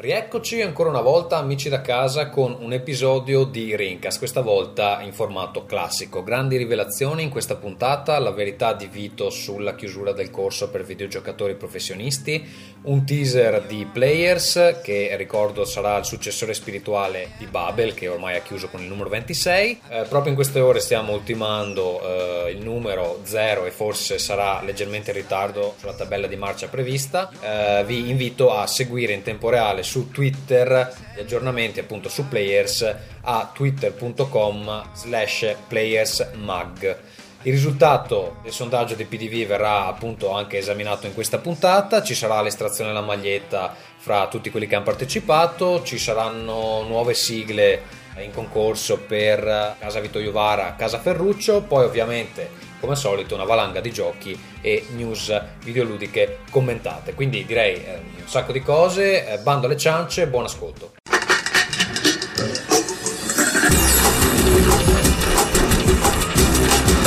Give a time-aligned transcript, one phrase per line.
[0.00, 5.12] Rieccoci ancora una volta amici da casa con un episodio di Rincas, questa volta in
[5.12, 6.22] formato classico.
[6.22, 11.54] Grandi rivelazioni in questa puntata, la verità di Vito sulla chiusura del corso per videogiocatori
[11.54, 12.42] professionisti,
[12.84, 18.40] un teaser di Players che ricordo sarà il successore spirituale di Babel che ormai ha
[18.40, 19.80] chiuso con il numero 26.
[19.86, 25.10] Eh, proprio in queste ore stiamo ultimando eh, il numero 0 e forse sarà leggermente
[25.10, 27.30] in ritardo sulla tabella di marcia prevista.
[27.42, 32.94] Eh, vi invito a seguire in tempo reale su Twitter gli aggiornamenti appunto su Players
[33.22, 36.98] a twitter.com slash playersmag.
[37.42, 42.40] Il risultato del sondaggio di PDV verrà appunto anche esaminato in questa puntata, ci sarà
[42.40, 47.82] l'estrazione della maglietta fra tutti quelli che hanno partecipato, ci saranno nuove sigle
[48.22, 53.80] in concorso per Casa Vito Iovara, Casa Ferruccio, poi ovviamente come al solito una valanga
[53.80, 57.14] di giochi e news videoludiche commentate.
[57.14, 60.94] Quindi direi eh, un sacco di cose, eh, bando alle ciance, buon ascolto.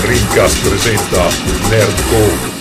[0.06, 1.28] Rincast presenta
[1.70, 2.53] Nerdcore.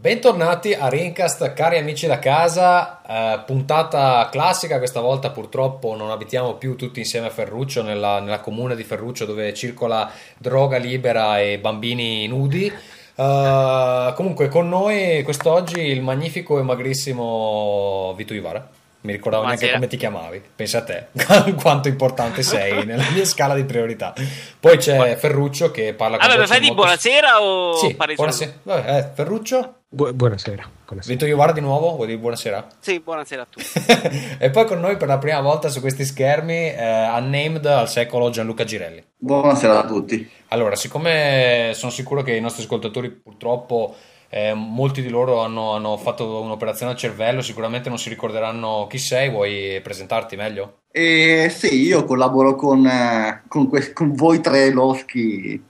[0.00, 6.54] Bentornati a Rincast, cari amici da casa, eh, puntata classica, questa volta purtroppo non abitiamo
[6.54, 11.58] più tutti insieme a Ferruccio, nella, nella comune di Ferruccio dove circola droga libera e
[11.58, 12.72] bambini nudi.
[13.16, 18.70] Uh, comunque con noi quest'oggi il magnifico e magrissimo Vito Ivara.
[19.00, 21.06] Mi ricordavo neanche come ti chiamavi, pensa a te,
[21.60, 24.14] quanto importante sei nella mia scala di priorità.
[24.60, 25.16] Poi c'è.
[25.16, 28.52] Ferruccio che parla con Allora, fai di buonasera o sì, buonasera.
[28.62, 29.77] Vabbè, eh, Ferruccio?
[29.90, 30.68] Bu- buonasera.
[30.84, 31.14] buonasera.
[31.14, 32.66] Vito Iovara di nuovo, vuoi dire buonasera?
[32.78, 33.64] Sì, buonasera a tutti.
[34.38, 38.28] e poi con noi per la prima volta su questi schermi, eh, unnamed al secolo
[38.28, 39.02] Gianluca Girelli.
[39.16, 40.30] Buonasera a tutti.
[40.48, 43.96] Allora, siccome sono sicuro che i nostri ascoltatori purtroppo
[44.30, 48.98] eh, molti di loro hanno, hanno, fatto un'operazione al cervello, sicuramente non si ricorderanno chi
[48.98, 50.80] sei, vuoi presentarti meglio?
[50.90, 55.62] Eh, sì, io collaboro con, eh, con, que- con, voi tre loschi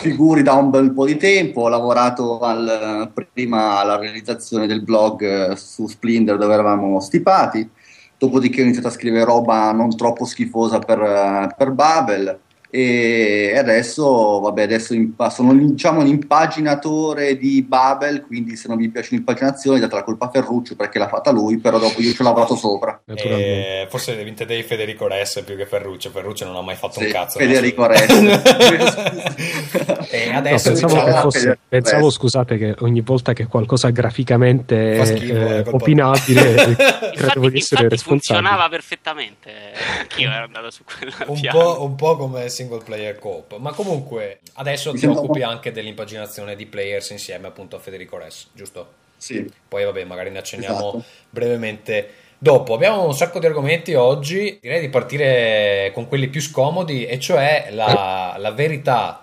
[0.00, 5.50] figuri da un bel po' di tempo, ho lavorato al, prima alla realizzazione del blog
[5.52, 7.68] eh, su Splinter dove eravamo stipati,
[8.16, 12.40] dopodiché ho iniziato a scrivere roba non troppo schifosa per, eh, per Babel
[12.76, 14.96] e adesso, vabbè, adesso
[15.30, 20.24] sono diciamo, un impaginatore di Babel, quindi se non vi piace l'impaginazione date la colpa
[20.24, 23.00] a Ferruccio perché l'ha fatta lui, però dopo io ci ho lavorato sopra.
[23.04, 27.12] E forse intendevi Federico Ress più che Ferruccio, Ferruccio non ha mai fatto sì, un
[27.12, 27.38] cazzo.
[27.38, 28.08] Federico Ress.
[30.10, 35.32] e adesso no, pensavo, diciamo, fosse, pensavo scusate che ogni volta che qualcosa graficamente schifo,
[35.32, 36.74] eh, opinabile
[37.14, 38.40] credevo di essere responsabile.
[38.40, 39.52] Funzionava perfettamente,
[40.00, 43.56] anch'io ero andato su quella un po', un po' come single player coop.
[43.58, 48.48] Ma comunque adesso Mi ti occupi anche dell'impaginazione di players insieme appunto a Federico Res,
[48.52, 49.02] giusto?
[49.16, 49.50] Sì.
[49.68, 51.04] Poi vabbè, magari ne accenniamo esatto.
[51.30, 52.08] brevemente
[52.38, 52.74] dopo.
[52.74, 57.68] Abbiamo un sacco di argomenti oggi, direi di partire con quelli più scomodi, e cioè
[57.70, 59.20] la, la verità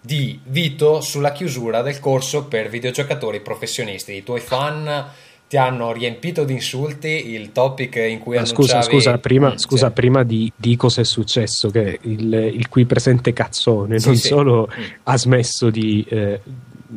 [0.00, 4.14] di Vito sulla chiusura del corso per videogiocatori professionisti.
[4.14, 5.10] I tuoi fan
[5.56, 8.62] ti hanno riempito di insulti il topic in cui annunciavi...
[8.62, 13.32] Scusa, scusa, prima, scusa, prima di, di cosa è successo, che il, il qui presente
[13.32, 14.26] cazzone sì, non sì.
[14.26, 14.84] solo mm.
[15.04, 16.04] ha smesso di...
[16.06, 16.40] Eh,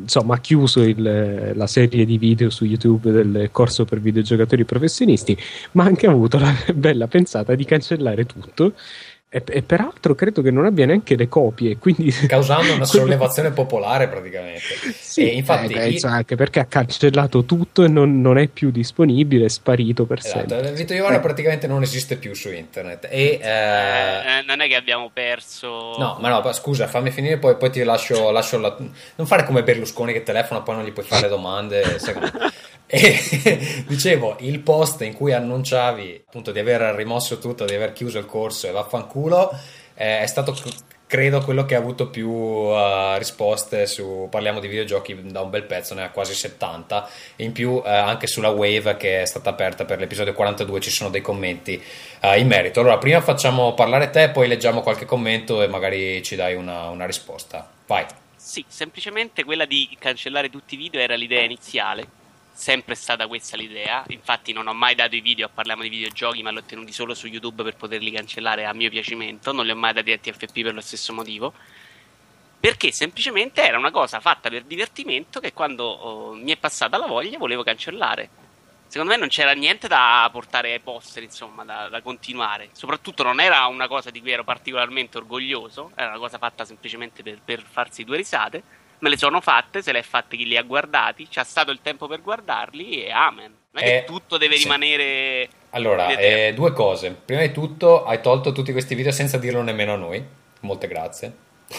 [0.02, 5.38] insomma, ha chiuso il, la serie di video su YouTube del corso per videogiocatori professionisti,
[5.72, 8.74] ma ha anche avuto la bella pensata di cancellare tutto
[9.32, 12.10] e, e, peraltro credo che non abbia neanche le copie, quindi...
[12.26, 14.64] causando una sollevazione popolare praticamente.
[14.92, 16.08] Sì, e infatti, eh, io...
[16.08, 20.50] anche perché ha cancellato tutto e non, non, è più disponibile, è sparito per esatto.
[20.50, 20.72] sempre.
[20.72, 21.20] Vito Iovara eh.
[21.20, 23.08] praticamente non esiste più su internet.
[23.08, 24.40] E, eh...
[24.40, 25.96] Eh, non è che abbiamo perso.
[26.00, 28.76] No, ma no, scusa, fammi finire, poi, poi ti lascio, lascio la...
[29.16, 32.00] Non fare come Berlusconi che telefona, poi non gli puoi fare domande.
[32.92, 38.18] E dicevo, il post in cui annunciavi appunto di aver rimosso tutto, di aver chiuso
[38.18, 39.52] il corso e vaffanculo,
[39.94, 40.56] eh, è stato
[41.06, 45.64] credo quello che ha avuto più uh, risposte su parliamo di videogiochi da un bel
[45.64, 49.52] pezzo, ne ha quasi 70 e in più uh, anche sulla Wave che è stata
[49.52, 51.80] aperta per l'episodio 42 ci sono dei commenti
[52.22, 52.80] uh, in merito.
[52.80, 57.06] Allora prima facciamo parlare te, poi leggiamo qualche commento e magari ci dai una, una
[57.06, 57.70] risposta.
[57.86, 58.06] Vai.
[58.36, 62.18] Sì, semplicemente quella di cancellare tutti i video era l'idea iniziale
[62.60, 64.04] sempre stata questa l'idea.
[64.10, 66.92] Infatti, non ho mai dato i video a parliamo di videogiochi, ma li ho tenuti
[66.92, 69.54] solo su YouTube per poterli cancellare a mio piacimento.
[69.54, 71.54] Non li ho mai dati a TFP per lo stesso motivo.
[72.60, 77.08] Perché semplicemente era una cosa fatta per divertimento che quando oh, mi è passata la
[77.08, 78.30] voglia volevo cancellare.
[78.88, 82.70] Secondo me non c'era niente da portare ai poster, insomma, da, da continuare.
[82.74, 87.24] Soprattutto non era una cosa di cui ero particolarmente orgoglioso, era una cosa fatta semplicemente
[87.24, 88.64] per, per farsi due risate
[89.00, 91.80] me le sono fatte, se le ha fatte chi li ha guardati, c'è stato il
[91.82, 93.54] tempo per guardarli e amen.
[93.72, 94.64] Non è Eh, che tutto deve sì.
[94.64, 95.48] rimanere...
[95.72, 97.12] Allora, eh, due cose.
[97.24, 100.24] Prima di tutto, hai tolto tutti questi video senza dirlo nemmeno a noi.
[100.62, 101.34] Molte grazie.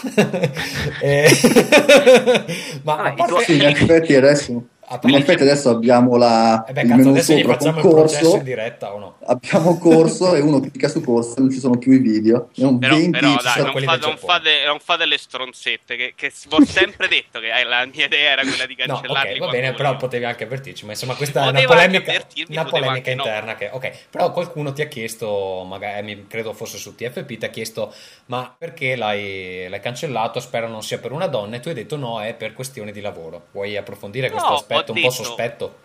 [1.00, 1.28] Eh,
[2.84, 4.62] Ma Vabbè, parte- tuoi- Sì, in effetti adesso,
[5.02, 7.84] in effetti adesso abbiamo la, Eh beh, il cazzo, menu adesso gli sopra facciamo con
[7.84, 9.18] il processo corso, in diretta o no?
[9.26, 12.50] abbiamo corso e uno clicca su corso e non ci sono più i video.
[12.54, 14.16] E un Però, 20 però dai, non, fa- non Giappone.
[14.16, 18.30] fate, non fate le stronzette, che, che ho sempre detto che eh, la mia idea
[18.32, 21.14] era quella di No, cancellarli ok, va quando bene, però potevi anche avvertirci, ma insomma
[21.14, 22.12] questa è una polemica,
[22.48, 23.22] una polemica anche no.
[23.24, 27.44] interna che, ok, però qualcuno ti ha chiesto, magari mi- credo fosse su TFP, ti
[27.44, 27.92] ha chiesto
[28.26, 31.96] ma perché l'hai, l'hai cancellato, spero non sia per una donna e tu hai detto
[31.96, 33.48] no, è per questioni di lavoro.
[33.52, 35.78] Vuoi approfondire No, questo ho aspetto un po' detto- sospetto?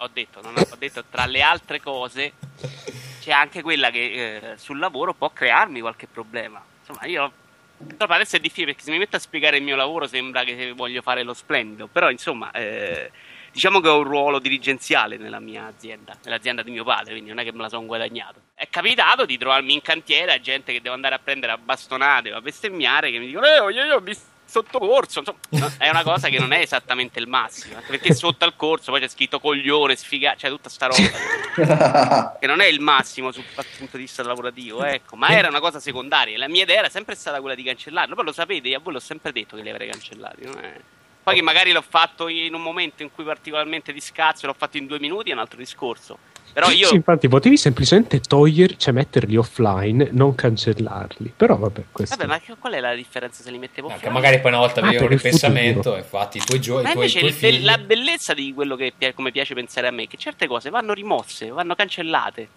[0.00, 2.32] Ho detto, ho, ho detto, tra le altre cose
[3.20, 6.62] c'è anche quella che eh, sul lavoro può crearmi qualche problema.
[6.80, 7.32] Insomma, io...
[7.96, 10.72] Però adesso è difficile perché se mi metto a spiegare il mio lavoro sembra che
[10.72, 12.50] voglio fare lo splendido, però insomma...
[12.52, 13.10] eh,
[13.50, 17.38] Diciamo che ho un ruolo dirigenziale nella mia azienda, nell'azienda di mio padre, quindi non
[17.40, 18.40] è che me la sono guadagnato.
[18.54, 22.32] È capitato di trovarmi in cantiere a gente che devo andare a prendere a bastonate
[22.32, 25.88] o a bestemmiare che mi dicono "Eh, io, io ho visto sotto corso", insomma, è
[25.90, 29.08] una cosa che non è esattamente il massimo, anche perché sotto al corso poi c'è
[29.08, 33.44] scritto coglione, sfiga, cioè tutta sta roba che non è il massimo sul
[33.76, 36.38] punto di vista lavorativo, ecco, ma era una cosa secondaria.
[36.38, 38.92] La mia idea era sempre stata quella di cancellarlo, poi lo sapete, io a voi
[38.94, 40.42] l'ho sempre detto che li avrei cancellati.
[40.42, 40.80] è-
[41.22, 44.76] Poi che magari l'ho fatto in un momento in cui particolarmente di scazzo, l'ho fatto
[44.78, 46.18] in due minuti, è un altro discorso.
[46.52, 51.32] Però io Sì, infatti potevi semplicemente toglierli, cioè metterli offline, non cancellarli.
[51.36, 52.16] Però vabbè, questo...
[52.16, 54.12] Vabbè, ma qual è la differenza se li mettevo offline?
[54.12, 56.92] magari poi una volta Ah, avevi un per il ripensamento, infatti i tuoi giochi, Ma
[56.92, 57.64] tuoi, invece tuoi figli...
[57.64, 60.92] la bellezza di quello che come piace pensare a me è che certe cose vanno
[60.92, 62.48] rimosse, vanno cancellate,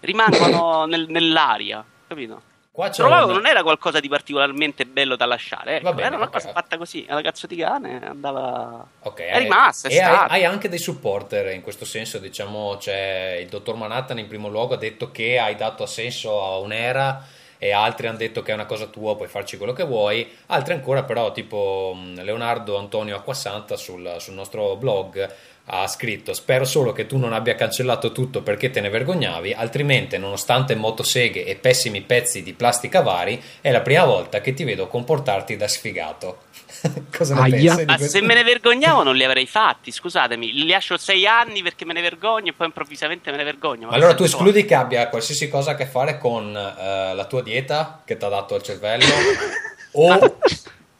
[0.00, 2.52] rimangono nel- nell'aria, capito?
[2.74, 6.16] Qua c'è Trovavo un- non era qualcosa di particolarmente bello da lasciare, ecco, bene, era
[6.16, 6.32] una ok.
[6.32, 8.84] cosa fatta così, alla cazzo di cane, andava...
[9.02, 13.46] Ok, È rimasta, è hai, hai anche dei supporter in questo senso, diciamo, c'è il
[13.46, 17.24] dottor Manhattan in primo luogo ha detto che hai dato assenso a un'era
[17.58, 20.74] e altri hanno detto che è una cosa tua, puoi farci quello che vuoi, altri
[20.74, 25.32] ancora però tipo Leonardo Antonio Acquasanta sul, sul nostro blog
[25.66, 30.18] ha scritto spero solo che tu non abbia cancellato tutto perché te ne vergognavi, altrimenti
[30.18, 34.88] nonostante motoseghe e pessimi pezzi di plastica vari è la prima volta che ti vedo
[34.88, 36.42] comportarti da sfigato.
[37.16, 37.76] Cosa ne Aia.
[37.76, 41.62] pensi Ma se me ne vergognavo non li avrei fatti, scusatemi, li lascio sei anni
[41.62, 43.88] perché me ne vergogno e poi improvvisamente me ne vergogno.
[43.88, 47.42] Ma allora tu escludi che abbia qualsiasi cosa a che fare con eh, la tua
[47.42, 49.06] dieta che ti ha dato il cervello
[49.92, 50.36] o,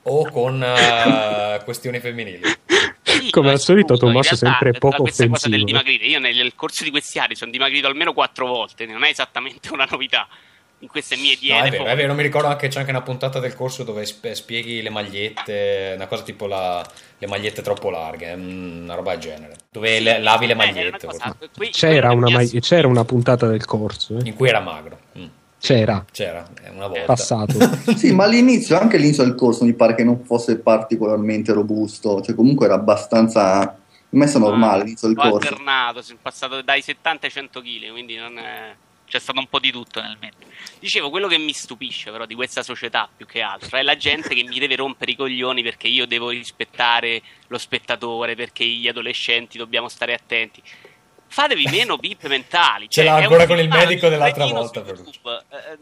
[0.02, 2.62] o con eh, questioni femminili.
[3.20, 5.64] Sì, Come al solito, Tommaso realtà, sempre poco questa cosa del offensivo.
[5.82, 9.08] dimagrire, io nel, nel corso di questi anni sono dimagrito almeno quattro volte, non è
[9.11, 10.26] esattamente una novità
[10.81, 11.66] in queste mie No, diete.
[11.66, 14.32] è vero, è vero, mi ricordo anche c'è anche una puntata del corso dove sp-
[14.32, 19.20] spieghi le magliette, una cosa tipo la- le magliette troppo larghe, mm, una roba del
[19.20, 22.87] genere, dove le- lavi le Eh, era una magliette, cosa- qui- C'era una, ha- c'era
[22.88, 24.28] una puntata del corso, eh.
[24.28, 24.99] in cui era magro.
[25.19, 25.25] Mm,
[25.64, 27.05] c'era, C'era, eh, una volta.
[27.06, 27.55] passato.
[27.96, 32.34] Sì, ma all'inizio, anche all'inizio del corso mi pare che non fosse particolarmente robusto, cioè
[32.34, 33.78] comunque era abbastanza
[34.11, 35.49] messa normale all'inizio del Ho corso.
[35.49, 38.75] alternato, sono passato dai 70 ai 100 kg, quindi non è-
[39.06, 40.37] c'è stato un po' di tutto nel mezzo.
[40.80, 44.35] Dicevo, quello che mi stupisce però di questa società più che altro è la gente
[44.35, 49.56] che mi deve rompere i coglioni perché io devo rispettare lo spettatore, perché gli adolescenti
[49.56, 50.62] dobbiamo stare attenti.
[51.35, 52.85] Fatevi meno pippe mentali.
[52.88, 54.85] Ce Cioè, l'ha ancora con il medico di dell'altra volta.
[54.87, 55.43] YouTube.
[55.50, 55.79] Eh,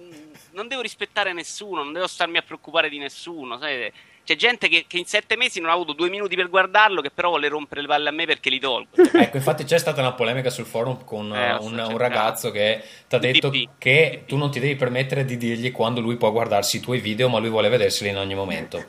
[0.52, 3.58] non devo rispettare nessuno, non devo starmi a preoccupare di nessuno.
[3.58, 3.92] sai?
[4.24, 7.10] C'è gente che, che in sette mesi non ha avuto due minuti per guardarlo, che
[7.10, 8.88] però vuole rompere le palle a me perché li tolgo.
[9.12, 12.82] Ecco, infatti c'è stata una polemica sul forum con Eh, eh, un, un ragazzo che
[13.06, 13.68] ti ha detto DP.
[13.76, 17.28] che tu non ti devi permettere di dirgli quando lui può guardarsi i tuoi video,
[17.28, 18.82] ma lui vuole vederseli in ogni momento.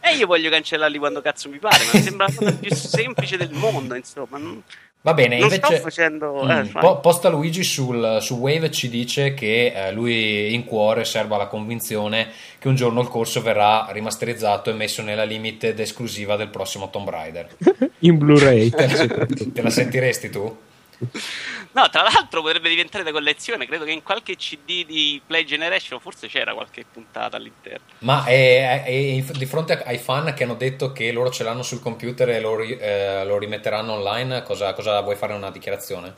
[0.00, 3.36] E io voglio cancellarli quando cazzo mi pare, ma mi sembra la cosa più semplice
[3.36, 4.36] del mondo, insomma.
[4.38, 4.60] Non,
[5.04, 5.74] Va bene, non invece...
[5.74, 6.44] sto facendo...
[6.44, 11.04] Mm, eh, Po- Posta Luigi sul, su Wave ci dice che eh, lui in cuore
[11.04, 12.28] serva la convinzione
[12.58, 17.08] che un giorno il corso verrà rimasterizzato e messo nella limited esclusiva del prossimo Tomb
[17.08, 17.48] Raider.
[18.00, 18.70] In Blu-ray.
[18.70, 20.56] Te la sentiresti tu?
[21.74, 26.00] No, tra l'altro potrebbe diventare da collezione, credo che in qualche CD di Play Generation
[26.00, 27.86] forse c'era qualche puntata all'interno.
[28.00, 31.62] Ma è, è- è di fronte ai fan che hanno detto che loro ce l'hanno
[31.62, 36.14] sul computer e lo, eh, lo rimetteranno online, cosa, cosa vuoi fare una dichiarazione?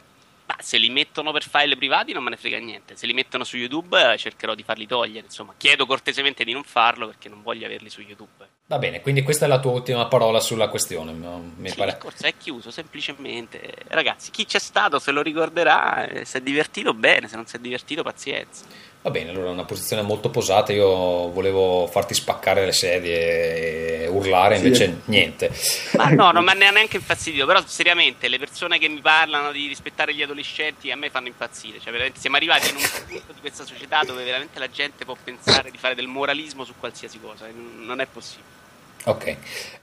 [0.46, 3.44] Ma se li mettono per file privati non me ne frega niente, se li mettono
[3.44, 5.54] su YouTube eh, cercherò di farli togliere, insomma.
[5.56, 8.46] Chiedo cortesemente di non farlo perché non voglio averli su YouTube.
[8.66, 11.90] Va bene, quindi questa è la tua ultima parola sulla questione, mi Sì, pare.
[11.90, 13.60] il corso è chiuso semplicemente.
[13.88, 17.56] Ragazzi, chi c'è stato se lo ricorderà, eh, se è divertito bene, se non si
[17.56, 18.64] è divertito pazienza.
[19.02, 20.88] Va bene, allora una posizione molto posata, io
[21.30, 25.10] volevo farti spaccare le sedie e urlare, invece sì.
[25.10, 25.52] niente.
[25.98, 29.66] Ma no, non mi ha neanche infastidito, però seriamente le persone che mi parlano di
[29.66, 33.40] rispettare gli adolescenti a me fanno impazzire, cioè veramente siamo arrivati in un punto di
[33.40, 37.46] questa società dove veramente la gente può pensare di fare del moralismo su qualsiasi cosa,
[37.52, 38.53] non è possibile.
[39.06, 39.36] Ok,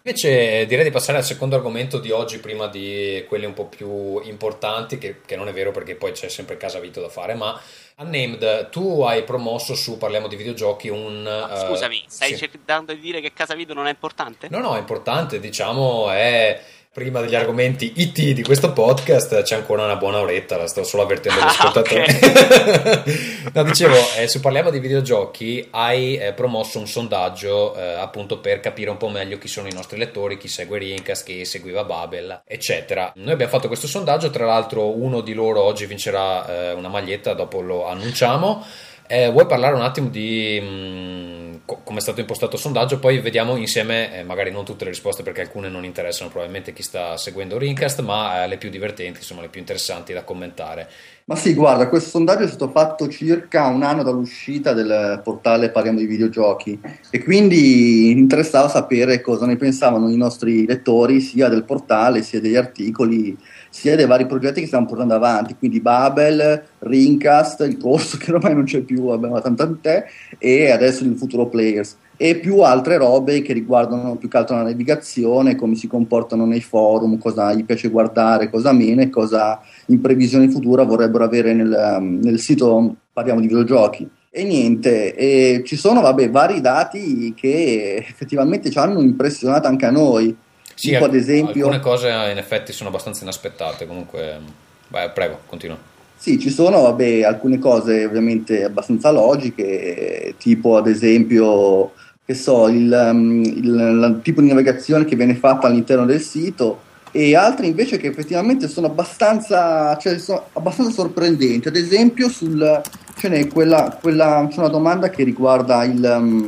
[0.04, 4.20] invece direi di passare al secondo argomento di oggi prima di quelli un po' più
[4.22, 7.60] importanti, che, che non è vero perché poi c'è sempre casa Vito da fare, ma
[7.98, 11.24] Unnamed, tu hai promosso su Parliamo di videogiochi un...
[11.24, 12.38] Uh, scusami, stai sì.
[12.50, 14.48] cercando di dire che casa Vito non è importante?
[14.50, 16.60] No, no, è importante, diciamo è
[16.94, 21.04] prima degli argomenti IT di questo podcast c'è ancora una buona oretta, la sto solo
[21.04, 22.02] avvertendo gli ah, ascoltatori.
[22.02, 23.50] Okay.
[23.54, 28.60] no, dicevo, eh, se parliamo di videogiochi, hai eh, promosso un sondaggio eh, appunto per
[28.60, 32.42] capire un po' meglio chi sono i nostri lettori, chi segue Rincast, chi seguiva Babel,
[32.46, 33.14] eccetera.
[33.16, 37.34] Noi abbiamo fatto questo sondaggio, tra l'altro uno di loro oggi vincerà eh, una maglietta,
[37.34, 38.66] dopo lo annunciamo.
[39.08, 43.00] Eh, vuoi parlare un attimo di mh, mm, co- come è stato impostato il sondaggio?
[43.00, 46.84] Poi vediamo insieme, eh, magari non tutte le risposte perché alcune non interessano probabilmente chi
[46.84, 50.90] sta seguendo Rincast, ma eh, le più divertenti, insomma le più interessanti da commentare.
[51.26, 56.00] Ma sì, guarda, questo sondaggio è stato fatto circa un anno dall'uscita del portale Parliamo
[56.00, 56.78] di videogiochi
[57.10, 62.56] e quindi interessava sapere cosa ne pensavano i nostri lettori sia del portale sia degli
[62.56, 63.38] articoli
[63.72, 68.54] sia dei vari progetti che stiamo portando avanti, quindi Babel, Rincast, il corso che ormai
[68.54, 70.04] non c'è più, abbiamo tanto te,
[70.38, 74.62] e adesso il futuro Players e più altre robe che riguardano più che altro la
[74.62, 80.00] navigazione, come si comportano nei forum, cosa gli piace guardare, cosa meno e cosa in
[80.00, 84.08] previsione futura vorrebbero avere nel, nel sito Parliamo di videogiochi.
[84.30, 89.92] E niente, e ci sono vabbè, vari dati che effettivamente ci hanno impressionato anche a
[89.92, 90.38] noi.
[90.82, 91.66] Sì, tipo ad esempio...
[91.66, 94.40] alcune cose in effetti sono abbastanza inaspettate, comunque...
[94.88, 95.78] Beh, prego, continua.
[96.18, 101.92] Sì, ci sono vabbè, alcune cose ovviamente abbastanza logiche, tipo ad esempio,
[102.26, 106.82] che so, il, um, il, il tipo di navigazione che viene fatta all'interno del sito
[107.12, 111.68] e altre invece che effettivamente sono abbastanza, cioè, sono abbastanza sorprendenti.
[111.68, 112.82] Ad esempio, sul,
[113.18, 116.48] ce n'è quella, quella, c'è una domanda che riguarda il, um,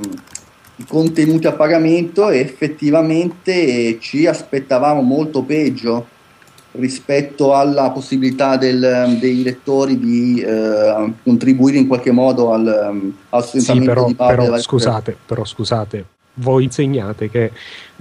[0.77, 6.07] i contenuti a pagamento e effettivamente ci aspettavamo molto peggio
[6.73, 14.07] rispetto alla possibilità del, dei lettori di eh, contribuire in qualche modo al, al sostentamento
[14.07, 14.35] sì, però.
[14.35, 17.51] Però scusate, però scusate, voi insegnate che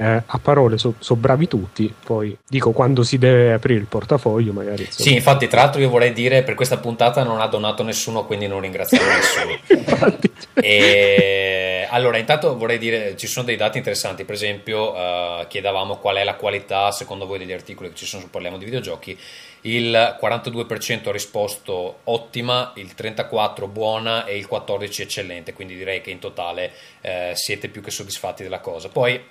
[0.02, 4.52] eh, a parole sono so bravi tutti, poi dico quando si deve aprire il portafoglio
[4.52, 4.84] magari.
[4.84, 5.08] Insomma.
[5.08, 8.48] Sì, infatti tra l'altro io vorrei dire per questa puntata non ha donato nessuno, quindi
[8.48, 10.20] non ringraziamo nessuno.
[10.54, 16.16] e, allora, intanto vorrei dire, ci sono dei dati interessanti, per esempio uh, chiedavamo qual
[16.16, 19.16] è la qualità secondo voi degli articoli che ci sono su Parliamo di videogiochi
[19.62, 26.10] il 42% ha risposto ottima, il 34% buona e il 14% eccellente, quindi direi che
[26.10, 28.88] in totale eh, siete più che soddisfatti della cosa.
[28.88, 29.22] Poi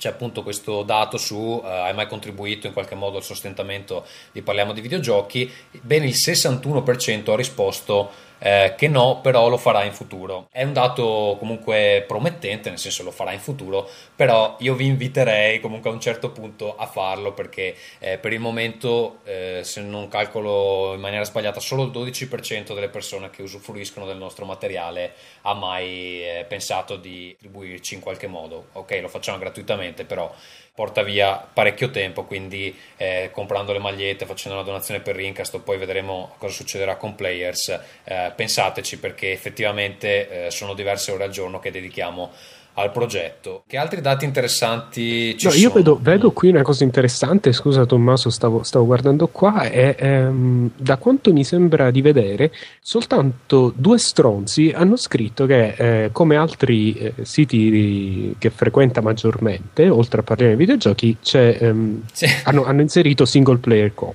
[0.00, 4.40] c'è appunto questo dato su uh, hai mai contribuito in qualche modo al sostentamento di
[4.40, 5.52] Parliamo di videogiochi,
[5.82, 10.48] ben il 61% ha risposto eh, che no, però lo farà in futuro.
[10.50, 15.60] È un dato comunque promettente, nel senso lo farà in futuro, però io vi inviterei
[15.60, 20.08] comunque a un certo punto a farlo perché eh, per il momento, eh, se non
[20.08, 25.54] calcolo in maniera sbagliata, solo il 12% delle persone che usufruiscono del nostro materiale ha
[25.54, 28.68] mai eh, pensato di attribuirci in qualche modo.
[28.72, 30.32] Ok, lo facciamo gratuitamente, però
[30.80, 35.76] porta via parecchio tempo, quindi eh, comprando le magliette, facendo una donazione per Rincast, poi
[35.76, 41.58] vedremo cosa succederà con Players, eh, pensateci perché effettivamente eh, sono diverse ore al giorno
[41.58, 42.32] che dedichiamo
[42.80, 43.62] al progetto.
[43.66, 45.62] Che altri dati interessanti ci no, sono?
[45.62, 50.70] Io vedo, vedo, qui una cosa interessante, scusa Tommaso, stavo, stavo guardando qua, e ehm,
[50.76, 56.94] da quanto mi sembra di vedere, soltanto due stronzi hanno scritto che, eh, come altri
[56.94, 62.26] eh, siti che frequenta maggiormente, oltre a parlare di videogiochi, ehm, sì.
[62.44, 64.14] hanno, hanno inserito single player co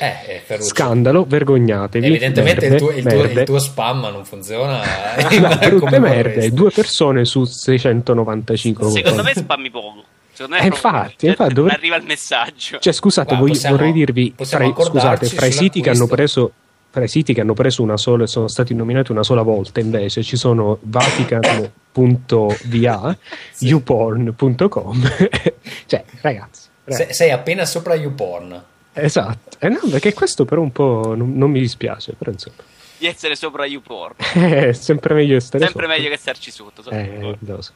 [0.00, 2.06] eh, Scandalo, vergognatevi.
[2.06, 4.80] Evidentemente merde, il, tuo, il, tuo, il, tuo, spam non funziona.
[5.40, 8.90] no, brutte merde, due persone su 695.
[8.90, 10.04] Secondo me spammi poco.
[10.32, 11.70] Secondo me eh, infatti, cioè, infatti dove...
[11.70, 12.78] arriva il messaggio.
[12.78, 16.52] Cioè, scusate, Guarda, possiamo, vorrei dirvi, fra, scusate, fra i siti che hanno preso
[16.90, 19.78] fra i siti che hanno preso una sola e sono stati nominati una sola volta
[19.78, 21.66] invece ci sono vatican.va
[23.52, 23.66] sì.
[23.66, 25.02] youporn.com
[25.84, 27.12] cioè ragazzi, ragazzi.
[27.12, 28.58] sei appena sopra youporn
[29.00, 32.56] Esatto, eh no, perché questo però un po' non, non mi dispiace, però insomma.
[32.98, 34.16] Di essere sopra YouPorn.
[34.18, 35.96] È sempre meglio stare sempre sopra.
[35.96, 36.82] meglio che starci sotto.
[36.82, 37.72] sotto eh, so.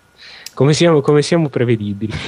[0.54, 2.12] come, siamo, come siamo prevedibili.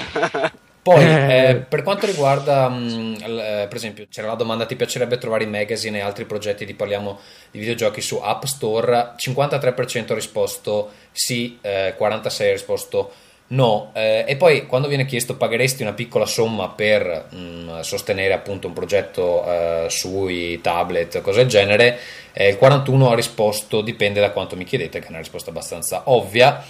[0.85, 4.77] Poi, eh, eh, per quanto riguarda, mh, l, eh, per esempio, c'era la domanda: ti
[4.77, 7.19] piacerebbe trovare i magazine e altri progetti di parliamo
[7.51, 9.15] di videogiochi su App Store?
[9.17, 13.13] 53% ha risposto sì, 46% ha risposto
[13.47, 18.33] No, eh, e poi quando viene chiesto pagheresti una piccola somma per mh, mm, sostenere
[18.33, 21.99] appunto un progetto eh, sui tablet, cose del genere,
[22.33, 26.03] eh, il 41 ha risposto dipende da quanto mi chiedete, che è una risposta abbastanza
[26.07, 26.65] ovvia.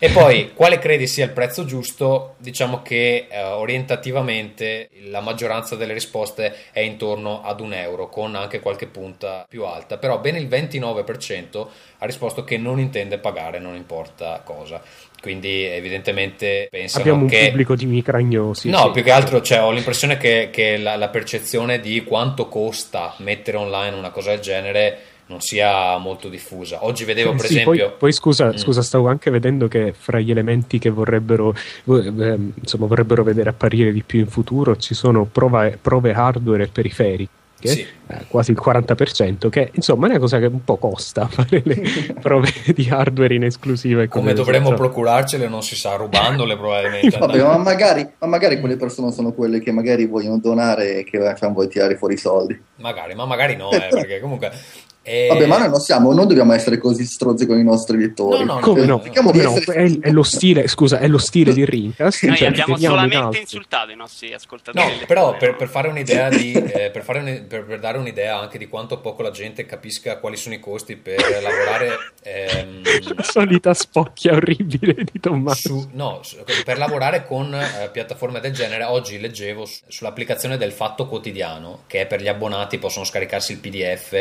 [0.00, 2.34] E poi, quale credi sia il prezzo giusto?
[2.38, 8.60] Diciamo che eh, orientativamente la maggioranza delle risposte è intorno ad un euro, con anche
[8.60, 11.66] qualche punta più alta, però ben il 29%
[11.98, 14.80] ha risposto che non intende pagare, non importa cosa.
[15.20, 17.48] Quindi evidentemente pensano Abbiamo un che...
[17.48, 18.68] pubblico di micragnosi.
[18.70, 18.90] No, sì.
[18.92, 23.56] più che altro cioè, ho l'impressione che, che la, la percezione di quanto costa mettere
[23.56, 26.84] online una cosa del genere non sia molto diffusa.
[26.84, 27.88] Oggi vedevo, per sì, esempio.
[27.88, 28.56] Poi, poi scusa, Mm.
[28.56, 33.92] scusa, stavo anche vedendo che fra gli elementi che vorrebbero, eh, insomma, vorrebbero vedere apparire
[33.92, 37.30] di più in futuro ci sono prova- prove hardware e periferiche.
[37.60, 37.80] Sì.
[37.80, 42.14] eh, quasi il 40%, che insomma è una cosa che un po' costa fare le
[42.20, 44.02] prove di hardware in esclusiva.
[44.02, 47.16] e Come dovremmo procurarcele, non si sa, rubandole probabilmente.
[47.18, 51.18] Vabbè, ma magari, ma magari quelle persone sono quelle che magari vogliono donare e che
[51.36, 52.60] cioè, vuoi tirare fuori i soldi.
[52.76, 54.52] Magari, ma magari no, eh, perché comunque.
[55.02, 58.44] Eh, Vabbè, ma noi non siamo, non dobbiamo essere così strozzi con i nostri lettori.
[58.44, 58.98] No, no, Come no?
[59.14, 59.56] Come di no?
[59.56, 62.24] essere- È, è lo stile, scusa, è lo stile di Rincast.
[62.24, 63.38] Noi cioè, abbiamo in solamente alto.
[63.38, 64.78] insultato i nostri ascoltatori.
[64.84, 65.36] No, lettori, però no?
[65.38, 68.66] per, per fare un'idea di, eh, per, fare un- per- per dare un'idea anche di
[68.68, 71.90] quanto poco la gente capisca quali sono i costi per lavorare
[72.22, 72.82] ehm,
[73.14, 75.68] La solita spocchia orribile di Tommaso.
[75.68, 80.72] su- no, su- per lavorare con eh, piattaforme del genere, oggi leggevo su- sull'applicazione del
[80.72, 84.12] Fatto Quotidiano, che è per gli abbonati, possono scaricarsi il PDF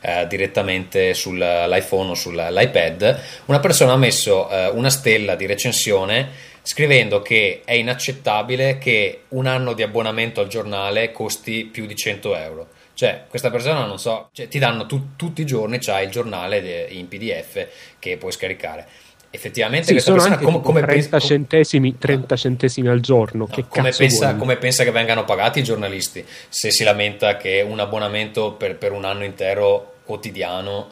[0.00, 3.20] eh, direttamente sull'iPhone o sull'iPad.
[3.46, 6.28] Una persona ha messo eh, una stella di recensione
[6.62, 12.36] scrivendo che è inaccettabile che un anno di abbonamento al giornale costi più di 100
[12.36, 12.68] euro.
[12.94, 16.62] Cioè, questa persona non so, cioè, ti danno tu- tutti i giorni, c'hai il giornale
[16.62, 17.66] de- in PDF
[17.98, 18.86] che puoi scaricare.
[19.30, 23.00] Effettivamente Sì, questa sono persona anche come, tipo come 30, pensa- centesimi, 30 centesimi al
[23.00, 23.46] giorno.
[23.48, 27.36] No, che come, cazzo pensa, come pensa che vengano pagati i giornalisti se si lamenta
[27.36, 30.86] che un abbonamento per, per un anno intero quotidiano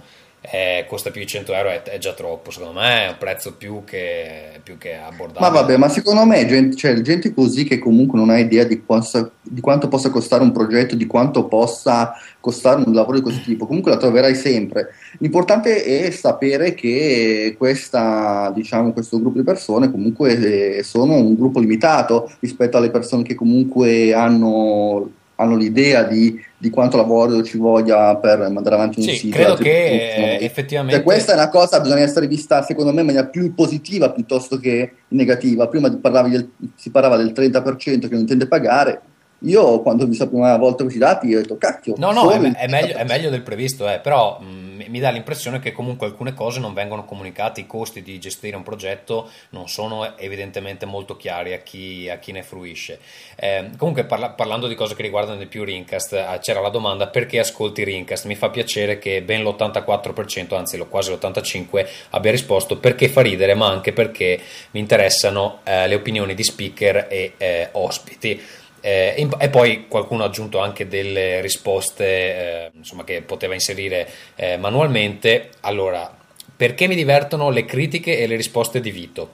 [0.51, 3.55] eh, costa più di 100 euro è, è già troppo secondo me è un prezzo
[3.55, 7.79] più che, più che abbordabile Ma vabbè, ma secondo me gente, cioè, gente così che
[7.79, 12.13] comunque non ha idea di, possa- di quanto possa costare un progetto, di quanto possa
[12.41, 14.91] costare un lavoro di questo tipo, comunque la troverai sempre.
[15.19, 21.59] L'importante è sapere che questa, diciamo, questo gruppo di persone comunque eh, sono un gruppo
[21.59, 28.17] limitato rispetto alle persone che comunque hanno, hanno l'idea di, di quanto lavoro ci voglia
[28.17, 29.37] per mandare avanti un Sì, sito.
[29.37, 33.01] credo che eh, effettivamente Cioè, questa è una cosa che bisogna essere vista, secondo me,
[33.01, 35.67] in maniera più positiva piuttosto che negativa.
[35.69, 39.01] Prima del- si parlava del 30% che non intende pagare.
[39.45, 41.95] Io, quando ho visto la prima volta questi dati, ho detto, cacchio.
[41.99, 43.07] No, no, è, me- è meglio, è 30%.
[43.07, 47.05] meglio del previsto, eh, però mh, mi dà l'impressione che comunque alcune cose non vengono
[47.05, 52.19] comunicate, i costi di gestire un progetto non sono evidentemente molto chiari a chi, a
[52.19, 52.99] chi ne fruisce.
[53.37, 57.09] Eh, comunque parla- parlando di cose che riguardano di più Rincast, eh, c'era la domanda
[57.09, 58.25] perché ascolti Rincast?
[58.27, 63.55] Mi fa piacere che ben l'84%, anzi lo- quasi l'85%, abbia risposto perché fa ridere,
[63.55, 64.41] ma anche perché
[64.73, 68.41] mi interessano eh, le opinioni di speaker e eh, ospiti.
[68.87, 74.59] Eh, e poi qualcuno ha aggiunto anche delle risposte eh, insomma, che poteva inserire eh,
[74.59, 75.53] manualmente.
[75.61, 76.15] Allora,
[76.55, 79.31] perché mi divertono le critiche e le risposte di Vito?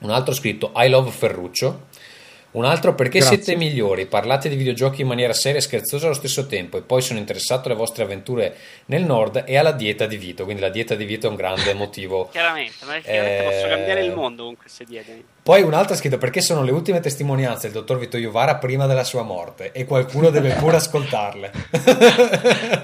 [0.00, 1.86] Un altro scritto I love Ferruccio.
[2.52, 3.42] Un altro perché Grazie.
[3.42, 7.00] siete migliori, parlate di videogiochi in maniera seria e scherzosa allo stesso tempo e poi
[7.00, 8.54] sono interessato alle vostre avventure
[8.86, 11.72] nel nord e alla dieta di Vito, quindi la dieta di Vito è un grande
[11.72, 15.22] motivo Chiaramente, ma chiaramente Eh, posso cambiare il mondo con queste diete.
[15.42, 18.84] poi un altro ha scritto perché sono le ultime testimonianze del dottor Vito Iovara prima
[18.86, 21.50] della sua morte e qualcuno deve pure ascoltarle.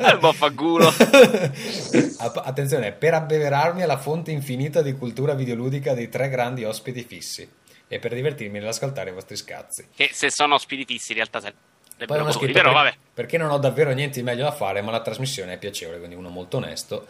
[0.09, 0.87] Eh, vaffanculo.
[2.19, 7.47] App- Attenzione, per abbeverarmi alla fonte infinita di cultura videoludica dei tre grandi ospiti fissi
[7.89, 9.89] e per divertirmi nell'ascoltare i vostri scazzi.
[9.97, 12.95] che se sono ospiti fissi in realtà sarebbero scritto però per- vabbè.
[13.15, 16.15] perché non ho davvero niente di meglio da fare, ma la trasmissione è piacevole, quindi
[16.15, 17.07] uno molto onesto.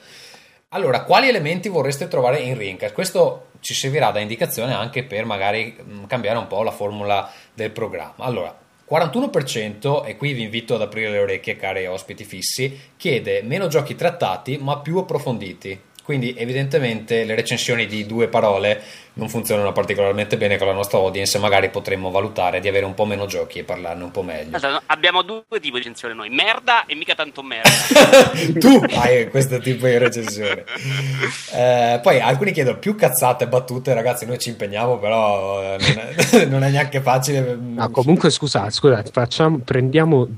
[0.72, 2.92] Allora, quali elementi vorreste trovare in Rincast?
[2.92, 7.70] Questo ci servirà da indicazione anche per magari mh, cambiare un po' la formula del
[7.70, 8.24] programma.
[8.24, 8.54] Allora,
[8.88, 13.94] 41%, e qui vi invito ad aprire le orecchie, cari ospiti fissi, chiede meno giochi
[13.94, 15.78] trattati ma più approfonditi.
[16.02, 18.82] Quindi evidentemente le recensioni di due parole
[19.18, 23.04] non funzionano particolarmente bene con la nostra audience magari potremmo valutare di avere un po'
[23.04, 24.56] meno giochi e parlarne un po' meglio.
[24.58, 27.68] No, abbiamo due tipi di recensione noi, merda e mica tanto merda.
[28.58, 30.64] tu hai questo tipo di recensione.
[31.52, 34.24] Eh, poi alcuni chiedono più cazzate e battute, ragazzi.
[34.24, 37.58] Noi ci impegniamo, però eh, non è, non è neanche facile.
[37.60, 40.28] No, comunque scusa, scusate, facciamo, prendiamo,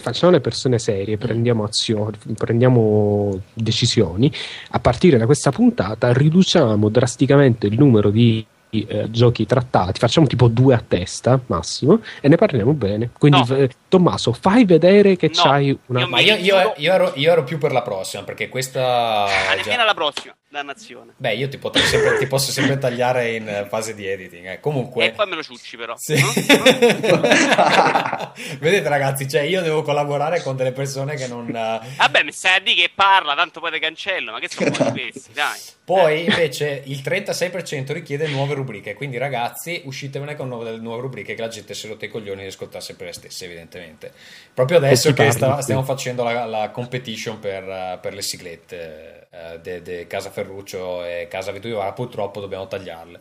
[0.00, 4.32] facciamo le persone serie, prendiamo azioni, prendiamo decisioni.
[4.70, 10.46] A partire da questa puntata riduciamo drasticamente il numero di eh, giochi trattati, facciamo tipo
[10.48, 13.10] due a testa massimo e ne parliamo bene.
[13.18, 13.56] Quindi, No.
[13.56, 16.00] eh, Tommaso, fai vedere che No, c'hai una.
[16.00, 19.24] io Ma io, io- io ero, io ero più per la prossima, perché questa...
[19.48, 21.12] Ma già- nemmeno alla prossima, dannazione.
[21.16, 24.46] Beh, io ti, potrei sempre- ti posso sempre tagliare in fase di editing.
[24.46, 24.60] eh.
[24.60, 25.06] Comunque...
[25.06, 25.94] E poi me lo ciucci però.
[25.96, 26.14] Sì.
[26.18, 27.20] no?
[28.60, 31.48] Vedete ragazzi, cioè io devo collaborare con delle persone che non...
[31.54, 34.70] eh, Vabbè, mi stai a dire che parla, tanto poi te cancello, ma che sono
[34.92, 35.58] questi, dai.
[35.84, 41.40] Poi invece il 36% richiede nuove rubriche, quindi ragazzi uscitevene con nuove, nuove rubriche che
[41.40, 44.12] la gente si è rotta i coglioni di ascoltare sempre le stesse evidentemente.
[44.52, 45.62] Proprio adesso E che sta- sì.
[45.62, 51.04] stiamo facendo la, la competition per, eh, per le siglette eh, de, de Casa Ferruccio
[51.04, 53.20] e Casa Vito Ivara, purtroppo dobbiamo tagliarle.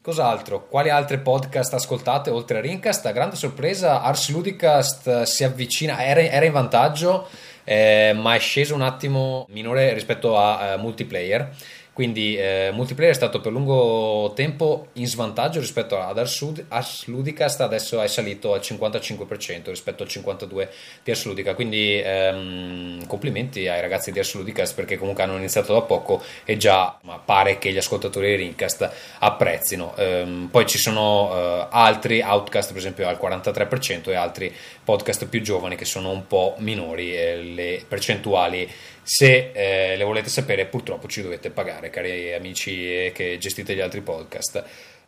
[0.00, 0.66] Cos'altro?
[0.68, 3.04] Quali altri podcast ascoltate oltre a Rincast?
[3.04, 7.28] A grande sorpresa, Ars Ludicast si avvicina, era, era in vantaggio,
[7.64, 11.50] eh, ma è sceso un attimo minore rispetto a eh, multiplayer.
[11.98, 17.60] Quindi eh, multiplayer è stato per lungo tempo in svantaggio rispetto ad Ars, Ars Ludicast,
[17.60, 20.68] adesso è salito al 55% rispetto al 52%
[21.02, 21.56] di Ars Ludica.
[21.56, 26.56] Quindi ehm, complimenti ai ragazzi di Ars Ludicast perché comunque hanno iniziato da poco e
[26.56, 29.96] già pare che gli ascoltatori di Rincast apprezzino.
[29.96, 35.40] Ehm, poi ci sono eh, altri, Outcast per esempio al 43% e altri podcast più
[35.42, 38.70] giovani che sono un po' minori e le percentuali
[39.08, 43.80] se eh, le volete sapere purtroppo ci dovete pagare cari amici eh, che gestite gli
[43.80, 44.62] altri podcast.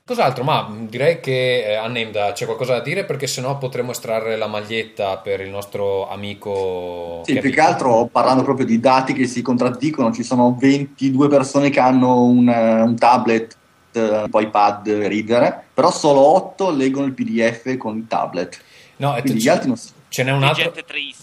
[0.07, 0.43] Cos'altro?
[0.43, 4.47] Ma mh, direi che eh, Annemda c'è qualcosa da dire perché sennò potremmo estrarre la
[4.47, 9.43] maglietta per il nostro amico Sì, più che altro parlando proprio di dati che si
[9.43, 13.55] contraddicono, ci sono 22 persone che hanno un, eh, un tablet,
[13.93, 18.59] eh, un iPad reader, però solo 8 leggono il PDF con il tablet.
[18.97, 19.91] No, Quindi gli altri non si...
[20.11, 20.73] ce n'è un altro.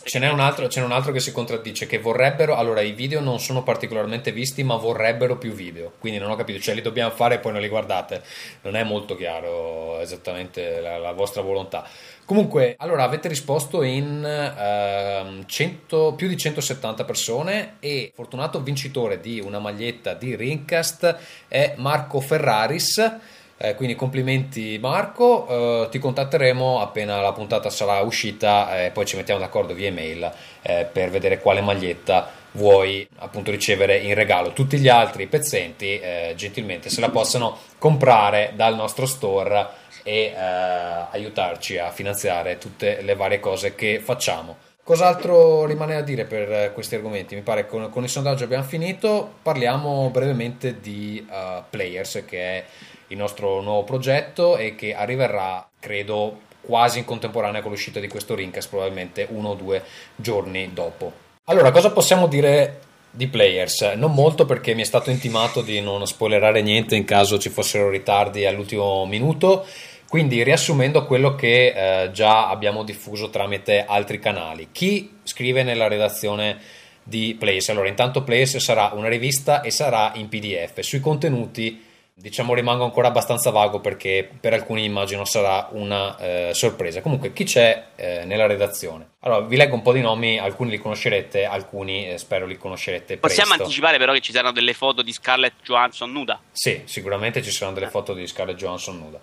[0.03, 2.93] Ce n'è, un altro, ce n'è un altro che si contraddice, che vorrebbero, allora i
[2.93, 6.81] video non sono particolarmente visti, ma vorrebbero più video, quindi non ho capito, cioè li
[6.81, 8.23] dobbiamo fare e poi non li guardate,
[8.61, 11.85] non è molto chiaro esattamente la, la vostra volontà.
[12.23, 19.39] Comunque, allora avete risposto in ehm, 100 più di 170 persone e fortunato vincitore di
[19.39, 23.17] una maglietta di Rincast è Marco Ferraris.
[23.59, 25.47] Eh, quindi complimenti Marco,
[25.85, 30.31] eh, ti contatteremo appena la puntata sarà uscita e poi ci mettiamo d'accordo via email
[30.61, 34.53] eh, per vedere quale maglietta vuoi appunto ricevere in regalo.
[34.53, 39.67] Tutti gli altri pezzenti eh, gentilmente se la possono comprare dal nostro store
[40.03, 44.57] e eh, aiutarci a finanziare tutte le varie cose che facciamo.
[44.83, 47.35] Cos'altro rimane da dire per eh, questi argomenti?
[47.35, 49.33] Mi pare che con, con il sondaggio abbiamo finito.
[49.41, 52.65] Parliamo brevemente di eh, Players, che è
[53.07, 58.35] il nostro nuovo progetto e che arriverà, credo, quasi in contemporanea con l'uscita di questo
[58.35, 59.83] Rincast, probabilmente uno o due
[60.15, 61.25] giorni dopo.
[61.45, 63.93] Allora, cosa possiamo dire di Players?
[63.95, 67.89] Non molto perché mi è stato intimato di non spoilerare niente in caso ci fossero
[67.89, 69.65] ritardi all'ultimo minuto.
[70.09, 71.67] Quindi, riassumendo quello che
[72.03, 76.59] eh, già abbiamo diffuso tramite altri canali, chi scrive nella redazione
[77.03, 77.69] di Players?
[77.69, 80.79] Allora, intanto Players sarà una rivista e sarà in PDF.
[80.81, 81.86] Sui contenuti
[82.19, 87.01] diciamo rimango ancora abbastanza vago perché per alcuni immagino sarà una eh, sorpresa.
[87.01, 89.09] Comunque, chi c'è eh, nella redazione?
[89.19, 93.17] Allora, vi leggo un po' di nomi, alcuni li conoscerete, alcuni eh, spero li conoscerete
[93.17, 93.63] Possiamo presto.
[93.63, 96.39] anticipare però che ci saranno delle foto di Scarlett Johansson nuda.
[96.51, 99.19] Sì, sicuramente ci saranno delle foto di Scarlett Johansson nuda.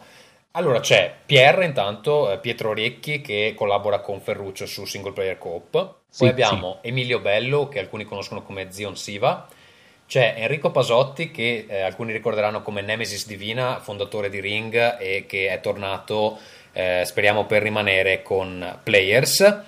[0.52, 5.70] Allora c'è Pierre intanto, eh, Pietro Orecchi che collabora con Ferruccio su Single Player Coop.
[5.70, 9.48] Poi Sì, abbiamo Emilio Bello che alcuni conoscono come Zion Siva.
[10.06, 15.48] C'è Enrico Pasotti che eh, alcuni ricorderanno come Nemesis Divina, fondatore di Ring e che
[15.48, 16.38] è tornato,
[16.72, 19.60] eh, speriamo per rimanere con Players.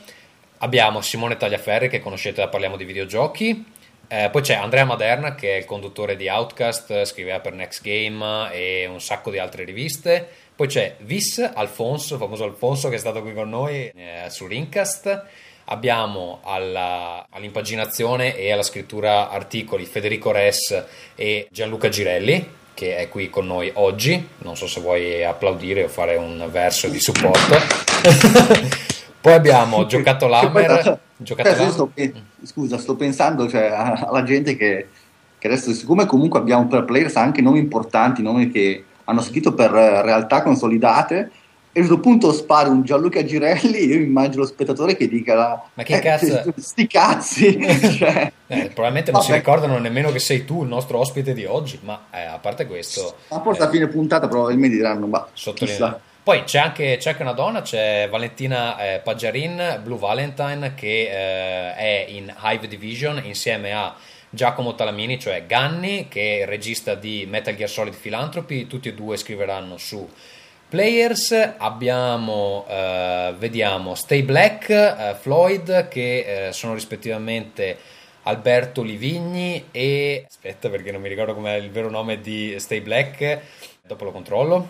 [0.58, 3.74] Abbiamo Simone Tagliaferri che conoscete da Parliamo di Videogiochi.
[4.08, 8.52] Eh, poi c'è Andrea Maderna che è il conduttore di Outcast, scriveva per Next Game
[8.52, 10.28] e un sacco di altre riviste.
[10.54, 14.46] Poi c'è Vis Alfonso, il famoso Alfonso che è stato qui con noi eh, su
[14.46, 15.24] Rincast.
[15.66, 23.30] Abbiamo alla- all'impaginazione e alla scrittura articoli Federico Res e Gianluca Girelli che è qui
[23.30, 24.28] con noi oggi.
[24.38, 27.56] Non so se vuoi applaudire o fare un verso di supporto.
[29.18, 31.00] Poi abbiamo Giocato Lammer.
[31.16, 31.70] Giocato Lammer.
[31.70, 31.90] sto
[32.42, 34.88] scusa, sto pensando cioè, alla gente che,
[35.38, 39.74] che adesso, siccome comunque abbiamo per players anche nomi importanti, nomi che hanno scritto per
[39.74, 41.30] eh, realtà consolidate,
[41.76, 45.82] e a questo punto spari un Gianluca Girelli, io immagino lo spettatore che dica Ma
[45.82, 47.58] che cazzo- sti cazzi,
[47.98, 49.40] cioè, Eh, probabilmente non si Vabbè.
[49.40, 53.16] ricordano nemmeno che sei tu il nostro ospite di oggi, ma eh, a parte questo,
[53.28, 56.00] ma forse eh, a fine puntata probabilmente diranno, ma chissà.
[56.22, 61.74] Poi c'è anche, c'è anche una donna, c'è Valentina eh, Paggiarin, Blue Valentine, che eh,
[61.74, 63.94] è in Hive Division insieme a
[64.30, 68.94] Giacomo Talamini, cioè Ganni, che è il regista di Metal Gear Solid Philanthropy, tutti e
[68.94, 70.08] due scriveranno su
[70.68, 77.78] Players, abbiamo, eh, vediamo, Stay Black, eh, Floyd, che eh, sono rispettivamente
[78.24, 80.24] Alberto Livigni e...
[80.26, 83.40] aspetta perché non mi ricordo com'è il vero nome di Stay Black,
[83.80, 84.68] dopo lo controllo.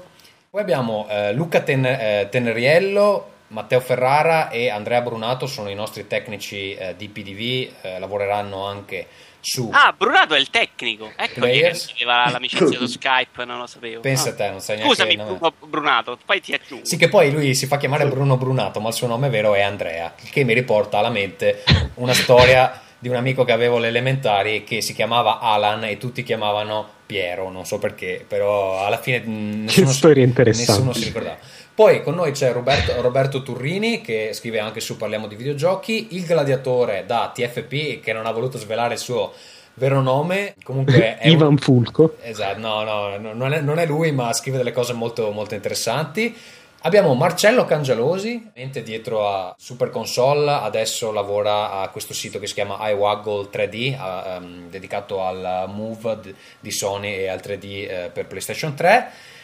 [0.50, 6.06] Poi abbiamo eh, Luca Ten- eh, Teneriello, Matteo Ferrara e Andrea Brunato sono i nostri
[6.06, 9.06] tecnici eh, di PDV, lavoreranno anche
[9.48, 11.12] su Ah, Brunato è il tecnico.
[11.16, 11.86] Ecco Players.
[11.86, 14.00] che aveva l'amicizia su Skype, non lo sapevo.
[14.00, 14.32] Pensa Ah.
[14.32, 15.16] a te, non sai neanche Scusami.
[15.16, 16.84] Bruno Brunato, poi ti aggiungo.
[16.84, 19.60] Sì, che poi lui si fa chiamare Bruno Brunato, ma il suo nome vero è
[19.62, 21.62] Andrea, il che mi riporta alla mente
[21.94, 26.22] una storia di un amico che avevo alle elementari che si chiamava Alan e tutti
[26.24, 30.72] chiamavano Piero, non so perché, però alla fine nessuno, storia interessante.
[30.72, 31.36] nessuno si ricordava.
[31.76, 36.24] Poi con noi c'è Roberto, Roberto Turrini che scrive anche su Parliamo di videogiochi, il
[36.24, 39.34] gladiatore da TFP che non ha voluto svelare il suo
[39.74, 42.16] vero nome, comunque è un- Ivan Fulco.
[42.22, 45.52] Esatto, no, no, no, non, è, non è lui, ma scrive delle cose molto, molto
[45.54, 46.34] interessanti.
[46.80, 52.54] Abbiamo Marcello Cangialosi, mente dietro a Super Console, adesso lavora a questo sito che si
[52.54, 56.20] chiama iWaggle 3D, a- ehm, dedicato al Move
[56.58, 59.34] di Sony e al 3D eh, per PlayStation 3.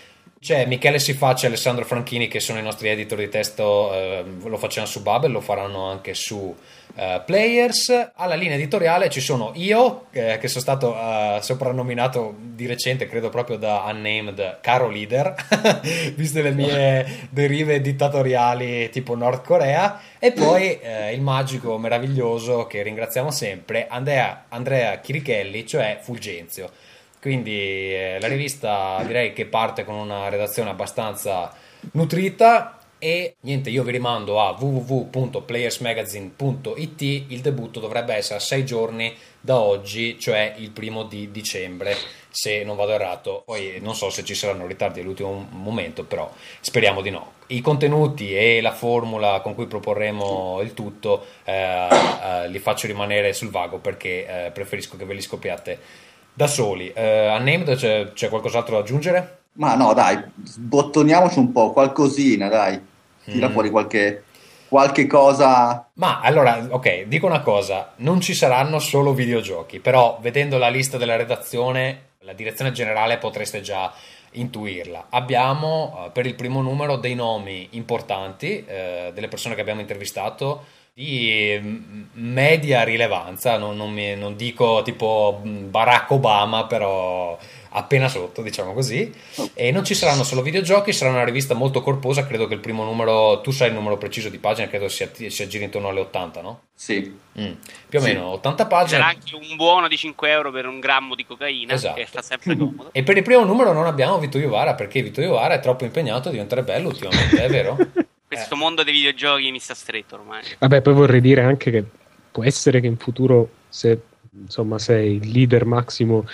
[0.43, 4.57] C'è Michele Sifacci e Alessandro Franchini che sono i nostri editor di testo, eh, lo
[4.57, 6.53] facevano su Bubble, lo faranno anche su
[6.97, 8.11] eh, Players.
[8.17, 13.29] Alla linea editoriale ci sono io, eh, che sono stato eh, soprannominato di recente, credo
[13.29, 15.33] proprio da Unnamed, caro leader,
[16.17, 22.83] viste le mie derive dittatoriali tipo Nord Corea, e poi eh, il magico meraviglioso che
[22.83, 26.91] ringraziamo sempre, Andrea, Andrea Chirichelli, cioè Fulgenzio.
[27.23, 31.55] Quindi eh, la rivista direi che parte con una redazione abbastanza
[31.93, 32.79] nutrita.
[32.99, 39.61] E niente, io vi rimando a www.playersmagazine.it, il debutto dovrebbe essere a sei giorni da
[39.61, 41.95] oggi, cioè il primo di dicembre,
[42.29, 46.29] se non vado errato, poi non so se ci saranno ritardi all'ultimo momento, però
[46.61, 47.35] speriamo di no.
[47.49, 53.33] I contenuti e la formula con cui proporremo il tutto eh, eh, li faccio rimanere
[53.33, 56.93] sul vago perché eh, preferisco che ve li scopriate da soli.
[56.93, 59.39] Eh, Unnamed c'è, c'è qualcos'altro da aggiungere?
[59.55, 62.81] Ma no, dai, sbottoniamoci un po', qualcosina, dai.
[63.25, 63.53] Tira Mm.
[63.53, 64.25] fuori qualche,
[64.69, 65.87] qualche cosa.
[65.95, 70.97] Ma allora, ok, dico una cosa, non ci saranno solo videogiochi, però vedendo la lista
[70.97, 73.93] della redazione, la direzione generale potreste già
[74.33, 75.07] intuirla.
[75.11, 80.65] Abbiamo eh, per il primo numero dei nomi importanti, eh, delle persone che abbiamo intervistato
[80.95, 87.39] di mm, media rilevanza, non, non mi- non dico tipo mm, Barack Obama, però
[87.75, 89.11] appena sotto, diciamo così.
[89.55, 92.85] E non ci saranno solo videogiochi, sarà una rivista molto corposa, credo che il primo
[92.85, 96.41] numero, tu sai il numero preciso di pagine, credo sia, si aggiri intorno alle 80,
[96.43, 96.61] no?
[96.75, 97.53] Sì, Mm,
[97.89, 98.09] Più o Sì.
[98.13, 98.99] meno 80 pagine.
[98.99, 101.95] C'era anche un buono di 5 euro per un grammo di cocaina, Esatto.
[101.95, 102.91] che fa sempre comodo.
[102.93, 106.29] E per il primo numero non abbiamo Vito Iovara perché Vito Iovara è troppo impegnato
[106.29, 107.79] a diventare bello ultimamente, è vero?
[108.37, 110.43] Questo mondo dei videogiochi mi sta stretto ormai.
[110.59, 111.85] Vabbè, poi vorrei dire anche che
[112.31, 116.27] può essere che in futuro, se insomma, se il leader Massimo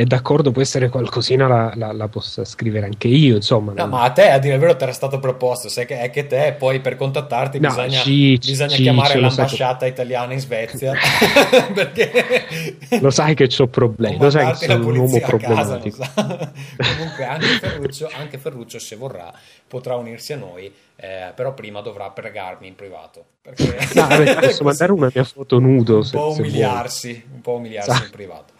[0.00, 3.36] è d'accordo, può essere qualcosina la, la- la possa scrivere anche io.
[3.36, 5.86] Insomma, No, non- ma a te a dire il vero ti era stato proposto, sai
[5.86, 10.32] che è che te poi per contattarti No, bisogna, sì, bisogna sì, chiamare l'ambasciata italiana
[10.32, 10.92] in Svezia
[11.74, 12.46] perché
[13.00, 15.96] lo sai che ho problemi, lo sai che sono un uomo casa, problematico.
[15.98, 16.50] lo sa.
[16.96, 19.32] comunque anche Ferruccio, anche Ferruccio se vorrà
[19.66, 24.64] potrà unirsi a noi eh, però prima dovrà pregarmi in privato perché No, vabbè, posso
[24.64, 28.04] mandare una mia foto nudo un se, po' se umiliarsi un po' umiliarsi Esatto.
[28.06, 28.52] in privato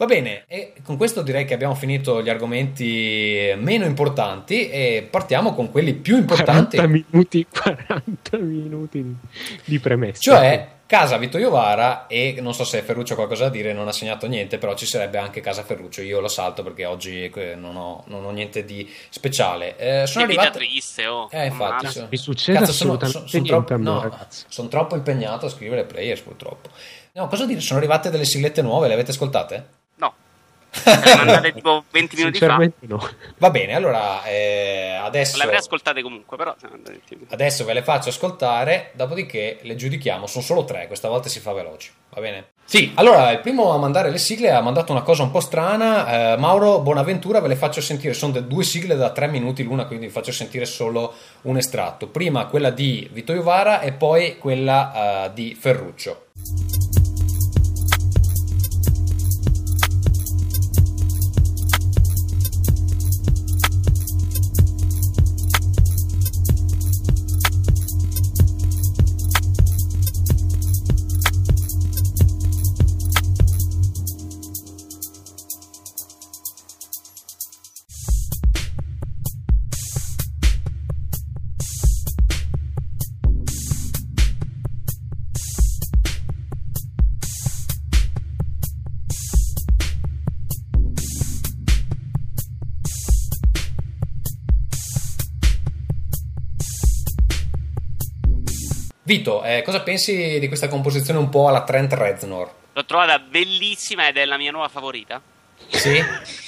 [0.00, 5.52] Va bene, e con questo direi che abbiamo finito gli argomenti meno importanti e partiamo
[5.52, 6.76] con quelli più importanti.
[6.76, 9.16] 40 minuti, 40 minuti
[9.62, 10.18] di, premessa.
[10.22, 13.92] Cioè, casa Vito Iovara e non so se Ferruccio ha qualcosa da dire, non ha
[13.92, 16.00] segnato niente, però ci sarebbe anche casa Ferruccio.
[16.00, 19.76] Io lo salto perché oggi eh, non ho, non ho niente di speciale.
[19.76, 20.64] Eh, sono Che vita arrivate...
[20.64, 21.28] triste, oh.
[21.30, 25.50] Eh, infatti, sono- Mi succede assolutamente niente troppo, a me, no, sono troppo impegnato a
[25.50, 26.70] scrivere players, purtroppo.
[27.12, 27.60] No, cosa dire?
[27.60, 29.78] Sono arrivate delle siglette nuove, le avete ascoltate?
[30.84, 32.56] Le mandate tipo 20 minuti fa.
[32.80, 33.08] No.
[33.38, 36.54] Va bene, allora eh, adesso, le avrei ascoltate comunque, però.
[36.58, 37.34] siamo andati 20 minuti.
[37.34, 40.26] adesso ve le faccio ascoltare, dopodiché le giudichiamo.
[40.26, 42.46] Sono solo tre, questa volta si fa veloci, va bene?
[42.70, 46.34] Sì, allora il primo a mandare le sigle ha mandato una cosa un po' strana.
[46.34, 48.14] Eh, Mauro Bonaventura, ve le faccio sentire.
[48.14, 52.06] Sono due sigle da tre minuti l'una, quindi vi faccio sentire solo un estratto.
[52.06, 56.26] Prima quella di Vito Iovara e poi quella eh, di Ferruccio.
[99.10, 102.48] Vito, eh, cosa pensi di questa composizione un po' alla Trent Reznor?
[102.72, 105.20] L'ho trovata bellissima ed è la mia nuova favorita.
[105.66, 106.00] Sì.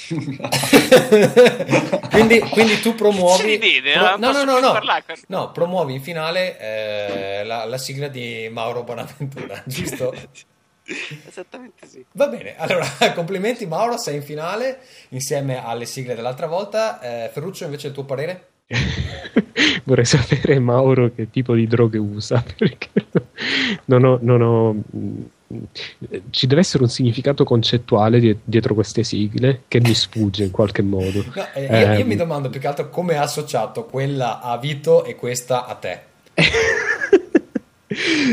[2.09, 3.57] quindi, quindi, tu promuovi.
[3.57, 4.79] Ridete, pro- no, no, no, no,
[5.27, 5.51] no.
[5.51, 10.15] promuovi in finale eh, la, la, sigla di Mauro Bonaventura, giusto?
[11.27, 12.05] Esattamente sì.
[12.13, 17.01] Va bene, allora complimenti Mauro, sei in finale insieme alle sigle dell'altra volta.
[17.01, 18.51] Eh, Ferruccio, invece, il tuo parere?
[19.85, 22.89] Vorrei sapere Mauro che tipo di droghe usa perché
[23.85, 24.75] non ho, non ho
[26.31, 31.23] ci deve essere un significato concettuale dietro queste sigle che mi sfugge in qualche modo.
[31.33, 32.17] No, eh, io, io, mi ehm.
[32.17, 36.01] domando più che altro come ha associato quella a Vito e questa a te.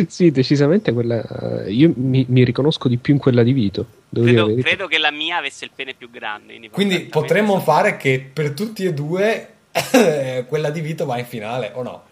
[0.07, 1.67] sì, decisamente quella.
[1.69, 3.87] Io mi, mi, riconosco di più in quella di Vito.
[4.13, 6.59] Credo, credo, che la mia avesse il pene più grande.
[6.71, 9.49] Quindi potremmo fare che per tutti e due
[10.47, 12.03] quella di Vito va in finale, o no?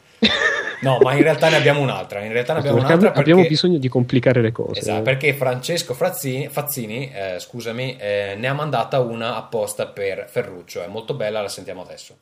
[0.81, 2.21] No, ma in realtà ne abbiamo un'altra.
[2.23, 3.31] In realtà ne abbiamo perché un'altra perché...
[3.33, 4.81] abbiamo bisogno di complicare le cose.
[4.81, 10.83] Esatto, perché Francesco Frazzini, Fazzini, eh, scusami, eh, ne ha mandata una apposta per Ferruccio.
[10.83, 12.16] È molto bella, la sentiamo adesso.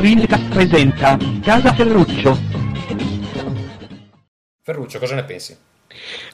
[0.00, 2.38] Vilca presenta Casa Ferruccio.
[4.62, 5.56] Ferruccio, cosa ne pensi?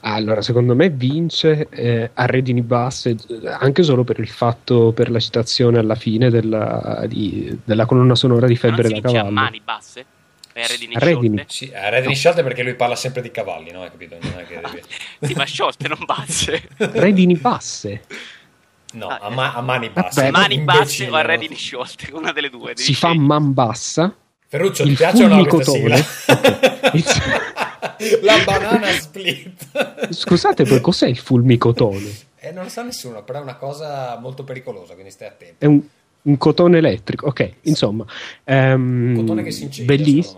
[0.01, 3.17] Allora, secondo me vince eh, a redini basse
[3.59, 8.47] anche solo per il fatto, per la citazione alla fine della, di, della colonna sonora
[8.47, 9.29] di Febbre da Cavallo.
[9.29, 10.05] a mani basse?
[10.53, 11.45] A redini, redini.
[11.49, 12.19] Sì, a redini no.
[12.19, 13.83] sciolte perché lui parla sempre di cavalli, no?
[13.83, 14.17] Hai capito?
[14.21, 14.83] Non è che
[15.27, 16.69] sì, ma sciolte, non basse.
[16.77, 18.03] redini basse.
[18.95, 20.21] No, ah, a, ma- a, mani basse.
[20.23, 22.73] Vabbè, mani basse o a redini sciolte, una delle due.
[22.77, 24.15] Si fa man bassa.
[24.47, 25.45] Ferruccio, ti piace o no
[28.23, 30.11] La banana split.
[30.11, 32.13] Scusate, poi cos'è il fulmicotone?
[32.39, 35.57] Eh, non lo sa nessuno, però è una cosa molto pericolosa, quindi stai attento.
[35.59, 35.81] È un,
[36.23, 38.05] un cotone elettrico, ok, insomma.
[38.45, 40.37] Um, cotone che si incendia, belliss-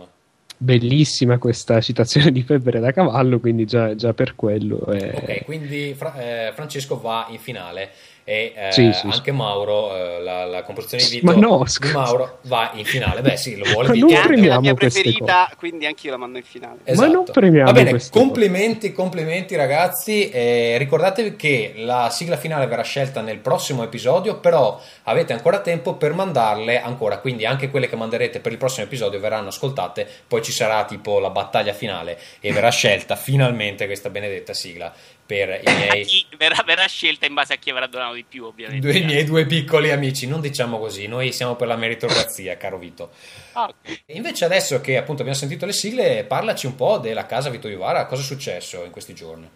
[0.59, 4.87] Bellissima questa citazione di Febbre da cavallo, quindi già, già per quello.
[4.87, 5.11] È...
[5.13, 7.91] Ok, quindi Fra- eh, Francesco va in finale
[8.29, 12.39] e eh, sì, sì, anche Mauro, eh, la, la, composizione di Vito no, di Mauro
[12.41, 13.21] va in finale.
[13.21, 14.07] Beh, sì, lo vuole Vito.
[14.07, 16.79] È anche la mia preferita, quindi anche io la mando in finale.
[16.83, 17.07] Esatto.
[17.07, 20.29] Ma non premiamo Va bene, complimenti, complimenti ragazzi.
[20.29, 25.93] Eh, ricordatevi che la sigla finale verrà scelta nel prossimo episodio, però avete ancora tempo
[25.93, 30.43] per mandarle ancora, quindi anche quelle che manderete per il prossimo episodio verranno ascoltate, poi
[30.43, 34.93] ci sarà tipo la battaglia finale e verrà scelta finalmente questa benedetta sigla
[35.27, 36.05] per i miei...
[36.05, 38.87] Chi, verrà, verrà, scelta in base a chi avrà donato di più, ovviamente.
[38.87, 42.79] Due, I miei due piccoli amici, non diciamo così, noi siamo per la meritocrazia, caro
[42.79, 43.11] Vito.
[43.53, 44.01] Ah, okay.
[44.07, 48.05] Invece adesso che appunto abbiamo sentito le sigle, parlaci un po' della casa Vito Ivara,
[48.05, 49.47] cosa è successo in questi giorni?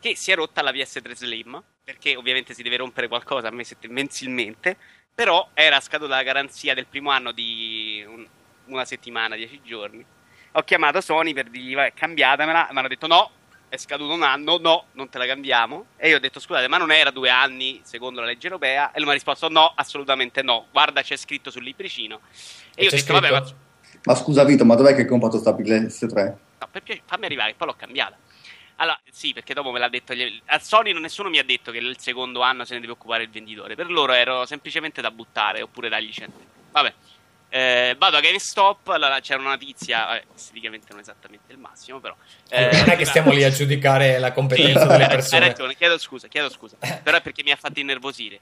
[0.00, 4.76] Che si è rotta la VS3 Slim, perché ovviamente si deve rompere qualcosa mensilmente,
[5.14, 8.26] però era scaduta la garanzia del primo anno di un,
[8.66, 10.04] una settimana, dieci giorni.
[10.52, 13.30] Ho chiamato Sony per dirgli, vabbè, cambiatemela, mi hanno detto no,
[13.72, 15.86] è scaduto un anno, no, non te la cambiamo.
[15.96, 18.90] E io ho detto, scusate, ma non era due anni secondo la legge europea?
[18.90, 20.66] E lui mi ha risposto, no, assolutamente no.
[20.70, 22.20] Guarda, c'è scritto sul libricino.
[22.74, 23.12] E io ho detto, scritto?
[23.14, 23.42] vabbè, ma...
[24.02, 24.14] ma...
[24.14, 26.14] scusa Vito, ma dov'è che hai comprato sta PS3?
[26.14, 28.14] No, per piacere, fammi arrivare, poi l'ho cambiata.
[28.76, 30.12] Allora, sì, perché dopo me l'ha detto.
[30.44, 33.30] A Sony nessuno mi ha detto che il secondo anno se ne deve occupare il
[33.30, 33.74] venditore.
[33.74, 36.38] Per loro ero semplicemente da buttare oppure dargli 100.
[36.72, 36.92] Vabbè.
[37.54, 42.16] Eh, vado a GameStop, allora c'era una tizia, vabbè, esteticamente non esattamente il massimo, però.
[42.48, 45.42] Eh, non è che stiamo lì a giudicare la competenza sì, delle persone.
[45.42, 46.76] Hai ragione, chiedo scusa, chiedo scusa.
[47.02, 48.40] però è perché mi ha fatto innervosire.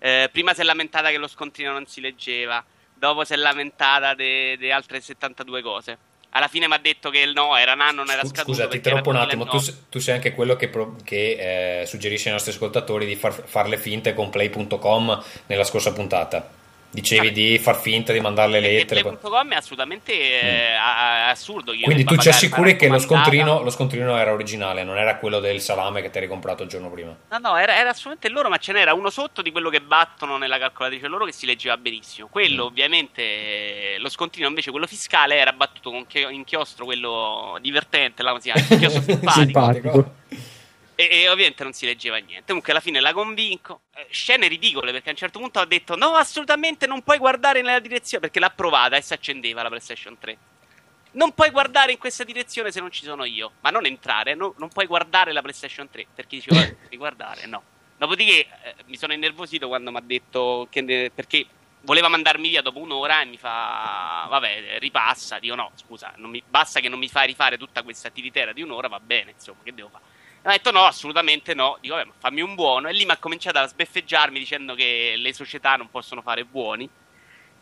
[0.00, 4.14] Eh, prima si è lamentata che lo scontrino non si leggeva, dopo si è lamentata
[4.14, 5.98] di altre 72 cose.
[6.30, 8.54] Alla fine mi ha detto che il no era nano, non era scaduto.
[8.54, 9.46] Scusa, ti interrompo un attimo.
[9.46, 13.32] Tu, tu, sei anche quello che, pro, che eh, suggerisce ai nostri ascoltatori di far,
[13.32, 16.57] far le finte con play.com nella scorsa puntata.
[16.90, 19.02] Dicevi di far finta di mandare le lettere.
[19.02, 21.28] Play.com è assolutamente mm.
[21.28, 21.72] assurdo.
[21.72, 25.38] Io Quindi tu ci assicuri che lo scontrino, lo scontrino, era originale, non era quello
[25.38, 27.14] del salame che ti eri comprato il giorno prima.
[27.30, 30.38] No, no, era, era assolutamente loro, ma ce n'era uno sotto di quello che battono
[30.38, 32.28] nella calcolatrice loro che si leggeva benissimo.
[32.28, 32.66] Quello, mm.
[32.66, 39.02] ovviamente, lo scontrino invece, quello fiscale, era battuto con inchiostro, quello divertente, là, così, inchiostro
[39.12, 39.32] simpatico.
[39.32, 40.12] simpatico.
[41.00, 42.46] E, e, ovviamente non si leggeva niente.
[42.46, 43.82] Comunque alla fine la convinco.
[43.94, 47.62] Eh, scene ridicole perché a un certo punto ha detto: No, assolutamente non puoi guardare
[47.62, 48.24] nella direzione.
[48.24, 50.38] Perché l'ha provata e si accendeva la PlayStation 3.
[51.12, 53.52] Non puoi guardare in questa direzione se non ci sono io.
[53.60, 56.06] Ma non entrare, no, non puoi guardare la PlayStation 3.
[56.12, 57.62] Perché diceva: Devi guardare, no.
[57.96, 61.46] Dopodiché eh, mi sono innervosito quando mi ha detto che, perché
[61.82, 65.38] voleva mandarmi via dopo un'ora e mi fa, vabbè, ripassa.
[65.38, 68.88] Dico no, scusa, mi, basta che non mi fai rifare tutta questa attività di un'ora,
[68.88, 70.16] va bene, insomma, che devo fare?
[70.42, 71.78] Ha detto no, assolutamente no.
[71.80, 72.88] Dico, vabbè, fammi un buono.
[72.88, 76.88] E lì mi ha cominciato a sbeffeggiarmi dicendo che le società non possono fare buoni.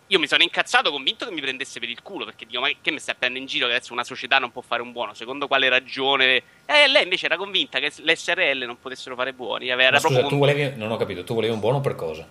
[0.09, 2.93] Io mi sono incazzato, convinto che mi prendesse per il culo, perché dico, ma che
[2.93, 5.15] mi stai prendendo in giro che adesso una società non può fare un buono?
[5.15, 6.43] Secondo quale ragione?
[6.65, 9.69] E lei invece era convinta che le SRL non potessero fare buoni.
[9.69, 12.25] Era scusa, tu volevi, non ho capito, tu volevi un buono per cosa?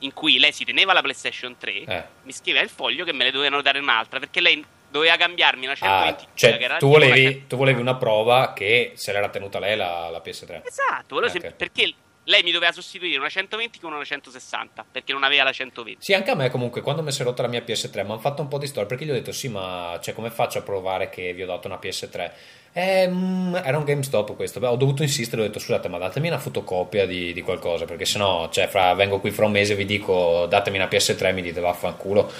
[0.00, 2.04] In cui lei si teneva la PlayStation 3, eh.
[2.22, 4.64] mi scriveva il foglio che me ne dovevano dare un'altra, perché lei
[4.96, 7.44] doveva cambiarmi una 120 ah, cioè, tu, volevi, una...
[7.46, 11.30] tu, volevi, una prova che se l'era tenuta lei la, la PS3 esatto okay.
[11.30, 11.94] se, perché
[12.28, 16.12] lei mi doveva sostituire una 120 con una 160 perché non aveva la 120 sì
[16.12, 18.42] anche a me comunque quando mi si è rotta la mia PS3 mi hanno fatto
[18.42, 21.08] un po' di storia perché gli ho detto sì ma cioè, come faccio a provare
[21.08, 22.30] che vi ho dato una PS3
[22.72, 26.28] eh, mm, era un GameStop questo Beh, ho dovuto insistere ho detto scusate ma datemi
[26.28, 29.76] una fotocopia di, di qualcosa perché sennò cioè, fra, vengo qui fra un mese e
[29.76, 32.32] vi dico datemi una PS3 e mi dite vaffanculo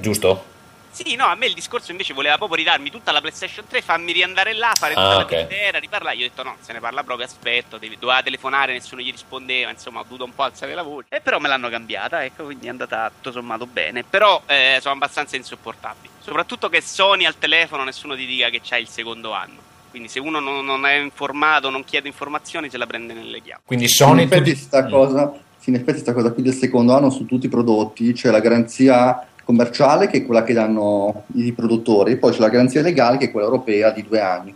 [0.00, 0.56] giusto?
[0.90, 4.12] Sì, no, a me il discorso invece voleva proprio ridarmi tutta la PlayStation 3, farmi
[4.12, 5.42] riandare là, fare tutta ah, la okay.
[5.42, 6.16] intera, riparlare.
[6.16, 9.70] Io ho detto no, se ne parla proprio, aspetto, devi, doveva telefonare, nessuno gli rispondeva,
[9.70, 11.06] insomma ho dovuto un po' alzare la voce.
[11.10, 14.04] E però me l'hanno cambiata, ecco, quindi è andata tutto sommato bene.
[14.04, 16.08] Però eh, sono abbastanza insopportabili.
[16.20, 19.66] Soprattutto che Sony al telefono nessuno ti dica che c'ha il secondo anno.
[19.90, 23.62] Quindi se uno non, non è informato, non chiede informazioni, se la prende nelle chiappe.
[23.64, 24.22] Quindi Sony...
[24.22, 24.90] In effetti sta mm.
[24.90, 25.32] cosa...
[25.64, 29.26] in effetti sta cosa qui del secondo anno su tutti i prodotti, cioè la garanzia
[29.48, 33.30] commerciale che è quella che danno i produttori, poi c'è la garanzia legale che è
[33.30, 34.54] quella europea di due anni.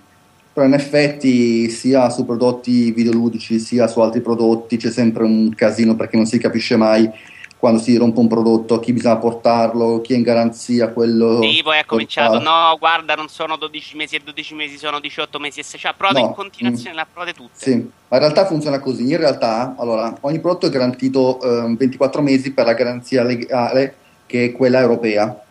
[0.53, 5.97] Però in effetti sia su prodotti videoludici sia su altri prodotti c'è sempre un casino
[5.97, 7.11] perché non si capisce mai
[7.57, 11.40] quando si rompe un prodotto, chi bisogna portarlo, chi è in garanzia, quello...
[11.40, 15.38] Sì, poi ha cominciato, no, guarda, non sono 12 mesi e 12 mesi, sono 18
[15.38, 16.26] mesi e 6, cioè prove no.
[16.26, 16.95] in continuazione, mm.
[16.97, 17.53] le ha provate tutte.
[17.55, 22.20] Sì, ma in realtà funziona così, in realtà, allora, ogni prodotto è garantito eh, 24
[22.20, 23.95] mesi per la garanzia legale
[24.33, 25.45] che è quella europea.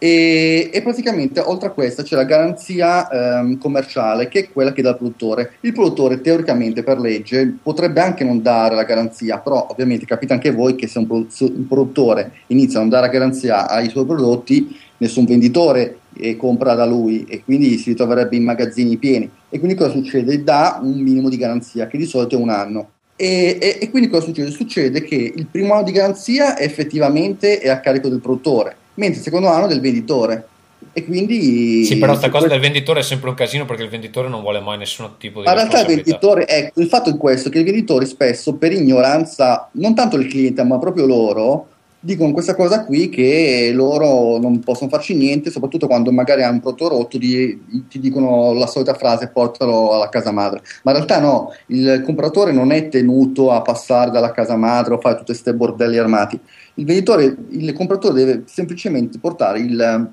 [0.00, 4.82] E, e, praticamente oltre a questa c'è la garanzia ehm, commerciale che è quella che
[4.82, 5.52] dà il produttore.
[5.60, 10.50] Il produttore teoricamente per legge potrebbe anche non dare la garanzia, però ovviamente capite anche
[10.50, 15.24] voi che se un, un produttore inizia a non dare garanzia ai suoi prodotti, nessun
[15.24, 19.30] venditore eh, compra da lui e quindi si ritroverebbe in magazzini pieni.
[19.48, 20.42] E quindi cosa succede?
[20.42, 22.90] Dà un minimo di garanzia che di solito è un anno.
[23.20, 24.52] E, e, e, quindi cosa succede?
[24.52, 29.24] Succede che il primo anno di garanzia effettivamente è a carico del produttore, mentre il
[29.24, 30.46] secondo anno del venditore.
[30.92, 31.84] E quindi.
[31.84, 34.60] Sì, però questa cosa del venditore è sempre un casino perché il venditore non vuole
[34.60, 35.46] mai nessun tipo di.
[35.46, 38.70] Ma in realtà il venditore, ecco, il fatto è questo: che i venditori spesso, per
[38.70, 41.66] ignoranza, non tanto del cliente, ma proprio loro,
[42.00, 46.60] dicono questa cosa qui che loro non possono farci niente, soprattutto quando magari hanno un
[46.60, 50.62] prodotto rotto, di, ti dicono la solita frase portalo alla casa madre.
[50.82, 55.00] Ma in realtà no, il compratore non è tenuto a passare dalla casa madre o
[55.00, 56.38] fare tutti questi bordelli armati.
[56.74, 60.10] Il venditore, il compratore deve semplicemente portare il,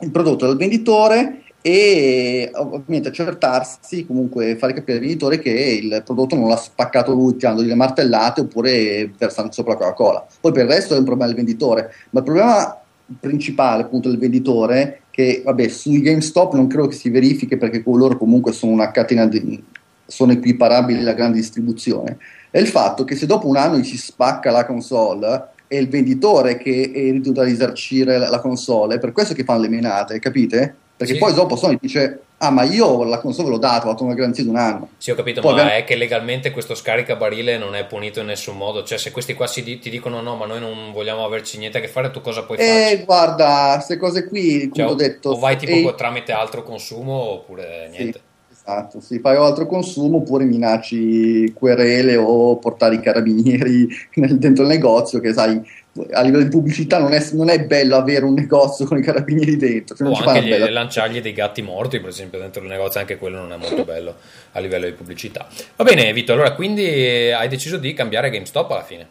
[0.00, 6.36] il prodotto dal venditore e ovviamente accertarsi, comunque fare capire al venditore che il prodotto
[6.36, 10.24] non l'ha spaccato lui tirandogli le martellate oppure versando sopra la Coca-Cola.
[10.40, 12.80] Poi per il resto è un problema del venditore, ma il problema
[13.18, 18.16] principale appunto del venditore che vabbè sui GameStop non credo che si verifichi perché loro
[18.16, 19.60] comunque sono una catena di,
[20.06, 22.18] sono equiparabili alla grande distribuzione
[22.50, 25.88] è il fatto che se dopo un anno gli si spacca la console è il
[25.88, 29.68] venditore che è ridovuto a risarcire la, la console è per questo che fanno le
[29.68, 30.76] menate capite?
[30.96, 31.18] Perché sì.
[31.18, 34.42] poi dopo Sony dice: Ah, ma io la console l'ho data, ho fatto una garanzia
[34.42, 34.90] di un anno.
[34.98, 35.78] Sì, ho capito, poi ma abbiamo...
[35.78, 38.82] è che legalmente questo scaricabarile non è punito in nessun modo.
[38.82, 41.80] Cioè, se questi qua si, ti dicono no, ma noi non vogliamo averci niente a
[41.80, 42.90] che fare, tu cosa puoi fare?
[42.90, 45.30] Eh, guarda, queste cose qui, come cioè, ho detto.
[45.30, 45.94] O vai tipo e...
[45.94, 48.18] tramite altro consumo oppure niente.
[48.18, 48.25] Sì.
[48.68, 54.68] Esatto, sì, fai altro consumo oppure minacci querele o portare i carabinieri nel, dentro il
[54.70, 55.62] negozio che sai
[56.10, 59.56] a livello di pubblicità non è, non è, bello avere un negozio con i carabinieri
[59.56, 59.94] dentro.
[59.94, 63.38] Cioè o anche gli, lanciargli dei gatti morti, per esempio, dentro il negozio, anche quello
[63.38, 64.16] non è molto bello
[64.52, 65.46] a livello di pubblicità.
[65.76, 69.08] Va bene, Vito, allora quindi hai deciso di cambiare GameStop alla fine?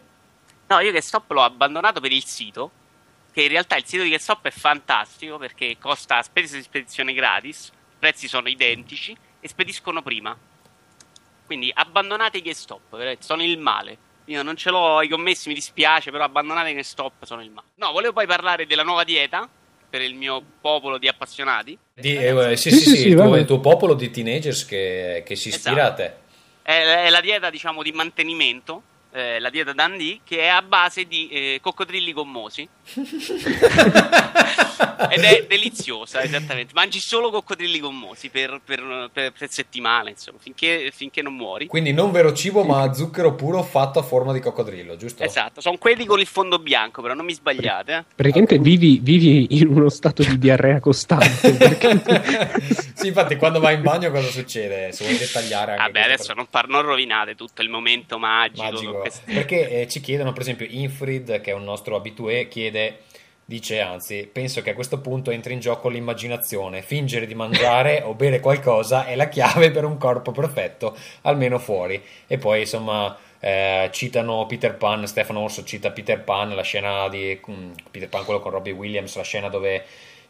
[0.67, 2.71] No, io GameStop l'ho abbandonato per il sito,
[3.31, 7.67] che in realtà il sito di GameStop è fantastico perché costa spese di spedizione gratis,
[7.67, 9.15] i prezzi sono identici
[9.45, 10.35] e spediscono prima.
[11.45, 13.97] Quindi abbandonate i GameStop, sono il male.
[14.25, 17.67] Io non ce l'ho i commessi, mi dispiace, però abbandonate che stop sono il male.
[17.75, 19.47] No, volevo poi parlare della nuova dieta
[19.87, 21.77] per il mio popolo di appassionati.
[21.93, 25.35] Di, eh, sì, sì, sì, sì, il, tuo, il, tuo, popolo di teenagers che, che
[25.35, 26.01] si ispira esatto.
[26.01, 26.13] a te.
[26.63, 28.81] È, è, la dieta, diciamo, di mantenimento,
[29.15, 32.67] eh, la dieta Dundee, che è a base di eh, coccodrilli gommosi
[35.09, 36.73] Ed è deliziosa, esattamente.
[36.73, 41.67] Mangi solo coccodrilli gommosi per, per, per, per settimane, insomma, finché, finché, non muori.
[41.67, 45.23] Quindi non vero cibo, ma zucchero puro fatto a forma di coccodrillo, giusto?
[45.23, 47.93] Esatto, sono quelli con il fondo bianco, però non mi sbagliate.
[47.93, 48.03] Eh?
[48.15, 51.53] Praticamente vivi, vivi, in uno stato di diarrea costante.
[51.53, 52.01] Perché...
[52.95, 54.91] sì, infatti, quando vai in bagno cosa succede?
[54.91, 58.63] Se vuoi dettagliare anche Vabbè, adesso non, par- non, rovinate tutto il momento magico.
[58.63, 59.07] magico.
[59.25, 62.99] Perché eh, ci chiedono, per esempio, Infrid, che è un nostro abitué, chiede
[63.47, 66.81] Dice anzi, penso che a questo punto entri in gioco l'immaginazione.
[66.81, 72.01] Fingere di mangiare o bere qualcosa è la chiave per un corpo perfetto, almeno fuori.
[72.25, 77.39] E poi insomma eh, citano Peter Pan, Stefano Orso cita Peter Pan, la scena di
[77.45, 79.85] um, Peter Pan, quello con Robbie Williams, la scena dove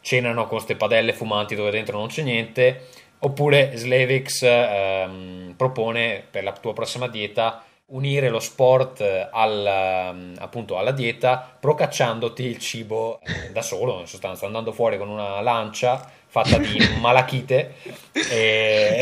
[0.06, 2.86] cenano con queste padelle fumanti dove dentro non c'è niente.
[3.18, 10.34] Oppure Slavix ehm, propone per la tua prossima dieta unire lo sport eh, al, mm,
[10.38, 15.40] appunto alla dieta procacciandoti il cibo eh, da solo in sostanza andando fuori con una
[15.40, 16.08] lancia
[16.42, 17.74] fatta di malachite
[18.12, 19.00] e...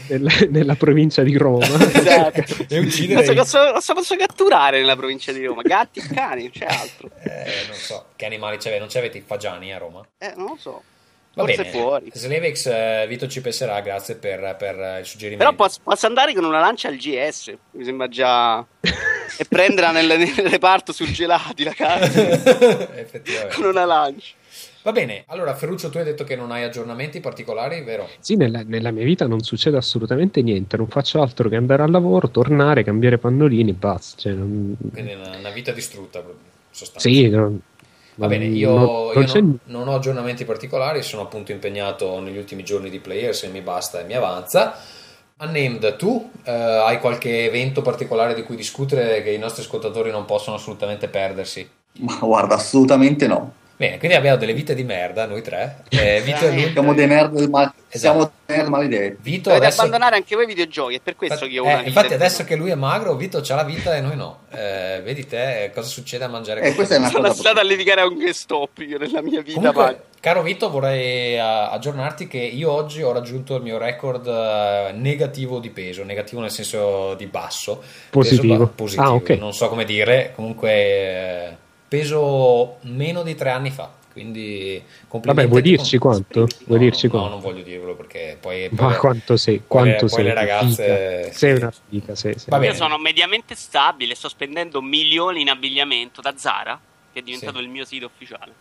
[0.08, 2.66] nella, nella, provincia di Roma esatto.
[2.68, 5.62] e uccidere cosa, cosa, posso catturare nella provincia di Roma?
[5.62, 9.22] gatti e cani, non c'è altro eh, non so, che animali c'è non c'avete i
[9.24, 10.06] fagiani a Roma?
[10.18, 10.82] eh, non lo so
[11.36, 11.70] Va Forse bene.
[11.70, 12.10] fuori.
[12.14, 15.42] Slevex, eh, Vito ci penserà, grazie per, per il suggerimento.
[15.42, 18.64] Però posso, posso, andare con una lancia al GS, mi sembra già...
[19.36, 22.06] e prenderla nel, nel, reparto surgelati la carne.
[23.00, 23.52] Effettivamente.
[23.56, 24.34] Con una lancia.
[24.84, 28.06] Va bene, allora Ferruccio tu hai detto che non hai aggiornamenti particolari, vero?
[28.20, 31.90] Sì, nella, nella, mia vita non succede assolutamente niente, non faccio altro che andare al
[31.90, 34.20] lavoro, tornare, cambiare pannolini e basta.
[34.20, 34.76] Cioè, non...
[34.92, 36.22] Quindi una, una vita distrutta,
[36.70, 37.30] sostanzialmente.
[37.30, 37.60] Sì, non
[38.16, 42.62] Va bene, io, no, io non, non, ho aggiornamenti particolari, sono appunto impegnato negli ultimi
[42.62, 44.78] giorni di players e mi basta e mi avanza.
[45.38, 50.26] Unnamed, tu eh, hai qualche evento particolare di cui discutere che i nostri ascoltatori non
[50.26, 51.68] possono assolutamente perdersi?
[52.00, 53.62] Ma guarda, assolutamente no.
[53.76, 55.82] Bene, quindi abbiamo delle vite di merda, noi tre.
[55.88, 57.62] Eh, Vito e Siamo dei nerd, ma...
[57.88, 57.98] esatto.
[57.98, 59.16] siamo dei nerd maledetti.
[59.20, 59.80] Vito Dovete adesso...
[59.80, 62.44] abbandonare anche voi i videogiochi, è per questo che io ho una eh, Infatti adesso
[62.44, 64.42] che lui è magro, Vito ha la vita e noi no.
[64.52, 68.02] Eh, vedi te cosa succede a mangiare eh, questa è una Sono stato a litigare
[68.02, 69.58] a un stop io nella mia vita.
[69.58, 74.96] Comunque, caro Vito, vorrei uh, aggiornarti che io oggi ho raggiunto il mio record uh,
[74.96, 77.82] negativo di peso, negativo nel senso di basso.
[78.10, 78.56] Positivo.
[78.66, 79.08] Ba- positivo.
[79.08, 79.36] Ah, okay.
[79.36, 81.56] Non so come dire, comunque eh,
[81.94, 83.88] peso meno di tre anni fa.
[84.10, 86.40] Quindi Vabbè, vuoi dirci quanto?
[86.40, 87.28] No, vuoi dirci no, quanto?
[87.30, 88.68] non voglio dirlo perché poi.
[88.70, 89.62] Ma poi, quanto sei?
[89.66, 90.24] Quanto poi, sei?
[90.24, 91.22] le ragazze.
[91.24, 91.36] Fica.
[91.36, 92.64] Sei una fica, sei, sei.
[92.64, 96.78] Io sono mediamente stabile, sto spendendo milioni in abbigliamento da Zara,
[97.12, 97.64] che è diventato sì.
[97.64, 98.52] il mio sito ufficiale.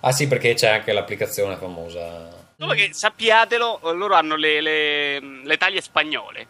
[0.00, 2.42] Ah, sì, perché c'è anche l'applicazione famosa.
[2.58, 6.46] Solo che sappiatelo, loro hanno le, le, le taglie spagnole.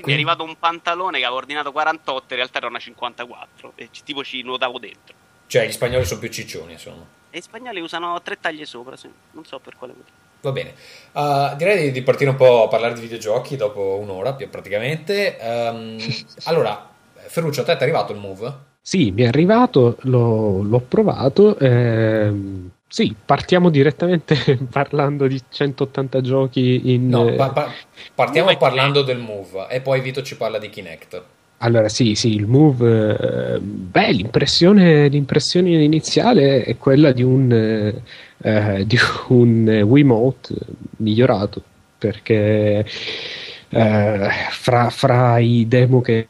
[0.00, 3.72] Quindi, Quindi è arrivato un pantalone che avevo ordinato 48, in realtà era una 54,
[3.74, 5.28] e tipo ci nuotavo dentro.
[5.50, 7.04] Cioè, gli spagnoli sono più ciccioni, insomma.
[7.28, 9.10] E gli spagnoli usano tre taglie sopra, sì.
[9.32, 10.16] non so per quale motivo.
[10.42, 10.74] Va bene,
[11.10, 15.36] uh, direi di partire un po' a parlare di videogiochi dopo un'ora più praticamente.
[15.40, 15.98] Um,
[16.44, 18.54] allora, Ferruccio, a te è arrivato il Move?
[18.80, 21.58] Sì, mi è arrivato, l'ho, l'ho provato.
[21.58, 27.08] Ehm, sì, partiamo direttamente parlando di 180 giochi in...
[27.08, 27.72] No, pa- pa-
[28.14, 31.22] partiamo parlando del Move e poi Vito ci parla di Kinect.
[31.62, 38.86] Allora sì, sì, il move, eh, beh, l'impressione, l'impressione, iniziale è quella di un, eh,
[38.86, 38.98] di
[39.28, 40.54] un Wiimote
[40.96, 41.62] migliorato,
[41.98, 42.86] perché
[43.68, 46.28] eh, fra, fra, i demo che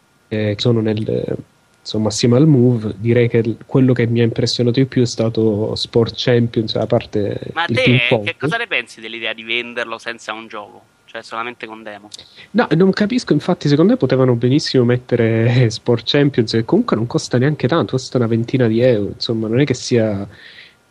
[0.56, 1.36] sono nel,
[1.78, 5.76] insomma, assieme al Move, direi che quello che mi ha impressionato di più è stato
[5.76, 10.48] Sport Champions, a parte Ma te, che cosa ne pensi dell'idea di venderlo senza un
[10.48, 10.82] gioco?
[11.10, 12.08] Cioè solamente con demo.
[12.52, 17.36] No, non capisco, infatti secondo me potevano benissimo mettere Sport Champions e comunque non costa
[17.36, 20.24] neanche tanto, costa una ventina di euro, insomma non è che sia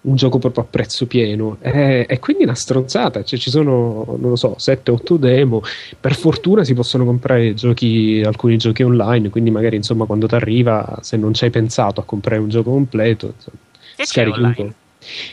[0.02, 4.32] un gioco proprio a prezzo pieno e, e quindi una stronzata, cioè ci sono, non
[4.32, 5.62] lo so, 7-8 demo,
[5.98, 10.98] per fortuna si possono comprare giochi, alcuni giochi online, quindi magari insomma quando ti arriva,
[11.00, 13.58] se non ci hai pensato a comprare un gioco completo, insomma,
[14.06, 14.74] scarichi un po'.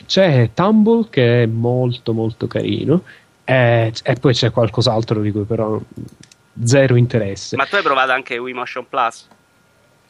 [0.07, 3.03] C'è Tumble che è molto molto carino
[3.49, 5.81] e, e poi c'è qualcos'altro di cui però
[6.65, 7.57] zero interesse.
[7.57, 9.29] Ma tu hai provato anche Wii Motion Plus?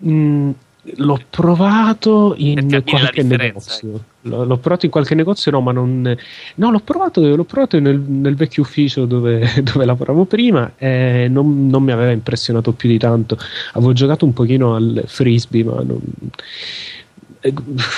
[0.06, 0.50] Mm,
[0.96, 4.04] l'ho provato in qualche negozio.
[4.22, 6.16] L'ho, l'ho, provato in qualche negozio, no, ma non.
[6.54, 11.68] No, l'ho provato, l'ho provato nel, nel vecchio ufficio dove, dove, lavoravo prima e non,
[11.68, 13.36] non, mi aveva impressionato più di tanto.
[13.74, 17.05] Avevo giocato un pochino al frisbee, ma non eh,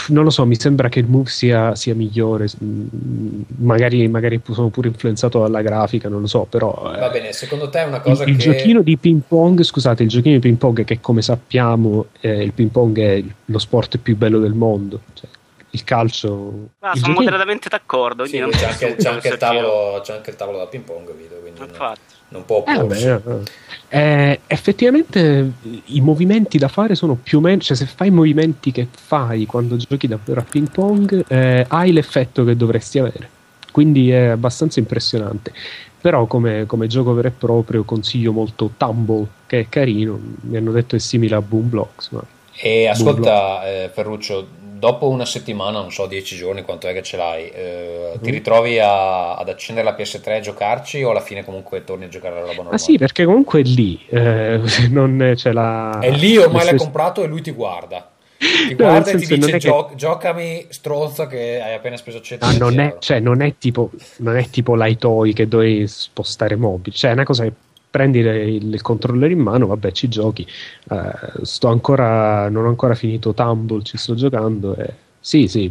[0.09, 2.46] non lo so, mi sembra che il move sia, sia migliore.
[2.62, 6.92] Mm, magari, magari, sono pure influenzato dalla grafica, non lo so, però.
[6.99, 8.49] Va bene, secondo te è una cosa il, che.
[8.49, 12.42] Il giochino di ping pong, scusate, il giochino di ping pong, che come sappiamo, eh,
[12.42, 15.01] il ping pong è lo sport più bello del mondo.
[15.14, 15.28] Cioè,
[15.70, 16.70] il calcio.
[16.80, 18.24] Ah, il sono giochino- moderatamente d'accordo.
[18.24, 21.14] Sì, c'è, anche, c'è anche tavolo, c'è anche il tavolo da ping pong,
[21.59, 22.18] non, Infatti.
[22.29, 23.07] Non può Eh, opporsi.
[23.07, 23.66] vabbè, eh.
[23.91, 25.51] Eh, effettivamente
[25.87, 29.47] i movimenti da fare sono più o meno, cioè se fai i movimenti che fai
[29.47, 33.29] quando giochi davvero a ping pong, eh, hai l'effetto che dovresti avere.
[33.72, 35.53] Quindi è abbastanza impressionante.
[36.01, 40.70] Però come, come gioco vero e proprio consiglio molto Tumble, che è carino, mi hanno
[40.70, 42.22] detto è simile a Boom Blocks, ma
[42.61, 44.47] E ascolta, eh, Ferruccio,
[44.79, 48.22] dopo una settimana, non so, dieci giorni, quanto è che ce l'hai, eh, Mm.
[48.22, 52.09] ti ritrovi a- ad accendere la PS3 e giocarci o alla fine comunque torni a
[52.09, 52.76] giocare alla roba normale?
[52.76, 54.61] Ah sì, perché comunque è lì, eh,
[54.91, 55.99] non c'è la...
[56.01, 58.11] È lì, ormai l'hai comprato e lui ti guarda.
[58.39, 62.45] Ti No, guarda e ti dice che- "Gio- giocami stronzo che hai appena speso 100
[62.45, 66.95] Ah, non, è, cioè, non è tipo non è tipo l'iToy che dovevi spostare mobili,
[66.95, 67.53] cioè è una cosa che
[67.91, 70.47] prendi il, il controller in mano, vabbè, ci giochi.
[70.91, 74.74] Eh, sto ancora, non ho ancora finito Tumble, ci sto giocando.
[74.76, 74.95] E...
[75.20, 75.70] Sì, sì,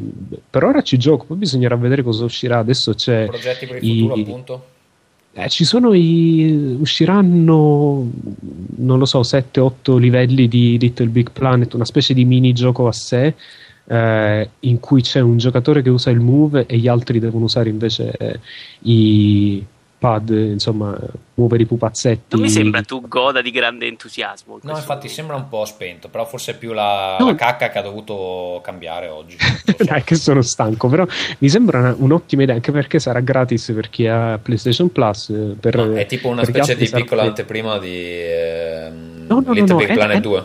[0.49, 2.59] per ora ci gioco, poi bisognerà vedere cosa uscirà.
[2.59, 3.25] Adesso c'è.
[3.27, 4.65] Progetti per il i- futuro, appunto?
[5.33, 6.75] eh, ci sono i.
[6.79, 8.09] usciranno,
[8.77, 13.35] non lo so, 7-8 livelli di Little Big Planet, una specie di minigioco a sé.
[13.89, 17.69] eh, in cui c'è un giocatore che usa il move e gli altri devono usare
[17.69, 18.39] invece eh,
[18.81, 19.63] i
[19.99, 20.95] pad, insomma,
[21.35, 22.35] muovere i pupazzetti.
[22.35, 24.53] Non mi sembra tu goda di grande entusiasmo.
[24.55, 25.07] in No, infatti momento.
[25.13, 27.25] sembra un po' spento, però forse è più la, No.
[27.27, 29.37] la cacca che ha dovuto cambiare oggi.
[29.77, 31.05] Dai, che sono stanco, però
[31.39, 35.29] mi sembra una- un'ottima idea anche perché sarà gratis per chi ha PlayStation Plus.
[35.29, 37.33] eh, Per, No, è tipo una specie di sarà piccola free.
[37.33, 40.43] anteprima di ehm, No, no, no, Little no, Big è- Planet è- 2.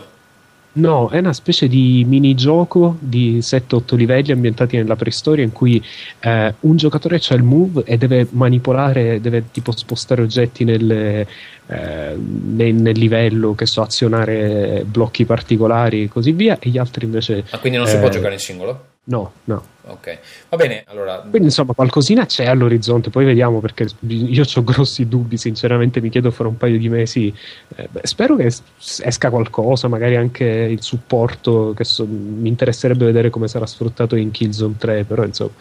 [0.75, 5.83] No, è una specie di minigioco di 7-8 livelli ambientati nella preistoria in cui
[6.19, 11.27] eh, un giocatore ha il move e deve manipolare, deve tipo spostare oggetti nelle,
[11.67, 17.05] eh, nel, nel livello, che so, azionare blocchi particolari e così via, e gli altri
[17.05, 18.85] invece Ma quindi non si Eh, può giocare in singolo?
[19.05, 19.71] No, no.
[19.85, 20.85] Ok, va bene.
[20.87, 26.07] Allora, Quindi insomma qualcosina c'è all'orizzonte, poi vediamo perché io ho grossi dubbi, sinceramente mi
[26.07, 27.33] chiedo fra un paio di mesi,
[27.75, 28.63] eh, beh, spero che es-
[29.03, 34.31] esca qualcosa, magari anche il supporto, che so- mi interesserebbe vedere come sarà sfruttato in
[34.31, 35.51] Killzone 3, però insomma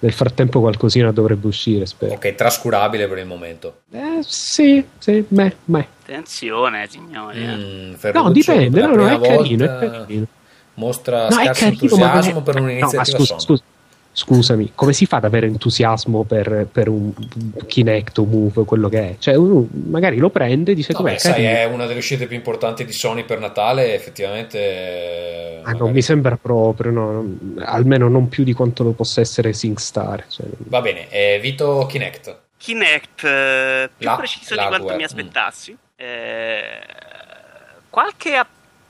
[0.00, 2.14] nel frattempo qualcosina dovrebbe uscire, spero.
[2.14, 3.82] ok, trascurabile per il momento.
[3.92, 5.86] Eh, sì, sì, me, me.
[6.02, 7.38] Attenzione, signori.
[7.44, 7.56] eh.
[7.56, 10.26] Mm, No, dipende, no, no, è prima carino, è volta carino.
[10.78, 13.40] Mostra No, è scarso carino, non entusiasmo per no, ma un'iniziativa scusa, Sony.
[13.42, 13.62] scusa,
[14.12, 17.12] scusami, come si fa ad avere entusiasmo per, per un
[17.66, 19.14] Kinect o Move, quello che è?
[19.18, 22.26] Cioè, uno magari lo prende e dice No, com'è beh, sai, è una delle uscite
[22.26, 24.58] più importanti di Sony per Natale, effettivamente.
[24.58, 28.92] eh, Ah, non magari- mi sembra proprio, no, non- almeno non più di quanto lo
[28.92, 30.26] possa essere SingStar.
[30.28, 32.38] Cioè, Va bene, eh, Vito Kinect.
[32.56, 35.04] Kinect eh, più La- preciso di l'hardware, quanto mi mm.
[35.04, 35.76] aspettassi.
[35.96, 36.78] Eh,
[37.90, 38.46] qualche a-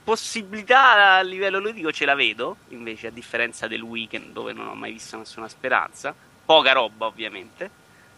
[0.09, 4.73] possibilità a livello ludico ce la vedo, invece, a differenza del weekend dove non ho
[4.73, 6.15] mai visto nessuna speranza.
[6.43, 7.69] Poca roba, ovviamente.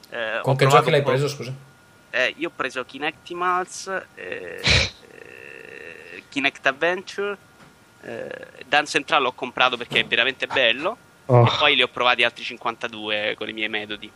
[0.09, 1.53] Eh, Con che giochi l'hai preso, scusa?
[2.09, 4.61] Eh, io ho preso Kinectimals, eh,
[5.09, 7.37] eh, Kinect Adventure,
[8.03, 12.23] eh, Dance Central l'ho comprato perché è veramente bello oh, e poi li ho provati
[12.23, 14.09] altri 52 con i miei metodi.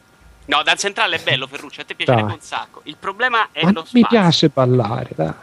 [0.46, 2.36] No, Dance Central è bello, Ferruccio, a te piacerebbe Dai.
[2.36, 2.80] un sacco.
[2.86, 4.08] Il problema è ma lo non mi spazio.
[4.08, 5.34] piace ballare, dai.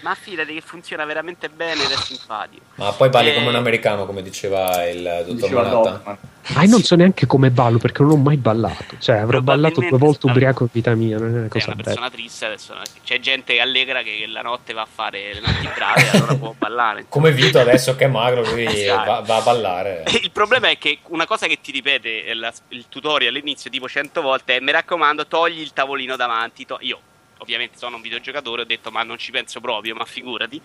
[0.00, 2.62] Ma fidati che funziona veramente bene ed è simpatico.
[2.76, 6.18] Ma poi balli Eh, come un americano, come diceva il dottor Diceva Manatta.
[6.54, 8.96] Ah, io non so neanche come ballo perché non ho mai ballato.
[8.98, 11.88] Cioè, avrò ballato due volte ubriaco in vita mia, non è una cosa una bella.
[11.88, 12.74] persona triste adesso.
[13.04, 17.04] C'è gente allegra che la notte va a fare le notti brave, allora può ballare.
[17.08, 19.10] Come Vito adesso che è magro, lui Esatto.
[19.10, 20.04] va, va a ballare.
[20.22, 22.32] Il problema è che una cosa che ti ripete eh,
[22.68, 26.64] il tutorial all'inizio tipo 100 volte è mi raccomando togli il tavolino davanti.
[26.64, 26.78] to-".
[26.80, 26.98] Io
[27.38, 30.60] ovviamente sono un videogiocatore, ho detto ma non ci penso proprio, ma figurati.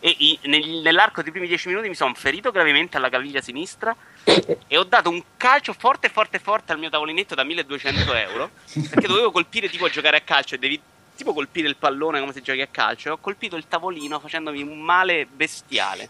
[0.00, 3.94] E i- nel- nell'arco dei primi 10 minuti mi sono ferito gravemente alla caviglia sinistra
[4.66, 8.50] e ho dato un calcio forte forte forte al mio tavolinetto da 1200 euro
[8.90, 10.78] perché dovevo colpire tipo a giocare a calcio e devi
[11.16, 14.60] tipo colpire il pallone come se giochi a calcio e ho colpito il tavolino facendomi
[14.62, 16.08] un male bestiale.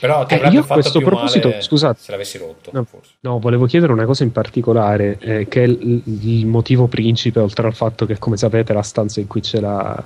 [0.00, 1.98] Però ti Eh, avrebbe io a fatto questo più proposito, male scusate.
[2.00, 2.84] se l'avessi rotto, No.
[2.84, 3.10] forse.
[3.20, 7.66] No, volevo chiedere una cosa in particolare, eh, che è il, il motivo principe, oltre
[7.66, 10.02] al fatto che, come sapete, la stanza in cui c'è la,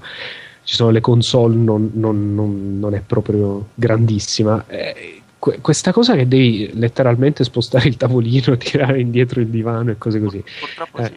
[0.64, 4.64] ci sono le console non, non- non- non è proprio grandissima.
[4.68, 9.98] Eh, que- questa cosa che devi letteralmente spostare il tavolino, tirare indietro il divano e
[9.98, 10.42] cose così.
[10.60, 11.16] Purtroppo Eh, sì.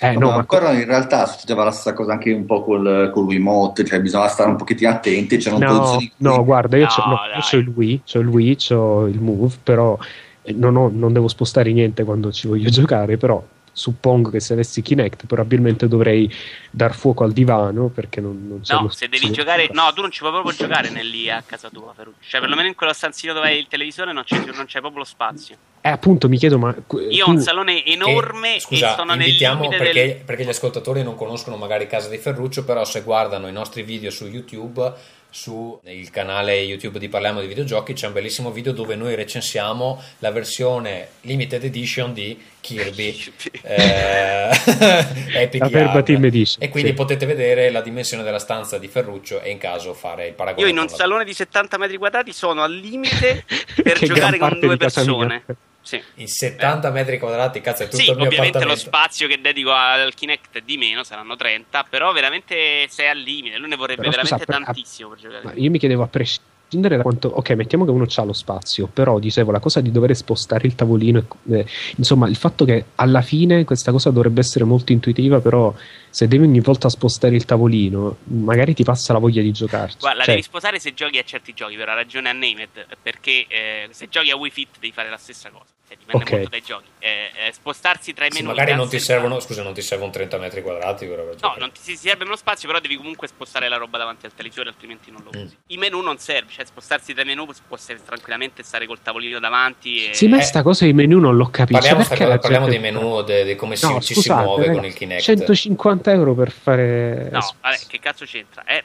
[0.00, 3.10] Eh, No, no, ma ancora in realtà succedeva la stessa cosa anche un po' col,
[3.12, 6.88] col Wiimote, cioè bisognava stare un pochettino attenti, c'erano No, posizioni no, guarda, io, No,
[6.88, 9.96] c'ho, no, c'ho il Wii, c'ho il Wii, c'ho il Move, però
[10.42, 13.42] eh, non, ho- non devo spostare niente quando ci voglio giocare, però
[13.74, 16.32] suppongo che se avessi Kinect probabilmente dovrei
[16.70, 19.68] dar fuoco al divano perché non, non No, se devi giocare...
[19.72, 22.18] No, tu non ci puoi proprio giocare nell'I a casa tua, Ferruccio.
[22.20, 25.04] Cioè, perlomeno in quello stanzino dove hai il televisore non c'è, non c'è proprio lo
[25.04, 25.56] spazio.
[25.80, 26.74] Eh, appunto, mi chiedo, ma...
[27.10, 30.16] Io ho un salone enorme e, scusa, e sono nel invitiamo perché, del...
[30.24, 34.10] perché gli ascoltatori non conoscono magari Casa di Ferruccio, però se guardano i nostri video
[34.10, 34.92] su YouTube
[35.34, 35.80] sul
[36.12, 41.08] canale YouTube di Parliamo di Videogiochi c'è un bellissimo video dove noi recensiamo la versione
[41.22, 43.32] limited edition di Kirby.
[43.64, 44.50] Eh,
[45.34, 46.94] Epic Edition e quindi sì.
[46.94, 50.72] potete vedere la dimensione della stanza di Ferruccio e in caso fare il paragone io
[50.72, 50.94] in un la...
[50.94, 53.44] salone di 70 metri quadrati sono al limite
[53.82, 55.44] per giocare con due persone
[55.84, 56.02] sì.
[56.14, 56.90] In 70 eh.
[56.90, 60.56] metri quadrati, cazzo, è tutto sì, il mio ovviamente lo spazio che dedico al Kinect
[60.56, 64.44] è di meno, saranno 30, però veramente sei al limite, lui ne vorrebbe però, veramente
[64.46, 65.60] scusa, tantissimo per, per giocare.
[65.60, 69.20] io mi chiedevo a prescindere da quanto ok mettiamo che uno ha lo spazio però
[69.20, 71.64] dicevo la cosa di dover spostare il tavolino eh,
[71.96, 75.72] insomma il fatto che alla fine questa cosa dovrebbe essere molto intuitiva però
[76.14, 79.96] se devi ogni volta spostare il tavolino magari ti passa la voglia di giocarci.
[79.98, 82.86] Guarda la cioè, devi sposare se giochi a certi giochi però ha ragione a Named
[83.02, 85.72] perché eh, se giochi a Wii Fit devi fare la stessa cosa.
[85.86, 86.38] Cioè, dipende okay.
[86.38, 86.88] molto dai giochi.
[87.00, 90.38] Eh, spostarsi tra i sì, menu magari non ti servono scusa non ti servono 30
[90.38, 93.76] metri quadrati per no non ti si serve uno spazio però devi comunque spostare la
[93.76, 95.42] roba davanti al televisore altrimenti non lo mm.
[95.42, 95.56] usi.
[95.66, 100.08] I menu non serve cioè spostarsi tra i menu può tranquillamente stare col tavolino davanti
[100.08, 100.14] e...
[100.14, 101.78] sì ma sta cosa dei menu non l'ho capito.
[101.78, 104.94] parliamo, perché parliamo dei menu di come no, ci scusate, si muove ragazzi, con il
[104.94, 105.22] Kinect.
[105.22, 108.82] 150 euro per fare no vabbè che cazzo c'entra è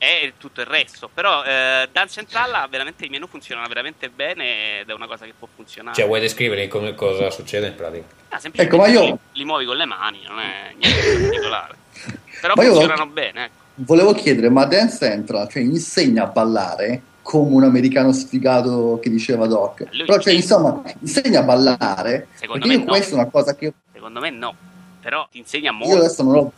[0.00, 1.10] è tutto il resto.
[1.12, 5.34] Però eh, Dance Central veramente i menu funzionano veramente bene ed è una cosa che
[5.38, 5.94] può funzionare.
[5.94, 8.06] Cioè, vuoi descrivere come cosa succede in pratica?
[8.30, 9.04] Ah, ecco, ma io...
[9.04, 11.74] li, li, muovi con le mani, non è niente di particolare.
[12.40, 13.10] Però ma funzionano io...
[13.10, 13.44] bene.
[13.44, 13.54] Ecco.
[13.74, 19.46] Volevo chiedere, ma Dance Central cioè, insegna a ballare come un americano sfigato che diceva
[19.46, 19.86] Doc?
[19.92, 22.28] Lui Però, cioè, insomma, insegna a ballare.
[22.32, 22.84] Secondo perché me io no.
[22.86, 23.72] questa è una cosa che...
[23.92, 24.54] Secondo me no.
[25.00, 25.94] Però ti insegna molto.
[25.94, 26.52] Io adesso non l'ho...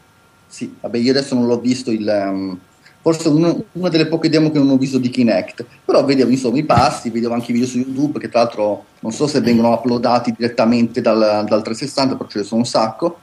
[0.47, 2.07] Sì, vabbè, io adesso non l'ho visto il...
[2.07, 2.59] Um
[3.03, 6.59] forse uno, una delle poche demo che non ho visto di Kinect, però vedevo insomma
[6.59, 9.73] i passi, vedevo anche i video su YouTube che tra l'altro non so se vengono
[9.73, 13.19] uploadati direttamente dal, dal 360, però ce ne sono un sacco,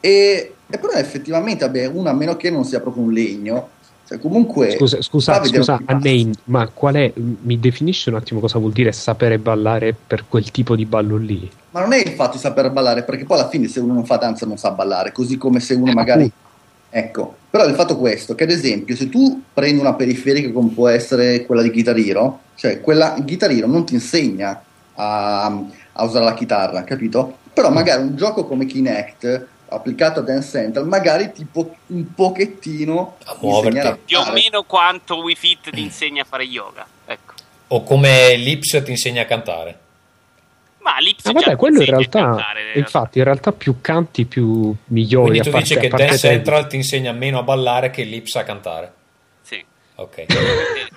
[0.00, 3.68] e, e però effettivamente, vabbè, uno a meno che non sia proprio un legno,
[4.12, 4.72] cioè comunque...
[4.72, 9.38] Scusa, scusa, scusa Annein, ma qual è, mi definisci un attimo cosa vuol dire sapere
[9.38, 11.50] ballare per quel tipo di ballo lì?
[11.70, 14.04] Ma non è il fatto di saper ballare, perché poi alla fine se uno non
[14.04, 16.30] fa danza non sa ballare, così come se uno magari...
[16.94, 20.88] Ecco, però il fatto questo, che ad esempio se tu prendi una periferica come può
[20.88, 24.62] essere quella di Guitar Hero, cioè quella Guitar Hero non ti insegna
[24.94, 25.46] a,
[25.92, 27.38] a usare la chitarra, capito?
[27.54, 33.36] Però magari un gioco come Kinect applicato a Dance Central magari tipo un pochettino a
[33.40, 37.34] muoverti più o meno quanto Wii Fit ti insegna a fare yoga ecco.
[37.68, 39.78] o come Lips ti insegna a cantare
[40.82, 45.28] ma Lips ah, vabbè, quello in realtà, cantare, infatti, in realtà più canti, più migliori.
[45.28, 48.42] Quindi tu parte, dici che Dance Central ti insegna meno a ballare che Lips a
[48.42, 48.92] cantare.
[49.94, 50.24] Ok.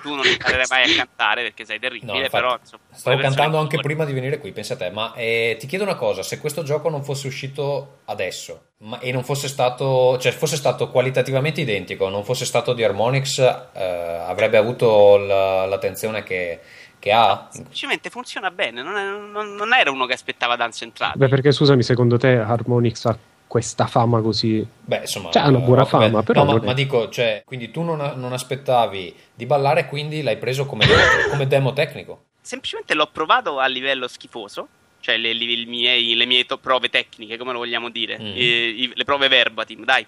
[0.01, 2.57] tu non imparerai mai a cantare perché sei terribile, no, infatti, però...
[2.59, 4.89] Insomma, stavo cantando anche prima di venire qui, pensa a te.
[4.89, 9.11] Ma eh, ti chiedo una cosa, se questo gioco non fosse uscito adesso ma, e
[9.11, 13.83] non fosse stato, cioè fosse stato qualitativamente identico, non fosse stato di Harmonix, eh,
[14.27, 16.59] avrebbe avuto la, l'attenzione che
[17.05, 17.47] che ha.
[17.51, 21.11] Semplicemente funziona bene, non, è, non, non, era uno che aspettava Dance Central.
[21.15, 23.15] Beh, perché scusami, secondo te Harmonix ha
[23.55, 24.67] questa fama così?
[24.81, 26.43] Beh, insomma, cioè, ha una buona fama, beh, però.
[26.43, 30.65] No, ma, ma, dico, cioè, quindi tu non, non, aspettavi di ballare, quindi l'hai preso
[30.65, 30.99] come demo,
[31.31, 32.23] come demo tecnico?
[32.41, 34.67] Semplicemente l'ho provato a livello schifoso
[34.99, 38.25] cioè le, le, le, mie, le mie prove tecniche, come lo vogliamo dire, mm.
[38.25, 40.05] I, le prove verbatim, dai.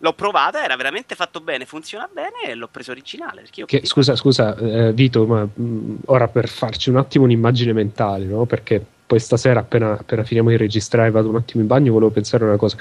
[0.00, 3.44] L'ho provata, era veramente fatto bene, funziona bene e l'ho preso originale.
[3.50, 8.44] Che, scusa, scusa, eh, Vito, ma mh, ora per farci un attimo un'immagine mentale, no?
[8.44, 12.44] Perché poi stasera appena, appena, finiamo di registrare vado un attimo in bagno volevo pensare
[12.44, 12.76] a una cosa.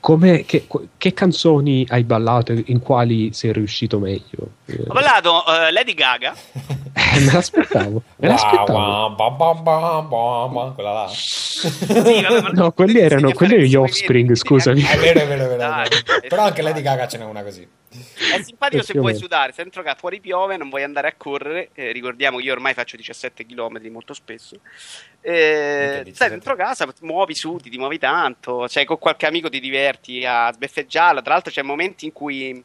[0.00, 0.66] Come, che,
[0.98, 4.54] che, canzoni hai ballato in quali sei riuscito meglio?
[4.88, 6.34] Ho ballato uh, Lady Gaga.
[6.98, 9.14] Eh, me l'aspettavo me l'aspettavo.
[10.74, 11.06] quella là.
[11.08, 14.82] Sì, vabbè, no quelli erano quelli erano gli offspring scusami.
[14.82, 15.88] è vero è vero, è vero, Dai,
[16.28, 17.66] però anche Lady Gaga ce n'è una così.
[17.90, 21.70] È simpatico se vuoi sudare, se dentro casa fuori piove, non vuoi andare a correre.
[21.72, 24.60] Eh, ricordiamo che io ormai faccio 17 km molto spesso.
[25.20, 25.67] Eh,
[26.12, 28.68] stai dentro casa, muovi su, ti muovi tanto.
[28.68, 31.22] Cioè, con qualche amico ti diverti a sbeffeggiarla.
[31.22, 32.62] Tra l'altro, c'è momenti in cui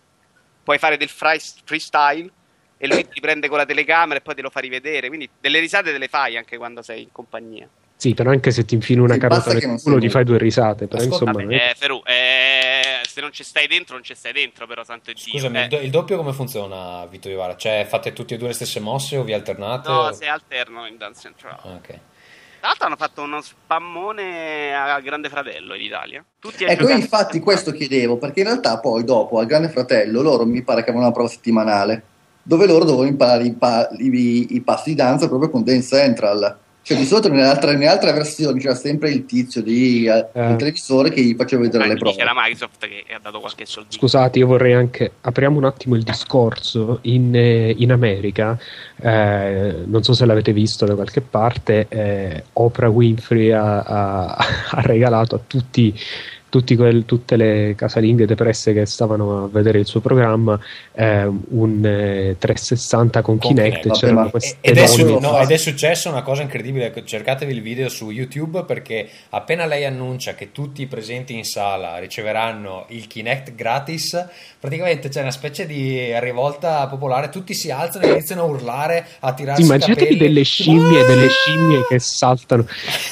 [0.64, 2.32] puoi fare del freestyle
[2.78, 5.08] e lui ti prende con la telecamera e poi te lo fa rivedere.
[5.08, 7.68] Quindi delle risate te le fai anche quando sei in compagnia.
[8.04, 10.88] Sì, però anche se ti infili una carota nel culo ti fai due risate.
[10.88, 11.45] Però Ascolta, insomma.
[11.45, 15.14] Vabbè, eh, Ferù, eh, se non ci stai dentro, non ci stai dentro, però santo
[15.14, 15.24] Dio.
[15.24, 15.62] Scusami, eh.
[15.62, 17.56] il, do- il, doppio come funziona, Vito Vivara?
[17.56, 19.89] Cioè, fate tutti e due le stesse mosse o vi alternate?
[19.89, 20.12] No, o...
[20.12, 21.58] se alterno in Dance Central.
[21.62, 21.99] Ah, ok.
[22.64, 26.24] Tra l'altro hanno fatto uno spammone a Grande Fratello in Italia.
[26.39, 30.45] Tutti Ecco, io infatti questo chiedevo, perché in realtà poi dopo al Grande Fratello loro
[30.45, 32.03] mi pare che avevano una prova settimanale,
[32.41, 36.57] dove loro dovevano imparare i, pa- i- i passi di danza proprio con Dance Central.
[36.86, 40.48] Cioè di solito nelle altre, nelle altre versioni c'era sempre il tizio di, eh, Eh.
[40.48, 42.18] del televisore che gli faceva vedere Ah, le prove.
[42.18, 43.94] c'era Microsoft che ha dato qualche soldino.
[44.02, 47.00] Scusate, io vorrei anche apriamo un attimo il discorso.
[47.04, 48.60] In, eh, in America,
[49.02, 54.36] eh, non so se l'avete visto da qualche parte, eh, Oprah Winfrey ha, ha-
[54.72, 55.98] ha regalato a tutti
[56.76, 60.60] quel- tutte le casalinghe depresse che stavano a vedere il suo programma
[60.93, 63.91] eh, un eh, 360 con, Con Kinect.
[63.91, 64.30] Kinect.
[64.30, 68.10] Queste Ed è, su- no, ed è successo una cosa incredibile, cercatevi il video su
[68.12, 74.26] YouTube perché appena lei annuncia che tutti i presenti in sala riceveranno il Kinect gratis,
[74.60, 79.34] praticamente c'è una specie di rivolta popolare, tutti si alzano e iniziano a urlare, a
[79.34, 80.28] tirarsi immaginatevi capelli.
[80.28, 82.66] delle scimmie, delle scimmie che saltano.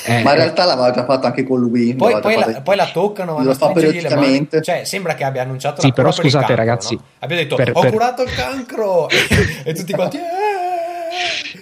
[0.06, 1.94] Eh, Ma in realtà l'aveva già fatto anche con lui.
[1.96, 3.80] Poi, poi la, poi la toccano, vanno lo fa mani.
[3.82, 4.62] periodicamente.
[4.62, 7.04] Cioè, sembra che abbia annunciato Sì, la però scusate, cancro, ragazzi, no?
[7.20, 9.08] Abbia detto, per- ho per- curato il cancro!
[9.64, 10.18] e tutti quanti...
[10.18, 11.60] "Eh!"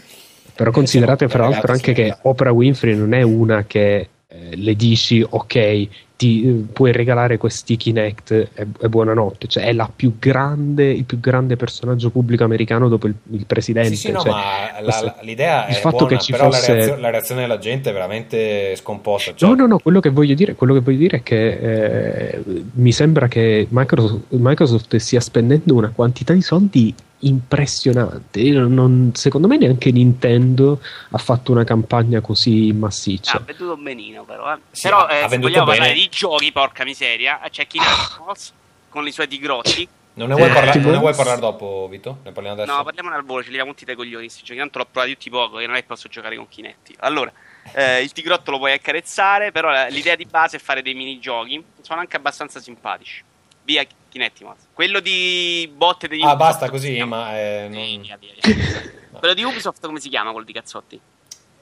[0.56, 5.26] Però considerate fra l'altro anche che Oprah Winfrey non è una che eh, le dici
[5.28, 8.48] ok, ti eh, puoi regalare questi Kinect e,
[8.80, 13.16] e buonanotte, cioè è la più grande, il più grande personaggio pubblico americano dopo il,
[13.32, 13.96] il presidente.
[13.96, 16.52] Sì, sì, no, cioè, ma la- la- l'idea il è fatto buona, che ci però
[16.52, 19.34] fosse- la, reazio- la reazione della gente è veramente scomposta.
[19.34, 22.92] Cioè, No, no, no, quello che voglio dire, che voglio dire è che eh, mi
[22.92, 28.40] sembra che Microsoft, Microsoft stia spendendo una quantità di soldi impressionante.
[28.40, 30.80] Io non- secondo me neanche Nintendo
[31.12, 33.34] ha fatto una campagna così massiccia.
[33.34, 34.54] Ah, ha venduto benino però.
[34.54, 34.60] eh.
[34.72, 35.78] Sì, però eh, vogliamo bene.
[35.78, 38.52] parlare di giochi, porca miseria, eh, c'è Kinect Mouse
[38.90, 39.88] con i suoi tigrotti.
[40.20, 42.18] Non ne vuoi, Eh, parla- non ne vuoi parlare dopo, Vito?
[42.26, 42.76] Ne parliamo adesso?
[42.76, 45.14] No, parliamone al volo, ce li abbiamo tutti dai coglioni sti giochi, tanto l'ho provati
[45.14, 46.94] tutti poco, che non è che posso giocare con Kinetti.
[47.00, 47.32] Allora,
[47.74, 52.02] eh, il tigrotto lo puoi accarezzare, però l'idea di base è fare dei minigiochi, sono
[52.02, 53.24] anche abbastanza simpatici.
[53.70, 54.66] Via Kinetti Mouse.
[54.74, 57.38] Quello di botte degli Ah, Ubisoft, basta così, ma...
[57.38, 58.82] eh, non- via, via, via.
[59.20, 61.00] Quello di Ubisoft come si chiama quello di cazzotti?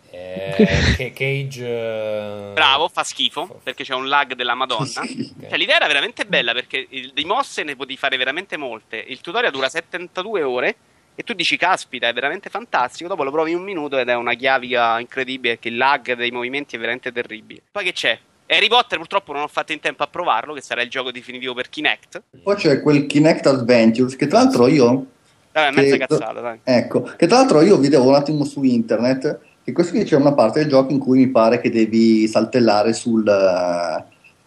[0.10, 1.68] eh, che- Cage...
[1.68, 4.86] eh, Bravo, fa schifo perché c'è un lag della Madonna.
[5.03, 5.34] Sì.
[5.38, 5.49] ok.
[5.49, 9.03] Cioè, l'idea era veramente bella perché il- di mosse ne potevi fare veramente molte.
[9.05, 10.76] Il tutorial dura 72 ore
[11.14, 13.10] e tu dici, caspita, è veramente fantastico.
[13.10, 16.32] Dopo lo provi in un minuto ed è una chiavica incredibile perché il lag dei
[16.32, 17.62] movimenti è veramente terribile.
[17.70, 18.18] Poi che c'è?
[18.48, 21.54] Harry Potter purtroppo non ho fatto in tempo a provarlo, che sarà il gioco definitivo
[21.54, 22.22] per Kinect.
[22.43, 25.06] Poi c'è quel Kinect Adventures che tra l'altro io
[25.52, 26.60] Vabbè, mezza cazzata, dai.
[26.64, 30.34] Ecco, che tra l'altro io vedevo un attimo su internet che questo qui c'è una
[30.34, 34.04] parte del gioco in cui mi pare che devi saltellare sul, eh,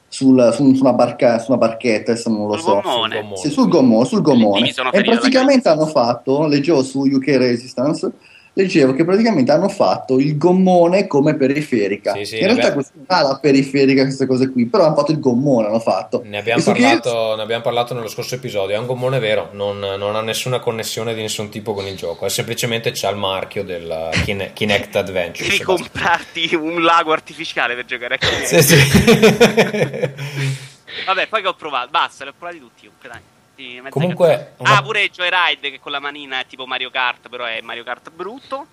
[0.09, 2.80] sul- su, una barca, su una barchetta, adesso non lo Sul so.
[2.80, 3.16] gommone.
[3.16, 3.36] Sul gommone.
[3.36, 4.68] Sì, sul gommone, sul gommone.
[4.92, 8.11] E praticamente hanno fatto, leggevo su UK Resistance,
[8.53, 12.14] leggevo che praticamente hanno fatto il gommone come periferica.
[12.14, 15.12] Sì, sì, In realtà abbiamo- non ha la periferica, queste cose qui, però hanno fatto
[15.12, 16.22] il gommone, hanno fatto.
[16.24, 18.74] Ne abbiamo, parlato, ne abbiamo parlato nello scorso episodio.
[18.74, 22.26] È un gommone vero, non, non ha nessuna connessione di nessun tipo con il gioco.
[22.26, 25.48] È semplicemente c'ha il marchio del Kine- Kinect Adventure.
[25.48, 28.46] Devi comprarti un lago artificiale per giocare a Kinect.
[28.46, 30.11] Sì, sì.
[31.07, 32.90] Vabbè, poi che ho provato, basta, li ho provati tutti.
[33.09, 33.20] dai.
[33.76, 37.44] Mezza Comunque, una- Ah, pure Joyride che con la manina è tipo Mario Kart, però
[37.44, 38.66] è Mario Kart brutto.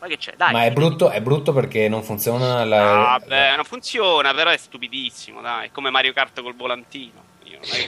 [0.00, 0.32] Ma che c'è?
[0.36, 0.52] Dai.
[0.52, 3.12] Ma è brutto, è brutto perché non funziona la.
[3.14, 5.66] Ah, beh, non funziona, però è stupidissimo, dai.
[5.66, 7.28] È come Mario Kart col volantino.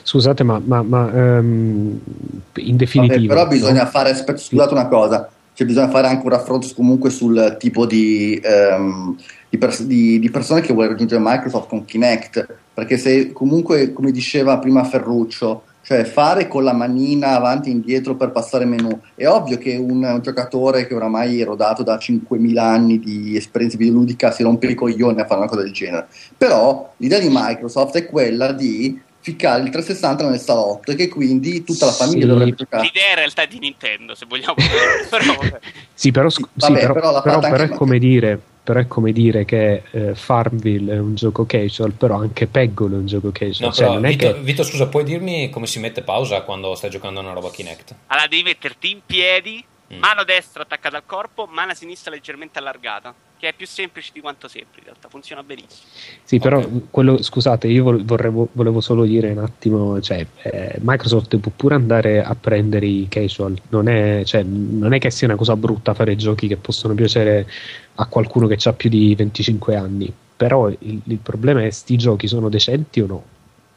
[0.03, 2.01] Scusate, ma, ma- ma, ehm, in
[2.53, 3.89] Vabbè, definitiva, però bisogna no?
[3.89, 8.39] fare, aspetta, scusate una cosa, cioè bisogna fare anche un raffronto comunque sul tipo di,
[8.43, 9.17] ehm,
[9.49, 14.11] di, pers- di- di persone che vuole raggiungere Microsoft con Kinect, perché se comunque, come
[14.11, 19.27] diceva prima Ferruccio, cioè fare con la manina avanti e indietro per passare menu, è
[19.27, 24.31] ovvio che un, un giocatore che oramai è rodato da 5.000 anni di esperienza videoludica
[24.31, 26.07] si rompe i coglioni a fare una cosa del genere,
[26.37, 31.63] però l'idea di Microsoft è quella di ficcare il 360 nel salotto e che quindi
[31.63, 32.27] tutta la famiglia Sì.
[32.27, 32.83] dovrebbe giocare.
[32.83, 34.55] L'idea in realtà è di Nintendo, se vogliamo.
[35.11, 35.59] però.
[35.95, 39.45] Sì, però, sc- Vabbè, sì, però- però però- è come dire, però è come dire
[39.45, 43.69] che eh, Farmville è un gioco casual, però anche Peggle è un gioco casual.
[43.69, 44.41] No, cioè, però, non è Vito, che...
[44.41, 47.95] Vito, scusa, puoi dirmi come si mette pausa quando stai giocando a una roba Kinect?
[48.07, 49.99] Allora devi metterti in piedi, Mm.
[49.99, 53.15] mano destra attaccata al corpo, mano sinistra leggermente allargata.
[53.43, 55.89] Che è più semplice di quanto sembri, in realtà funziona benissimo.
[56.23, 61.51] Sì, però quello, scusate, io vorrevo- volevo solo dire un attimo, cioè, eh, Microsoft può
[61.55, 65.57] pure andare a prendere i casual, non è, cioè, non è che sia una cosa
[65.57, 67.51] brutta fare giochi che possono piacere
[67.97, 72.27] a qualcuno che ha più di 25 anni, però il, il problema è sti giochi
[72.27, 73.23] sono decenti o no?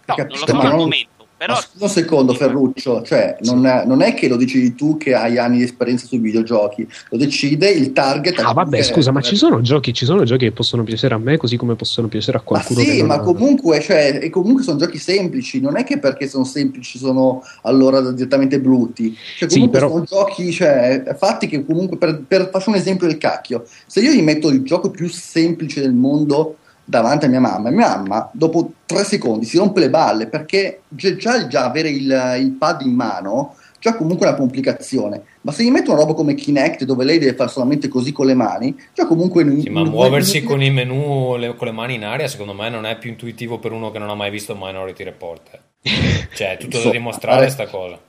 [0.05, 1.14] No, Capisco, non lo so ma al non- momento.
[1.38, 1.59] Però...
[1.79, 5.57] Un secondo, Ferruccio, cioè non è, non è, che lo decidi tu che hai anni
[5.57, 8.39] di esperienza sui videogiochi, lo decide il target.
[8.39, 11.36] Ah, vabbè, scusa, ma ci sono, giochi, ci sono giochi che possono piacere a me
[11.36, 12.79] così come possono piacere a qualcuno.
[12.79, 16.45] Ma sì, ma comunque, cioè, e comunque sono giochi semplici, non è che perché sono
[16.45, 19.13] semplici sono allora direttamente brutti.
[19.38, 19.91] Cioè, comunque sì, però...
[19.91, 24.13] sono giochi cioè, fatti che comunque, per, per, faccio un esempio del cacchio, se io
[24.13, 27.71] gli metto il gioco più semplice del mondo davanti a mia mamma.
[27.71, 32.51] Mia mamma, dopo tre secondi, si rompe le balle perché già, già avere il, il,
[32.51, 35.21] pad in mano già comunque una complicazione.
[35.41, 38.25] Ma se gli metto una roba come Kinect dove lei deve fare solamente così con
[38.25, 39.43] le mani, già comunque.
[39.61, 42.86] Sì, ma muoversi con i menu le, con le mani in aria, secondo me, non
[42.86, 45.59] è più intuitivo per uno che non ha mai visto Minority Report.
[46.33, 47.99] cioè, è tutto da dimostrare questa cosa.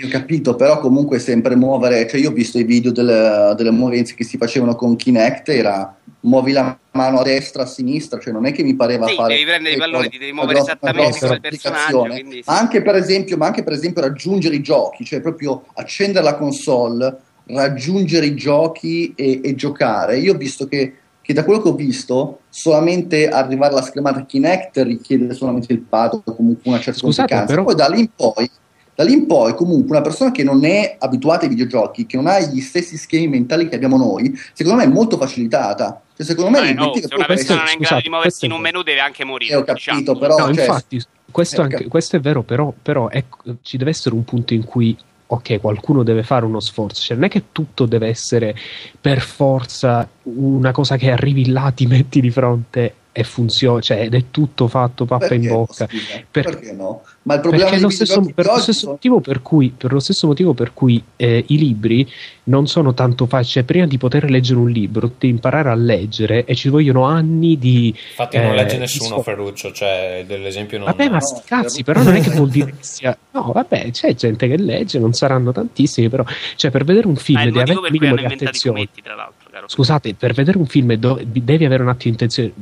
[0.00, 4.14] Ho capito, però comunque sempre muovere, cioè io ho visto i video delle, delle movenze
[4.14, 8.46] che si facevano con Kinect, era muovi la mano a destra, a sinistra, cioè non
[8.46, 9.34] è che mi pareva sì, fare...
[9.34, 12.02] devi prendere i palloni, ti devi muovere esattamente come il personaggio.
[12.02, 12.42] Quindi, sì.
[12.46, 17.16] anche, per esempio, ma anche per esempio raggiungere i giochi, cioè proprio accendere la console,
[17.46, 20.18] raggiungere i giochi e, e giocare.
[20.18, 24.82] Io ho visto che, che, da quello che ho visto, solamente arrivare alla schermata Kinect
[24.82, 27.54] richiede solamente il pad o comunque una certa Scusate, complicanza.
[27.54, 27.64] Però...
[27.64, 28.50] Poi da lì in poi
[28.98, 32.26] da lì in poi, comunque, una persona che non è abituata ai videogiochi, che non
[32.26, 36.02] ha gli stessi schemi mentali che abbiamo noi, secondo me è molto facilitata.
[36.18, 38.50] Cioè, secondo me, eh, no, se una persona non è in grado di muoversi in
[38.50, 39.52] un menu, deve anche morire.
[39.52, 40.18] Eh, ho capito, diciamo.
[40.18, 40.36] però.
[40.36, 41.00] No, cioè, infatti,
[41.30, 44.96] questo, anche, questo, è vero, però, però ecco, ci deve essere un punto in cui
[45.30, 48.56] ok, qualcuno deve fare uno sforzo, cioè non è che tutto deve essere
[49.00, 54.14] per forza una cosa che arrivi là, ti metti di fronte e funziona, cioè ed
[54.14, 55.86] è tutto fatto pappa in bocca.
[55.86, 56.44] Per...
[56.44, 57.02] Perché no?
[57.22, 58.92] Ma il problema è lo stesso, per, lo stesso sono...
[58.92, 62.08] motivo per cui, per lo stesso motivo per cui eh, i libri
[62.44, 63.52] non sono tanto facili.
[63.54, 67.58] Cioè, prima di poter leggere un libro, devi imparare a leggere e ci vogliono anni
[67.58, 67.88] di.
[67.88, 69.22] Infatti, eh, non legge nessuno, so...
[69.22, 69.72] Ferruccio.
[69.72, 70.86] Cioè, dell'esempio non.
[70.86, 73.18] Vabbè, ma sti cazzi, però non è che vuol dire che sia.
[73.32, 76.24] No, vabbè, c'è gente che legge, non saranno tantissimi, però.
[76.54, 78.88] Cioè, per vedere un film devi avere un minimo di attenzione.
[79.04, 79.48] L'altro.
[79.66, 82.52] Scusate, per vedere un film do- devi avere un attimo di attenzione.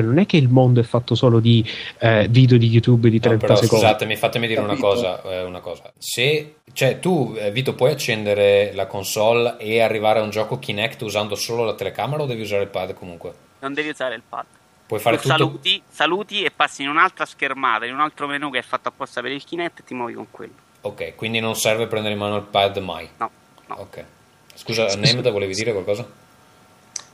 [0.00, 1.64] Non è che il mondo è fatto solo di
[1.98, 3.84] eh, video di YouTube di 30 no, però, secondi.
[3.84, 5.92] Scusatemi, fatemi dire una cosa, eh, una cosa.
[5.98, 11.02] Se cioè, tu, eh, Vito, puoi accendere la console e arrivare a un gioco Kinect
[11.02, 13.32] usando solo la telecamera o devi usare il pad comunque?
[13.60, 14.44] Non devi usare il pad.
[14.86, 15.36] Puoi fare tu tutto...
[15.36, 19.20] saluti, saluti e passi in un'altra schermata, in un altro menu che è fatto apposta
[19.20, 20.52] per il Kinect e ti muovi con quello.
[20.82, 23.08] Ok, quindi non serve prendere in mano il pad mai?
[23.18, 23.30] No.
[23.66, 23.74] no.
[23.76, 24.04] Ok.
[24.54, 26.06] Scusa, Nemda, volevi dire qualcosa?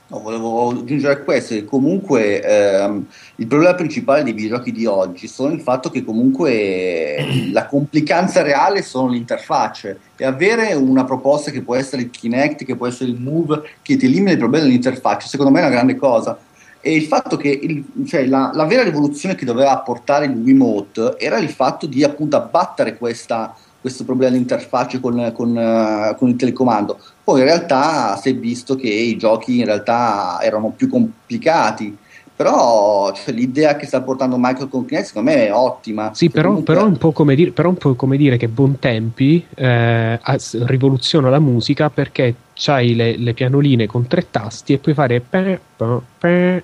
[0.09, 3.05] No, volevo aggiungere a questo che comunque ehm,
[3.35, 7.17] il problema principale dei videogiochi di oggi sono il fatto che comunque
[7.51, 12.63] la complicanza reale sono le interfacce e avere una proposta che può essere il Kinect,
[12.63, 15.73] che può essere il Move, che ti elimina il problema dell'interfaccia, secondo me è una
[15.73, 16.39] grande cosa.
[16.79, 21.15] E il fatto che il, cioè, la, la vera rivoluzione che doveva apportare il Wiimote
[21.17, 26.29] era il fatto di appunto abbattere questa questo problema di interfacce con, con, uh, con,
[26.29, 26.99] il telecomando.
[27.27, 31.93] Poi in realtà si è visto che i giochi in realtà erano più complicati.
[32.33, 36.11] Però cioè, l'idea che sta portando Michael con Kinect secondo me è ottima.
[36.13, 36.73] Sì, però, comunque...
[36.73, 40.17] però, un po' come dire, però un po' come dire che Bontempi eh,
[40.67, 45.59] rivoluziona la musica perché c'hai le, le, pianoline con tre tasti e puoi fare per,
[45.75, 46.63] per, per,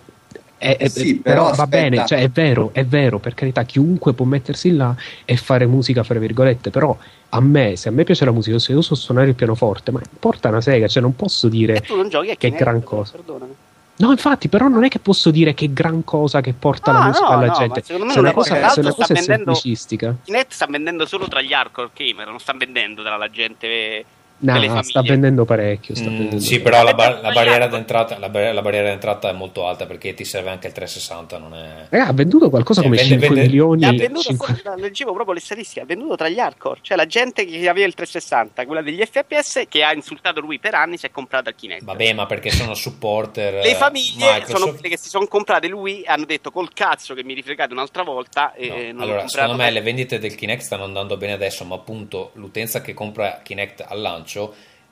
[0.64, 4.14] è, è, sì, però, però va bene, cioè, è vero, è vero, per carità, chiunque
[4.14, 4.96] può mettersi là
[5.26, 6.98] e fare musica, fra virgolette, però
[7.30, 10.00] a me, se a me piace la musica, se io so suonare il pianoforte, ma
[10.20, 13.12] porta una sega, cioè non posso dire che è gran cosa.
[13.12, 13.56] Perdonami.
[13.96, 17.06] No, infatti, però non è che posso dire che gran cosa che porta ah, la
[17.06, 17.82] musica no, alla no, gente.
[17.84, 20.16] Secondo me se una cosa, se una cosa è semplicistica.
[20.24, 24.06] Kinect sta vendendo solo tra gli hardcore gamer, non sta vendendo tra la gente
[24.44, 25.96] No, sta vendendo parecchio.
[25.96, 26.64] Sta mm, vendendo sì, parecchio.
[26.64, 30.14] però la, bar- la, barriera d'entrata, la, bar- la, barriera d'entrata, è molto alta perché
[30.14, 31.38] ti serve anche il 360.
[31.38, 31.86] Non è...
[31.90, 33.50] Raga, ha venduto qualcosa cioè, come vende, 5 vende...
[33.50, 33.86] milioni.
[33.86, 34.64] Ha venduto, 5...
[34.78, 35.82] leggevo proprio le statistiche.
[35.82, 39.64] Ha venduto tra gli hardcore, cioè la gente che aveva il 360, quella degli FPS,
[39.70, 41.84] che ha insultato lui per anni, si è comprata il Kinect.
[41.84, 43.64] Vabbè, ma perché sono supporter.
[43.64, 44.58] Le famiglie Microsoft...
[44.58, 47.72] sono quelle che si sono comprate lui e hanno detto col cazzo che mi rifregate
[47.72, 48.54] un'altra volta.
[48.54, 49.04] E no.
[49.04, 52.94] allora, secondo me le vendite del Kinect stanno andando bene adesso, ma appunto l'utenza che
[52.94, 54.33] compra Kinect al lancio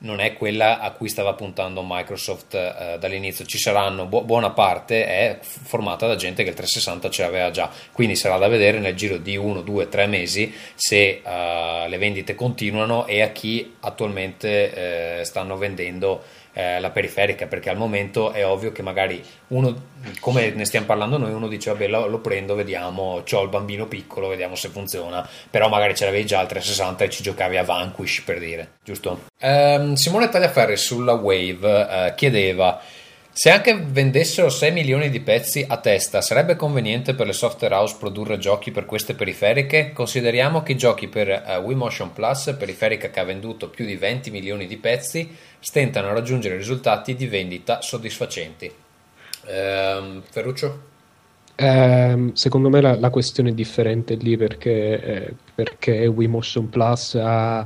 [0.02, 3.44] non è quella a cui stava puntando Microsoft eh, dall'inizio.
[3.44, 7.70] Ci saranno bu- buona parte è formata da gente che il 360 ce l'aveva già,
[7.92, 12.34] quindi sarà da vedere nel giro di 1, 2, 3 mesi se uh, le vendite
[12.34, 16.22] continuano e a chi attualmente eh, stanno vendendo
[16.52, 19.90] eh, la periferica perché al momento è ovvio che magari uno
[20.20, 23.86] come ne stiamo parlando noi uno dice vabbè lo, lo prendo vediamo ho il bambino
[23.86, 27.64] piccolo vediamo se funziona però magari ce l'avevi già al 360 e ci giocavi a
[27.64, 29.22] Vanquish per dire giusto?
[29.40, 32.80] Um, Simone Tagliaferri sulla Wave uh, chiedeva
[33.34, 37.96] Se anche vendessero 6 milioni di pezzi a testa, sarebbe conveniente per le software house
[37.98, 39.92] produrre giochi per queste periferiche?
[39.94, 43.96] Consideriamo che i giochi per uh, Wii Motion Plus, periferica che ha venduto più di
[43.96, 48.70] 20 milioni di pezzi, stentano a raggiungere risultati di vendita soddisfacenti.
[49.46, 50.90] Ehm, Ferruccio?
[51.54, 57.14] Eh, secondo me la, la, questione è differente lì perché, eh, perché Wii Motion Plus
[57.14, 57.64] ha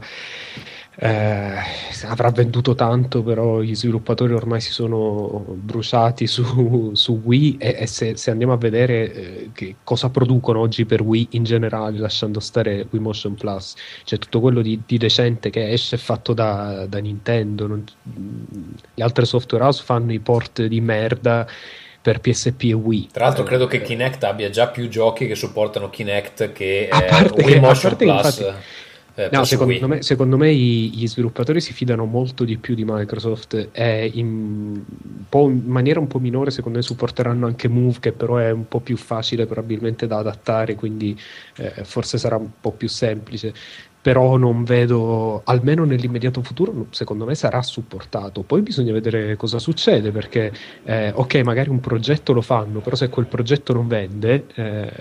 [0.98, 1.58] eh,
[2.04, 7.86] avrà venduto tanto, però gli sviluppatori ormai si sono bruciati su, su Wii e, e
[7.86, 12.40] se, se, andiamo a vedere eh, che cosa producono oggi per Wii in generale, lasciando
[12.40, 13.74] stare Wii Motion Plus,
[14.04, 17.84] cioè tutto quello di, di decente che esce è fatto da, da Nintendo, non,
[18.94, 21.46] le altre software house fanno i port di merda
[22.00, 23.08] per PSP e Wii.
[23.12, 27.60] Tra l'altro, credo che Kinect abbia già più giochi che supportano Kinect che eh, Wii
[27.60, 28.38] Motion Plus.
[28.38, 28.84] Infatti,
[29.18, 33.70] eh, no, secondo me, secondo me, gli sviluppatori si fidano molto di più di Microsoft
[33.72, 34.84] e in,
[35.32, 38.80] in, maniera un po' minore secondo me supporteranno anche Move che però è un po'
[38.80, 41.18] più facile probabilmente da adattare quindi
[41.56, 43.54] eh, forse sarà un po' più semplice
[44.02, 48.42] però non vedo, almeno nell'immediato futuro, secondo me sarà supportato.
[48.42, 50.52] Poi bisogna vedere cosa succede, perché
[50.84, 54.92] eh, ok, magari un progetto lo fanno, però se quel progetto non vende, eh,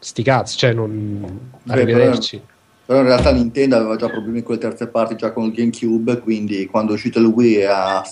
[0.00, 1.50] sti cazzi, cioè non...
[1.68, 2.38] arrivederci.
[2.38, 2.55] Però
[2.94, 6.66] in realtà Nintendo aveva già problemi con le terze parti già con il GameCube, quindi
[6.66, 8.04] quando è uscito il Wii ha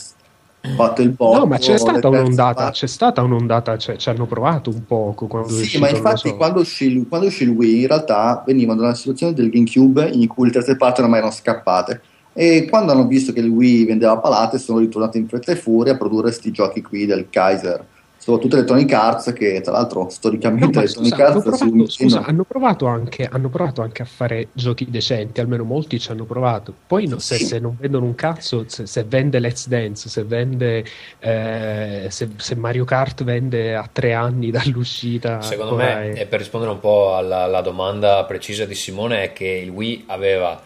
[0.77, 1.39] fatto il botto.
[1.39, 2.79] No, ma c'è stata un'ondata, parti.
[2.81, 6.37] c'è stata un'ondata, cioè ci hanno provato un poco quando Sì, uscito, ma infatti so.
[6.37, 10.27] quando, uscì, quando uscì il Wii in realtà venivano da una situazione del GameCube in
[10.27, 12.01] cui le terze parti ormai erano scappate.
[12.33, 15.93] E quando hanno visto che il Wii vendeva palate, sono ritornati in fretta e furia
[15.93, 17.87] a produrre questi giochi qui del Kaiser
[18.25, 22.45] soprattutto Electronic Arts che tra l'altro storicamente no, Electronic scusa, Arts hanno provato, scusa, hanno
[22.45, 27.07] provato, anche, hanno provato anche a fare giochi decenti almeno molti ci hanno provato poi
[27.07, 27.45] no, se, sì.
[27.45, 30.87] se, non vendono un cazzo se, se vende Let's Dance se vende
[31.19, 36.21] eh, se, se, Mario Kart vende a tre anni dall'uscita secondo me è...
[36.23, 40.05] e per rispondere un po' alla, alla domanda precisa di Simone è che il Wii
[40.07, 40.59] aveva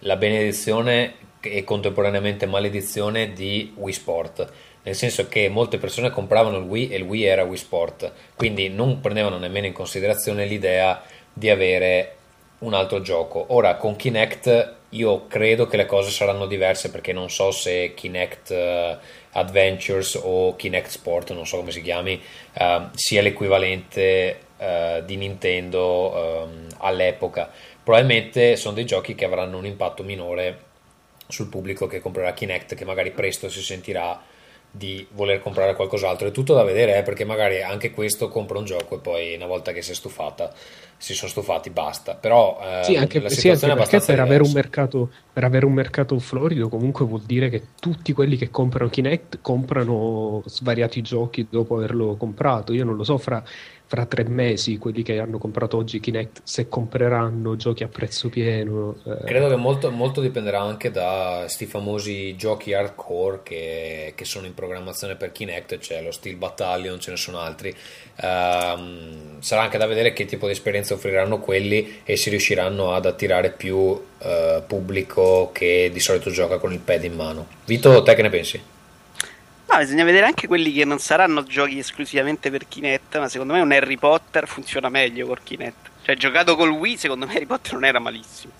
[0.00, 4.52] la benedizione e contemporaneamente maledizione di Wii Sport
[4.84, 8.68] nel senso che molte persone compravano il Wii e il Wii era Wii Sport, quindi
[8.68, 12.16] non prendevano nemmeno in considerazione l'idea di avere
[12.58, 13.46] un altro gioco.
[13.48, 18.50] Ora con Kinect io credo che le cose saranno diverse perché non so se Kinect
[18.50, 18.96] uh,
[19.32, 22.20] Adventures o Kinect Sport, non so come si chiami,
[22.58, 27.50] uh, sia l'equivalente uh, di Nintendo um, all'epoca.
[27.82, 30.60] Probabilmente sono dei giochi che avranno un impatto minore
[31.26, 34.32] sul pubblico che comprerà Kinect, che magari presto si sentirà
[34.76, 36.26] di voler comprare qualcos'altro.
[36.26, 39.46] È tutto da vedere, eh, perché magari anche questo compra un gioco e poi una
[39.46, 40.52] volta che si è stufata,
[40.96, 42.16] si sono stufati, basta.
[42.16, 46.18] Però eh, sì, anche, la sì, anche perché per avere, mercato, per avere, un mercato,
[46.18, 52.16] florido comunque vuol dire che tutti quelli che comprano Kinect comprano svariati giochi dopo averlo
[52.16, 52.72] comprato.
[52.72, 53.44] Io non lo so, fra
[53.94, 58.96] fra tre mesi quelli che hanno comprato oggi Kinect se compreranno giochi a prezzo pieno
[59.06, 59.24] eh.
[59.24, 64.54] credo che molto, molto, dipenderà anche da questi famosi giochi hardcore che, che, sono in
[64.54, 67.72] programmazione per Kinect c'è lo Steel Battalion ce ne sono altri
[68.20, 73.06] um, sarà anche da vedere che tipo di esperienza offriranno quelli e se riusciranno ad
[73.06, 74.02] attirare più uh,
[74.66, 78.72] pubblico che di solito gioca con il pad in mano Vito te che ne pensi?
[79.74, 83.60] No, bisogna vedere anche quelli che non saranno giochi esclusivamente per Kinect, ma secondo me
[83.60, 85.90] un Harry Potter funziona meglio col Kinect.
[86.02, 88.52] Cioè, giocato col Wii, secondo me Harry Potter non era malissimo.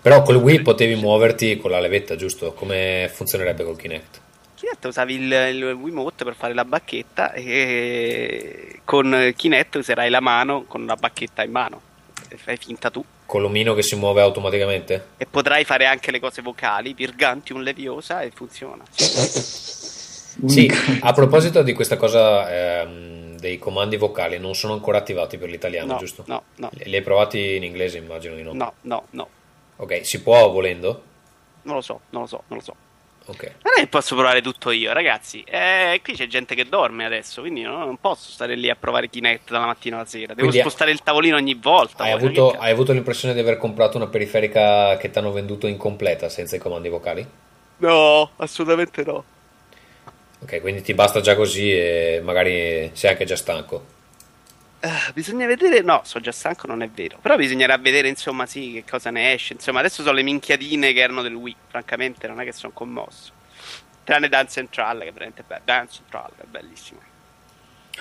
[0.00, 2.52] Però col Wii potevi muoverti con la levetta, giusto?
[2.52, 4.20] Come funzionerebbe col Kinect?
[4.54, 10.66] Kinect usavi il, il Wiimote per fare la bacchetta e con Kinect userai la mano
[10.68, 11.80] con la bacchetta in mano.
[12.28, 13.04] E fai finta tu.
[13.26, 15.06] Con l'omino che si muove automaticamente?
[15.16, 18.84] E potrai fare anche le cose vocali, Virgantium Leviosa e funziona.
[20.44, 25.48] Sì, a proposito di questa cosa ehm, dei comandi vocali, non sono ancora attivati per
[25.48, 26.24] l'italiano, no, giusto?
[26.26, 26.70] No, no.
[26.72, 28.52] Li hai provati in inglese, immagino di no.
[28.52, 29.28] No, no, no.
[29.76, 31.02] Ok, si può volendo?
[31.62, 32.74] Non lo so, non lo so, non lo so.
[33.28, 33.42] Ok.
[33.62, 35.42] Non è che posso provare tutto io, ragazzi.
[35.42, 39.08] Eh, qui c'è gente che dorme adesso, quindi no, non posso stare lì a provare
[39.08, 40.28] Kinect dalla mattina alla sera.
[40.28, 42.04] Devo quindi spostare il tavolino ogni volta.
[42.04, 46.28] Hai avuto, hai avuto l'impressione di aver comprato una periferica che ti hanno venduto incompleta
[46.28, 47.26] senza i comandi vocali?
[47.78, 49.24] No, assolutamente no.
[50.38, 53.94] Ok, quindi ti basta già così e magari sei anche già stanco.
[54.80, 57.18] Uh, bisogna vedere, no, sono già stanco, non è vero.
[57.20, 59.54] Però bisognerà vedere, insomma, sì, che cosa ne esce.
[59.54, 61.56] Insomma, adesso sono le minchiadine che erano del Wii.
[61.68, 63.32] Francamente, non è che sono commosso.
[64.04, 65.62] Tranne Dance Central, che è veramente bello.
[65.64, 67.00] Dance Central è bellissimo.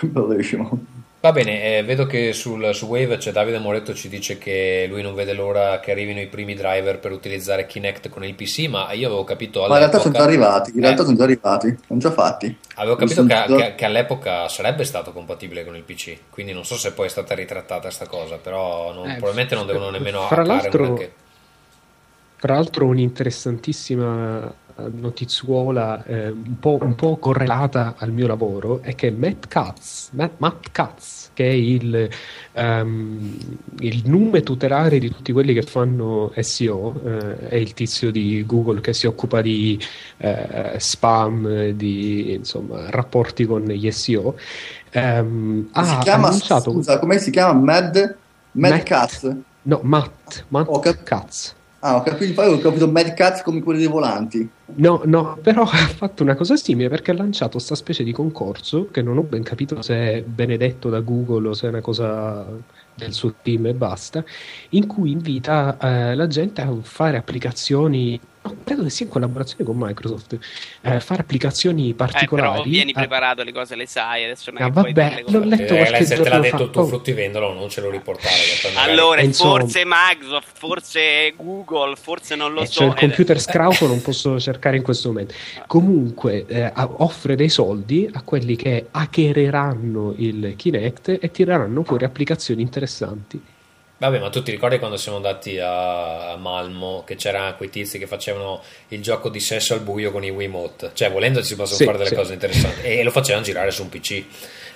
[0.02, 0.86] Bellissimo.
[1.26, 5.02] Va bene, eh, vedo che sul, su Wave c'è Davide Moretto ci dice che lui
[5.02, 8.92] non vede l'ora che arrivino i primi driver per utilizzare Kinect con il PC, ma
[8.92, 10.82] io avevo capito Ma in realtà sono già all'epoca arrivati, in Eh.
[10.82, 12.56] realtà sono già arrivati, sono già fatti.
[12.76, 16.64] avevo capito che, già- che- che all'epoca sarebbe stato compatibile con il PC, quindi non
[16.64, 20.28] so se poi è stata ritrattata sta cosa, però non- Eh, probabilmente non devono nemmeno
[20.28, 21.10] fra hackare un l'altro-.
[22.40, 28.96] Tra l'altro un'interessantissima eh, notizuola eh, un, po', un po' correlata al mio lavoro è
[28.96, 32.10] che Matt Katz, Matt, Matt Katz che è il,
[32.54, 33.38] ehm,
[33.80, 38.80] il nume tutelare di tutti quelli che fanno SEO, eh, è il tizio di Google
[38.80, 39.78] che si occupa di
[40.18, 44.38] eh, spam, di insomma, rapporti con gli SEO,
[44.92, 46.72] ehm, si ha chiama, annunciato...
[46.72, 47.60] scusa, come si chiama?
[47.60, 48.16] Mad,
[48.52, 49.36] Mad Matt- Cats?
[49.64, 51.54] No, Matt, Matt cap- Katz.
[51.88, 54.50] Ah, ho capito, poi ho capito Mad Cats come quelli dei volanti.
[54.78, 58.88] No, no, però ha fatto una cosa simile perché ha lanciato questa specie di concorso
[58.90, 62.44] che non ho ben capito se è benedetto da Google o se è una cosa
[62.96, 64.26] del suo team e basta,
[64.70, 69.64] in cui invita eh, la gente a fare applicazioni, no, credo che sia in collaborazione
[69.64, 70.38] con Microsoft,
[70.82, 72.50] eh, fare applicazioni Eh, particolari.
[72.52, 75.22] però vieni a- preparato, le cose le sai, adesso non è Ah, vabbè, dire le
[75.24, 75.38] cose.
[75.38, 76.86] l'ho letto Eh, qualche se te l'ha detto Oh.
[76.86, 78.34] fruttivendolo non ce lo riportare.
[78.78, 82.80] Allora, Insomma- forse Microsoft, forse Google, forse non lo Eh, so.
[82.82, 85.34] c'ho il ed- computer scrauso, non posso cercare in questo momento.
[85.68, 92.62] Comunque, eh, offre dei soldi a quelli che hackereranno il Kinect e tireranno fuori applicazioni
[92.62, 93.42] interessanti.
[93.98, 98.08] Vabbè, ma tu ti ricordi quando siamo andati a Malmo che c'erano quei tizi che
[98.08, 100.92] facevano il gioco di sesso al buio con i Wiimote?
[100.94, 102.16] Cioè, volendo si possono Sì, fare delle sì.
[102.16, 104.24] cose interessanti e lo facevano girare su un PC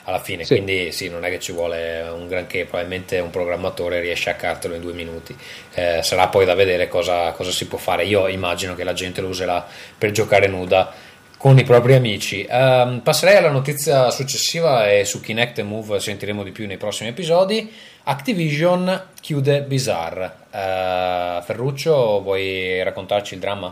[0.05, 0.45] alla fine.
[0.45, 0.53] Sì.
[0.53, 2.63] Quindi, sì, non è che ci vuole un granché.
[2.63, 5.35] Probabilmente un programmatore riesce a hackartelo in due minuti.
[5.73, 8.05] Eh, sarà poi da vedere cosa, cosa si può fare.
[8.05, 9.67] Io immagino che la gente lo userà
[9.97, 10.93] per giocare nuda
[11.37, 12.45] con i propri amici.
[12.49, 17.09] Ehm, passerei alla notizia successiva e su Kinect e Move sentiremo di più nei prossimi
[17.09, 17.71] episodi.
[18.13, 20.37] Activision chiude Bizarre.
[20.49, 23.71] Eh, Ferruccio, vuoi raccontarci il dramma?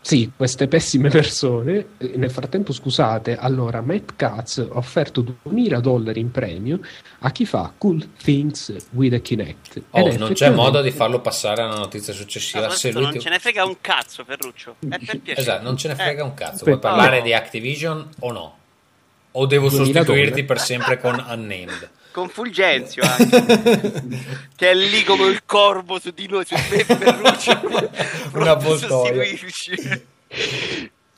[0.00, 1.86] Sì, queste pessime persone.
[1.98, 6.78] eh, Nel frattempo, scusate, allora Matt Katz ha offerto 2000 dollari in premio
[7.18, 9.82] a chi fa cool things with a Kinect.
[9.90, 12.66] Oh, Ed non c'è effettivamente- modo di farlo passare alla notizia successiva.
[12.66, 14.76] No, se questo lui non ti- ce ne frega un cazzo, Ferruccio.
[14.78, 15.40] È per piacere.
[15.40, 16.64] Esatto, non ce ne frega Eh, un cazzo.
[16.64, 17.24] Vuoi parlare no.
[17.24, 18.56] di Activision o no?
[19.32, 20.44] O devo 2000 sostituirti dollari.
[20.44, 21.90] per sempre con Unnamed?
[22.12, 24.02] Con Fulgenzio anche.
[24.56, 27.60] che è lì come il corvo su di noi, su me Ferruccio.
[28.38, 30.02] Una a sostituirci.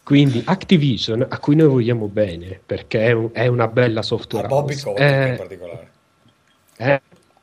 [0.04, 4.48] Quindi Activision, a cui noi vogliamo bene, perché è, un- è una bella A software
[4.48, 4.84] Bobby house.
[4.84, 5.90] Kotick Eh, in particolare.
[6.76, 7.00] eh,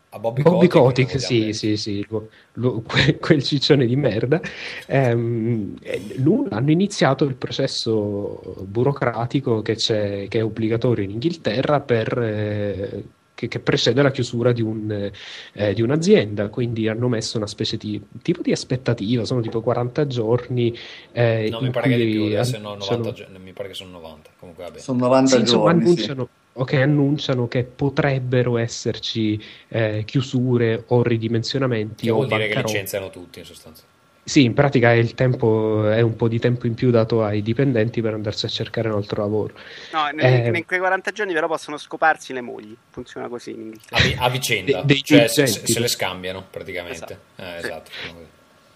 [0.10, 4.42] A Bobby, Bobby Kotick, Kotick, sì, sì, sì, lo- que- quel ciccione di merda.
[4.88, 6.02] Ehm, eh,
[6.50, 13.04] hanno iniziato il processo burocratico che, c'è, che è obbligatorio in Inghilterra per, eh,
[13.40, 15.10] che, che precede la chiusura di, un,
[15.54, 20.06] eh, di un'azienda, quindi hanno messo una specie di tipo di aspettativa, sono tipo 40
[20.08, 20.78] giorni.
[21.14, 23.74] eh, No, mi pare che di più, adesso no, 90 annunciano- gio- mi pare che
[23.76, 24.32] sono 90.
[24.38, 24.80] Comunque vabbè.
[24.80, 25.82] Sono 90 sì, insomma, giorni.
[25.84, 25.88] sì.
[25.88, 32.62] annunciano, ok, annunciano che potrebbero esserci eh, chiusure o ridimensionamenti Che o vuol dire che
[32.62, 33.84] licenziano tutti in sostanza.
[34.30, 37.42] Sì, in pratica è il tempo, è un po' di tempo in più dato ai
[37.42, 39.54] dipendenti per andarsi a cercare un altro lavoro.
[39.92, 40.52] No, in, Eh.
[40.56, 42.76] in quei 40 giorni però possono scoparsi le mogli.
[42.92, 44.22] Funziona così in Inghilterra.
[44.22, 47.20] A, a vicenda, De- cioè se, se le scambiano praticamente.
[47.38, 47.90] Esatto.
[47.98, 48.29] Eh, Sì.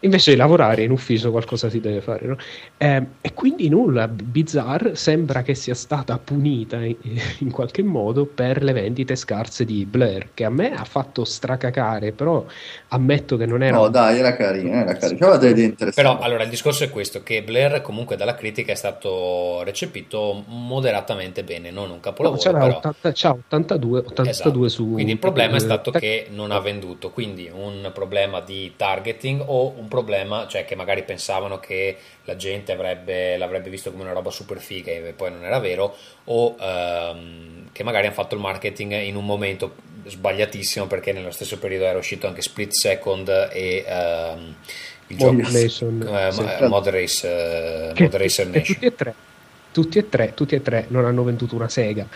[0.03, 2.35] Invece di lavorare in ufficio qualcosa si deve fare, no?
[2.77, 6.97] Eh, e quindi nulla, Bizarre sembra che sia stata punita in,
[7.39, 12.11] in qualche modo per le vendite scarse di Blair, che a me ha fatto stracacare,
[12.11, 12.45] però
[12.89, 13.77] ammetto che non era...
[13.77, 15.33] No, dai, era carino, era carino.
[15.33, 15.93] Interessanti.
[15.93, 21.43] Però allora il discorso è questo: che Blair comunque dalla critica è stato recepito moderatamente
[21.43, 24.67] bene, non un No, capolavoro, c'era però 80 c'ha 82, 82 Esatto.
[24.67, 24.91] su...
[24.91, 29.73] Quindi il problema è stato che non ha venduto, quindi un problema di targeting o
[29.77, 34.31] un problema, cioè che magari pensavano che la gente avrebbe, l'avrebbe visto come una roba
[34.31, 35.95] super figa e poi non era vero,
[36.25, 39.75] o ehm, che magari hanno fatto il marketing in un momento
[40.05, 44.55] sbagliatissimo perché nello stesso periodo era uscito anche Split Second e ehm,
[45.07, 46.41] il Mod gioco Nation, eh, sì.
[46.41, 48.73] eh, Mod Race, eh, che, Mod Racer Nation.
[48.73, 49.13] tutti e tre
[49.71, 52.07] tutti e tre, tutti e tre non hanno venduto una sega.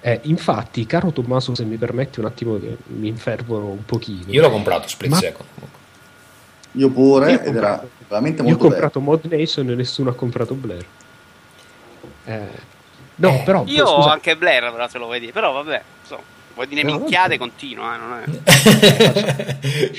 [0.00, 4.24] Eh, infatti, caro Tommaso, se mi permetti un attimo che mi infervoro un pochino.
[4.26, 5.48] Io l'ho comprato Split Ma- Second.
[6.76, 8.70] Io pure, Io ho ed era comprato- veramente Io ho molto bello.
[8.80, 10.84] comprato Mod Nation e nessuno ha comprato Blair.
[12.26, 12.48] Eh,
[13.16, 15.30] no, Eh, però Io ho scusa, anche Blair, però se lo vedi.
[15.32, 16.22] Però vabbè, insomma,
[16.54, 18.24] vuoi dire No, minchiate, continua, eh, non è...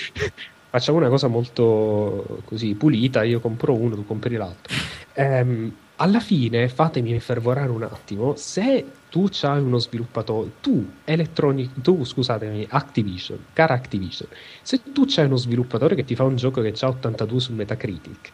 [0.69, 4.73] facciamo una cosa molto così pulita, io compro uno, tu compri l'altro.
[5.14, 12.03] Ehm, alla fine fatemi infervorare un attimo se tu c'hai uno sviluppatore tu Electronic tu
[12.03, 14.27] scusatemi Activision cara Activision
[14.61, 18.30] se tu c'hai uno sviluppatore che ti fa un gioco che ha 82 su Metacritic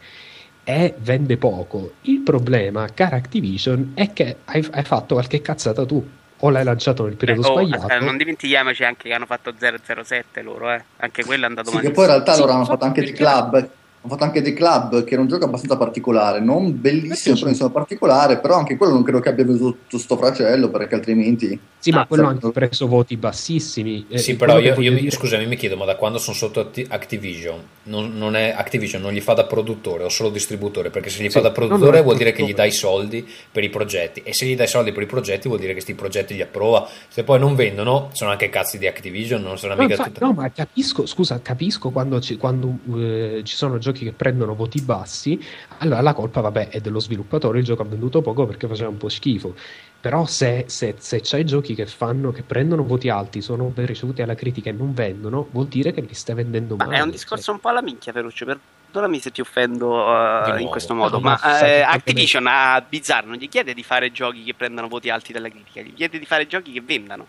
[0.64, 6.04] e vende poco il problema cara Activision è che hai, hai fatto qualche cazzata tu
[6.44, 9.54] o l'hai lanciato nel periodo Eh, oh, sbagliato aspetta, non dimentichiamoci anche che hanno fatto
[9.56, 10.82] 007 loro, eh.
[10.96, 11.86] Anche quello è andato Sì, male.
[11.86, 13.70] che poi in realtà Sì, loro hanno fatto anche The perché- Club.
[14.04, 17.70] Hanno fatto anche The Club, che era un gioco abbastanza particolare, non bellissimo, però insomma
[17.70, 21.56] particolare, però anche quello non credo che abbia preso tutto sto fracello, perché altrimenti...
[21.78, 22.46] sì ma Ah, quello ha certo.
[22.46, 25.84] anche preso voti bassissimi Eh, Sì, però io, io mi, dire- scusami, mi chiedo, ma
[25.84, 30.02] da quando sono sotto Acti- Activision, non, non è Activision non gli fa da produttore
[30.02, 30.90] o solo distributore?
[30.90, 33.68] Perché se gli Sì, fa da produttore vuol dire che gli dai soldi per i
[33.68, 36.42] progetti e se gli dai soldi per i progetti vuol dire che questi progetti li
[36.42, 36.88] approva.
[37.06, 40.24] Se poi non vendono, sono anche cazzi di Activision, non sono No, mica infatti- tutto...
[40.26, 44.80] no, ma capisco, scusa, capisco quando, ci, quando, eh, ci sono giochi che prendono voti
[44.80, 45.40] bassi,
[45.78, 48.96] allora la colpa, vabbè, è dello sviluppatore, il gioco ha venduto poco perché faceva un
[48.96, 49.54] po' schifo.
[50.00, 54.20] Però se, se, se c'hai giochi che fanno, che prendono voti alti, sono ben ricevuti
[54.20, 56.96] alla critica e non vendono, vuol dire che li stai vendendo Ma male.
[56.96, 57.12] è un cioè.
[57.12, 58.44] discorso un po' alla minchia, Ferruccio.
[58.44, 63.28] Perdonami se ti offendo uh, in questo modo, No, ma ma eh, Activision a Bizzarro
[63.28, 66.26] non gli chiede di fare giochi che prendano voti alti dalla critica, gli chiede di
[66.26, 67.26] fare giochi che vendano.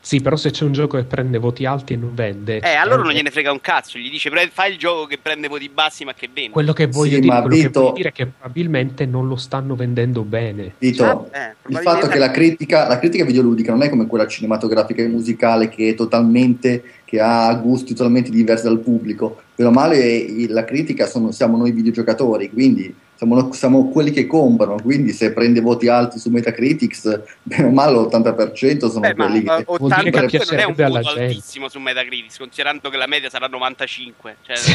[0.00, 2.60] Sì, però se c'è un gioco che prende voti alti e non vende...
[2.60, 5.48] Eh, allora non gliene frega un cazzo, gli dice "Pre- fai il gioco che prende
[5.48, 6.50] voti bassi ma che vende.
[6.52, 9.36] Quello che voglio, Sì, dire, quello che Vito- voglio dire è che probabilmente non lo
[9.36, 10.74] stanno vendendo bene.
[10.78, 14.26] Dito, Ah, eh, il fatto che la critica, la critica videoludica non è come quella
[14.26, 19.42] cinematografica e musicale che è totalmente, che ha gusti totalmente diversi dal pubblico.
[19.54, 24.26] Per male eh, la critica sono- siamo noi videogiocatori, quindi siamo, no- siamo quelli che
[24.28, 29.26] comprano, quindi se prende voti alti su Metacritics, bene o male l'80% sono Beh, ma
[29.26, 29.56] quelli che...
[29.56, 33.06] eh, Vuol dire che 82 non è un voto altissimo su Metacritic, considerando che la
[33.08, 34.36] media sarà 95.
[34.46, 34.72] Cioè, Sì,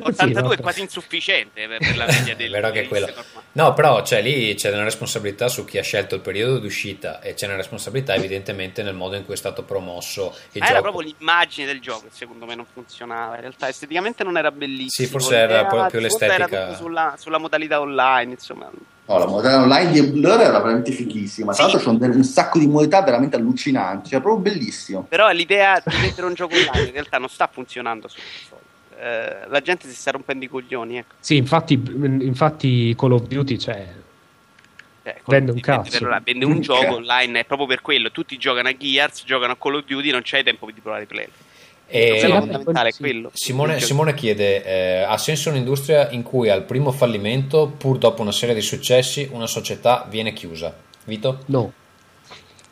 [0.00, 0.54] 82 vabbè.
[0.54, 3.06] è quasi insufficiente per, per la media È delle vero che quello.
[3.52, 7.20] No, però c'è lì c'è una responsabilità su chi ha scelto il periodo di uscita
[7.20, 10.78] e c'è una responsabilità evidentemente nel modo in cui è stato promosso il Ma era
[10.80, 10.90] gioco.
[10.90, 13.34] proprio l'immagine del gioco che secondo me non funzionava.
[13.36, 14.88] In realtà esteticamente non era bellissimo.
[14.90, 16.44] Sì, forse era L'idea- più l'estetica.
[16.48, 18.70] Era sulla, sulla modalità online, insomma.
[19.04, 21.46] No, la modalità online di Blur era veramente fighissima.
[21.52, 21.62] Tra Sì.
[21.62, 24.10] l'altro, sono delle- un sacco di modalità veramente allucinanti.
[24.10, 25.04] Cioè, proprio bellissimo.
[25.08, 28.60] Però l'idea di vendere un gioco online in realtà non sta funzionando su console.
[28.98, 31.14] Eh, la gente si sta rompendo i coglioni, ecco.
[31.18, 33.88] Sì, infatti, infatti Call of Duty, cioè,
[35.04, 35.98] Cioè, Vende un cazzo.
[35.98, 38.12] per- Vende un gioco online, è proprio per quello.
[38.12, 41.06] Tutti giocano a Gears, giocano a Call of Duty, non c'è tempo di provare i
[41.06, 41.26] play.
[41.94, 43.00] E- problema vabbè, fondamentale sì.
[43.02, 43.30] quello.
[43.34, 48.32] Simone, Simone chiede: eh, ha senso un'industria in cui al primo fallimento, pur dopo una
[48.32, 50.74] serie di successi, una società viene chiusa?
[51.04, 51.40] Vito?
[51.46, 51.72] no.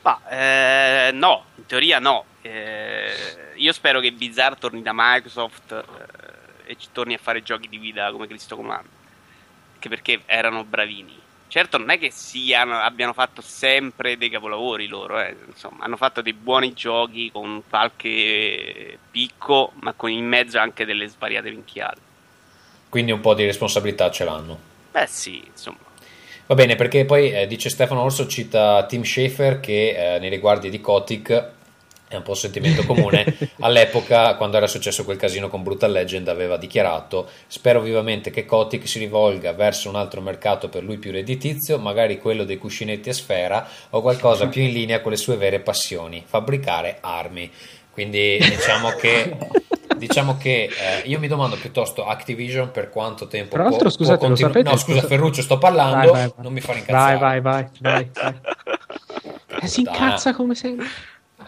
[0.03, 2.25] Ma, eh, no, in teoria no.
[2.41, 3.13] Eh,
[3.57, 7.77] io spero che Bizarre torni da Microsoft eh, e ci torni a fare giochi di
[7.77, 8.89] guida come Cristo comanda.
[9.75, 11.19] Anche perché erano bravini.
[11.51, 15.35] Certo, non è che siano, abbiano fatto sempre dei capolavori loro, eh.
[15.49, 21.09] insomma, hanno fatto dei buoni giochi con qualche picco, ma con in mezzo anche delle
[21.09, 22.01] svariate minchiate.
[22.89, 24.59] Quindi un po' di responsabilità ce l'hanno.
[24.93, 25.79] Beh, sì, insomma.
[26.47, 30.71] Va bene, perché poi eh, dice Stefano Orso, cita Tim Schafer che eh, nei riguardi
[30.71, 31.51] di Kotick
[32.11, 33.25] è un po' un sentimento comune.
[33.61, 38.89] All'epoca, quando era successo quel casino con Brutal Legend, aveva dichiarato: Spero vivamente che Kotick
[38.89, 43.15] si rivolga verso un altro mercato per lui più redditizio, magari quello dei cuscinetti a
[43.15, 47.49] sfera o qualcosa più in linea con le sue vere passioni, fabbricare armi.
[47.93, 49.37] Quindi diciamo che.
[50.01, 53.97] Diciamo che eh, io mi domando piuttosto Activision per quanto tempo Tra può- l'altro, può
[53.99, 54.71] scusate, lo continu- sapete?
[54.71, 57.19] No, scusa, Ferruccio, sto parlando, Vai, vai, non mi fare incazzare.
[57.19, 58.35] Vai, vai, vai, vai, vai.
[59.63, 60.87] Eh, si incazza come sempre.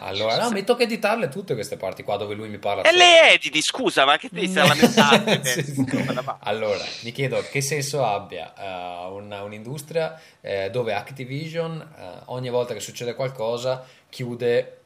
[0.04, 2.82] Allora, no, mi tocca editarle tutte queste parti qua dove lui mi parla.
[2.82, 2.98] E solo.
[2.98, 6.36] le editi, scusa, ma che ti stai lamentando?
[6.44, 12.74] Allora, mi chiedo che senso abbia eh, una- un'industria eh, dove Activision eh, ogni volta
[12.74, 14.80] che succede qualcosa chiude,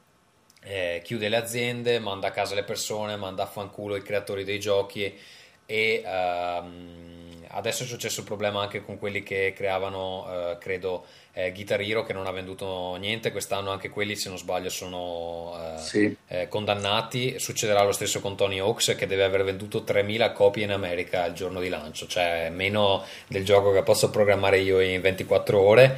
[0.63, 4.61] eh, chiude le aziende, manda a casa le persone, manda a fanculo i creatori dei
[4.61, 5.19] giochi
[5.67, 11.07] e ehm, adesso è successo il problema anche con quelli che creavano, eh, credo,
[11.39, 15.55] eh, Guitar Hero che non ha venduto niente, quest'anno anche quelli se non sbaglio sono...
[15.77, 16.17] eh, Sì.
[16.29, 17.39] eh, condannati.
[17.39, 21.35] Succederà lo stesso con Tony Hawks che deve aver venduto 3000 copie in America il
[21.35, 25.97] giorno di lancio, cioè meno del gioco che posso programmare io in 24 ore.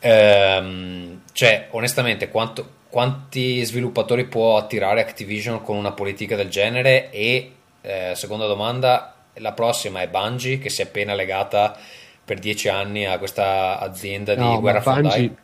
[0.00, 7.10] Ehm, cioè, onestamente, quanto- quanti sviluppatori può attirare Activision con una politica del genere?
[7.10, 7.52] E
[7.82, 11.78] eh, seconda domanda, la prossima è Bungie che si è appena legata
[12.26, 15.34] per 10 anni a questa azienda di No, ma guerra fondai.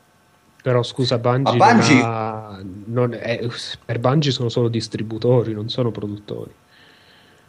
[0.60, 3.40] però scusa, Bungie, Ma Bungie- non ha- non è-
[3.84, 6.50] per Bungie sono solo distributori, non sono produttori.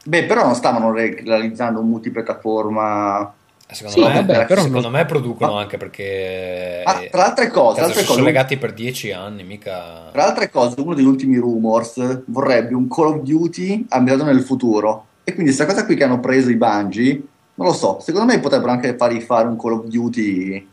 [0.06, 3.34] Beh, però non stavano re- realizzando un multipiattaforma
[3.66, 7.48] Secondo, Sì, me, vabbè, però secondo non- me producono Ma- anche perché Ah, tra altre
[7.48, 11.06] cose, cazzo, altre sono cose, legati per dieci anni, mica Tra altre cose, uno degli
[11.08, 15.06] ultimi rumors vorrebbe un Call of Duty ambientato nel futuro.
[15.24, 17.20] E quindi questa cosa qui che hanno preso i Bungie,
[17.56, 20.68] non lo so, secondo me potrebbero anche fargli fare un Call of Duty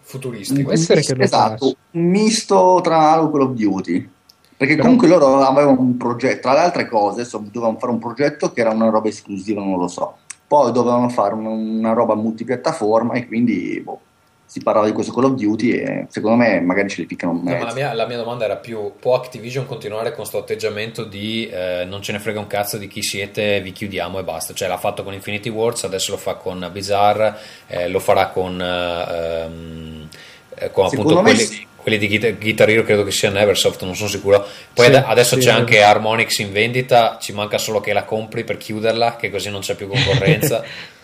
[0.00, 0.70] futuristico.
[0.72, 1.78] Essere che lo esatto, faccia.
[1.90, 4.10] un misto tra Halo e Call of Duty.
[4.56, 7.98] Perché Però- comunque loro avevano un progetto, tra le altre cose, adesso dovevano fare un
[7.98, 10.16] progetto che era una roba esclusiva, non lo so.
[10.48, 14.00] Poi dovevano fare una, una roba multipiattaforma e quindi boh,
[14.50, 17.42] si parlava di questo Call of Duty e secondo me magari ce li piccano No,
[17.42, 17.58] mezzo.
[17.58, 21.46] ma la mia, la mia domanda era più: può Activision continuare con questo atteggiamento di
[21.52, 24.54] eh, non ce ne frega un cazzo di chi siete, vi chiudiamo e basta?
[24.54, 28.58] Cioè, l'ha fatto con Infinity Wars, adesso lo fa con Bizarre, eh, lo farà con,
[28.58, 30.08] eh, ehm,
[30.54, 31.66] eh, con appunto Secondo me quelli, sì.
[31.76, 34.46] quelli di Guitar, Guitar Hero, credo che sia Neversoft, non sono sicuro.
[34.72, 35.58] Poi Sì, ade- adesso sì, c'è vero.
[35.58, 39.60] anche Harmonix in vendita, ci manca solo che la compri per chiuderla, che così non
[39.60, 40.64] c'è più concorrenza.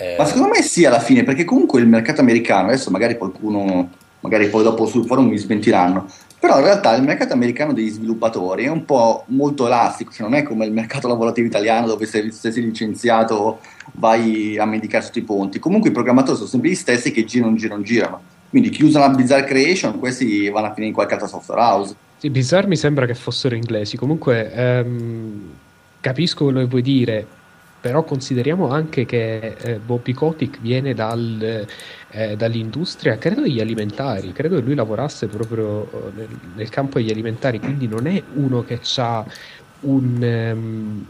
[0.00, 3.90] Eh, Ma secondo me sì, alla fine, perché comunque il mercato americano, adesso magari qualcuno,
[4.20, 6.06] magari poi dopo sul forum mi smentiranno,
[6.38, 10.38] però in realtà il mercato americano degli sviluppatori è un po' molto elastico, cioè non
[10.38, 13.60] è come il mercato lavorativo italiano dove se, se sei licenziato
[13.92, 15.58] vai a mendicare sotto i ponti.
[15.58, 18.22] Comunque i programmatori sono sempre gli stessi che girano, girano, girano.
[18.48, 21.94] Quindi chi usa la Bizarre Creation, questi vanno a finire in qualche altra software house.
[22.16, 23.98] Sì, Bizarre mi sembra che fossero inglesi.
[23.98, 25.50] Comunque, ehm,
[26.00, 27.26] capisco quello che vuoi dire,
[27.80, 31.66] però consideriamo anche che eh, Bobby Kotick viene dal,
[32.08, 37.10] eh, dall'industria, credo degli alimentari, credo che lui lavorasse proprio eh, nel, nel campo degli
[37.10, 39.24] alimentari, quindi non è uno che ha
[39.80, 40.22] un...
[40.22, 41.04] ehm,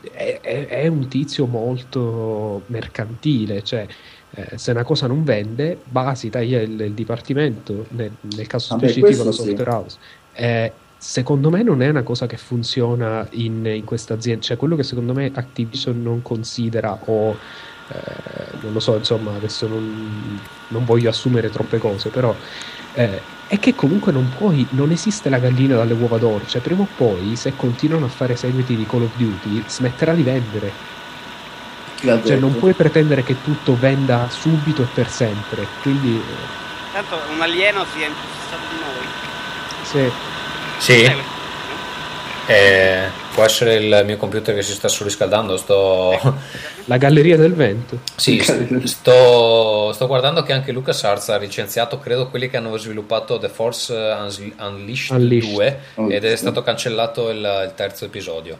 [0.00, 3.86] è, è- è un tizio molto mercantile, cioè
[4.30, 8.68] eh, se una cosa non vende, va, si taglia il, il dipartimento, nel, nel caso
[8.68, 9.32] Vabbè, specifico la sì.
[9.32, 9.98] software house.
[10.30, 14.76] Eh, secondo me non è una cosa che funziona in, in questa azienda, cioè quello
[14.76, 17.36] che secondo me Activision non considera o
[17.88, 20.38] eh, non lo so, insomma, adesso non,
[20.68, 22.32] non voglio assumere troppe cose, però
[22.94, 26.82] eh, è che comunque non puoi, non esiste la gallina dalle uova d'oro, cioè prima
[26.82, 30.72] o poi se continuano a fare seguiti di Call of Duty smetterà di vendere,
[31.96, 32.38] cioè detto?
[32.38, 36.60] non puoi pretendere che tutto venda subito e per sempre, quindi eh,
[36.92, 39.08] Tanto un alieno si è impostato di noi.
[39.80, 40.30] se
[40.82, 45.56] sì, Eh, eh, può essere il mio computer che si sta surriscaldando.
[45.56, 46.18] Sto,
[46.86, 48.42] la galleria del vento, Sì,
[48.84, 53.92] sto, sto guardando che anche LucasArts ha licenziato, credo, quelli che hanno sviluppato The Force
[53.94, 55.50] Unleashed, Unleashed.
[55.52, 56.36] 2 Oh, ed è sì.
[56.38, 58.58] stato cancellato il, il terzo episodio.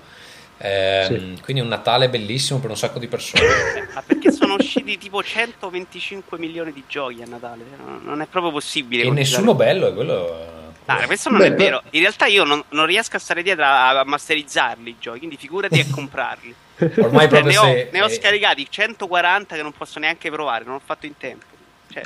[0.58, 3.42] Ehm, Quindi un Natale bellissimo per un sacco di persone.
[3.94, 7.64] Ma perché sono usciti tipo 125 milioni di giochi a Natale?
[7.84, 9.02] Non- Non è proprio possibile.
[9.02, 9.36] e continuare.
[9.36, 10.60] nessuno bello, è quello.
[10.86, 11.82] Ah, questo non Beh, è vero.
[11.90, 15.36] In realtà io non, non riesco a stare dietro a, a masterizzarli i giochi, quindi
[15.36, 16.54] figurati a comprarli.
[16.98, 17.88] Ormai Cioè, proprio ne, ho, se.
[17.92, 21.44] ne ho eh, scaricati 140 che non posso neanche provare, non ho fatto in tempo.
[21.92, 22.02] Cioè,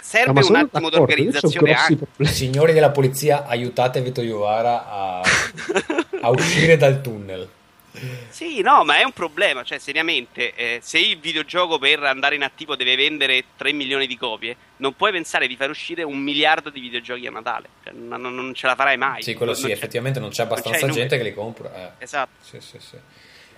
[0.00, 2.06] serve un attimo d'organizzazione anche.
[2.24, 5.22] Signori della polizia, aiutate Vito Iovara a,
[6.20, 7.48] a uscire dal tunnel.
[8.28, 9.62] Sì, no, ma è un problema.
[9.64, 14.16] Cioè, seriamente, eh, se il videogioco per andare in attivo deve vendere 3 milioni di
[14.16, 17.68] copie, non puoi pensare di far uscire un miliardo di videogiochi a Natale.
[17.84, 19.22] Cioè, non, non- non ce la farai mai.
[19.22, 21.74] Sì, quello Non sì, effettivamente non c'è non abbastanza i gente che li compra.
[21.98, 22.02] eh.
[22.04, 22.30] Esatto.
[22.42, 22.96] Sì, sì, sì.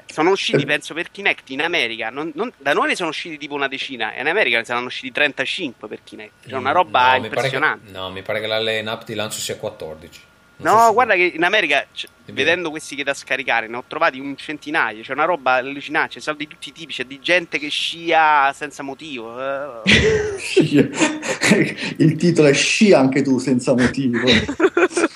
[0.06, 2.10] Sono usciti, penso, per Kinect in America.
[2.10, 4.86] Non- non- da noi ne sono usciti tipo una decina, e in America ne saranno
[4.86, 6.48] usciti 35 per Kinect.
[6.48, 7.90] Cioè, una roba No, mi pare che- impressionante.
[7.92, 10.20] no, mi pare che la line-up di lancio sia 14.
[10.62, 14.18] No, so guarda che in America, c- vedendo questi che da scaricare, ne ho trovati
[14.18, 15.02] un centinaio.
[15.02, 18.52] C'è una roba allucinante, c'è soldi di tutti i tipi, c'è di gente che scia
[18.52, 19.38] senza motivo.
[19.40, 19.82] eh.
[21.98, 24.26] Il titolo è scia anche tu senza motivo.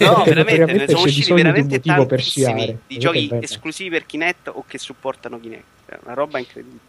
[0.00, 1.80] No, veramente, ne sono usciti di veramente
[2.18, 2.78] sciare.
[2.86, 5.62] di Vedete giochi esclusivi per Kinect o che supportano Kinect.
[5.86, 6.80] È una roba incredibile.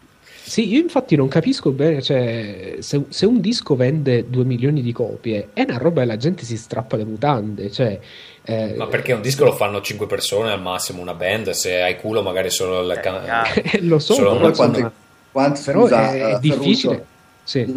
[0.50, 4.90] Sì, io infatti non capisco bene, cioè, se, se un disco vende 2 milioni di
[4.90, 7.96] copie, è una roba che la gente si strappa le mutande, cioè...
[8.42, 11.94] eh, Ma perché un disco lo fanno 5 persone al massimo, una band, se hai
[11.94, 13.22] culo magari solo il Eh, can-
[13.86, 14.92] lo so, Solo però, una- insomma,
[15.30, 17.06] quante- però scusa, è, è eh, difficile.
[17.44, 17.72] Sì.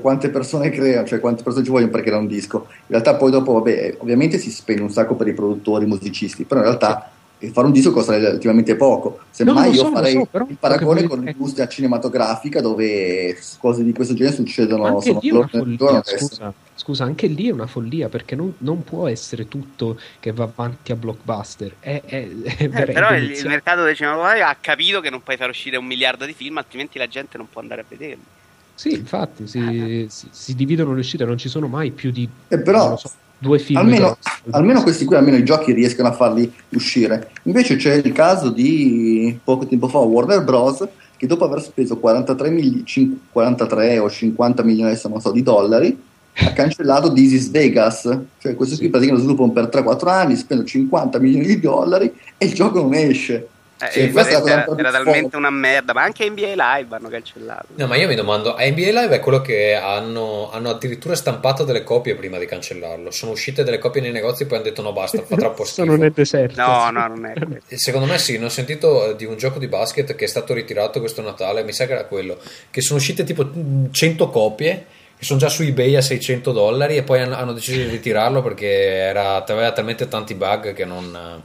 [0.00, 2.66] Quante persone creano, cioè quante persone ci vogliono per creare un disco?
[2.68, 6.42] In realtà poi dopo, vabbè, ovviamente si spende un sacco per i produttori, i musicisti,
[6.42, 9.20] però in realtà eh, fare un disco costa relativamente poco.
[9.30, 13.92] Semmai io so, lo farei so, però il paragone con l'industria cinematografica dove cose di
[13.92, 17.66] questo genere succedono anche sono lì una del follia, scusa, scusa, anche lì è una
[17.66, 21.74] follia perché non, non può essere tutto che va avanti a blockbuster.
[21.78, 25.36] È, è, è Eh, però il, il mercato dei cinematografi ha capito che non puoi
[25.36, 28.24] far uscire un miliardo di film, altrimenti la gente non può andare a vederli.
[28.74, 32.60] Sì, infatti, si, si- si dividono le uscite, non ci sono mai più di Eh,
[32.60, 33.78] però non lo so, due film.
[33.78, 34.16] almeno,
[34.50, 37.30] almeno questi qui, almeno i giochi riescono a farli uscire.
[37.44, 40.86] Invece c'è il caso di poco tempo fa Warner Bros.
[41.16, 45.42] che dopo aver speso 43, mili- cin- 43 o 50 milioni adesso non so, di
[45.42, 45.98] dollari
[46.38, 48.02] ha cancellato This is Vegas
[48.38, 52.44] cioè questo qui praticamente lo sviluppano per 3-4 anni spendono 50 milioni di dollari e
[52.44, 53.48] il gioco non esce
[53.78, 57.66] Eh, Cioè, eh, era, era più talmente una merda, ma anche NBA Live hanno cancellato.
[57.74, 61.62] No, ma io mi domando, a NBA Live è quello che hanno, hanno addirittura stampato
[61.64, 63.10] delle copie prima di cancellarlo.
[63.10, 65.84] Sono uscite delle copie nei negozi e poi hanno detto no basta, fa troppo schifo.
[65.84, 66.60] Sono nel deserto.
[66.60, 67.60] No, no, non è quello.
[67.66, 70.54] Secondo me sì, ne ho sentito eh, di un gioco di basket che è stato
[70.54, 72.38] ritirato questo Natale, mi sa che era quello,
[72.70, 74.86] che sono uscite tipo mm, 100 copie
[75.18, 78.42] che sono già su eBay a 600 dollari e poi hanno, hanno deciso di ritirarlo
[78.42, 81.42] perché era, aveva talmente tanti bug che non...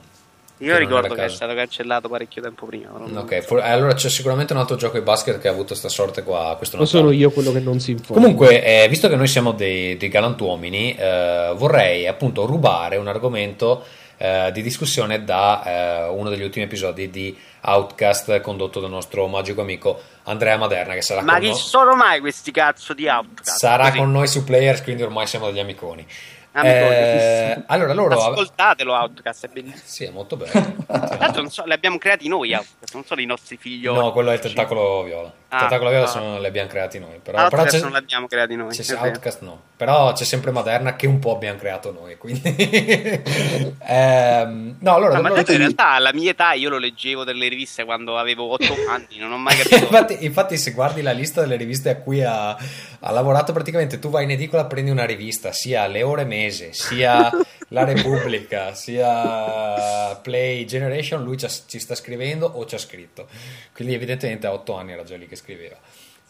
[0.62, 2.92] che Io ricordo che è stato cancellato parecchio tempo prima.
[2.94, 6.24] Ok, for- allora c'è sicuramente un altro gioco di basket che ha avuto questa sorte
[6.24, 8.22] qua questo Non sono io quello che non si informa.
[8.22, 13.84] Comunque, eh, visto che noi siamo dei, dei galantuomini, eh, vorrei appunto rubare un argomento
[14.18, 19.62] eh, di discussione da eh, uno degli ultimi episodi di Outcast condotto dal nostro magico
[19.62, 23.58] amico Andrea Maderna, che sarà, Ma con, chi no- sono mai questi cazzo di outcast?
[23.58, 23.98] sarà Così.
[23.98, 26.06] con noi su Players, quindi ormai siamo degli amiconi.
[26.54, 28.20] Eh, allora, loro...
[28.20, 29.82] Ascoltatelo Outcast, è bellissimo.
[29.84, 30.52] Sì, è molto bello.
[30.86, 33.98] Tra l'altro non so, li abbiamo creati noi Outcast, non sono i nostri figlioli.
[33.98, 35.34] No, quello è il tentacolo viola.
[35.54, 36.08] Ah, tentacolo viola ah.
[36.10, 37.20] sono, li abbiamo creati noi.
[37.22, 38.74] Però, però Outcast c'è- non l'abbiamo creati noi.
[38.74, 38.96] C'è.
[38.96, 42.42] Outcast no, però c'è sempre Maderna che un po' abbiamo creato noi, quindi...
[43.84, 45.16] Ehm, no, allora...
[45.16, 48.18] No, ma allora- tanto in realtà alla mia età io lo leggevo delle riviste quando
[48.18, 49.76] avevo 8 anni, non ho mai capito.
[49.76, 54.10] infatti, infatti se guardi la lista delle riviste a cui ha, ha lavorato praticamente tu
[54.10, 57.30] vai in edicola prendi una rivista sia Le Ore Mese sia
[57.74, 63.28] La Repubblica sia Play Generation lui ci, sta scrivendo o ci ha scritto
[63.74, 65.78] quindi evidentemente a 8 anni era già lì che scriveva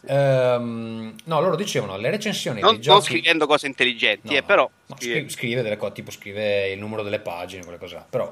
[0.07, 4.43] Ehm, no loro dicevano le recensioni non, dei non giochi scrivendo cose intelligenti, No, eh,
[4.43, 7.95] però no, scrive- scri- scrive delle cose, tipo scrive il numero delle pagine, quelle cose
[7.95, 8.05] là.
[8.09, 8.31] Però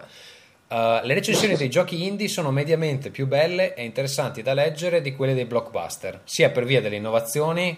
[0.68, 5.15] eh, le recensioni dei giochi indie sono mediamente più belle e interessanti da leggere di
[5.15, 7.77] quelle dei blockbuster, sia per via delle innovazioni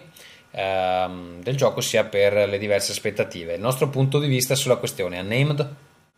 [0.52, 3.54] ehm, del gioco, sia per le diverse aspettative.
[3.54, 5.68] Il nostro punto di vista sulla questione Unnamed?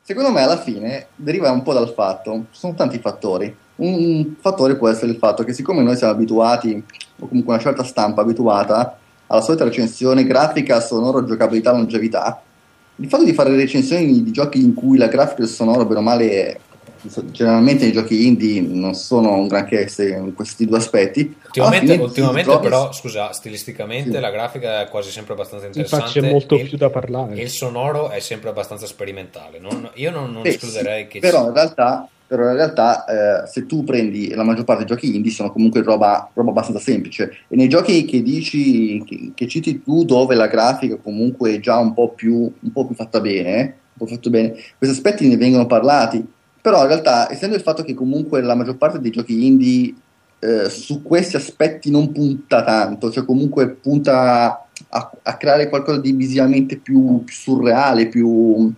[0.02, 3.56] Secondo me alla fine deriva un po' dal fatto, ci sono tanti fattori.
[3.76, 6.84] Un fattore può essere il fatto che siccome noi siamo abituati,
[7.20, 12.42] o comunque una certa stampa abituata, alla solita recensione grafica, sonoro, giocabilità, longevità,
[12.96, 15.98] il fatto di fare recensioni di giochi in cui la grafica e il sonoro, bene
[15.98, 16.60] o male,
[17.30, 21.34] generalmente nei giochi indie non sono un granché in questi due aspetti.
[21.46, 24.20] Ultimamente, ultimamente ti trovi- però, scusa, stilisticamente Sì.
[24.20, 26.04] la grafica è quasi sempre abbastanza interessante.
[26.06, 27.40] Infatti c'è molto e il- più da parlare.
[27.40, 29.58] Il sonoro è sempre abbastanza sperimentale.
[29.58, 33.04] Non- io non, non Beh, escluderei sì, che però ci- in realtà, però in realtà
[33.04, 36.80] eh, se tu prendi la maggior parte dei giochi indie sono comunque roba, roba abbastanza
[36.80, 41.60] semplice e nei giochi che dici che, che citi tu dove la grafica comunque è
[41.60, 45.28] già un po' più, un po' più fatta bene un po' fatto bene questi aspetti
[45.28, 46.24] ne vengono parlati
[46.64, 49.94] però in realtà essendo il fatto che comunque la maggior parte dei giochi indie
[50.38, 56.12] eh, su questi aspetti non punta tanto cioè comunque punta a, a creare qualcosa di
[56.12, 58.72] visivamente più, più surreale più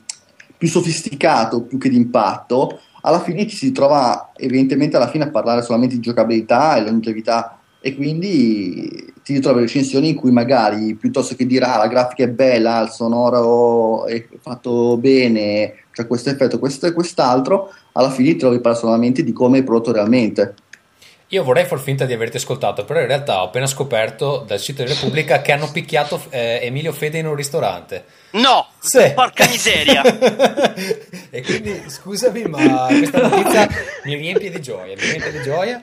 [0.58, 5.30] più sofisticato più che di impatto, alla fine ci si trova evidentemente alla fine a
[5.30, 11.34] parlare solamente di giocabilità e longevità e quindi ti ritrovi recensioni in cui magari piuttosto
[11.34, 16.58] che dire ah la grafica è bella, il sonoro è fatto bene, c'è questo effetto,
[16.58, 20.54] questo e quest'altro, alla fine ti trovi solamente di come è prodotto realmente.
[21.30, 24.84] Io vorrei far finta di averti ascoltato, però in realtà ho appena scoperto dal sito
[24.84, 28.04] di Repubblica che hanno picchiato eh, Emilio Fede in un ristorante.
[28.40, 28.66] No!
[28.78, 29.12] Sì.
[29.14, 30.02] Porca miseria!
[31.30, 33.68] e quindi scusami, ma questa notizia
[34.04, 34.94] mi riempie di gioia.
[34.94, 35.80] Mi riempie di gioia.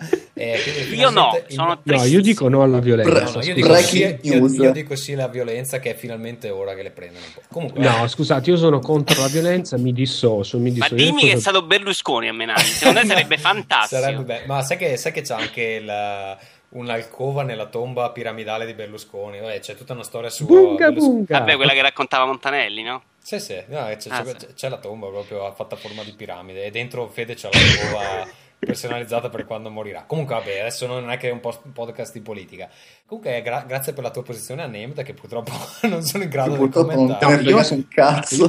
[0.94, 3.12] Io no, il- sono No, io dico no alla violenza.
[3.24, 6.74] No, no, io, dico sì, io, io dico sì alla violenza che è finalmente ora
[6.76, 7.42] che le prendono un po'.
[7.52, 10.96] Comunque, No, scusate, io sono contro la violenza, mi dissocio, mi Ma dissocio.
[10.96, 14.02] dimmi Io che è cosa- stato Berlusconi a menarli, secondo me sarebbe fantastico.
[14.02, 14.46] Sarebbe bello.
[14.48, 16.38] Ma sai che, sai che c'è anche la-
[16.74, 19.40] un'alcova nella tomba piramidale di Berlusconi?
[19.40, 21.16] Vabbè, c'è tutta una storia su Bunga Berlusconi.
[21.18, 21.40] bunga.
[21.40, 23.04] Vabbè, quella che raccontava Montanelli, no?
[23.22, 24.48] Sì, sì, no, c'è, Ah, c'è- sì.
[24.54, 27.58] c'è la tomba proprio fatta a forma di piramide e dentro Fede c'ha la
[27.90, 28.28] cova
[28.60, 30.04] personalizzata per quando morirà.
[30.06, 32.70] Comunque, vabbè, adesso non è che è un, post- podcast di politica.
[33.06, 35.52] Comunque, gra- grazie per la tua posizione a Named, che purtroppo
[35.88, 37.42] non sono in grado di non commentare.
[37.44, 38.46] io- frega un cazzo.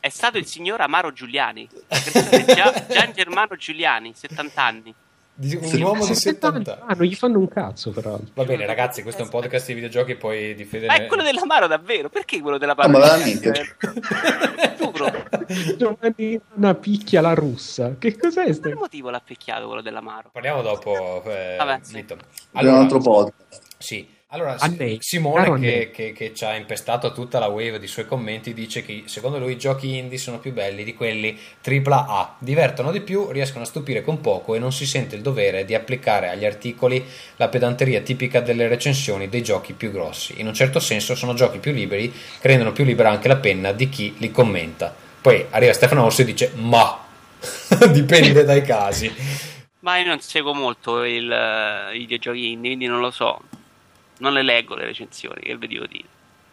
[0.00, 4.94] È stato il signor Amaro Giuliani, Gian, Gian Germano Giuliani, 70 anni.
[5.34, 5.80] Di un Sì.
[5.80, 6.82] uomo di 70 70 anni.
[6.92, 8.26] Ah, non gli fanno un cazzo, peraltro.
[8.34, 10.86] Va bene, ragazzi, questo è un podcast di videogiochi, poi di Fede.
[10.86, 12.08] Ma è quello dell'Amaro davvero?
[12.10, 13.16] Perché quello della No, ma parola?
[13.16, 13.76] veramente?
[14.78, 15.10] Giuro.
[15.76, 17.96] Giovanni una picchia la russa.
[17.98, 18.44] Che cos'è?
[18.44, 20.28] Per quale motivo l'ha picchiato quello dell'amaro?
[20.32, 21.98] Parliamo dopo, eh, Vabbè, sì.
[22.52, 23.60] È un altro podcast.
[23.78, 28.06] Sì, Allora, Annei, Simone, che, che- che ci ha impestato tutta la wave di suoi
[28.06, 32.90] commenti, dice che secondo lui i giochi indie sono più belli di quelli AAA, divertono
[32.92, 36.30] di più, riescono a stupire con poco e non si sente il dovere di applicare
[36.30, 37.04] agli articoli
[37.36, 40.40] la pedanteria tipica delle recensioni dei giochi più grossi.
[40.40, 43.72] In un certo senso sono giochi più liberi, che rendono più libera anche la penna
[43.72, 44.94] di chi li commenta.
[45.20, 47.04] Poi arriva Stefano Orso e dice: Ma
[47.92, 49.12] dipende dai casi.
[49.80, 53.38] Ma io non seguo molto il, eh, i videogiochi indie, quindi non lo so.
[54.22, 56.04] Non le leggo le recensioni, che vi devo dire.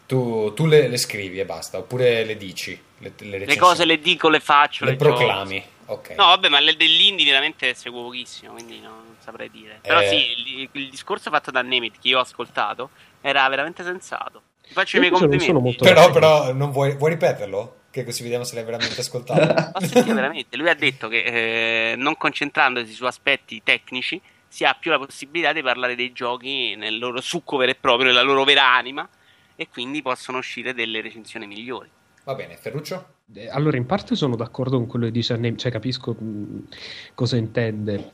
[0.07, 2.77] Tu, tu le, le scrivi e basta, oppure le dici.
[2.97, 5.63] Le, le Le cose le dico, le faccio, le proclami.
[5.85, 6.09] Ok.
[6.17, 9.79] No, vabbè, ma le dell'indie veramente seguo pochissimo, quindi non, non saprei dire.
[9.81, 10.07] Però Eh.
[10.07, 12.89] sì, il, il discorso fatto da Nemeth che io ho ascoltato
[13.21, 14.41] era veramente sensato.
[14.63, 15.83] Ti faccio i Io miei non sono complimenti.
[15.83, 17.75] Però, però non vuoi, vuoi ripeterlo?
[17.91, 19.45] Che così vediamo se l'hai veramente ascoltato.
[19.79, 20.57] Ma sì, veramente.
[20.57, 24.19] Lui ha detto che eh, non concentrandosi su aspetti tecnici
[24.49, 28.07] si ha più la possibilità di parlare dei giochi nel loro succo vero e proprio,
[28.07, 29.07] nella loro vera anima
[29.55, 31.89] e quindi possono uscire delle recensioni migliori.
[32.23, 33.13] Va bene, Ferruccio?
[33.33, 36.67] Eh, Allora, in parte sono d'accordo con quello che dice Annem, cioè capisco mh,
[37.13, 38.11] cosa intende,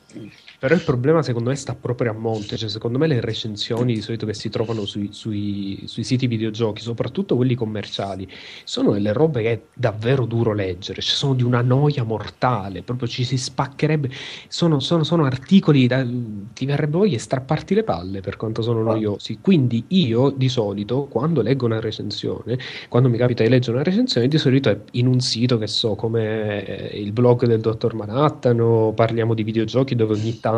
[0.66, 4.00] però il problema secondo me sta proprio a monte, cioè secondo me le recensioni di
[4.00, 8.28] solito che si trovano sui, sui- sui siti videogiochi, soprattutto quelli commerciali,
[8.64, 13.06] sono delle robe che è davvero duro leggere, cioè sono di una noia mortale, proprio
[13.06, 14.10] ci si spaccherebbe,
[14.48, 16.04] sono, sono- sono articoli, da,
[16.52, 21.04] ti verrebbe voglia di strapparti le palle per quanto sono noiosi, quindi io di solito
[21.04, 25.06] quando leggo una recensione quando mi capita di leggere una recensione, di solito è in
[25.06, 29.94] un sito che so, come eh, il blog del dottor Manhattan o parliamo di videogiochi
[29.94, 30.54] dove ogni tanto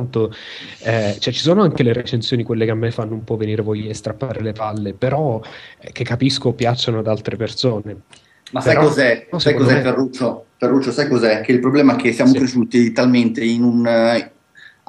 [0.82, 3.62] eh, cioè ci sono anche le recensioni, quelle che a me fanno un po' venire
[3.62, 5.40] voglia di strappare le palle, però
[5.80, 7.96] eh, che capisco piacciono ad altre persone.
[8.52, 10.44] Ma sai Però- cos'è, no, sai cos'è me- Ferruccio?
[10.56, 11.40] Ferruccio, sai cos'è?
[11.42, 12.38] Che il problema è che siamo Sì.
[12.38, 14.32] cresciuti talmente in un, eh,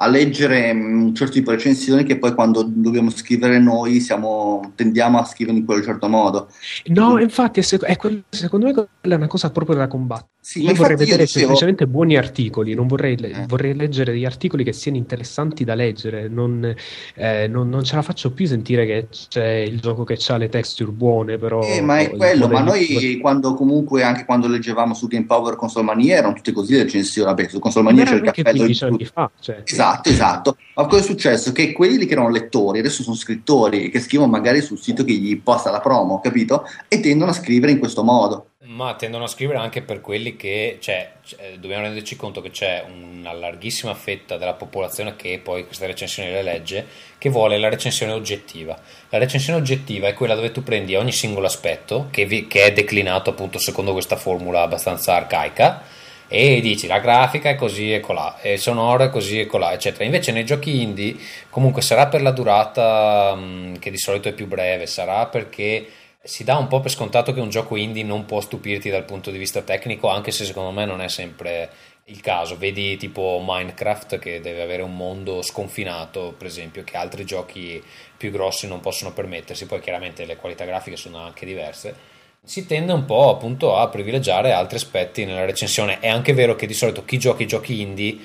[0.02, 4.72] a leggere mm, un certo tipo di recensioni che poi quando dobbiamo scrivere noi siamo,
[4.74, 6.48] tendiamo a scrivere in quel certo modo.
[6.86, 10.28] No, infatti, sec- è quel- secondo me quella è una cosa proprio da combattere.
[10.42, 13.44] Sì, Io vorrei infatti io vedere dicevo- semplicemente buoni articoli, non vorrei, le- Eh.
[13.46, 16.74] vorrei leggere degli articoli che siano interessanti da leggere, non,
[17.14, 20.48] eh, non- non ce la faccio più sentire che c'è il gioco che ha le
[20.48, 21.60] texture buone, però...
[21.62, 25.56] Eh, ma è il quello, ma noi quando comunque anche quando leggevamo su Game Power
[25.56, 28.50] Console Mania erano tutte così le recensioni, vabbè, su Console Ma Mania c'è il cappello
[28.52, 29.62] di 15 anni fa, cioè.
[29.66, 30.56] Esatto, esatto.
[30.74, 31.52] Ma cosa è successo?
[31.52, 35.40] Che quelli che erano lettori adesso sono scrittori che scrivono magari sul sito che gli
[35.40, 36.64] posta la promo, capito?
[36.88, 38.46] E tendono a scrivere in questo modo.
[38.62, 42.84] Ma tendono a scrivere anche per quelli che, cioè, cioè, dobbiamo renderci conto che c'è
[42.88, 46.86] una larghissima fetta della popolazione che poi queste recensioni le legge,
[47.18, 48.78] che vuole la recensione oggettiva.
[49.08, 52.72] La recensione oggettiva è quella dove tu prendi ogni singolo aspetto, che, vi- che è
[52.72, 55.82] declinato appunto secondo questa formula abbastanza arcaica,
[56.32, 59.72] e dici la grafica è così e colà, e il sonoro è così e colà,
[59.72, 60.04] eccetera.
[60.04, 61.16] Invece nei giochi indie,
[61.50, 65.86] comunque sarà per la durata mh, che di solito è più breve, sarà perché
[66.22, 69.32] si dà un po' per scontato che un gioco indie non può stupirti dal punto
[69.32, 71.68] di vista tecnico, anche se secondo me non è sempre
[72.04, 72.56] il caso.
[72.56, 77.82] Vedi tipo Minecraft che deve avere un mondo sconfinato, per esempio, che altri giochi
[78.16, 82.09] più grossi non possono permettersi, poi chiaramente le qualità grafiche sono anche diverse.
[82.42, 86.00] Si tende un po' appunto a privilegiare altri aspetti nella recensione.
[86.00, 88.18] È anche vero che di solito chi gioca i giochi indie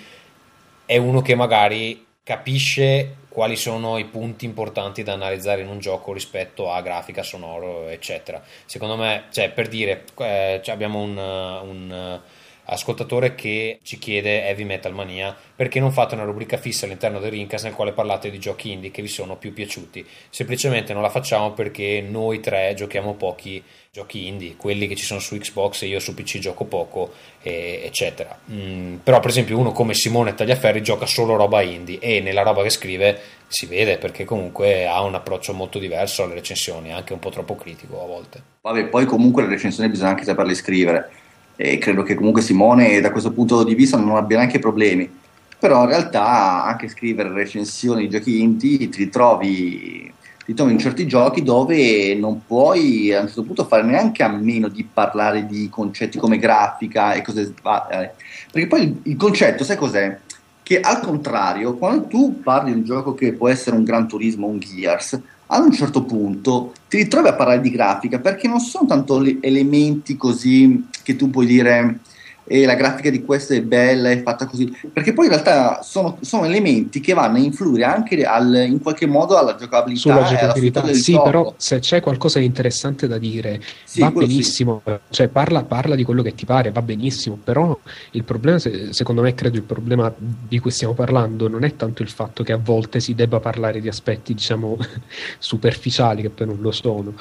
[0.86, 6.14] è uno che magari capisce quali sono i punti importanti da analizzare in un gioco
[6.14, 8.42] rispetto a grafica, sonoro, eccetera.
[8.66, 12.22] Secondo me, cioè, per dire, eh, cioè, abbiamo un, un,
[12.66, 17.32] ascoltatore che ci chiede Heavy Metal Mania perché non fate una rubrica fissa all'interno del
[17.32, 20.06] Rincas nel quale parlate di giochi indie che vi sono più piaciuti.
[20.30, 23.64] Semplicemente non la facciamo perché noi tre giochiamo pochi
[23.96, 27.80] giochi indie, quelli che ci sono su Xbox e io su PC gioco poco, e-
[27.86, 28.38] eccetera.
[28.52, 32.62] Mm, però, per esempio, uno come Simone Tagliaferri gioca solo roba indie e nella roba
[32.62, 33.18] che scrive
[33.48, 37.56] si vede perché comunque ha un approccio molto diverso alle recensioni, anche un po' troppo
[37.56, 38.42] critico a volte.
[38.60, 41.10] Vabbè, poi comunque le recensioni bisogna anche saperle scrivere
[41.56, 45.10] e credo che comunque Simone da questo punto di vista non abbia neanche problemi.
[45.58, 50.14] Però in realtà anche scrivere recensioni di giochi indie ti ritrovi,
[50.46, 54.28] ti trovi in certi giochi dove non puoi a un certo punto fare neanche a
[54.28, 58.16] meno di parlare di concetti come grafica e cose varie.
[58.52, 60.20] Perché poi il, il concetto, sai cos'è?
[60.62, 64.48] Che al contrario, quando tu parli di un gioco che può essere un Gran Turismo,
[64.48, 68.88] un Gears, ad un certo punto ti ritrovi a parlare di grafica perché non sono
[68.88, 72.00] tanto le- elementi così che tu puoi dire
[72.48, 76.18] e la grafica di questo è bella, è fatta così, perché poi in realtà sono,
[76.22, 80.00] sono elementi che vanno a influire anche al, in qualche modo alla giocabilità.
[80.00, 81.24] Sulla giocabilità, sì, gioco.
[81.24, 84.94] però se c'è qualcosa di interessante da dire, sì, va benissimo, sì.
[85.10, 87.78] cioè parla, parla, di quello che ti pare, va benissimo, però
[88.12, 92.10] il problema, secondo me, credo il problema di cui stiamo parlando non è tanto il
[92.10, 94.78] fatto che a volte si debba parlare di aspetti, diciamo,
[95.40, 97.14] superficiali, che poi non lo sono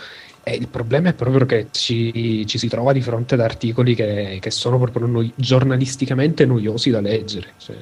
[0.45, 4.39] e il problema è proprio che ci, ci, si trova di fronte ad articoli che,
[4.41, 7.77] che sono proprio noi, giornalisticamente noiosi da leggere, cioè,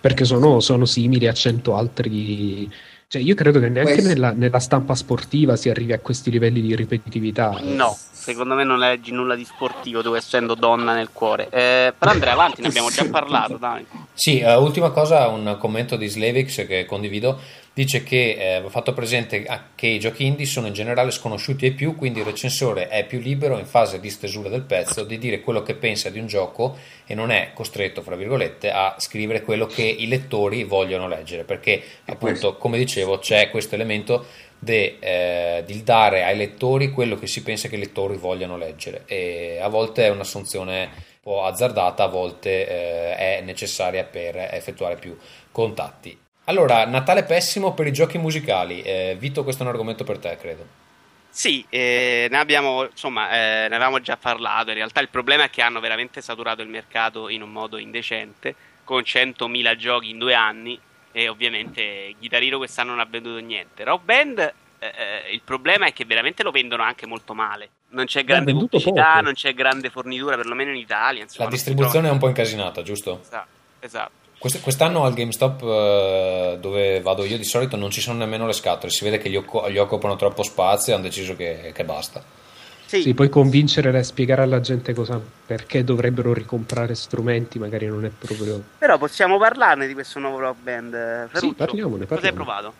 [0.00, 2.68] perché sono, sono, simili a cento altri.
[3.06, 6.74] Cioè, io credo che neanche nella, nella, stampa sportiva si arrivi a questi livelli di
[6.74, 7.60] ripetitività.
[7.60, 11.50] No, secondo me non leggi nulla di sportivo tu essendo donna nel cuore.
[11.50, 13.84] Eh, però Andrea, avanti, ne abbiamo già parlato, dai.
[14.14, 17.38] Sì, uh, ultima cosa, un commento di Slavix che condivido
[17.74, 21.72] dice che eh, va fatto presente che i giochi indie sono in generale sconosciuti ai
[21.72, 25.40] più, quindi il recensore è più libero in fase di stesura del pezzo di dire
[25.40, 26.76] quello che pensa di un gioco
[27.06, 31.82] e non è costretto, fra virgolette, a scrivere quello che i lettori vogliono leggere, perché
[32.06, 34.26] appunto, come dicevo, c'è questo elemento
[34.58, 39.02] de, eh, di dare ai lettori quello che si pensa che i lettori vogliano leggere
[39.06, 44.96] e a volte è un'assunzione un po' azzardata, a volte eh, è necessaria per effettuare
[44.96, 45.16] più
[45.50, 46.21] contatti.
[46.44, 48.82] Allora, Natale pessimo per i giochi musicali.
[48.82, 50.80] Eh, Vito, questo è un argomento per te, credo.
[51.28, 54.70] Sì, eh, ne abbiamo, insomma, eh, ne avevamo già parlato.
[54.70, 58.54] In realtà il problema è che hanno veramente saturato il mercato in un modo indecente,
[58.84, 60.78] con 100.000 giochi in due anni
[61.12, 63.84] e ovviamente Guitar Hero quest'anno non ha venduto niente.
[63.84, 64.52] Rock Band, eh,
[64.86, 67.70] eh, il problema è che veramente lo vendono anche molto male.
[67.90, 69.20] Non c'è grande pubblicità, poco.
[69.20, 71.22] non c'è grande fornitura, perlomeno in Italia.
[71.22, 73.20] Insomma, La distribuzione è un po' incasinata, giusto?
[73.22, 73.48] Esatto.
[73.80, 74.21] esatto.
[74.60, 78.90] Quest'anno al GameStop eh, dove vado io di solito non ci sono nemmeno le scatole,
[78.90, 79.40] si vede che gli,
[79.70, 82.40] gli occupano troppo spazio e hanno deciso che, che basta.
[82.86, 83.00] Sì.
[83.00, 88.10] sì, puoi convincere e spiegare alla gente cosa, perché dovrebbero ricomprare strumenti, magari non è
[88.10, 88.62] proprio...
[88.76, 90.90] Però possiamo parlarne di questo nuovo rock band.
[90.92, 91.38] Ferruccio.
[91.38, 92.06] Sì, parliamone, parliamone.
[92.06, 92.74] Cosa hai provato?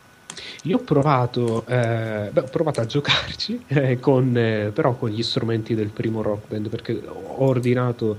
[0.64, 5.22] Io ho provato, eh, beh, ho provato a giocarci, eh, con, eh, però con gli
[5.22, 8.18] strumenti del primo rock band, perché ho ordinato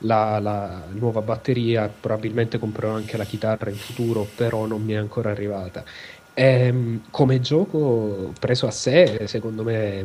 [0.00, 4.96] la, la, nuova batteria, probabilmente comprerò anche la chitarra in futuro, però non mi è
[4.96, 5.84] ancora arrivata.
[6.32, 10.04] E, ehm, come gioco preso a sé, secondo me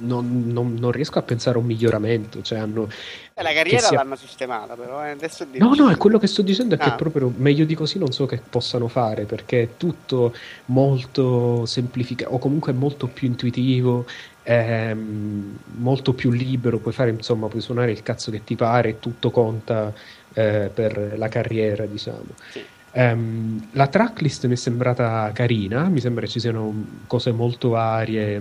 [0.00, 2.42] non, non, non, riesco a pensare a un miglioramento.
[2.42, 2.88] Cioè hanno,
[3.34, 3.98] eh, la carriera sia...
[3.98, 5.04] l'hanno sistemata, però.
[5.04, 6.90] Eh, adesso no, no, è quello che sto dicendo è ah.
[6.90, 10.34] che proprio meglio di così non so che possano fare perché è tutto
[10.66, 14.06] molto semplificato o comunque molto più intuitivo.
[14.44, 19.92] Molto più libero, puoi fare insomma, puoi suonare il cazzo che ti pare, tutto conta
[20.34, 22.34] eh, per la carriera, diciamo.
[22.50, 22.64] Sì.
[22.94, 28.34] Um, la tracklist mi è sembrata carina, mi sembra ci siano cose molto varie,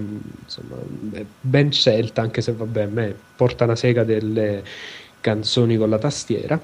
[0.44, 0.76] insomma,
[1.40, 4.64] ben scelta, anche se vabbè, a me porta una sega delle
[5.22, 6.60] canzoni con la tastiera.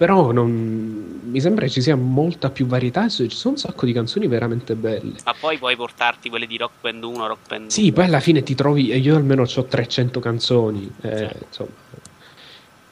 [0.00, 1.20] Però non...
[1.24, 4.74] mi sembra ci sia molta più varietà e ci sono un sacco di canzoni veramente
[4.74, 5.16] belle.
[5.26, 7.70] Ma poi puoi portarti quelle di Rock Band 1, Rock Band 2.
[7.70, 11.44] Sì, poi alla fine ti trovi, io almeno ho 300 canzoni, eh, sì.
[11.46, 11.70] insomma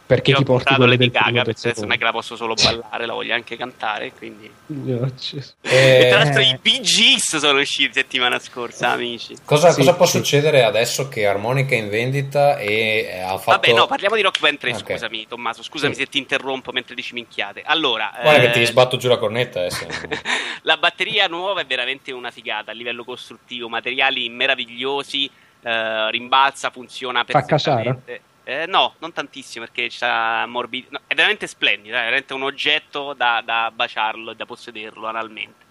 [0.09, 3.05] perché Io ti porti quelle Lady Gaga, perché non è che la posso solo ballare,
[3.05, 4.51] la voglio anche cantare, quindi...
[4.67, 5.13] Eh...
[5.61, 9.37] E tra l'altro i Bee Gees sono usciti settimana scorsa, amici.
[9.45, 10.17] Cosa, sì, cosa può sì.
[10.17, 13.61] succedere adesso che Harmonica è in vendita e ha fatto...
[13.61, 14.97] Vabbè, no, parliamo di Rock Band 3, okay.
[14.97, 16.01] scusami Tommaso, scusami sì.
[16.01, 17.61] se ti interrompo mentre dici minchiate.
[17.63, 18.11] Allora...
[18.23, 18.47] Guarda eh...
[18.47, 19.67] che ti sbatto giù la cornetta.
[19.67, 19.71] Eh,
[20.63, 25.31] la batteria nuova è veramente una figata a livello costruttivo, materiali meravigliosi,
[25.61, 28.23] eh, rimbalza, funziona perfettamente.
[28.49, 30.89] Eh, no, non tantissimo perché c'ha morbido.
[30.93, 35.67] No, è veramente splendido, è veramente un oggetto da, da baciarlo e da possederlo analmente.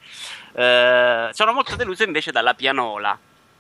[0.54, 3.18] Eh, sono molto deluso invece dalla pianola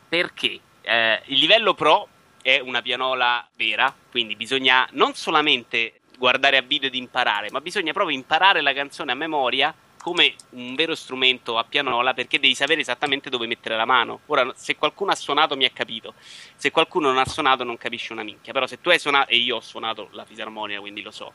[0.07, 2.07] perché eh, il livello pro
[2.44, 7.94] è una pianola vera, quindi bisogna non solamente guardare a video ed imparare, ma bisogna
[7.94, 9.73] proprio imparare la canzone a memoria
[10.07, 14.21] come un vero strumento a pianola perché devi sapere esattamente dove mettere la mano.
[14.27, 16.13] Ora, se qualcuno ha suonato mi ha capito,
[16.55, 19.35] se qualcuno non ha suonato non capisce una minchia, però se tu hai suonato, e
[19.35, 21.34] io ho suonato la fisarmonica quindi lo so,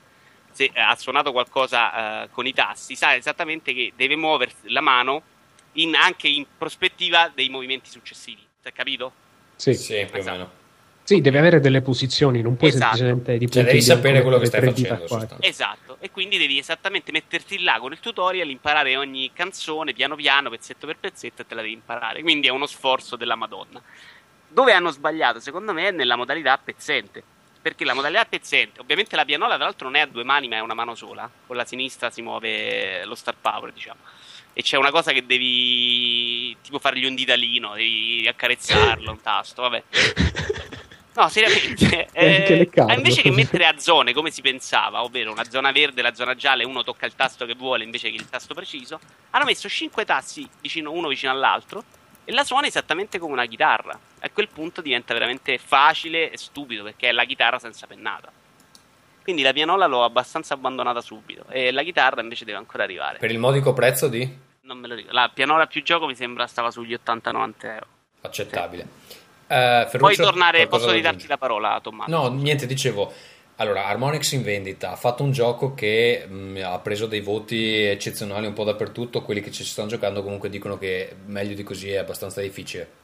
[0.52, 5.22] se ha suonato qualcosa uh, con i tasti, sa esattamente che deve muoversi la mano
[5.72, 8.40] in, anche in prospettiva dei movimenti successivi.
[8.40, 9.12] Ti hai capito?
[9.56, 10.34] Sì, sì, più esatto.
[10.34, 10.61] o meno.
[11.04, 12.96] Sì, devi avere delle posizioni, non puoi esatto.
[12.96, 15.36] semplicemente di cioè, devi sapere quello che stai facendo.
[15.40, 20.48] Esatto, e quindi devi esattamente metterti là con il tutorial, imparare ogni canzone piano piano,
[20.48, 22.22] pezzetto per pezzetto, e te la devi imparare.
[22.22, 23.82] Quindi è uno sforzo della Madonna.
[24.48, 27.22] Dove hanno sbagliato, secondo me, è nella modalità pezzente.
[27.60, 30.56] Perché la modalità pezzente, ovviamente la pianola tra l'altro non è a due mani, ma
[30.56, 31.30] è una mano sola.
[31.46, 34.00] Con la sinistra si muove lo star power, diciamo
[34.54, 39.82] e c'è una cosa che devi tipo fargli un ditalino, devi accarezzarlo, un tasto, vabbè.
[41.14, 42.08] No, seriamente.
[42.14, 42.90] Eh, card.
[42.90, 46.34] invece che mettere a zone come si pensava, ovvero una zona verde e la zona
[46.34, 49.68] gialla e uno tocca il tasto che vuole invece che il tasto preciso, hanno messo
[49.68, 51.82] 5 tassi vicino, uno vicino all'altro
[52.24, 53.98] e la suona esattamente come una chitarra.
[54.20, 58.30] A quel punto diventa veramente facile e stupido perché è la chitarra senza pennata.
[59.22, 63.18] Quindi la pianola l'ho abbastanza abbandonata subito e la chitarra invece deve ancora arrivare.
[63.18, 64.38] Per il modico prezzo di?
[64.62, 65.18] Non me lo ricordo.
[65.18, 67.86] La pianola più gioco mi sembra stava sugli 80-90 euro.
[68.20, 68.86] Accettabile.
[69.52, 72.10] Eh, Ferruccio, Puoi tornare, posso da ridarti la parola, Tommaso?
[72.10, 73.12] No, niente, dicevo.
[73.56, 78.46] Allora, Harmonix in vendita ha fatto un gioco che mh, ha preso dei voti eccezionali
[78.46, 79.20] un po' dappertutto.
[79.20, 83.00] Quelli che ci stanno giocando comunque dicono che meglio di così è abbastanza difficile.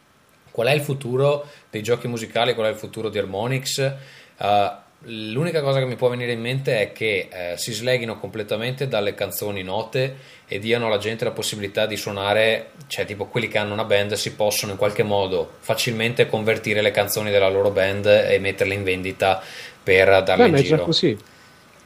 [0.50, 2.54] Qual è il futuro dei giochi musicali?
[2.54, 3.78] Qual è il futuro di Harmonix?
[3.78, 4.72] Eh,
[5.02, 9.14] l'unica cosa che mi può venire in mente è che eh, si sleghino completamente dalle
[9.14, 10.16] canzoni note
[10.48, 14.14] e diano alla gente la possibilità di suonare, cioè tipo quelli che hanno una band
[14.14, 18.82] si possono in qualche modo facilmente convertire le canzoni della loro band e metterle in
[18.82, 19.42] vendita
[19.82, 20.84] per darle Beh, in ma è già giro.
[20.84, 21.10] così.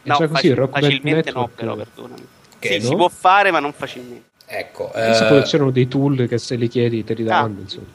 [0.04, 2.26] È No, già così, faci- il Rock Band facilmente no, Network- però, perdonami.
[2.58, 2.88] Che sì, no?
[2.88, 4.30] si può fare, ma non facilmente.
[4.46, 7.60] Ecco, Eh, c'erano dei tool che se li chiedi te li Ah, danno.
[7.60, 7.86] insomma.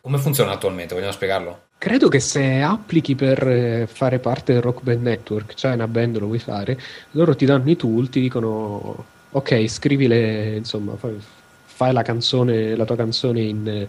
[0.00, 0.94] come funziona attualmente?
[0.94, 1.62] Vogliamo spiegarlo?
[1.78, 6.18] Credo che se applichi per eh, fare parte del Rock Band Network, cioè una band
[6.18, 6.78] lo vuoi fare,
[7.12, 11.14] loro ti danno i tool, ti dicono ok, scrivi le, insomma, fai,
[11.64, 13.86] fai la canzone, la tua canzone in,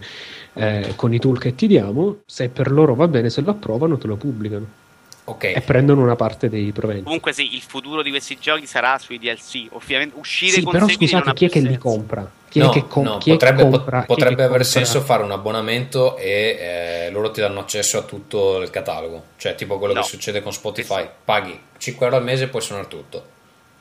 [0.52, 3.96] eh, con i tool che ti diamo, se per loro va bene, se lo approvano
[3.96, 4.84] te lo pubblicano
[5.28, 7.02] Ok, e prendono una parte dei proventi.
[7.02, 9.66] Comunque sì, il futuro di questi giochi sarà sui DLC.
[9.70, 12.30] Ovviamente uscire Sì, con però scusate, chi è che li compra?
[12.48, 13.96] Chi No, è che, com- no, chi è che potrebbe, compra?
[13.98, 14.64] pot- potrebbe aver compra?
[14.64, 19.54] senso fare un abbonamento e eh, loro ti danno accesso a tutto il catalogo, cioè
[19.54, 20.00] tipo quello No.
[20.00, 23.24] che succede con Spotify, paghi 5 euro al mese e puoi suonare tutto,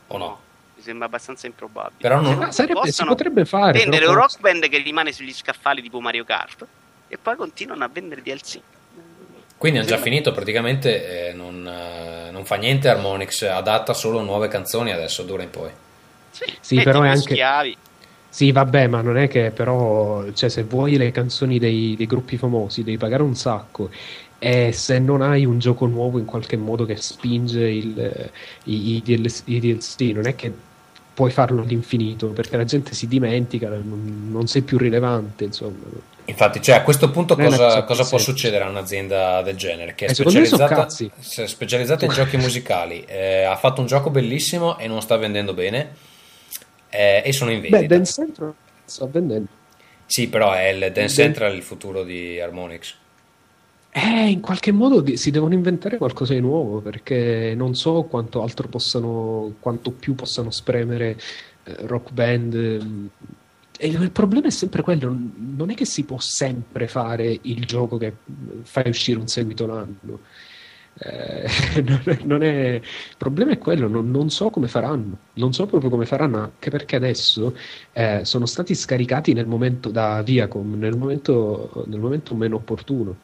[0.08, 0.40] o no?
[0.76, 1.96] Mi sembra abbastanza improbabile.
[2.00, 5.34] Però non- Ah, sarebbe- si potrebbe fare, Vendere però un rock band che rimane sugli
[5.34, 6.66] scaffali tipo Mario Kart
[7.08, 8.60] e poi continuano a vendere DLC.
[9.58, 14.50] Quindi hanno già finito praticamente, eh, non, eh, non fa niente Harmonix, adatta solo nuove
[14.50, 15.72] canzoni adesso, d'ora in poi.
[16.60, 17.78] Sì, metti però è anche- schiavi.
[18.36, 22.36] Sì, vabbè, ma non è che però, cioè, se vuoi le canzoni dei, dei gruppi
[22.36, 23.90] famosi, devi pagare un sacco.
[24.38, 28.32] E se non hai un gioco nuovo in qualche modo che spinge il,
[28.66, 30.52] i, i DLC, i DLC, non è che
[31.14, 35.86] puoi farlo all'infinito perché la gente si dimentica, non, non sei più rilevante, insomma.
[36.26, 39.96] Infatti, cioè, a questo punto cosa, cosa può succedere a un'azienda del genere?
[39.96, 44.88] Che è Eh, specializzata, specializzata in giochi musicali, eh, ha fatto un gioco bellissimo e
[44.88, 46.14] non sta vendendo bene,
[46.98, 47.82] eh, e sono in vendita.
[47.82, 48.54] Beh, Dance Central
[48.86, 49.48] sta vendendo.
[50.06, 52.96] Sì, però è il Dance Central il futuro di Harmonix.
[53.92, 58.42] Eh, in qualche modo di- si devono inventare qualcosa di nuovo perché non so quanto
[58.42, 61.18] altro possano, quanto più possano spremere
[61.64, 62.54] eh, rock band.
[62.54, 63.10] ehm.
[63.78, 67.66] E il, il problema è sempre quello: non è che si può sempre fare il
[67.66, 70.20] gioco che mm, fai uscire un seguito l'anno.
[70.98, 71.46] Eh,
[72.24, 72.82] non è- il
[73.18, 76.96] problema è quello, non, non so come faranno, non so proprio come faranno, anche perché
[76.96, 77.54] adesso
[77.92, 83.24] eh, sono stati scaricati nel momento da Viacom, nel momento, nel momento meno opportuno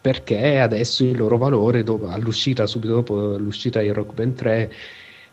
[0.00, 4.72] perché adesso il loro valore dopo- all'uscita, subito dopo l'uscita di Rock Band 3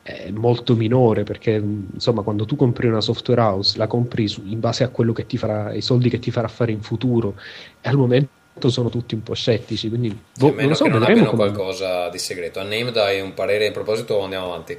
[0.01, 4.59] è molto minore perché insomma quando tu compri una software house la compri su- in
[4.59, 7.37] base a quello che ti farà, i soldi che ti farà fare in futuro
[7.81, 8.31] e al momento
[8.69, 11.29] sono tutti un po' scettici quindi boh, a non meno lo so, che non abbiano
[11.29, 12.59] come- qualcosa di segreto.
[12.59, 14.77] A Name dai un parere in proposito o andiamo avanti?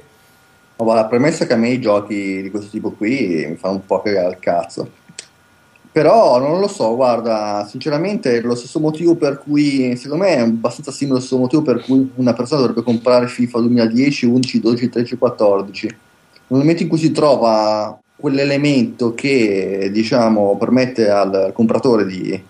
[0.75, 3.85] Ma guarda, premessa che a me i giochi di questo tipo qui mi fanno un
[3.85, 4.89] po' cagare al cazzo.
[5.91, 10.39] Però non lo so, guarda, sinceramente è lo stesso motivo per cui, secondo me è
[10.39, 14.89] abbastanza simile allo stesso motivo per cui una persona dovrebbe comprare FIFA 2010, 11, 12,
[14.89, 15.87] 13, 14.
[15.87, 22.41] Nel momento in cui si trova quell'elemento che, diciamo, permette al compratore di,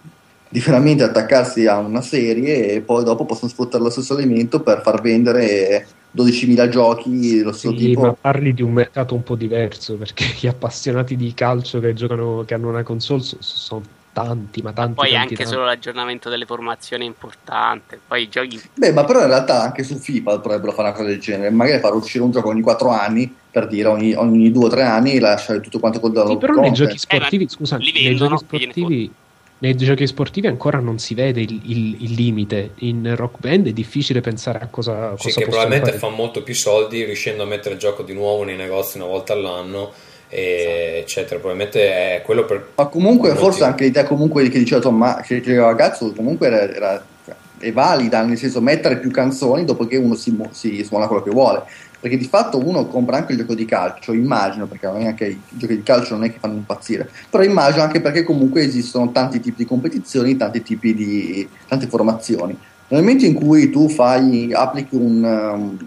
[0.50, 4.82] di veramente attaccarsi a una serie e poi dopo possono sfruttare lo stesso elemento per
[4.82, 8.02] far vendere 12.000 giochi dello stesso Sì, tipo.
[8.02, 12.44] ma parli di un mercato un po' diverso perché gli appassionati di calcio che giocano,
[12.46, 14.96] che hanno una console so- sono tanti, ma tanti.
[14.96, 15.52] Poi tanti, anche tanti.
[15.52, 18.00] solo l'aggiornamento delle formazioni è importante.
[18.08, 21.10] Poi i giochi Beh, ma però in realtà anche su FIFA dovrebbero fare una cosa
[21.10, 24.66] del genere, magari far uscire un gioco ogni 4 anni, per dire ogni, ogni 2
[24.66, 27.50] o 3 anni e lasciare tutto quanto col Sì, download però nei giochi sportivi, Eh,
[27.50, 29.12] scusa, li nei giochi sportivi,
[29.60, 32.72] nei giochi sportivi ancora non si vede il, il- il limite.
[32.80, 35.98] In rock band è difficile pensare a cosa, Sì, cosa che possono probabilmente fare.
[35.98, 39.34] fa molto più soldi riuscendo a mettere il gioco di nuovo nei negozi una volta
[39.34, 39.92] all'anno,
[40.30, 41.40] e eccetera.
[41.40, 41.82] Probabilmente
[42.18, 42.70] è quello per...
[42.76, 46.62] Ma comunque forse anche l'idea comunque che diceva Tomma, che che il ragazzo comunque era,
[46.74, 51.08] era- cioè, è valida, nel senso mettere più canzoni dopo che uno si, si suona
[51.08, 51.64] quello che vuole.
[52.00, 55.76] Perché di fatto uno compra anche il gioco di calcio, immagino, perché anche i giochi
[55.76, 59.58] di calcio non è che fanno impazzire, però immagino anche perché comunque esistono tanti tipi
[59.58, 62.58] di competizioni, tanti tipi di tante formazioni.
[62.88, 65.78] nel momento in cui tu fai, applichi un,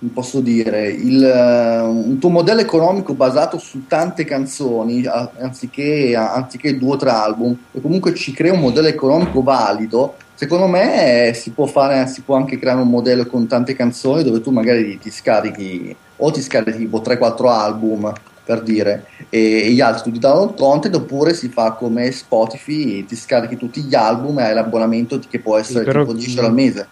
[0.00, 5.04] um, posso dire, il, uh, un tuo modello economico basato su tante canzoni,
[5.38, 10.68] anziché, anziché due o tre album, e comunque ci crea un modello economico valido, secondo
[10.68, 14.52] me si può, fare, si può anche creare un modello con tante canzoni dove tu
[14.52, 18.12] magari ti scarichi o ti scarichi tipo 3-4 album
[18.44, 23.16] per dire, e, gli altri tu ti download content oppure si fa come Spotify, ti
[23.16, 26.86] scarichi tutti gli album e hai l'abbonamento che può essere però, tipo 10 al mese.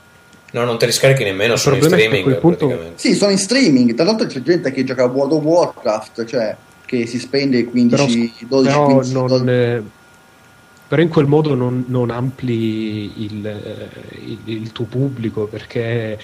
[0.50, 2.38] No, non te li scarichi nemmeno, sono in streaming.
[2.40, 2.92] Punto...
[2.96, 3.94] Sì, sono in streaming.
[3.94, 8.34] Tra l'altro c'è gente che gioca a World of Warcraft, cioè che si spende 15,
[8.38, 9.82] però, 12, però 15 non, eh,
[10.88, 13.88] però in quel modo non, non ampli il, eh,
[14.24, 16.18] il, il, tuo pubblico perché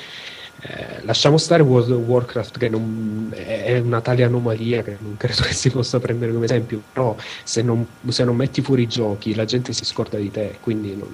[0.64, 5.42] eh, lasciamo stare World of Warcraft che non, è una tale anomalia che non credo
[5.48, 9.34] che si possa prendere come esempio, però se non, se non metti fuori i giochi
[9.34, 11.08] la gente si scorda di te, quindi non...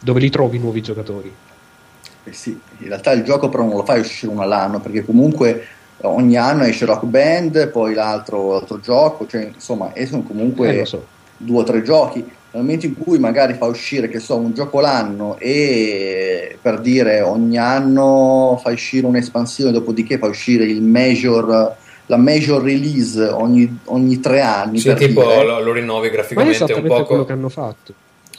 [0.00, 1.34] dove li trovi i nuovi giocatori?
[2.22, 5.66] Eh sì, in realtà il gioco però non lo fai uscire uno all'anno perché comunque
[6.02, 11.14] ogni anno esce Rock Band, poi l'altro, l'altro gioco, cioè insomma escono comunque eh, so.
[11.36, 12.24] Due o tre giochi
[12.56, 17.20] nel momento in cui magari fa uscire, che so, un gioco l'anno e per dire
[17.20, 21.76] ogni anno fa uscire un'espansione, dopodiché fa uscire il major
[22.08, 24.78] la major release ogni, ogni tre anni.
[24.78, 25.44] Sì, tipo dire.
[25.44, 27.04] lo, lo rinnovi graficamente un po'.
[27.04, 27.92] quello che hanno fatto.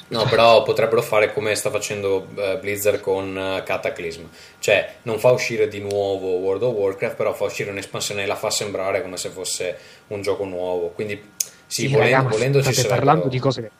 [0.09, 4.21] No, però potrebbero fare come sta facendo uh, Blizzard con uh, Cataclysm,
[4.59, 8.37] cioè non fa uscire di nuovo World of Warcraft, però fa uscire un'espansione e la
[8.37, 10.91] fa sembrare come se fosse un gioco nuovo.
[10.95, 11.21] Quindi
[11.67, 13.71] sì, sì volendo, volendo ci state parlando di cose che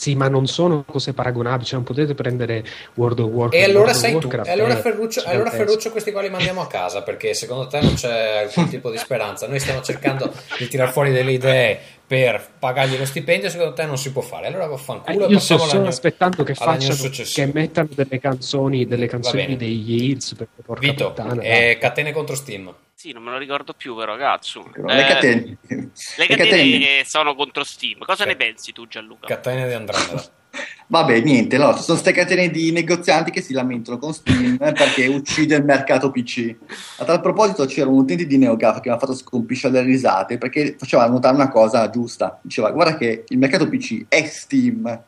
[0.00, 2.64] sì, ma non sono cose paragonabili, cioè non potete prendere
[2.94, 3.66] World of Warcraft.
[3.66, 7.02] E allora sei tu, e allora, Ferruccio, allora Ferruccio questi qua li mandiamo a casa
[7.02, 9.46] perché secondo te non c'è alcun tipo di speranza.
[9.46, 13.98] Noi stiamo cercando di tirar fuori delle idee per pagargli lo stipendio, secondo te non
[13.98, 14.46] si può fare.
[14.46, 15.26] Allora vaffanculo.
[15.26, 20.34] Eh, io sto solo aspettando che facciano, che mettano delle canzoni, delle canzoni degli Hills,
[20.34, 22.74] perché porca Vito, puttana, eh, catene contro Steam.
[23.00, 24.68] Sì, non me lo ricordo più, però, ragazzo.
[24.70, 25.56] Però le catene.
[25.68, 25.74] Eh,
[26.18, 27.04] le catene, catene.
[27.06, 28.00] sono contro Steam.
[28.00, 29.26] Cosa ne pensi tu, Gianluca?
[29.26, 30.22] Catene di Andromeda.
[30.86, 35.06] Vabbè, niente, no, ci sono queste catene di negozianti che si lamentano con Steam perché
[35.06, 36.54] uccide il mercato PC.
[36.98, 40.36] A tal proposito c'era un utente di NeoGAF che mi ha fatto scompisciare le risate
[40.36, 42.38] perché faceva notare una cosa giusta.
[42.42, 45.04] Diceva, guarda che il mercato PC è Steam.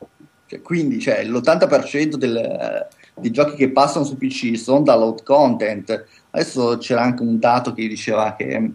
[0.47, 6.05] Cioè, quindi cioè, l'80% del, dei giochi che passano su PC sono download content
[6.35, 8.71] Adesso c'era anche un dato che diceva che,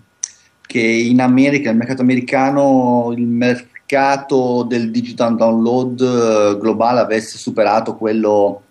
[0.64, 7.97] che in America, nel mercato americano, il mercato del digital download eh, globale avesse superato
[7.97, 8.62] quello,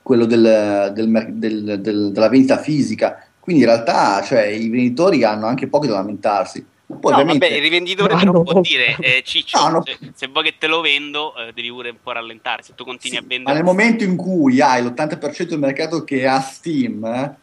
[0.00, 3.20] quello del, del, del, della vendita fisica.
[3.40, 6.64] Quindi in realtà cioè, i venditori hanno anche poco da lamentarsi.
[6.86, 7.46] Poi no, ovviamente...
[7.48, 9.82] vabbè, il rivenditore no, non può dire eh, Ciccio, no, no.
[9.84, 12.84] Se, se, vuoi che te lo vendo eh, devi pure un po' rallentare, se tu
[12.84, 13.50] continui sì, a vendere...
[13.50, 17.34] Ma nel momento in cui hai l'80% del mercato che ha Steam, eh,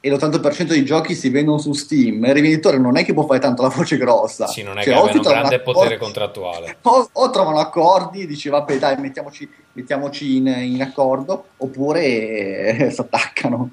[0.00, 3.40] e l'80% dei giochi si vendono su Steam, il rivenditore non è che può fare
[3.40, 4.46] tanto la voce grossa.
[4.46, 6.76] Sì, non è cioè, che abbia un grande accordi, potere contrattuale.
[6.88, 13.00] O, o, trovano accordi, dice vabbè dai mettiamoci, mettiamoci in, in, accordo, oppure eh, si
[13.00, 13.70] attaccano.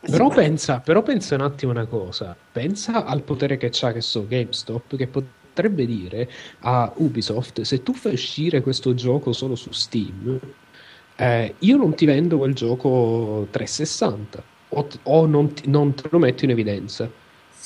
[0.00, 4.24] Però pensa, però pensa un attimo una cosa, pensa al potere che c'ha, che so,
[4.28, 6.30] GameStop, che potrebbe dire
[6.60, 10.38] a Ubisoft, se tu fai uscire questo gioco solo su Steam,
[11.16, 16.44] eh, io non ti vendo quel gioco 360 o, o non, non, te lo metto
[16.44, 17.10] in evidenza.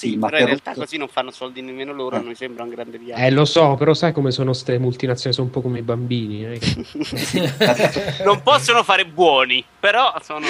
[0.01, 2.21] Sì, ma però in realtà così non fanno soldi nemmeno loro, eh.
[2.21, 3.23] non mi sembra un grande viaggio.
[3.23, 6.47] Eh, lo so, però sai come sono queste multinazionali, sono un po' come i bambini.
[6.47, 6.59] Eh?
[8.25, 10.47] non possono fare buoni, però sono...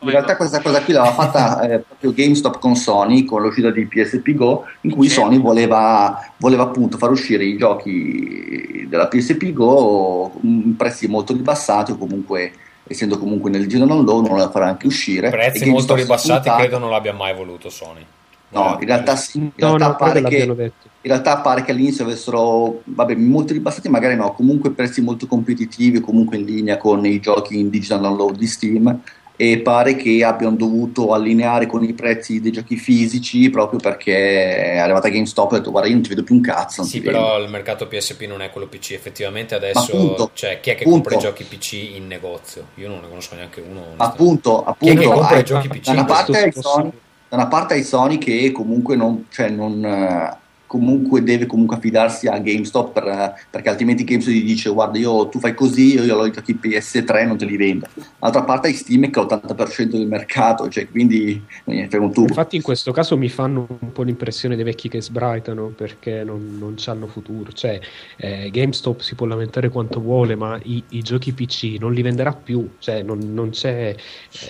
[0.00, 3.86] In realtà questa cosa qui l'aveva fatta eh, proprio GameStop con Sony, con l'uscita di
[3.86, 5.22] PSP Go, in cui certo.
[5.22, 10.30] Sony voleva, voleva appunto far uscire i giochi della PSP Go a
[10.76, 12.52] prezzi molto ribassati o comunque
[12.90, 16.58] essendo comunque nel giro non low non la farà anche uscire prezzi molto ribassati puntato.
[16.58, 18.04] credo non l'abbia mai voluto Sony
[18.48, 20.72] no, in realtà sì in realtà, no, pare che, in
[21.02, 26.36] realtà pare che all'inizio avessero vabbè molto ribassati magari no comunque prezzi molto competitivi comunque
[26.36, 29.00] in linea con i giochi in digital download di Steam
[29.42, 34.76] e pare che abbiano dovuto allineare con i prezzi dei giochi fisici proprio perché è
[34.76, 37.36] arrivata GameStop e ha detto guarda io non ti vedo più un cazzo sì però
[37.36, 37.44] vedo.
[37.44, 41.08] il mercato PSP non è quello PC effettivamente adesso appunto, cioè, chi è che appunto,
[41.08, 42.66] compra i giochi PC in negozio?
[42.74, 45.84] Io non ne conosco neanche uno appunto, appunto chi è che compra i giochi PC
[45.86, 46.90] da una parte hai Sony
[47.30, 50.38] da una parte hai Sony che comunque non, cioè non,
[50.70, 55.40] comunque deve comunque affidarsi a GameStop per, perché altrimenti GameStop gli dice guarda io tu
[55.40, 57.88] fai così io, io ho i giochi PS3 non te li vendo.
[58.20, 62.28] D'altra parte hai Steam che ha l'80% del mercato cioè quindi eh, fai un tubo.
[62.28, 66.56] Infatti in questo caso mi fanno un po' l'impressione dei vecchi che sbraitano perché non,
[66.56, 67.50] non hanno futuro.
[67.50, 67.80] Cioè
[68.18, 72.32] eh, GameStop si può lamentare quanto vuole ma i, i giochi PC non li venderà
[72.32, 72.74] più.
[72.78, 73.92] Cioè non, non c'è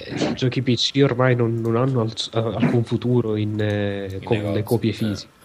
[0.07, 4.55] eh, i giochi PC ormai non, non hanno al, alcun futuro in, eh, con negozi,
[4.55, 5.39] le copie fisiche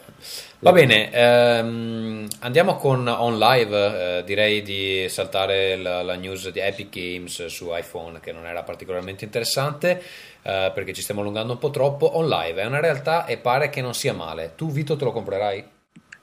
[0.66, 4.18] Va bene, ehm, andiamo con On Live.
[4.18, 8.64] Eh, direi di saltare la, la, news di Epic Games su iPhone, che non era
[8.64, 10.02] particolarmente interessante
[10.42, 12.18] eh, perché ci stiamo allungando un po' troppo.
[12.18, 14.54] On Live è una realtà e pare che non sia male.
[14.56, 15.60] Tu, Vito, te lo comprerai?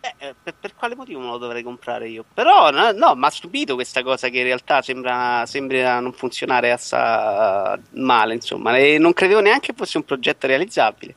[0.01, 2.25] Eh, eh per, per, quale motivo me lo dovrei comprare io?
[2.35, 6.73] Però no, no mi ha stupito questa cosa che in realtà sembra, sembra non funzionare
[6.73, 11.15] assai male, insomma, e non credevo neanche fosse un progetto realizzabile.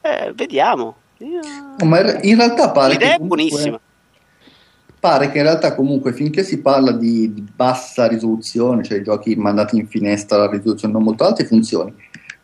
[0.00, 1.01] Eh, vediamo.
[1.78, 3.80] No, ma in realtà pare L'idea che comunque, è buonissima.
[4.98, 9.76] Pare che in realtà comunque finché si parla di, di bassa risoluzione, cioè giochi mandati
[9.76, 11.94] in finestra a risoluzione non molto alta, funzioni.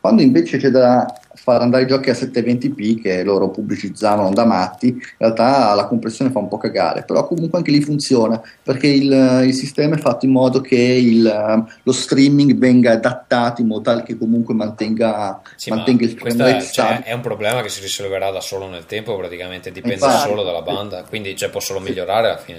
[0.01, 1.07] Quando invece c'è da
[1.41, 6.31] far andare i giochi a 720p che loro pubblicizzavano da matti, in realtà la compressione
[6.31, 10.27] fa un po' cagare, però comunque anche lì funziona perché il, il sistema è fatto
[10.27, 15.71] in modo che il, lo streaming venga adattato in modo tale che comunque mantenga, sì,
[15.71, 19.17] mantenga il frame rate cioè, è un problema che si risolverà da solo nel tempo,
[19.17, 22.59] praticamente dipende Infatti, solo dalla banda, quindi cioè, può solo migliorare alla fine.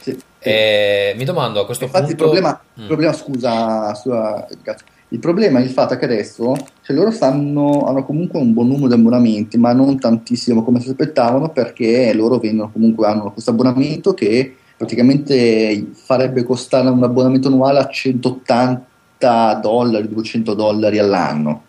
[0.00, 2.22] Sì, eh, mi domando a questo Infatti punto...
[2.24, 2.80] Il problema, mm.
[2.80, 4.46] il problema scusa, sua,
[5.10, 8.88] il problema è il fatto che adesso cioè loro stanno, hanno comunque un buon numero
[8.88, 14.14] di abbonamenti, ma non tantissimo come si aspettavano, perché loro vendono comunque hanno questo abbonamento
[14.14, 21.65] che praticamente farebbe costare un abbonamento annuale a 180 dollari, 200 dollari all'anno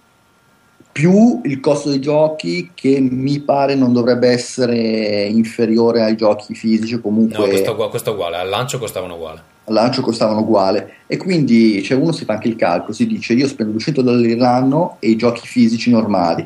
[0.97, 6.99] più il costo dei giochi che mi pare non dovrebbe essere inferiore ai giochi fisici
[6.99, 8.37] comunque no questo, questo è uguale.
[8.37, 9.41] Al lancio costavano uguale.
[9.65, 10.93] Al lancio costavano uguale.
[11.05, 14.35] E quindi cioè, uno si fa anche il calcolo si dice io spendo 200 dollari
[14.35, 16.43] l'anno e i giochi fisici normali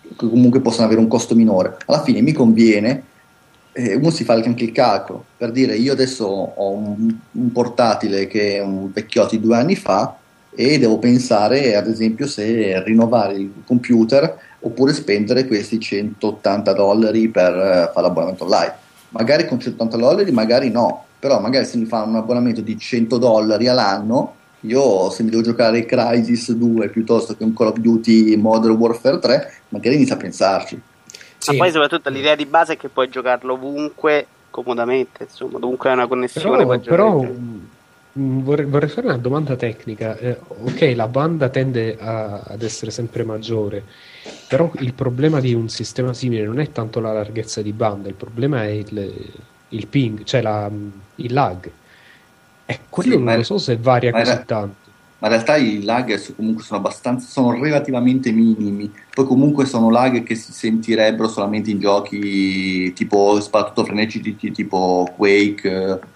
[0.00, 1.76] che comunque possono avere un costo minore.
[1.86, 3.04] Alla fine mi conviene
[3.70, 8.26] eh, uno si fa anche il calcolo per dire io adesso ho un, un portatile
[8.26, 10.16] che è un vecchiotto di due anni fa
[10.54, 17.52] e devo pensare ad esempio se rinnovare il computer oppure spendere questi 180 dollari per
[17.52, 18.74] uh, fare l'abbonamento online.
[19.10, 23.18] Magari con 180 dollari, magari no, però magari se mi fa un abbonamento di 100
[23.18, 28.36] dollari all'anno, io se mi devo giocare Crisis 2 piuttosto che un Call of Duty
[28.36, 30.80] Modern Warfare 3, magari inizio a pensarci.
[31.38, 31.50] Sì.
[31.52, 35.96] Ma poi soprattutto l'idea di base è che puoi giocarlo ovunque comodamente, insomma, dovunque hai
[35.96, 36.64] una connessione.
[36.64, 37.26] Però, però
[38.14, 40.16] vorrei, vorrei, fare una domanda tecnica.
[40.18, 43.84] Eh, ok, la banda tende a, ad essere sempre maggiore,
[44.48, 48.14] però il problema di un sistema simile non è tanto la larghezza di banda, il
[48.14, 49.34] problema è il,
[49.68, 50.70] il ping, cioè la,
[51.16, 51.70] il lag.
[52.66, 54.82] E quello sì, non lo so se varia così era, tanto.
[55.18, 58.90] Ma in realtà i lag comunque sono abbastanza, sono relativamente minimi.
[59.12, 66.12] Poi comunque sono lag che si sentirebbero solamente in giochi tipo soprattutto frenetici tipo Quake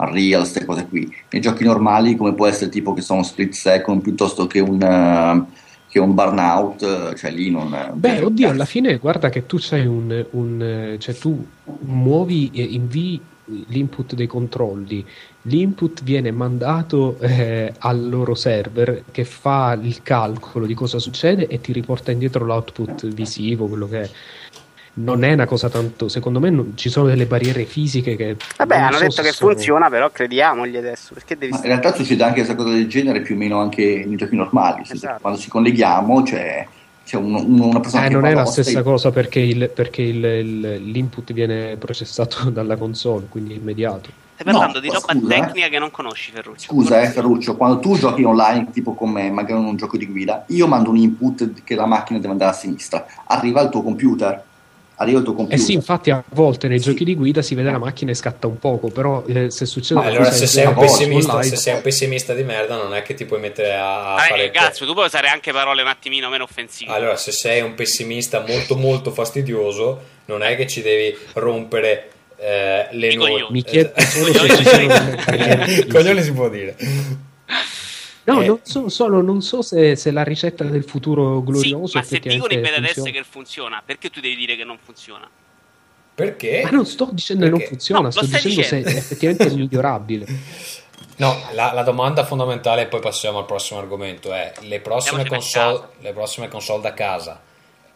[0.00, 1.12] Unreal, queste cose qui.
[1.30, 5.52] Nei giochi normali, come può essere tipo che sono split second piuttosto che un, uh,
[5.88, 7.92] che un burnout, cioè lì non.
[7.94, 10.96] Beh, oddio, alla fine guarda che tu c'hai un, un.
[10.98, 11.46] cioè tu
[11.80, 13.20] muovi e invii
[13.68, 15.04] l'input dei controlli.
[15.42, 21.60] L'input viene mandato eh, al loro server che fa il calcolo di cosa succede e
[21.60, 24.10] ti riporta indietro l'output visivo, quello che è
[24.94, 26.08] non è una cosa tanto.
[26.08, 28.36] Secondo me non, ci sono delle barriere fisiche che.
[28.56, 29.52] Vabbè, hanno so detto che sono...
[29.52, 31.14] funziona, però crediamogli adesso.
[31.14, 34.16] Perché devi in realtà succede anche questa cosa del genere più o meno anche nei
[34.16, 34.82] giochi normali.
[34.88, 35.20] Esatto.
[35.20, 36.66] Quando ci colleghiamo, cioè
[37.04, 40.24] c'è un, una persona eh, che non è la stessa cosa perché, il, perché il,
[40.24, 40.60] il,
[40.90, 44.28] l'input viene processato dalla console, quindi è immediato.
[44.40, 45.70] Stai parlando no, di roba scusa, tecnica eh.
[45.70, 46.72] che non conosci, Ferruccio.
[46.72, 50.06] Scusa, eh, Ferruccio, quando tu giochi online, tipo con me, magari in un gioco di
[50.06, 53.82] guida, io mando un input che la macchina deve andare a sinistra, arriva al tuo
[53.82, 54.42] computer
[55.00, 55.58] arriva il tuo computer.
[55.58, 56.90] Eh sì, infatti a volte nei sì.
[56.90, 60.00] giochi di guida si vede la macchina e scatta un poco, però eh, se succede...
[60.00, 63.24] Ma allora se sei, pessimista, se sei, un pessimista, di merda non è che ti
[63.24, 64.50] puoi mettere a, a ah, fare...
[64.50, 66.92] Cazzo, tu puoi usare anche parole un attimino meno offensive.
[66.92, 72.10] Allora, se sei un pessimista molto molto fastidioso, non è che ci devi rompere...
[72.42, 74.94] Eh, le nuove mi chiedo solo se ci sono
[75.90, 76.74] coglioni si può dire
[78.32, 81.86] No, eh, non so, solo non so se, se, la ricetta del futuro glorioso.
[81.86, 85.28] Sì, ma se dicono in adesso che funziona, perché tu devi dire che non funziona?
[86.14, 86.62] Perché?
[86.64, 88.88] Ma non sto dicendo che non funziona, no, sto dicendo dicendo.
[88.88, 90.26] se effettivamente è migliorabile.
[91.16, 95.88] No, la, la, domanda fondamentale, e poi passiamo al prossimo argomento, è le prossime, console,
[95.98, 97.40] le prossime console da casa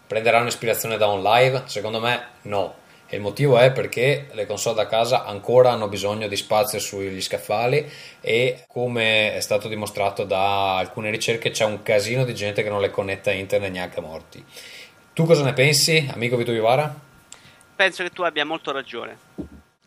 [0.07, 1.63] prenderanno ispirazione da un live?
[1.67, 2.83] Secondo me no.
[3.07, 7.21] E il motivo è perché le console da casa ancora hanno bisogno di spazio sugli
[7.21, 7.87] scaffali
[8.21, 12.81] e come è stato dimostrato da alcune ricerche c'è un casino di gente che non
[12.81, 14.45] le connetta a internet neanche a morti.
[15.13, 16.93] Tu cosa ne pensi, amico Vito Vivara?
[17.77, 19.17] Penso che tu abbia molto ragione.
[19.37, 19.45] E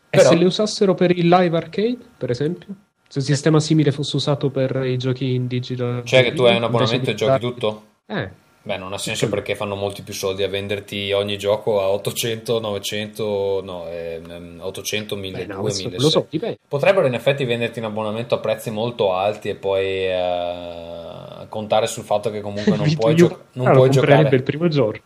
[0.08, 2.68] Però- se le usassero per il live arcade, per esempio?
[3.08, 6.02] Se un sistema simile fosse usato per i giochi in digital.
[6.04, 7.86] Cioè che tu hai un abbonamento e giochi tutto?
[8.06, 8.30] Eh,
[8.68, 12.60] Beh, non ha senso perché fanno molti più soldi a venderti ogni gioco a 800,
[12.60, 16.02] 900, no, ehm, 800, beh, 1200, no, questo 1600.
[16.02, 16.58] lo so.
[16.68, 22.04] Potrebbero in effetti venderti un abbonamento a prezzi molto alti e poi eh, contare sul
[22.04, 24.36] fatto che comunque non puoi, gio- non ah, lo puoi giocare.
[24.36, 25.00] il primo giorno.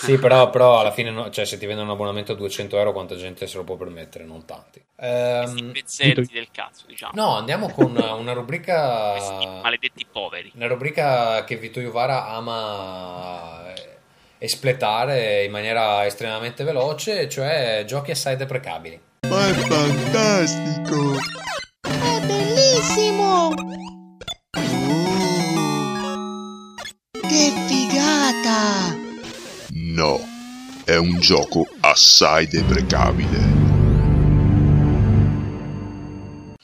[0.00, 2.92] Sì, però, però alla fine, no- cioè, se ti vendono un abbonamento a 200 euro,
[2.92, 4.24] quanta gente se lo può permettere?
[4.24, 4.82] Non tanti.
[4.96, 7.12] Ehm, pezzetti del cazzo, diciamo.
[7.14, 9.16] no, andiamo con una rubrica.
[9.62, 10.52] maledetti poveri.
[10.54, 13.98] Una rubrica che Vito Iuvara ama eh,
[14.38, 19.00] espletare in maniera estremamente veloce, cioè giochi assai deprecabili.
[19.28, 21.14] Ma è fantastico!
[21.80, 23.48] È bellissimo!
[23.48, 23.54] Oh,
[27.20, 28.99] Che figata!
[30.00, 30.18] No,
[30.86, 33.38] è un gioco assai deprecabile.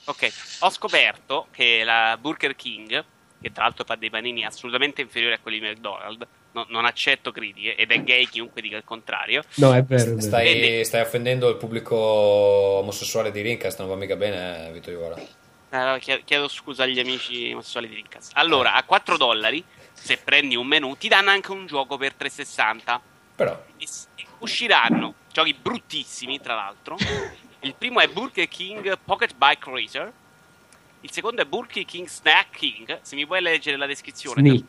[0.04, 3.04] Ok, ho scoperto che la Burger King,
[3.38, 7.30] che tra l'altro fa dei panini assolutamente inferiori a quelli di McDonald's, no- non accetto
[7.30, 9.42] critiche ed è gay chiunque dica il contrario.
[9.56, 10.12] No, è vero.
[10.12, 10.84] È vero.
[10.84, 15.16] Stai, offendendo il pubblico omosessuale di Rincast, non va mica bene, eh, Vito Iuvara.
[15.70, 18.30] Allora, chie- chiedo scusa agli amici omosessuali di Rincast.
[18.34, 23.14] Allora, a 4 dollari, se prendi un menù, ti danno anche un gioco per 360.
[23.36, 23.86] Però, E
[24.38, 26.96] Usciranno giochi bruttissimi, tra l'altro.
[27.60, 30.12] Il primo è Burger King Pocket Bike Racer.
[31.02, 32.98] Il secondo è Burger King Snack King.
[33.02, 34.64] Se mi puoi leggere la descrizione,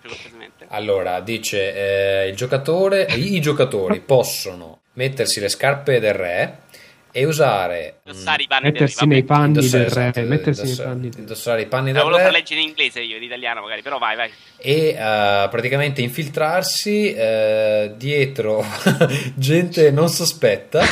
[0.68, 6.60] allora, dice, eh, il giocatore, i giocatori possono mettersi le scarpe del re
[7.18, 8.02] e usare...
[8.06, 9.12] Indossare i panni del Mettersi vabbè.
[9.14, 10.02] nei panni indossare, del re.
[10.10, 13.02] esatto, Mettersi nei indossare- panni del indossare i panni del volevo far leggere in inglese
[13.02, 14.30] io, in italiano magari, però vai, vai.
[14.58, 18.64] e eh, praticamente infiltrarsi eh, dietro
[19.36, 20.84] gente non sospetta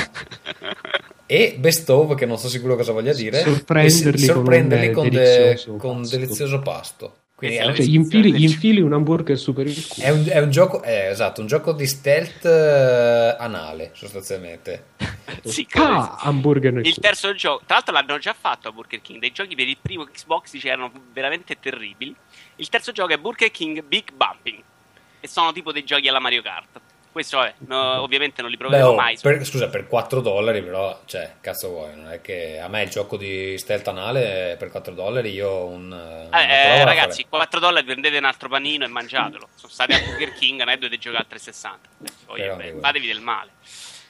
[1.28, 5.06] e best of che non sono sicuro cosa voglia dire Sorprenderli e sorprenderli con con,
[5.06, 6.18] eh, de- delizioso con pasto.
[6.18, 10.06] delizioso pasto quindi Cioè, gli infili, gli infili un hamburger super il culo.
[10.06, 14.84] è un- è un gioco è, esatto un gioco di stealth eh, anale sostanzialmente
[15.44, 19.20] Sì, ah, hamburger nel Il terzo gioco, tra l'altro l'hanno già fatto a Burger King,
[19.20, 22.16] dei giochi per il primo Xbox dice erano veramente terribili.
[22.58, 24.62] Il terzo gioco è Burger King Big Bumping
[25.20, 26.80] e sono tipo dei giochi alla Mario Kart.
[27.12, 29.18] Questo vabbè, no, ovviamente non li Beh, proverò oh, mai.
[29.22, 32.90] per- scusa per 4 dollari però cioè cazzo vuoi non è che a me il
[32.90, 35.94] gioco di stealth anale per 4 dollari io un
[36.34, 37.28] Eh, eh, ragazzi, farei.
[37.30, 39.48] 4 dollari prendete un altro panino e mangiatelo.
[39.56, 41.88] Sono stati a Burger King, non è dovete giocare al 360.
[42.04, 43.52] Eh, poi, Però, beh, dico- fatevi del male.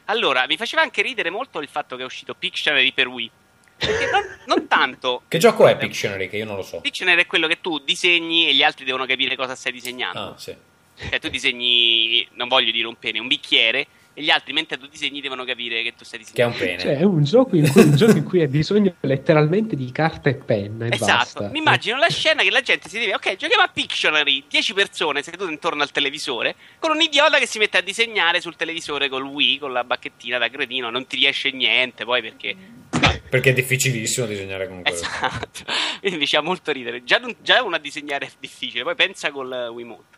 [0.05, 3.31] Allora, mi faceva anche ridere molto il fatto che è uscito Pictionary per Wii.
[3.77, 5.23] Perché non, non tanto.
[5.27, 8.47] che gioco è Pictionary che io non lo so Pictionary è quello che tu disegni
[8.47, 10.19] e gli altri devono capire cosa stai disegnando.
[10.19, 10.55] ah sì
[10.97, 13.85] Cioè, tu disegni, non voglio dire un pene, un bicchiere,
[14.17, 16.81] e gli altri mentre tu disegni devono capire che tu stai che è un disegnando.
[16.81, 19.91] pene Cioè, è un gioco, in cui, un gioco in cui hai bisogno letteralmente di
[19.91, 20.85] carta e penna.
[20.85, 21.49] E Esatto, basta.
[21.49, 25.21] mi immagino la scena che la gente si deve, ok, giochiamo a Pictionary, 10 persone
[25.21, 29.23] sedute intorno al televisore, con un idiota che si mette a disegnare sul televisore col
[29.23, 32.55] Wii, con la bacchettina da cretino, non ti riesce niente poi perché...
[33.29, 35.65] perché è difficilissimo disegnare con quello Esatto,
[35.99, 37.03] quindi mi fa molto ridere.
[37.03, 40.14] Già, già una disegnare è difficile, poi pensa col Wiimote.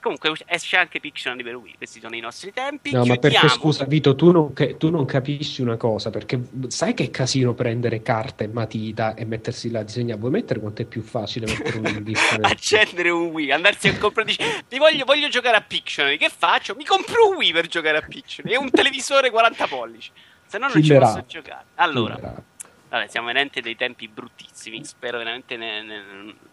[0.00, 2.90] Comunque esce anche Pictionary per Wii, questi sono i nostri tempi.
[2.90, 3.48] No, ma perché Chiudiamo.
[3.48, 8.00] scusa, Vito, tu non, che- tu non capisci una cosa, perché sai che casino prendere
[8.00, 10.18] carta e matita e mettersi là a disegnare?
[10.18, 11.84] Vuoi mettere quanto è più facile mettere un
[12.40, 16.74] accendere un Wii, andarsi a comprare, dice, ti voglio, voglio giocare a Pictionary, che faccio?
[16.74, 20.10] Mi compro un Wii per giocare a Pictionary e un televisore 40 pollici,
[20.46, 21.12] se no non ci Killerato.
[21.14, 21.64] posso giocare.
[21.74, 22.42] Allora, Killerato.
[22.90, 25.56] Vabbè, siamo veramente dei tempi bruttissimi, spero veramente...
[25.56, 26.02] Ne, ne-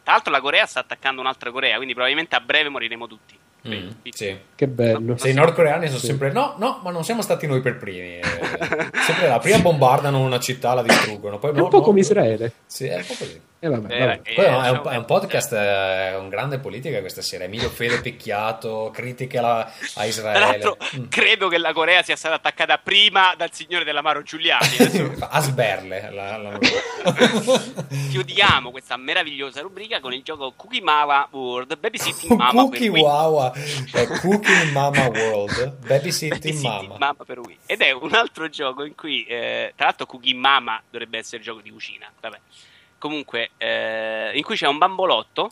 [0.04, 3.38] Tra l'altro la Corea sta attaccando un'altra Corea, quindi probabilmente a breve moriremo tutti.
[3.68, 4.38] Mm, sì.
[4.56, 5.18] Che bello.
[5.18, 6.06] Se i nordcoreani sono Sì.
[6.06, 8.20] sempre no, no, ma non siamo stati noi per primi.
[8.20, 8.22] eh.
[9.04, 11.84] sempre là, prima bombardano una città, la distruggono, poi È no, un po' no.
[11.84, 12.54] come Israele.
[12.66, 13.42] Sì, è un po' così.
[13.60, 14.20] E vabbè, Eh, vabbè.
[14.24, 17.46] eh, Poi è, un, diciamo- è un podcast, è un grande politica questa sera.
[17.46, 20.40] Emilio Fede picchiato, critiche alla- a Tra Israele.
[20.40, 21.06] l'altro, Mm.
[21.10, 24.68] credo che la Corea sia stata attaccata prima dal signore dell'Amaro Giuliani.
[25.30, 26.10] A sberle.
[26.12, 26.60] La, la-
[28.10, 32.90] chiudiamo questa meravigliosa rubrica con il gioco Cookie Mama World Babysitting Mama Cookie.
[32.90, 36.98] Wawa, eh, Cooking Mama World, Babysitting Babysitting Mama.
[36.98, 37.58] Mama per Wii.
[37.66, 41.62] Ed è un altro gioco in cui, eh, tra l'altro, Cookie Mama dovrebbe essere gioco
[41.62, 42.08] di cucina.
[42.20, 42.40] Vabbè.
[42.98, 45.52] Comunque, eh, in cui c'è un bambolotto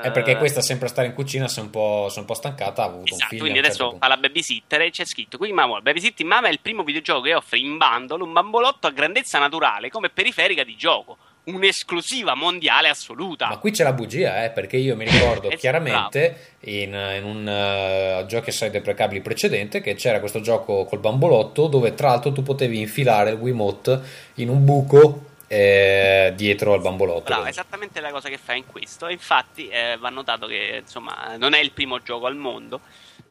[0.00, 2.34] È perché Eh, questa sempre a stare in cucina si è un po', un po'
[2.34, 3.42] stancata, ha avuto un Esatto, figlio.
[3.42, 6.50] quindi un adesso certo fa la babysitter e c'è scritto qui Mama, Babysitting Mama è
[6.50, 10.74] il primo videogioco che offre in bundle un bambolotto a grandezza naturale come periferica di
[10.74, 13.46] gioco, un'esclusiva mondiale assoluta.
[13.48, 18.20] Ma qui c'è la bugia, eh, perché io mi ricordo Eh, chiaramente in, in un
[18.22, 22.42] uh, giochi assai deprecabili precedente che c'era questo gioco col bambolotto dove tra l'altro tu
[22.42, 24.00] potevi infilare il Wiimote
[24.34, 27.24] in un buco eh, dietro al bambolotto.
[27.24, 29.06] Bravo, esattamente la cosa che fa in questo.
[29.06, 32.80] E infatti eh, va notato che insomma non è il primo gioco al mondo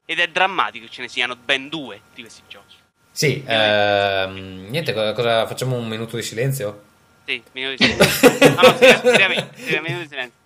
[0.06, 2.76] ed è drammatico che ce ne siano ben due di questi giochi.
[3.12, 6.84] Sì, ehm, niente, cosa, facciamo un minuto di silenzio?
[7.26, 8.50] Sì, minuto di silenzio.
[8.50, 10.42] No, no, seriamente, seriamente, minuto di silenzio.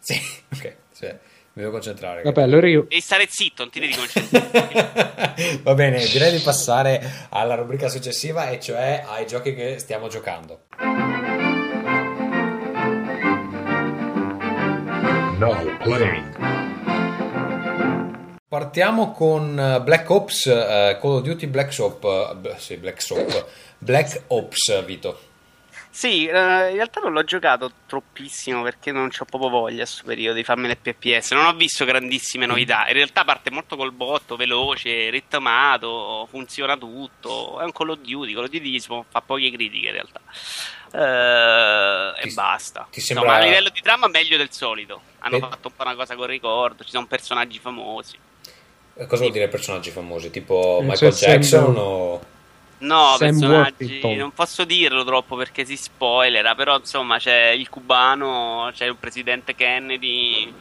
[0.00, 0.20] Sì,
[0.54, 1.18] ok, cioè,
[1.54, 2.22] mi devo concentrare.
[2.22, 5.60] Vabbè, allora io Devi stare zitto, non ti devi concentrare.
[5.62, 10.62] Va bene, direi di passare alla rubrica successiva, e cioè ai giochi che stiamo giocando.
[15.38, 16.36] Now playing.
[18.48, 23.00] Partiamo con eh, Black Ops, eh, Call of Duty Black Shop, eh, b- sì, Black
[23.00, 23.46] Shop,
[23.78, 25.18] Black Ops, Vito.
[25.94, 26.30] Sì, eh,
[26.70, 30.42] in realtà non l'ho giocato troppissimo perché non c'ho proprio voglia a questo periodo di
[30.42, 31.32] farmi l'FPS.
[31.32, 32.86] Non ho visto grandissime novità.
[32.88, 37.60] In realtà parte molto col botto, veloce, ritmato, funziona tutto.
[37.60, 38.32] È un Call of Duty.
[38.32, 40.20] Call of Duty fa poche critiche in realtà.
[40.94, 42.86] Eh, Ti- e basta.
[42.90, 45.02] sembra- a livello di trama meglio del solito.
[45.20, 45.40] Hanno Eh.
[45.40, 46.84] fatto un po' una cosa con ricordo.
[46.84, 48.16] Ci sono personaggi famosi.
[48.94, 50.30] Eh, Cosa vuol dire personaggi famosi?
[50.30, 52.20] Tipo Michael Jackson o...
[52.82, 53.54] No, Sam personaggi,
[53.84, 54.16] Worthington.
[54.16, 59.54] non posso dirlo troppo perché si spoilera, però insomma c'è il cubano, c'è il presidente
[59.54, 60.52] Kennedy.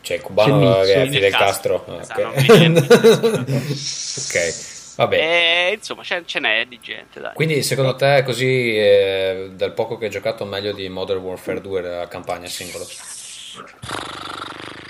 [0.00, 1.08] Cioè il cubano C'è che è.
[1.08, 1.84] Fidel Castro.
[1.88, 2.34] Ah, Esatto, ok.
[2.34, 5.16] non mi viene ok, vabbè.
[5.16, 7.34] E insomma c'è- ce n'è di gente, dai.
[7.34, 11.80] Quindi secondo te così, eh, dal poco che hai giocato, meglio di Modern Warfare 2
[11.82, 12.86] la campagna singolo?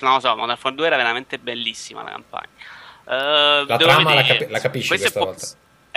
[0.01, 2.49] Non lo so, Modern Warfare 2 era veramente bellissima la campagna.
[3.09, 5.47] Eh, La trama la, capi- la capisci questa un po'- volta?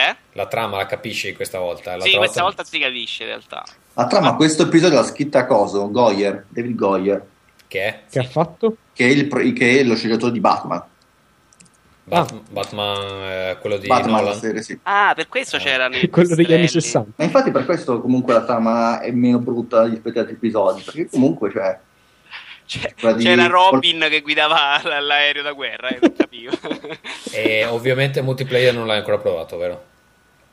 [0.10, 0.16] Eh?
[0.34, 1.92] La trama la capisci questa volta?
[1.92, 3.64] L'altra Sì, questa volta si capisce in realtà.
[3.94, 7.26] La trama, questo episodio l'ha scritta Coso, Goyer, David Goyer,
[7.68, 8.00] Che è?
[8.10, 8.78] che ha fatto?
[8.94, 10.84] che è, il, che è lo sceneggiatore di Batman.
[12.04, 14.40] Bat- Batman, eh, quello di Batman, la Nolan?
[14.40, 14.78] serie, sì.
[14.84, 15.60] Ah, per questo Eh.
[15.60, 16.84] c'erano i Quello degli anni pistrelli.
[16.86, 17.12] 60.
[17.18, 21.08] Ma infatti per questo comunque la trama è meno brutta rispetto agli altri episodi, perché
[21.10, 21.78] comunque cioè,
[22.66, 26.58] C'è- Quella di- C'era Robin che guidava l- l'aereo da guerra, eh, non capivo.
[27.34, 29.86] E ovviamente multiplayer non l'hai ancora provato, vero?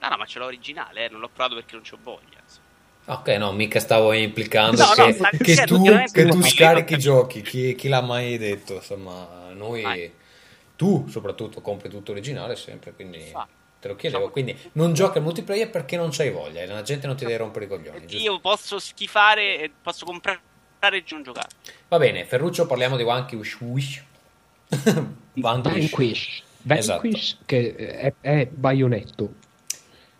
[0.00, 2.38] No, no, ma ce l'ho originale, eh, non l'ho provato perché non c'ho voglia.
[2.42, 2.66] insomma.
[3.06, 6.98] Ok, no, mica stavo implicando No, che, no, che certo, tu, che tu scarichi i
[6.98, 8.74] giochi, chi, chi l'ha mai detto?
[8.74, 10.12] Insomma, noi, Mai.
[10.76, 13.50] tu soprattutto compri tutto originale sempre, quindi Infatti.
[13.80, 14.28] te lo chiedevo.
[14.30, 17.38] Quindi non giochi al multiplayer perché non c'hai voglia, e la gente non ti deve
[17.38, 18.06] rompere i coglioni.
[18.06, 18.22] Giusto?
[18.22, 20.40] io posso schifare, posso comprare
[20.80, 21.48] e non giocare.
[21.88, 23.56] Va bene, Ferruccio, parliamo di Vanquish.
[23.60, 24.04] Wish.
[25.32, 25.90] Vanquish.
[25.90, 26.42] Vanquish.
[26.68, 27.00] Esatto.
[27.00, 29.32] Vanquish, che è, è baionetto.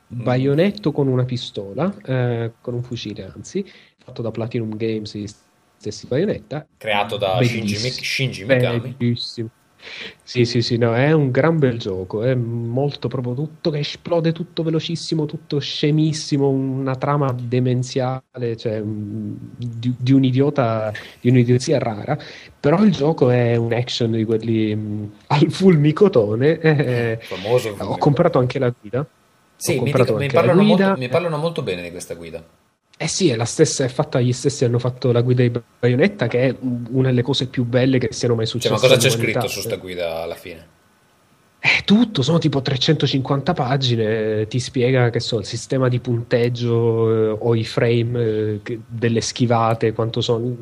[0.09, 3.65] Baionetto con una pistola, eh, con un fucile, anzi,
[3.99, 5.27] fatto da Platinum Games, gli
[5.77, 6.67] stessi baionetta.
[6.77, 8.95] Creato da Shinji, Shinji Mikami.
[8.97, 9.51] Bellissimo.
[10.23, 14.33] Sì, sì, sì, no, è un gran bel gioco, è molto proprio tutto che esplode,
[14.33, 21.79] tutto velocissimo, tutto scemissimo, una trama demenziale, cioè mm, di, di un idiota, di un'idiozia
[21.79, 22.19] rara,
[22.59, 26.59] però il gioco è un action di quelli mm, al fulmicotone.
[26.61, 27.77] eh, Famoso.
[27.79, 29.07] ho comprato anche la guida.
[29.59, 32.43] Sì, mi, dico- mi parlano molto, mi parlano molto bene di questa guida.
[33.01, 36.27] Eh sì, è la stessa, è fatta, gli stessi hanno fatto la guida di Bayonetta,
[36.27, 38.75] che è una delle cose più belle che siano mai Cioè, successe.
[38.75, 40.77] ma cosa c'è scritto su sta guida alla fine?
[41.61, 47.37] È tutto, sono tipo 350 pagine, ti spiega che so, il sistema di punteggio eh,
[47.41, 50.55] o i frame eh, che- delle schivate, quanto sono.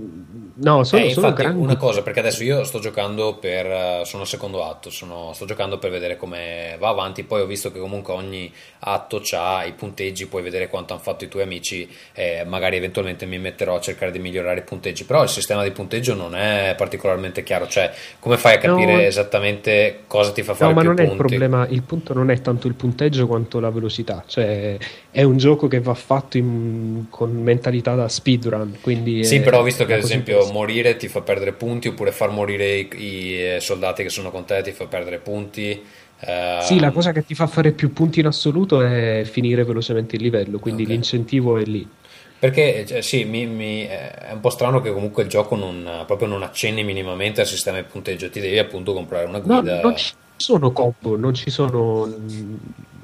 [0.59, 1.61] No, sono, Eh, sono grandi.
[1.61, 3.67] una cosa, perché adesso io sto giocando per.
[3.67, 7.25] eh, sono al secondo atto, sono- sto giocando per vedere come va avanti.
[7.25, 11.25] Poi ho visto che comunque ogni atto ha i punteggi, puoi vedere quanto hanno fatto
[11.25, 11.87] i tuoi amici.
[12.15, 15.05] E magari eventualmente mi metterò a cercare di migliorare i punteggi.
[15.05, 17.67] Però il sistema di punteggio non è particolarmente chiaro.
[17.69, 19.01] Cioè, come fai a capire No.
[19.01, 21.15] esattamente cosa ti fa fare No, non è il punti?
[21.15, 24.79] problema, il punto non è tanto il punteggio quanto la velocità, cioè
[25.11, 29.21] è un gioco che va fatto in- con mentalità da speedrun, quindi...
[29.21, 30.53] Sì, è- però visto che ad così esempio questo.
[30.53, 34.45] morire ti fa perdere punti, oppure far morire i, i, eh, soldati che sono con
[34.47, 35.85] te ti fa perdere punti.
[36.21, 40.17] eh, Sì, la cosa che ti fa fare più punti in assoluto è finire velocemente
[40.17, 40.87] il livello, quindi Ok.
[40.87, 41.91] l'incentivo è lì.
[42.39, 46.29] Perché cioè, sì, mi- mi- è un po' strano che comunque il gioco non, proprio
[46.29, 49.83] non accenni minimamente al sistema di punteggio, ti devi appunto comprare una No, guida.
[49.83, 52.09] non ci sono combo, non ci sono,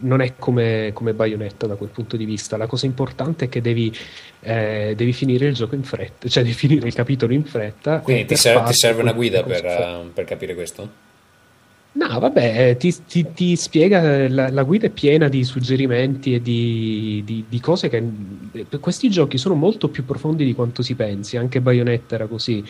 [0.00, 2.56] non è come, come Bayonetta da quel punto di vista.
[2.56, 3.94] La cosa importante è che devi,
[4.40, 8.00] eh, devi finire il gioco in fretta, cioè devi finire il capitolo in fretta.
[8.00, 11.10] Quindi ti, ser- ti, serve una guida per, uh, per capire questo?
[11.94, 17.20] No, vabbè, ti, ti, ti spiega, la, la, guida è piena di suggerimenti e di,
[17.22, 18.02] di, di, cose che...
[18.80, 22.64] Questi giochi sono molto più profondi di quanto si pensi, anche Bayonetta era così.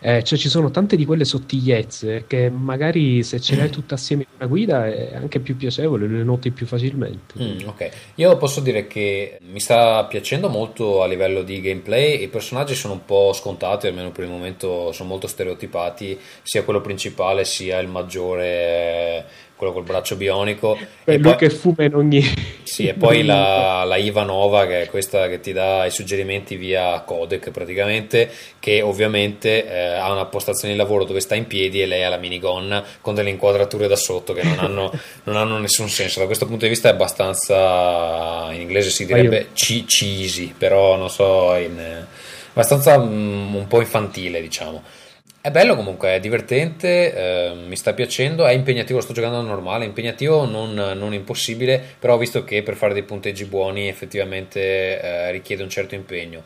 [0.00, 4.22] Eh, cioè ci sono tante di quelle sottigliezze che magari se ce l'hai tutte assieme
[4.22, 7.34] in una guida è anche più piacevole, le noti più facilmente.
[7.40, 12.28] Mm, ok, io posso dire che mi sta piacendo molto a livello di gameplay, i
[12.28, 17.44] personaggi sono un po' scontati, almeno per il momento sono molto stereotipati, sia quello principale
[17.44, 19.24] sia il maggiore
[19.56, 20.76] quello col braccio bionico.
[21.04, 22.22] E lui poi, che fuma in ogni.
[22.74, 26.98] Sì, e poi la, la, Ivanova, che è questa che ti dà i suggerimenti via
[27.02, 28.28] codec praticamente,
[28.58, 32.08] che ovviamente eh, ha una postazione di lavoro dove sta in piedi e lei ha
[32.08, 34.90] la minigun con delle inquadrature da sotto che non hanno,
[35.24, 36.18] non hanno nessun senso.
[36.18, 41.54] Da questo punto di vista è abbastanza, in inglese si direbbe cheesy, però non so,
[41.54, 42.04] in,
[42.50, 44.82] abbastanza um, un po' infantile, diciamo.
[45.44, 50.46] È bello comunque, è divertente, eh, mi sta piacendo, è impegnativo, sto giocando normale, impegnativo,
[50.46, 55.62] non, non, impossibile, però ho visto che per fare dei punteggi buoni effettivamente eh, richiede
[55.62, 56.44] un certo impegno.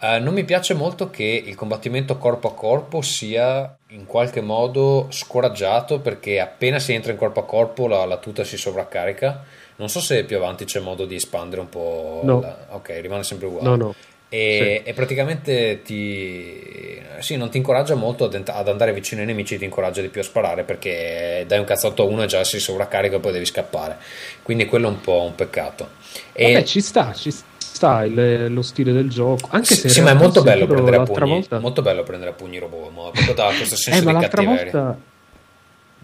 [0.00, 5.08] Eh, non mi piace molto che il combattimento corpo a corpo sia in qualche modo
[5.10, 9.44] scoraggiato perché appena si entra in corpo a corpo la, la tuta si sovraccarica.
[9.76, 12.22] Non so se più avanti c'è modo di espandere un po'.
[12.24, 12.40] No.
[12.40, 12.68] La...
[12.70, 13.68] Ok, rimane sempre uguale.
[13.68, 13.94] No, no.
[14.34, 14.88] E, sì.
[14.88, 19.64] e, praticamente ti, sì, non ti incoraggia molto ad, ad, andare vicino ai nemici, ti
[19.64, 23.16] incoraggia di più a sparare perché dai un cazzotto a uno e già si sovraccarica
[23.16, 23.98] e poi devi scappare.
[24.42, 25.90] Quindi quello è un po' un peccato.
[26.32, 26.54] E...
[26.54, 29.48] Vabbè, ci sta, ci sta il, lo stile del gioco.
[29.50, 31.30] Anche se sì, ma è molto bello prendere a pugni.
[31.30, 31.58] Volta...
[31.58, 34.72] Molto bello prendere a pugni robot, proprio da questo senso eh, di cattiveria.
[34.72, 35.10] Volta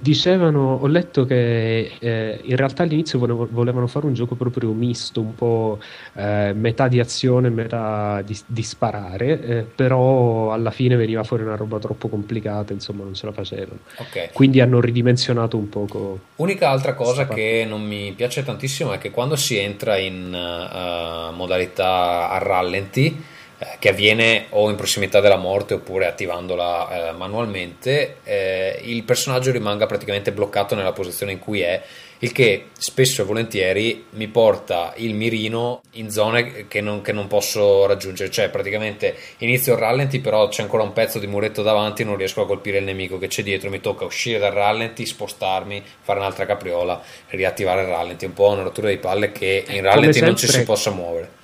[0.01, 5.35] Dicevano, ho letto che eh, in realtà all'inizio volevano fare un gioco proprio misto, un
[5.35, 5.81] po'
[6.15, 11.57] eh, metà di azione, metà di, di sparare, eh, però alla fine veniva fuori una
[11.57, 13.81] roba troppo complicata, insomma non ce la facevano.
[13.97, 14.31] Okay.
[14.33, 16.21] Quindi hanno ridimensionato un poco.
[16.37, 21.35] Unica altra cosa che non mi piace tantissimo è che quando si entra in uh,
[21.35, 28.19] modalità a rallenti, eh, che avviene o in prossimità della morte oppure attivandola eh, manualmente,
[28.23, 31.83] eh, il personaggio rimanga praticamente bloccato nella posizione in cui è,
[32.21, 37.27] il che spesso e volentieri mi porta il mirino in zone che non, che non
[37.27, 42.05] posso raggiungere, cioè praticamente inizio il rallenti però c'è ancora un pezzo di muretto davanti,
[42.05, 45.83] non riesco a colpire il nemico che c'è dietro, mi tocca uscire dal rallenti, spostarmi,
[46.01, 50.21] fare un'altra capriola, riattivare il rallenti, un po' una rottura di palle che in rallenti
[50.21, 51.39] non ci si possa muovere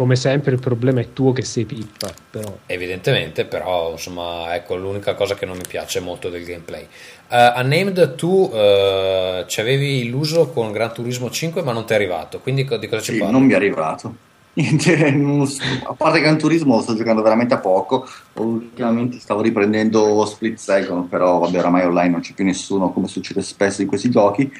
[0.00, 2.56] come sempre il problema è tuo che sei pippa però.
[2.64, 6.86] evidentemente però insomma ecco l'unica cosa che non mi piace molto del gameplay.
[7.28, 11.96] Uh, Unnamed tu uh, ci avevi illuso con Gran Turismo 5 ma non ti è
[11.96, 13.32] arrivato quindi di cosa ci sì, parli?
[13.34, 14.14] non mi è arrivato.
[14.56, 18.08] A parte Gran Turismo sto giocando veramente a poco.
[18.34, 23.42] Ultimamente stavo riprendendo Split Second però vabbè oramai online non c'è più nessuno come succede
[23.42, 24.50] spesso in questi giochi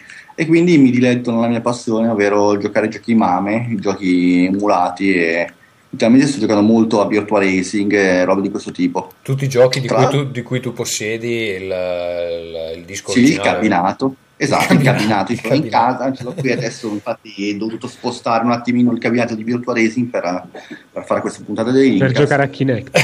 [0.41, 5.53] e quindi mi diletto nella mia passione, ovvero giocare giochi mame, giochi emulati e
[5.91, 9.13] ultimamente sto giocando molto a Virtua Racing e robe di questo tipo.
[9.21, 10.07] Tutti i giochi di, Tra...
[10.07, 13.49] cui, tu, di cui, tu, possiedi il, il, il disco sì, originale?
[13.49, 14.15] il cabinato.
[14.39, 15.67] Esatto, il cabinato, il cabinato.
[15.67, 19.45] in casa, ce l'ho qui adesso, infatti ho dovuto spostare un attimino il cabinato di
[19.45, 20.47] Virtua Racing per,
[20.91, 22.99] per fare questa puntata dei Per giocare a Kinect.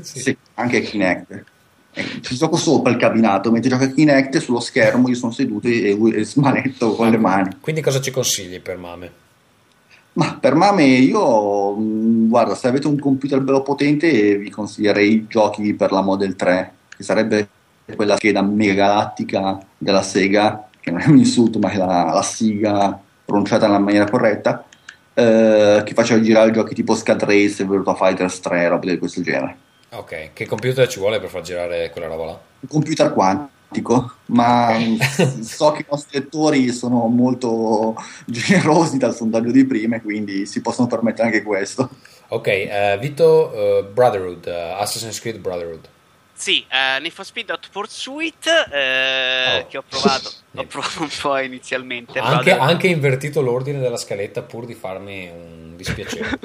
[0.00, 0.18] sì.
[0.18, 1.44] sì, anche a Kinect
[2.20, 6.24] ci gioco sopra il cabinato mentre gioca Kinect sullo schermo io sono seduto e, e
[6.24, 9.10] smanetto con le mani quindi cosa ci consigli per Mame?
[10.14, 15.72] ma per Mame io mm, guarda se avete un computer bello potente vi consiglierei giochi
[15.74, 17.48] per la Model 3 che sarebbe
[17.94, 22.22] quella scheda mega galattica della Sega che non è un insulto ma è la, la
[22.22, 24.66] siga pronunciata nella maniera corretta
[25.14, 29.64] eh, che faceva girare giochi tipo Scad Race Virtua Fighters 3 robe di questo genere
[29.90, 32.40] Ok, che computer ci vuole per far girare quella roba là?
[32.60, 34.76] Un computer quantico, ma
[35.40, 37.94] so che i nostri lettori sono molto
[38.26, 41.88] generosi dal sondaggio di prima, quindi si possono permettere anche questo.
[42.28, 45.88] Ok, uh, Vito, uh, Brotherhood, uh, Assassin's Creed Brotherhood.
[46.36, 49.66] Sì, uh, Need for Speed Hot Pursuit eh, oh.
[49.68, 52.18] che ho provato, ho provato un po' inizialmente.
[52.18, 56.38] Anche, anche, invertito l'ordine della scaletta pur di farmi un dispiacere.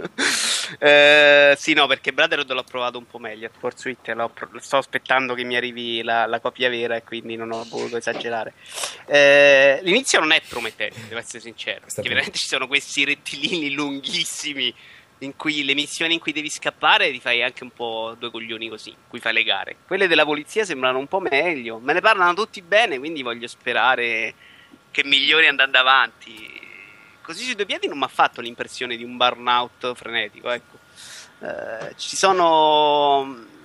[0.80, 3.48] eh, sì, no, perché Brotherhood l'ho provato un po' meglio.
[3.48, 7.52] Hot Pursuit pro- sto aspettando che mi arrivi la, la, copia vera e quindi non
[7.52, 8.54] ho voluto esagerare.
[9.04, 11.82] Eh, l'inizio non è promettente, devo essere sincero.
[11.84, 14.74] Perché veramente ci sono questi rettilini lunghissimi
[15.20, 18.68] in cui le missioni in cui devi scappare ti fai anche un po' due coglioni
[18.68, 19.76] così, in cui fai le gare.
[19.86, 24.34] Quelle della polizia sembrano un po' meglio, me ne parlano tutti bene, quindi voglio sperare
[24.90, 26.66] che migliori andando avanti.
[27.22, 30.78] Così sui due piedi non mi ha fatto l'impressione di un burnout frenetico, ecco.
[31.40, 33.56] Eh, ci sono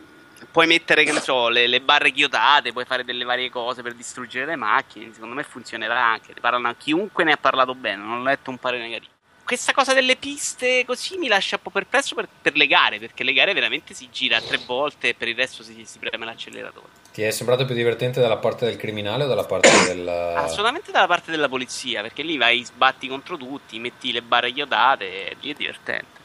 [0.51, 3.93] puoi mettere, che ne so, le, le, barre chiotate, puoi fare delle varie cose per
[3.93, 5.11] distruggere le macchine.
[5.13, 6.33] Secondo me funzionerà anche.
[6.33, 9.12] Ne parlano, chiunque ne ha parlato bene, non ho letto un parere negativo.
[9.45, 13.23] Questa cosa delle piste così mi lascia un po' perplesso per, per le gare, perché
[13.23, 16.87] le gare veramente si gira tre volte e per il resto si, si preme l'acceleratore.
[17.11, 20.07] Ti è sembrato più divertente dalla parte del criminale o dalla parte del.
[20.07, 25.31] Assolutamente dalla parte della polizia, perché lì vai, sbatti contro tutti, metti le barre chiodate
[25.31, 26.21] e lì è divertente.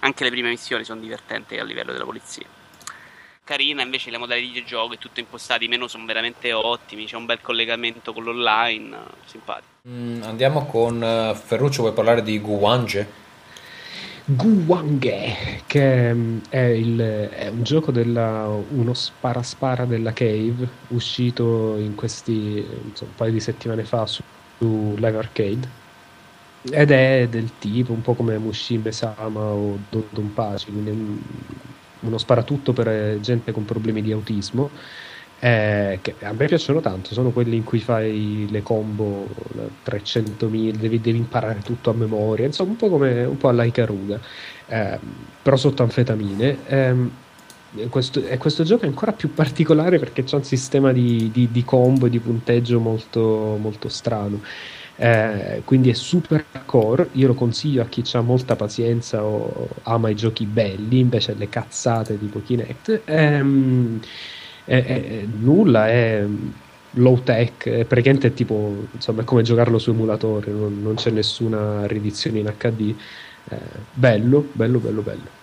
[0.00, 2.46] Anche le prime missioni sono divertenti a livello della polizia
[3.48, 7.16] carina invece le modalità di gioco e tutto impostato i menu sono veramente ottimi c'è
[7.16, 8.94] un bel collegamento con l'online
[9.24, 9.77] simpatico mm,
[10.22, 13.26] andiamo con uh, Ferruccio vuoi parlare di Guwange?
[14.24, 21.76] Guwange che mm, è, il, è, un gioco della uno spara spara della Cave uscito
[21.78, 24.22] in questi insomma, un paio di settimane fa su,
[24.58, 25.68] su Live Arcade
[26.70, 31.22] ed è del tipo un po' come Mushime Sama o Dodon Paci quindi
[32.00, 34.70] uno sparatutto per eh, gente con problemi di autismo.
[35.40, 39.28] Eh, che a me piacciono tanto, sono quelli in cui fai le combo
[39.84, 44.20] 300.000, devi, devi imparare tutto a memoria, insomma un po' come un po' alla Ikaruga,
[44.66, 44.98] eh,
[45.40, 46.66] però sotto anfetamine.
[46.66, 46.94] Eh,
[47.90, 51.64] questo, e questo gioco è ancora più particolare perché c'è un sistema di, di, di
[51.64, 54.42] combo e di punteggio molto, molto strano.
[54.96, 57.10] Eh, quindi è super core.
[57.12, 61.48] Io lo consiglio a chi ha molta pazienza o ama i giochi belli, invece le
[61.48, 63.02] cazzate tipo Kinect.
[63.04, 64.00] Ehm,
[64.68, 66.24] è, è, nulla, è
[66.92, 71.86] low tech, è praticamente tipo insomma è come giocarlo su emulatore, non, non c'è nessuna
[71.86, 72.94] riedizione in HD.
[73.50, 73.56] Eh,
[73.94, 75.36] bello, bello, bello, bello.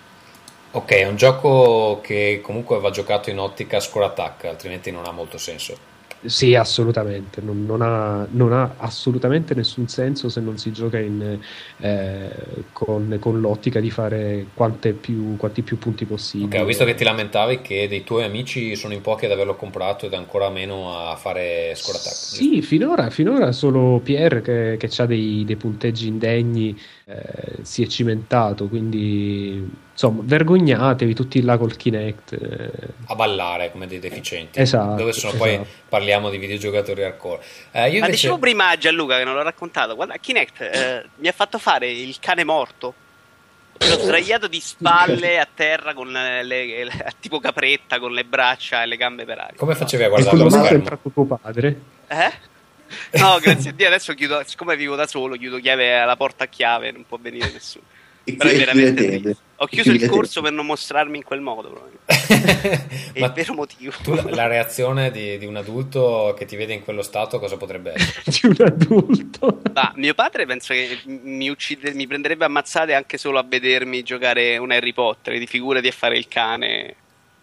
[0.70, 5.10] Ok, è un gioco che comunque va giocato in ottica score attack, altrimenti non ha
[5.10, 5.95] molto senso.
[6.24, 11.38] Sì, assolutamente, non, non, ha, non, ha, assolutamente nessun senso se non si gioca in,
[11.78, 12.30] eh,
[12.72, 14.46] con, con, l'ottica di fare
[15.00, 16.56] più, quanti più punti possibili.
[16.56, 19.54] Ok, ho visto che ti lamentavi che dei tuoi amici sono in pochi ad averlo
[19.54, 22.14] comprato ed ancora meno a fare score attack.
[22.14, 26.76] Sì, finora, finora solo Pierre che, che ha dei, dei punteggi indegni
[27.08, 32.32] eh, si è cimentato, quindi insomma, vergognatevi tutti là col Kinect.
[32.32, 32.70] Eh.
[33.06, 34.58] A ballare come dei deficienti.
[34.58, 34.96] Esatto.
[34.96, 35.44] Dove sono esatto.
[35.44, 37.42] poi parliamo di videogiocatori hardcore.
[37.70, 38.10] Eh, Ma invece...
[38.10, 41.88] dicevo prima a Gianluca che non l'ho raccontato, guarda, Kinect eh, mi ha fatto fare
[41.88, 42.94] il cane morto.
[43.78, 48.82] L'ho sdraiato di spalle a terra con le, le, le, tipo capretta con le braccia
[48.82, 49.54] e le gambe per aria.
[49.56, 50.68] Come facevi a guardare lo schermo?
[50.68, 51.80] è entrato tuo padre?
[52.08, 52.54] Eh?
[53.18, 56.48] No, grazie a Dio, adesso chiudo, siccome vivo da solo, chiudo chiave alla porta a
[56.48, 57.84] chiave, non può venire nessuno.
[58.34, 61.90] Però è veramente Ho chiuso il corso per non mostrarmi in quel modo.
[62.06, 63.92] è il vero motivo.
[64.02, 67.92] Tu, la reazione di, di, un adulto che ti vede in quello stato, cosa potrebbe
[67.94, 68.22] essere?
[68.24, 69.60] di un adulto?
[69.74, 74.56] Ah, mio padre penso che mi, uccide, mi prenderebbe ammazzate anche solo a vedermi giocare
[74.58, 75.38] un Harry Potter.
[75.38, 76.96] Di figurati a fare il cane.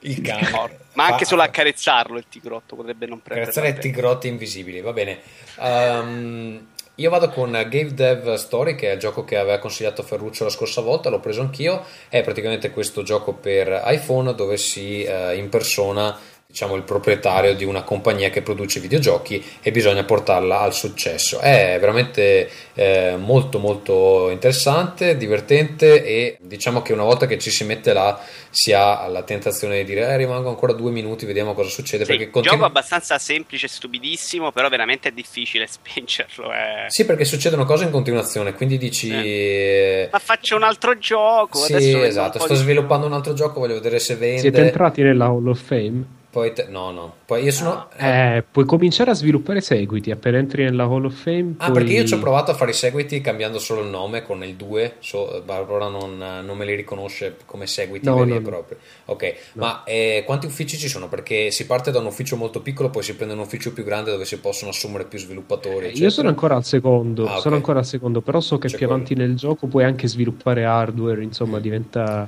[0.03, 0.49] Il cane.
[0.93, 3.51] Ma anche solo a carezzarlo il tigrotto potrebbe non prendere.
[3.51, 5.19] Carezzare tigrotti invisibili, va bene.
[5.57, 10.43] Um, io vado con Game Dev Story, che è il gioco che aveva consigliato Ferruccio
[10.43, 11.83] la scorsa volta, l'ho preso anch'io.
[12.07, 16.15] È praticamente questo gioco per iPhone dove si eh, impersona
[16.53, 21.39] diciamo, il proprietario di una compagnia che produce videogiochi e bisogna portarla al successo.
[21.39, 27.63] È veramente eh, molto molto interessante, divertente e diciamo che una volta che ci si
[27.63, 31.69] mette là si ha la tentazione di dire eh, rimango ancora due minuti, vediamo cosa
[31.69, 32.05] succede.
[32.05, 36.53] Sì, perché continu- gioco abbastanza semplice, stupidissimo, però veramente è difficile spingerlo.
[36.53, 36.85] Eh.
[36.89, 39.09] Sì, perché succedono cose in continuazione, quindi dici...
[39.09, 40.09] Eh.
[40.11, 41.57] Ma faccio un altro gioco.
[41.57, 44.41] Sì, esatto, sto sviluppando un altro gioco, voglio vedere se vende.
[44.41, 46.21] Siete entrati nella Hall of Fame?
[46.33, 47.13] Poi te- no, no.
[47.25, 47.89] Poi io sono.
[47.95, 51.53] Eh, puoi cominciare a sviluppare seguiti appena entri nella Hall of Fame.
[51.57, 51.83] Ah, puoi...
[51.83, 54.55] perché io ci ho provato a fare i seguiti cambiando solo il nome con il
[54.55, 54.95] 2.
[54.97, 58.77] So, Barbara non, non, me li riconosce come seguiti no, veri no, e propri.
[59.05, 59.63] Ok, no.
[59.63, 61.07] ma eh, quanti uffici ci sono?
[61.07, 64.09] Perché si parte da un ufficio molto piccolo, poi si prende un ufficio più grande
[64.09, 65.95] dove si possono assumere più sviluppatori.
[65.99, 67.25] Io sono ancora al secondo.
[67.25, 67.41] Ah, okay.
[67.41, 69.03] Sono ancora al secondo, però so che C'è più quello.
[69.03, 71.21] avanti nel gioco puoi anche sviluppare hardware.
[71.21, 72.27] Insomma, diventa.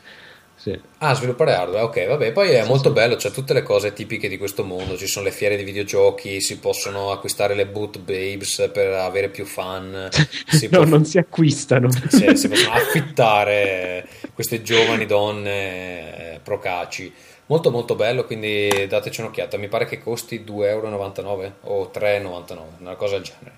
[0.55, 0.79] Sì.
[0.99, 2.95] Ah, sviluppare hardware, ok, vabbè, poi è sì, molto sì.
[2.95, 6.41] bello, c'è tutte le cose tipiche di questo mondo, ci sono le fiere di videogiochi,
[6.41, 10.09] si possono acquistare le boot babes per avere più fan.
[10.55, 10.87] Si no, può...
[10.87, 11.89] non si acquistano.
[12.07, 17.13] Sì, si possono affittare queste giovani donne procaci.
[17.47, 22.95] Molto molto bello, quindi dateci un'occhiata, mi pare che costi 2,99 euro o 3,99, una
[22.95, 23.55] cosa del genere.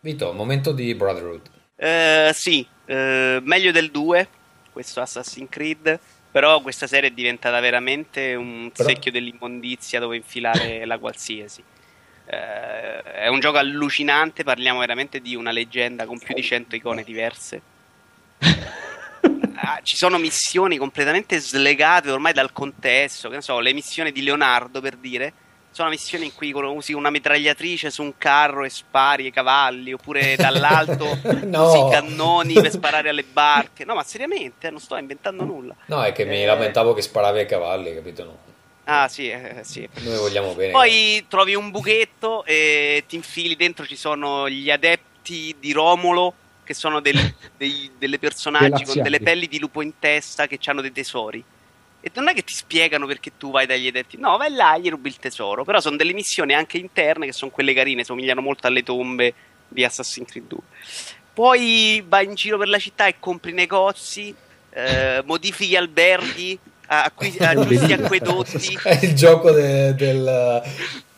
[0.00, 1.40] Vito, momento di Brotherhood.
[1.76, 2.94] Uh, sì, uh,
[3.42, 4.28] meglio del 2,
[4.72, 5.98] questo Assassin's Creed
[6.38, 8.88] però questa serie è diventata veramente un Però...
[8.88, 11.60] secchio dell'immondizia dove infilare la qualsiasi.
[12.26, 17.02] Eh, è un gioco allucinante, parliamo veramente di una leggenda con più di 100 icone
[17.02, 17.60] diverse.
[19.60, 24.22] Ah, ci sono missioni completamente slegate ormai dal contesto, che ne so, le missioni di
[24.22, 25.32] Leonardo per dire,
[25.70, 30.34] sono missioni in cui usi una mitragliatrice su un carro e spari ai cavalli, oppure
[30.36, 31.68] dall'alto No.
[31.68, 33.84] usi i cannoni per sparare alle barche.
[33.84, 35.74] No, ma seriamente, eh, non sto inventando nulla.
[35.86, 36.46] No, è che mi Eh.
[36.46, 38.24] lamentavo che sparavi ai cavalli, capito?
[38.24, 38.38] No.
[38.84, 39.86] Ah, sì, eh, sì.
[40.00, 40.72] Noi vogliamo bene.
[40.72, 46.32] Poi trovi un buchetto e ti infili dentro, ci sono gli adepti di Romolo,
[46.64, 50.80] che sono del- dei delle personaggi con delle pelli di lupo in testa che hanno
[50.80, 51.44] dei tesori.
[52.00, 54.88] E non è che ti spiegano perché tu vai dagli adepti, no, vai là, gli
[54.88, 55.64] rubi il tesoro.
[55.64, 59.34] Però sono delle missioni anche interne che sono quelle carine, somigliano molto alle tombe
[59.66, 60.58] di Assassin's Creed 2.
[61.34, 64.34] Poi vai in giro per la città e compri negozi,
[64.70, 68.04] eh, modifichi alberghi, acqui- aggiusti Bellissimo.
[68.04, 68.78] acquedotti.
[68.82, 70.62] È il gioco de- del...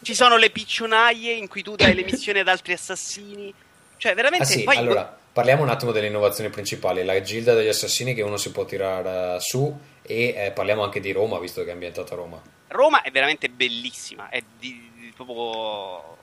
[0.02, 3.52] Ci sono le piccionaie in cui tu dai le missioni ad altri assassini.
[3.96, 4.44] Cioè, veramente.
[4.44, 7.04] Ah sì, poi- allora, parliamo un attimo delle innovazioni principali.
[7.04, 9.78] La gilda degli assassini che uno si può tirare su
[10.10, 12.42] e eh, parliamo anche di Roma, visto che è ambientata a Roma.
[12.68, 14.28] Roma è veramente bellissima.
[14.28, 16.16] È di, di- proprio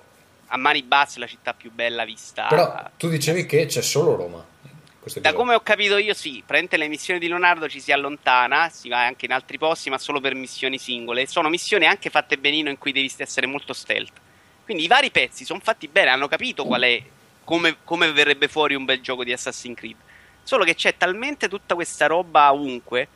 [0.48, 2.48] a mani basse la città più bella vista.
[2.48, 4.46] Però tu dicevi che c'è solo Roma.
[5.22, 8.90] Da come ho capito io, sì, praticamente le missioni di Leonardo ci si allontana, si
[8.90, 11.26] va anche in altri posti, ma solo per missioni singole.
[11.28, 14.12] Sono missioni anche fatte benino in cui devi essere molto stealth.
[14.66, 17.02] Quindi i vari pezzi sono fatti bene, hanno capito qual è,
[17.46, 19.96] come, come verrebbe fuori un bel gioco di Assassin's Creed.
[20.44, 23.08] Solo che c'è talmente tutta questa roba ovunque,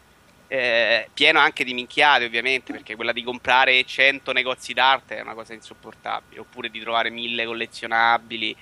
[0.53, 5.33] eh, pieno anche di minchiate ovviamente, perché quella di comprare 100 negozi d'arte è una
[5.33, 8.55] cosa insopportabile, oppure di trovare 1000 collezionabili.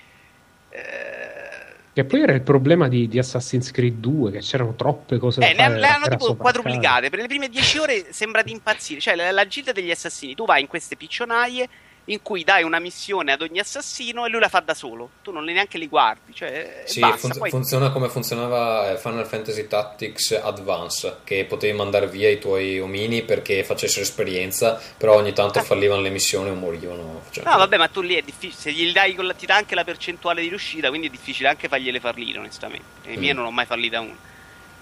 [0.69, 5.41] Eh, Che poi era il problema di, di Assassin's Creed 2, che c'erano troppe cose
[5.41, 5.79] da Eh, ne, fare.
[5.79, 7.09] le hanno tipo quadruplicate.
[7.09, 8.99] Per le prime 10 ore sembra di impazzire.
[9.01, 11.67] Cioè, la, la gilda degli assassini, tu vai in queste piccionaie
[12.05, 15.09] in cui dai una missione ad ogni assassino e lui la fa da solo.
[15.21, 16.33] Tu non neanche li guardi.
[16.33, 22.07] Cioè, Sì, funz- Poi- funziona come funzionava eh, Final Fantasy Tactics Advance, che potevi mandare
[22.07, 25.63] via i tuoi omini perché facessero esperienza, però ogni tanto Ah.
[25.63, 27.21] fallivano le missioni o morivano.
[27.25, 28.59] facendo- No, vabbè, ma tu lì è difficile.
[28.59, 31.49] Se gli dai con la, ti dà anche la percentuale di riuscita, quindi è difficile
[31.49, 32.85] anche fargliele fallire, onestamente.
[33.03, 33.35] E Mm.
[33.35, 34.15] non ho mai fallita una.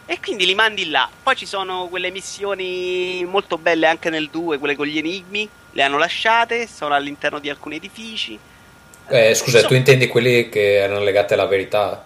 [0.09, 1.09] E quindi li mandi là.
[1.21, 5.49] Poi ci sono quelle missioni molto belle anche nel 2, quelle con gli enigmi.
[5.77, 8.39] Le hanno lasciate, sono all'interno di alcuni edifici.
[9.09, 12.03] Eh, scusa, so- tu intendi quelli che erano legati alla verità?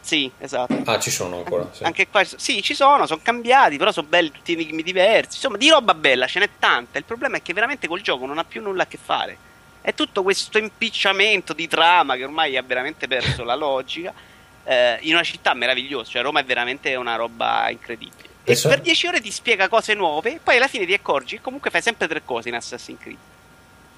[0.00, 0.80] Sì, esatto.
[0.84, 1.68] Ah, ci sono ancora.
[1.72, 1.82] sì.
[1.82, 5.34] Anche qua sì, ci sono, sono cambiati, però sono belli tutti enigmi diversi.
[5.34, 6.96] Insomma, di roba bella ce n'è tanta.
[6.96, 9.36] Il problema è che veramente col gioco non ha più nulla a che fare.
[9.80, 14.14] È tutto questo impicciamento di trama che ormai ha veramente perso la logica.
[14.62, 18.27] eh, in una città meravigliosa, cioè Roma è veramente una roba incredibile.
[18.48, 21.36] E Penso- per 10 ore ti spiega cose nuove, e poi alla fine ti accorgi
[21.36, 23.16] che comunque fai sempre tre cose in Assassin's Creed.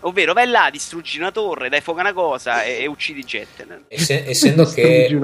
[0.02, 3.85] Ovvero vai là, distruggi una torre, dai fuoco a una cosa e, e uccidi gente.
[3.89, 5.14] Esse- essendo che.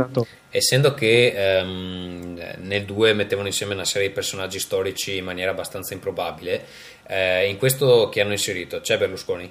[0.50, 5.94] Essendo che ehm, nel 2 mettevano insieme una serie di personaggi storici in maniera abbastanza
[5.94, 6.66] improbabile,
[7.06, 9.50] eh, in questo che hanno inserito c'è Berlusconi?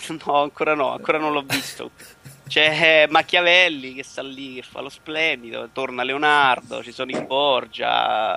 [0.24, 1.90] No, ancora no, ancora non l'ho visto.
[2.48, 8.36] C'è Machiavelli che sta lì, che fa lo splendido, torna Leonardo, ci sono i Borgia,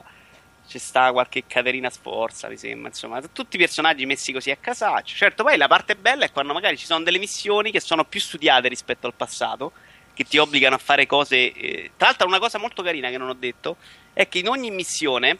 [0.73, 5.15] c'è sta qualche Caterina Sforza, mi sembra, insomma, tutti i personaggi messi così a casaccio.
[5.15, 8.19] Certo, poi la parte bella è quando magari ci sono delle missioni che sono più
[8.19, 9.71] studiate rispetto al passato,
[10.15, 11.51] che ti obbligano a fare cose...
[11.53, 13.77] eh, Tra l'altro una cosa molto carina che non ho detto
[14.13, 15.37] è che in ogni missione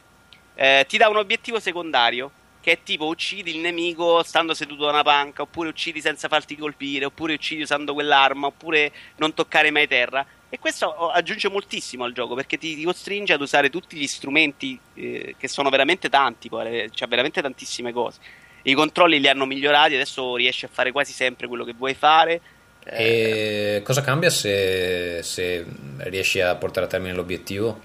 [0.54, 2.32] eh, ti dà un obiettivo secondario
[2.62, 6.56] che è tipo uccidi il nemico stando seduto da una panca, oppure uccidi senza farti
[6.56, 10.26] colpire, oppure uccidi usando quell'arma, oppure non toccare mai terra.
[10.54, 14.06] E questo oh, aggiunge moltissimo al gioco perché ti, ti costringe ad usare tutti gli
[14.06, 18.20] strumenti eh, che sono veramente tanti, poi, c'è veramente tantissime cose.
[18.62, 22.40] I controlli li hanno migliorati, adesso riesci a fare quasi sempre quello che vuoi fare.
[22.84, 25.66] Eh, E cosa cambia se, se
[25.98, 27.82] riesci a portare a termine l'obiettivo?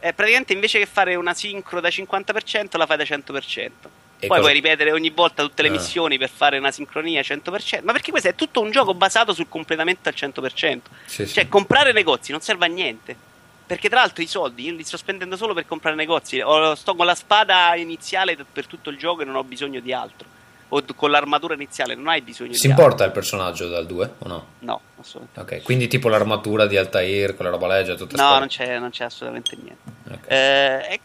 [0.00, 3.90] eh, praticamente invece che fare una sincro da 50% la fai da 100%.
[4.18, 5.72] E Poi cosa- puoi ripetere ogni volta tutte le Ah.
[5.72, 7.84] missioni per fare una sincronia 100%.
[7.84, 10.90] Ma perché questo è tutto un gioco basato sul completamento al 100%.
[11.04, 11.34] Sì, sì.
[11.34, 13.16] Cioè, comprare negozi non serve a niente.
[13.66, 16.40] Perché tra l'altro i soldi io li sto spendendo solo per comprare negozi.
[16.40, 19.92] Ho- sto con la spada iniziale per tutto il gioco e non ho bisogno di
[19.92, 20.28] altro.
[20.68, 22.82] O con l'armatura iniziale non hai bisogno Si di altro.
[22.82, 24.46] importa il personaggio dal 2 o no?
[24.60, 25.56] No, assolutamente.
[25.56, 29.04] Ok, quindi tipo l'armatura di Altair, quella roba legge, tutta No, non c'è, non c'è
[29.04, 29.82] assolutamente niente.
[30.10, 30.30] Ok.
[30.30, 31.00] Eh,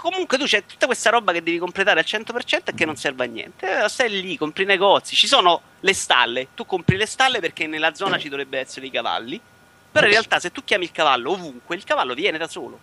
[0.00, 3.24] comunque tu c'è tutta questa roba che devi completare al 100% e che non serve
[3.24, 3.84] a niente.
[3.84, 6.48] Eh, stai lì, compri negozi, ci sono le stalle.
[6.54, 9.40] Tu compri le stalle perché nella zona ci dovrebbero essere i cavalli.
[9.92, 12.78] Però in realtà se tu chiami il cavallo ovunque, il cavallo viene da solo.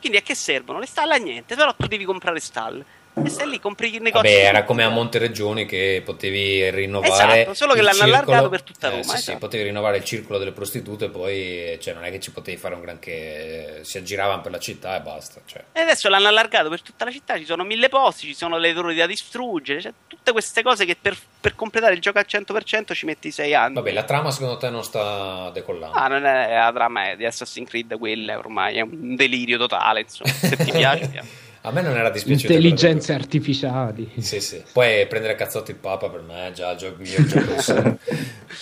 [0.00, 0.78] Quindi a che servono?
[0.78, 2.84] Le stalle a niente, però tu devi comprare stalle.
[3.22, 4.28] E stai lì, compri il negozio.
[4.28, 7.42] Vabbè, era come a Montereggioni che potevi rinnovare.
[7.42, 9.38] Esatto, solo che l'hanno circolo- allargato per tutta eh, Roma, sì, sì, esatto.
[9.38, 12.80] potevi rinnovare il circolo delle prostitute, poi cioè, non è che ci potevi fare un
[12.80, 13.80] granché.
[13.82, 15.40] Si aggiravano per la città e basta.
[15.44, 15.64] Cioè.
[15.72, 18.74] E adesso l'hanno allargato per tutta la città, ci sono mille posti, ci sono le
[18.74, 22.94] torri da distruggere, cioè tutte queste cose che per, per completare il gioco al 100%
[22.94, 23.74] ci metti 6 anni.
[23.74, 25.96] Vabbè, la trama secondo te non sta decollando?
[25.96, 30.32] Ah, non è la trama di Assassin's Creed, quella ormai è un delirio totale, insomma,
[30.32, 31.52] se ti piace.
[31.66, 32.52] A me non era dispiaciuto.
[32.52, 34.12] Intelligenze artificiali.
[34.18, 34.62] Sì, sì.
[34.70, 37.98] Poi prendere cazzotti il Papa per me è già gioco mio gioco.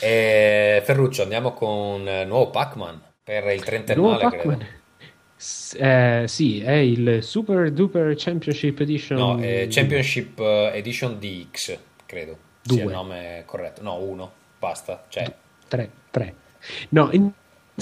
[0.01, 4.59] E Ferruccio, andiamo con eh, nuovo Pac-Man per il trentennale, credo.
[5.37, 9.19] S- eh, sì, è il Super Duper Championship Edition.
[9.19, 12.39] No, è Championship eh, Edition DX, credo.
[12.63, 12.93] Sia Due.
[12.93, 13.83] il nome corretto.
[13.83, 14.33] No, uno.
[14.61, 15.05] Basta.
[15.09, 15.25] Cioè,
[15.67, 16.35] 3, 3.
[16.91, 17.33] No, in-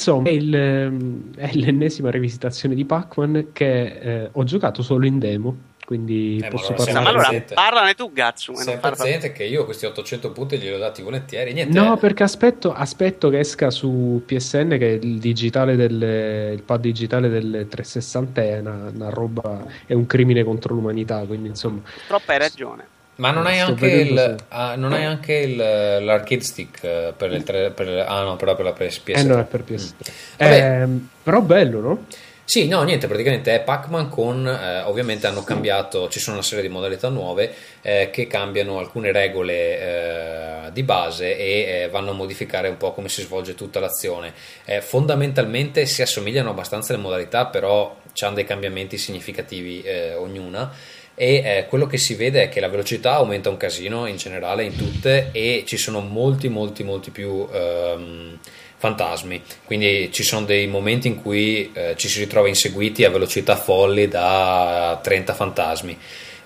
[0.00, 5.18] insomma, è, il, ehm, è l'ennesima rivisitazione di Pac-Man che eh, ho giocato solo in
[5.18, 7.08] demo, quindi Eh, posso allora parlare.
[7.08, 7.54] allora presente.
[7.54, 8.54] parlane tu, Gazzu.
[8.54, 11.52] sei paziente che io questi 800 punti glieli ho dati volentieri.
[11.52, 11.78] Niente.
[11.78, 17.28] No, perché aspetto, aspetto che esca su PSN che il digitale del il pad digitale
[17.28, 22.38] del 360 è una, una roba, è un crimine contro l'umanità, quindi insomma, Purtroppo hai
[22.38, 22.86] ragione.
[23.20, 27.42] Ma non hai anche, il, ah, non hai anche il- l'arcade stick eh, per il
[27.42, 29.02] tre- per ah no, però per la PS.
[29.04, 30.10] eh no, è per PS3.
[30.38, 30.80] Vabbè.
[30.82, 32.04] Ehm, però bello, no?
[32.44, 36.64] Sì, no, niente, praticamente è Pac-Man con, eh, ovviamente hanno cambiato, ci sono una serie
[36.64, 42.14] di modalità nuove eh, che cambiano alcune regole eh, di base e eh, vanno a
[42.14, 44.32] modificare un po' come si svolge tutta l'azione.
[44.64, 50.72] Eh, fondamentalmente si assomigliano abbastanza le modalità, però hanno dei cambiamenti significativi eh, ognuna
[51.20, 54.64] e eh, quello che si vede è che la velocità aumenta un casino in generale
[54.64, 58.38] in tutte e ci sono molti molti molti più ehm,
[58.78, 59.42] fantasmi.
[59.66, 64.08] Quindi ci sono dei momenti in cui eh, ci si ritrova inseguiti a velocità folli
[64.08, 65.98] da 30 fantasmi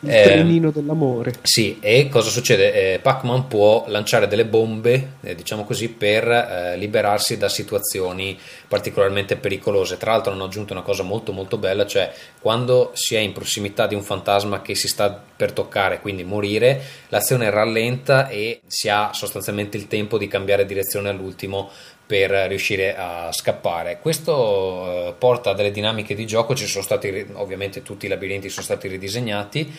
[0.05, 1.33] Il Ehm, trenino dell'amore.
[1.42, 2.94] sì, e cosa succede?
[2.94, 9.36] Eh, Pac-Man può lanciare delle bombe, eh, diciamo così, per eh, liberarsi da situazioni particolarmente
[9.36, 9.97] pericolose.
[9.97, 13.86] Tra l'altro hanno aggiunto una cosa molto molto bella, cioè quando si è in prossimità
[13.86, 19.12] di un fantasma che si sta per toccare, quindi morire, l'azione rallenta e si ha
[19.12, 21.70] sostanzialmente il tempo di cambiare direzione all'ultimo
[22.07, 23.99] per riuscire a scappare.
[24.00, 28.49] Questo eh, porta a delle dinamiche di gioco, ci sono stati ovviamente tutti i labirinti
[28.49, 29.73] sono stati ridisegnati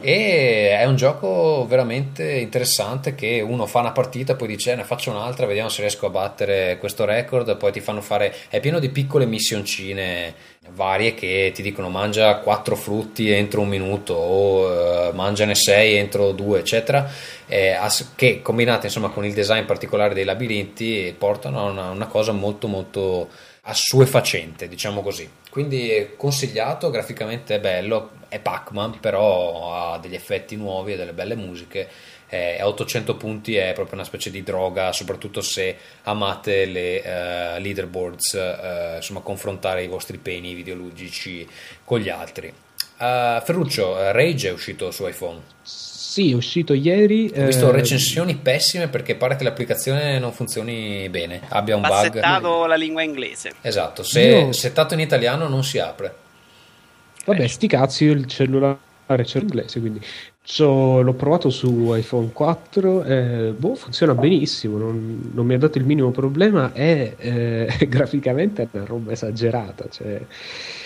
[0.00, 4.84] e è un gioco veramente interessante che uno fa una partita poi dice "Eh, ne
[4.84, 8.78] faccio un'altra vediamo se riesco a battere questo record poi ti fanno fare è pieno
[8.78, 10.34] di piccole missioncine
[10.70, 16.32] varie che ti dicono mangia quattro frutti entro un minuto o eh, mangiane sei entro
[16.32, 17.10] due eccetera
[17.46, 17.76] eh,
[18.14, 22.68] che combinate insomma con il design particolare dei labirinti portano a una, una cosa molto
[22.68, 23.28] molto
[23.68, 25.28] assuefacente, diciamo così.
[25.58, 31.12] Quindi è consigliato, graficamente è bello, è Pac-Man, però ha degli effetti nuovi e delle
[31.12, 31.88] belle musiche.
[32.28, 37.58] Eh, a 800 punti è proprio una specie di droga, soprattutto se amate le eh,
[37.58, 41.44] leaderboards, eh, insomma, confrontare i vostri peni videoludici
[41.84, 42.54] con gli altri.
[42.98, 45.40] Eh, Ferruccio, eh, Rage è uscito su iPhone.
[45.62, 47.30] Sì, è uscito ieri.
[47.36, 52.12] Ho visto eh, recensioni pessime perché pare che l'applicazione non funzioni bene, abbia un bug.
[52.12, 53.52] settato la lingua inglese.
[53.60, 56.14] Esatto, se Io- settato in italiano non si apre.
[57.24, 60.00] Vabbè, sti cazzi, io il cellulare c'è in inglese, quindi
[60.50, 65.76] c'ho- l'ho provato su iPhone 4, eh, boh, funziona benissimo, non, non mi ha dato
[65.76, 69.86] il minimo problema e eh, graficamente è una roba esagerata.
[69.90, 70.20] Cioè,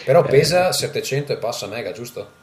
[0.04, 0.28] Però Eh.
[0.28, 2.40] pesa 700 e passa mega, giusto?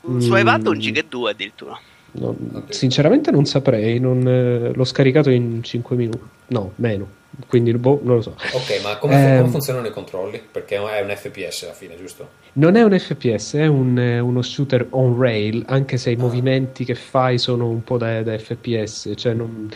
[0.00, 0.36] Su Mm.
[0.36, 1.78] iPad un giga e due addirittura.
[2.20, 2.72] Ok.
[2.74, 7.06] sinceramente non saprei, non, eh, l'ho scaricato in 5 minuti, no, meno,
[7.48, 8.30] quindi boh, non lo so.
[8.52, 9.38] Ok, ma come, Ehm.
[9.40, 10.40] come funzionano i controlli?
[10.50, 12.28] Perché è un FPS alla fine, giusto?
[12.54, 16.18] Non è un FPS, è un, eh, uno shooter on rail, anche se i Ah.
[16.18, 19.12] movimenti che fai sono un po' da, da FPS.
[19.14, 19.68] Cioè non-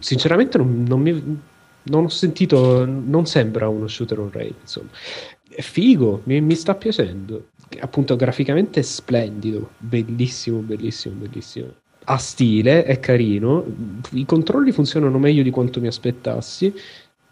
[0.00, 1.40] sinceramente non, non mi-
[1.84, 4.88] non ho sentito, non sembra uno shooter on rail, insomma.
[5.48, 7.48] È figo, mi, mi sta piacendo.
[7.80, 11.68] Appunto, graficamente è splendido, bellissimo, bellissimo, bellissimo.
[12.04, 13.64] Ha stile, è carino,
[14.12, 16.72] i controlli funzionano meglio di quanto mi aspettassi.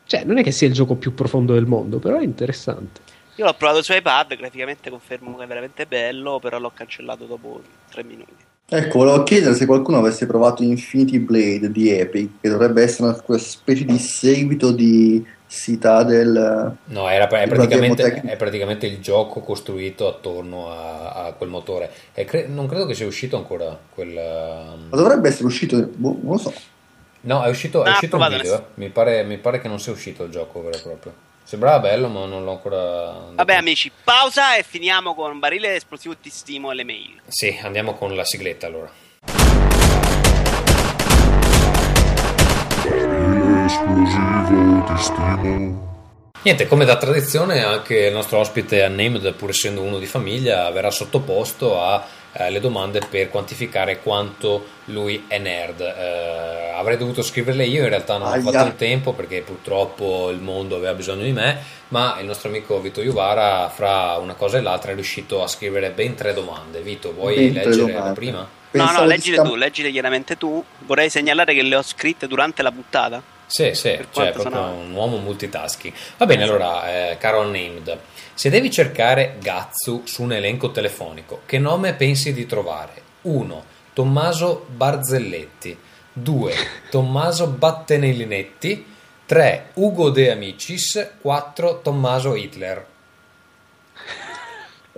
[0.05, 3.01] Cioè, non è che sia il gioco più profondo del mondo, però è interessante.
[3.37, 7.63] Io l'ho provato su iPad, graficamente confermo che è veramente bello, però l'ho cancellato dopo
[7.91, 8.33] tre minuti.
[8.69, 13.39] Ecco, volevo chiedere se qualcuno avesse provato Infinity Blade di Epic, che dovrebbe essere una
[13.39, 16.77] specie di seguito di Citadel.
[16.87, 21.91] No, era, è, praticamente, è praticamente il gioco costruito attorno a, a quel motore.
[22.15, 24.09] E cre- non credo che sia uscito ancora quel...
[24.11, 26.53] um, Ma dovrebbe essere uscito, boh, non lo so.
[27.23, 28.55] No, è uscito, è Ah, uscito un video.
[28.55, 28.63] eh.
[28.75, 31.15] Mi pare, mi pare che non sia uscito il gioco vero e proprio.
[31.43, 33.15] Sembrava bello, ma non l'ho ancora.
[33.35, 37.21] Vabbè, amici, pausa e finiamo con barile esplosivo ti stimo e le mail.
[37.29, 38.91] Sì, andiamo con la sigletta allora.
[43.67, 45.85] Esplosivo, ti stimo.
[46.43, 50.93] Niente, come da tradizione, anche il nostro ospite Unnamed, pur essendo uno di famiglia, verrà
[50.93, 55.81] sottoposto alle domande per quantificare quanto lui è nerd.
[55.81, 58.43] Eh, avrei dovuto scriverle io, in realtà non ho Aia.
[58.43, 62.81] fatto il tempo perché purtroppo il mondo aveva bisogno di me, ma il nostro amico
[62.81, 66.83] Vito Iuvara, fra una cosa e l'altra, è riuscito a scrivere ben tre domande.
[66.83, 68.39] Vito, vuoi Ben leggere la prima?
[68.39, 70.65] No, Pensavo no, di leggile scam- tu, leggile chiaramente tu.
[70.87, 73.35] Vorrei segnalare che le ho scritte durante la puntata.
[73.47, 75.95] Sì, sì, Per cioè quanto proprio sono- un uomo multitasking.
[76.19, 77.97] Va bene, allora, eh, caro Unnamed,
[78.35, 82.93] se devi cercare Gatsu su un elenco telefonico, che nome pensi di trovare?
[83.23, 83.65] 1.
[83.93, 85.77] Tommaso Barzelletti
[86.13, 86.53] 2.
[86.91, 88.85] Tommaso Battenellinetti
[89.27, 89.71] 3.
[89.75, 91.81] Ugo De Amicis 4.
[91.83, 92.87] Tommaso Hitler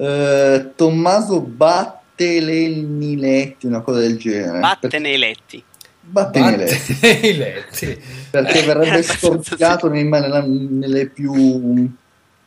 [0.00, 4.60] Eh, Tommaso Batteleniletti, una cosa del genere.
[6.10, 6.92] Vattene i letti.
[6.92, 11.90] Battenellinetti Perché Eh, verrebbe abbastanza storpiato nella- nelle più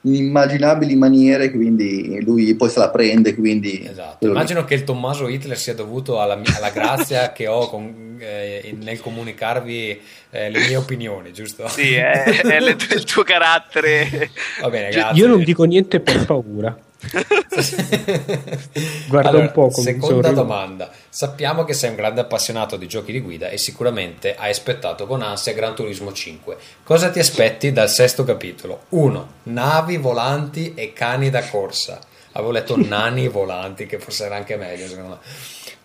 [0.03, 3.85] inimmaginabili maniere, quindi lui poi se la prende, quindi...
[3.87, 4.25] Esatto.
[4.25, 8.75] Immagino che il Tommaso Hitler sia dovuto alla, mia- alla grazia che ho con- eh,
[8.81, 9.99] nel comunicarvi
[10.31, 11.67] eh, le mie opinioni, giusto?
[11.67, 14.31] Sì, è, è le- il tuo carattere.
[14.61, 15.21] Va bene, Gi- grazie.
[15.21, 16.75] Io non dico niente per paura.
[19.07, 20.33] Guarda un po' come Seconda sorrido.
[20.33, 20.91] domanda.
[21.09, 25.21] Sappiamo che sei un grande appassionato di giochi di guida e sicuramente hai aspettato con
[25.21, 26.57] ansia Gran Turismo 5.
[26.83, 28.83] Cosa ti aspetti dal sesto capitolo?
[28.89, 29.27] 1.
[29.43, 31.99] Navi, volanti e cani da corsa.
[32.33, 35.17] Avevo letto nani volanti, che forse era anche meglio secondo me.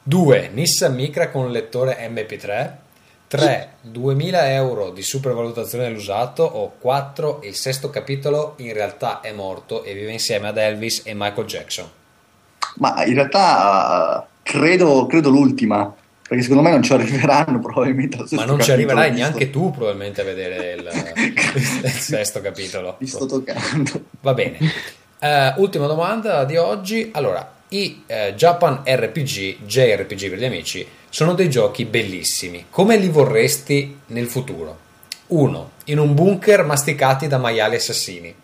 [0.03, 0.51] 2.
[0.53, 2.85] Nissan Micra con lettore MP3.
[3.28, 3.68] 3.
[3.80, 6.42] 2000 euro di supervalutazione dell'usato.
[6.42, 7.40] O 4.
[7.44, 11.88] Il sesto capitolo in realtà è morto e vive insieme ad Elvis e Michael Jackson.
[12.76, 15.92] Ma in realtà eh, credo, credo l'ultima,
[16.26, 19.50] perché secondo me non ci arriveranno probabilmente al Ma sesto non ci arriverai visto- neanche
[19.50, 20.90] tu probabilmente a vedere il,
[21.84, 22.96] il sesto capitolo.
[22.98, 23.90] Vi sto toccando.
[24.20, 24.58] Va bene.
[25.18, 27.10] Eh, ultima domanda di oggi.
[27.12, 32.67] Allora, i eh, Japan RPG, JRPG per gli amici, sono dei giochi bellissimi.
[32.70, 34.85] Come li vorresti nel futuro?
[35.28, 35.70] 1.
[35.86, 38.35] In un bunker masticati da maiali assassini.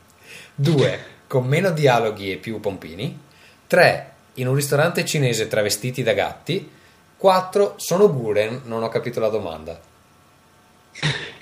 [0.55, 0.99] 2.
[1.26, 3.18] Con meno dialoghi e più pompini.
[3.66, 4.12] 3.
[4.34, 6.68] In un ristorante cinese travestiti da gatti.
[7.16, 7.74] 4.
[7.76, 9.81] Sono Guren, non ho capito la domanda.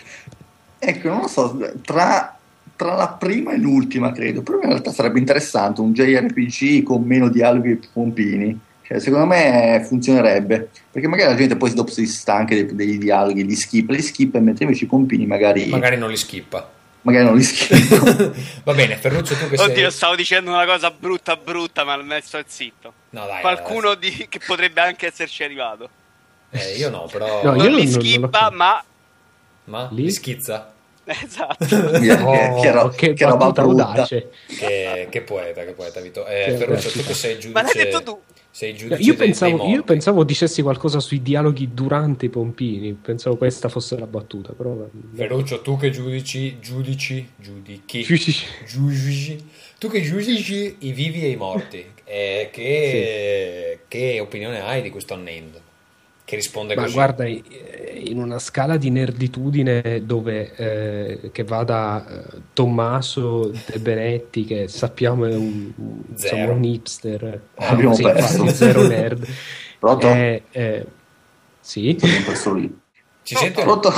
[0.83, 2.39] Ecco, non lo so, tra,
[2.75, 7.29] tra la prima e l'ultima credo, però in realtà sarebbe interessante un JRPG con meno
[7.29, 8.59] dialoghi e pompini.
[8.91, 13.45] Cioè, secondo me funzionerebbe, perché magari la gente poi dopo si stanca dei, dei dialoghi,
[13.47, 16.69] li skippa, li skippa, mentre invece i pompini magari, Magari non li skippa.
[17.03, 18.33] magari non li skippa.
[18.65, 19.71] Va bene, Ferruccio, tu che sei...
[19.71, 22.93] Oddio, stavo dicendo una cosa brutta, brutta, ma me sto zitto.
[23.11, 25.89] No, dai, Qualcuno di- che potrebbe anche esserci arrivato.
[26.51, 27.45] Eh, io no, però...
[27.45, 28.85] No, non io li non- non skippa, lo- ma.
[29.67, 30.73] Ma li schizza?
[31.25, 31.99] Esatto.
[31.99, 32.17] Via,
[32.61, 34.07] che, ro- Oh, che che roba brutta.
[34.09, 36.25] Che, che poeta, che poeta, Vito.
[36.27, 37.51] Eh, Che Ferruccio, tu che sei giudice...
[37.53, 38.21] Ma l'hai detto tu.
[38.53, 42.93] Sei giudice Io dei- pensavo, dei io pensavo dicessi qualcosa sui dialoghi durante i pompini.
[42.95, 44.77] Pensavo questa fosse la battuta, però.
[45.15, 48.47] Ferruccio, tu che giudici, giudici, giudichi, Giudici.
[48.67, 49.45] giudici,
[49.79, 55.15] tu che giudici i vivi e i morti, eh, che, che opinione hai di questo
[55.15, 55.61] unnamed?
[56.31, 56.95] Che risponde Ma così?
[56.95, 64.45] guarda, in una scala di nerditudine dove eh, che va da eh, Tommaso De Benetti,
[64.45, 65.73] che sappiamo è un,
[66.09, 68.47] insomma, un hipster, eh, Abbiamo sì, perso.
[68.47, 69.27] zero nerd.
[69.81, 70.07] Pronto?
[70.07, 70.87] Eh, eh,
[71.59, 72.79] sì, Sono perso lì.
[73.25, 73.51] Ci no?
[73.65, 73.93] Pronto?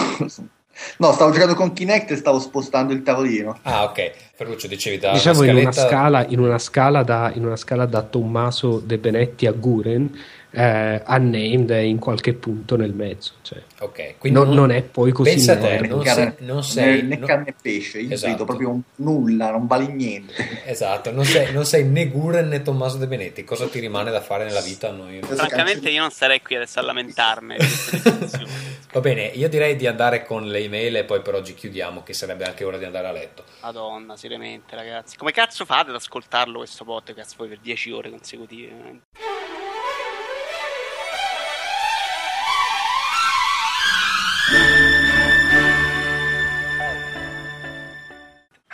[0.97, 3.59] No, stavo giocando con Kinect e stavo spostando il tavolino.
[3.61, 4.11] Ah, ok.
[4.35, 7.85] Ferruccio, dicevi da diciamo in una, scaletta- scala, in, una scala da, in una scala
[7.85, 10.11] da Tommaso De Benetti a Guren,
[10.53, 13.33] eh, unnamed è in qualche punto nel mezzo.
[13.43, 17.03] Cioè, Ok, quindi non, non è poi così Pensa a te, non sei, non sei-
[17.03, 18.31] né no- carne e pesce, io Esatto.
[18.33, 20.35] vedo proprio nulla, non vale niente.
[20.67, 23.43] Esatto, non sei, non sei né Guren né Tommaso De Benetti.
[23.45, 24.89] Cosa ti rimane da fare nella vita?
[24.89, 25.21] a Noi?
[25.23, 27.57] Francamente, io non sarei qui adesso a lamentarmi.
[27.57, 28.51] di queste definizioni.
[28.93, 32.13] Va bene, io direi di andare con le email e poi per oggi chiudiamo, che
[32.13, 33.43] sarebbe anche ora di andare a letto.
[33.63, 35.17] Madonna, seriamente, ragazzi.
[35.17, 39.01] Come cazzo fate ad ascoltarlo questo podcast poi per 10 ore consecutive?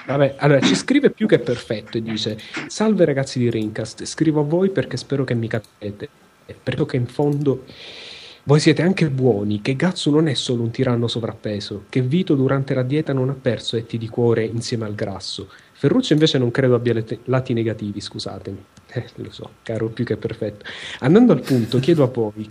[0.08, 4.44] Vabbè, allora ci scrive più che perfetto e dice: Salve ragazzi di Rincast, scrivo a
[4.44, 6.08] voi perché spero che mi capite.
[6.46, 7.64] E perché che in fondo
[8.48, 12.72] Voi siete anche buoni, che Gatsu non è solo un tiranno sovrappeso, che Vito durante
[12.72, 15.50] la dieta non ha perso etti di cuore insieme al grasso.
[15.72, 18.64] Ferruccio invece non credo abbia let- lati negativi, scusatemi.
[18.90, 20.64] Eh, lo so, caro più che perfetto.
[21.00, 22.48] Andando al punto, chiedo a voi,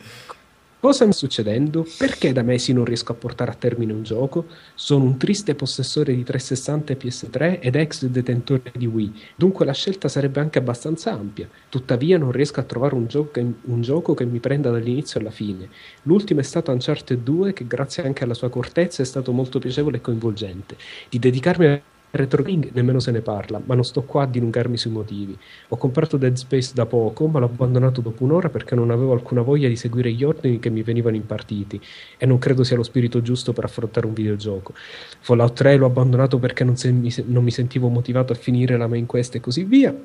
[0.79, 1.87] Cosa mi sta succedendo?
[1.97, 4.45] Perché da mesi non riesco a portare a termine un gioco?
[4.75, 9.73] Sono un triste possessore di 360 e PS3 ed ex detentore di Wii, dunque la
[9.73, 11.49] scelta sarebbe anche abbastanza ampia.
[11.67, 15.67] Tuttavia non riesco a trovare un gioco, un gioco che mi prenda dall'inizio alla fine.
[16.03, 19.97] L'ultimo è stato Uncharted 2 che grazie anche alla sua cortezza è stato molto piacevole
[19.97, 20.77] e coinvolgente.
[21.09, 21.81] Di dedicarmi a
[22.17, 25.37] Retro King nemmeno se ne parla, ma non sto qua a dilungarmi sui motivi.
[25.69, 29.41] Ho comprato Dead Space da poco, ma l'ho abbandonato dopo un'ora perché non avevo alcuna
[29.41, 31.79] voglia di seguire gli ordini che mi venivano impartiti
[32.17, 34.73] e non credo sia lo spirito giusto per affrontare un videogioco.
[35.19, 36.91] Fallout 3 l'ho abbandonato perché non, se-
[37.25, 39.95] non mi sentivo motivato a finire la main quest e così via.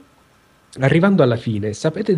[0.78, 2.15] Arrivando alla fine, sapete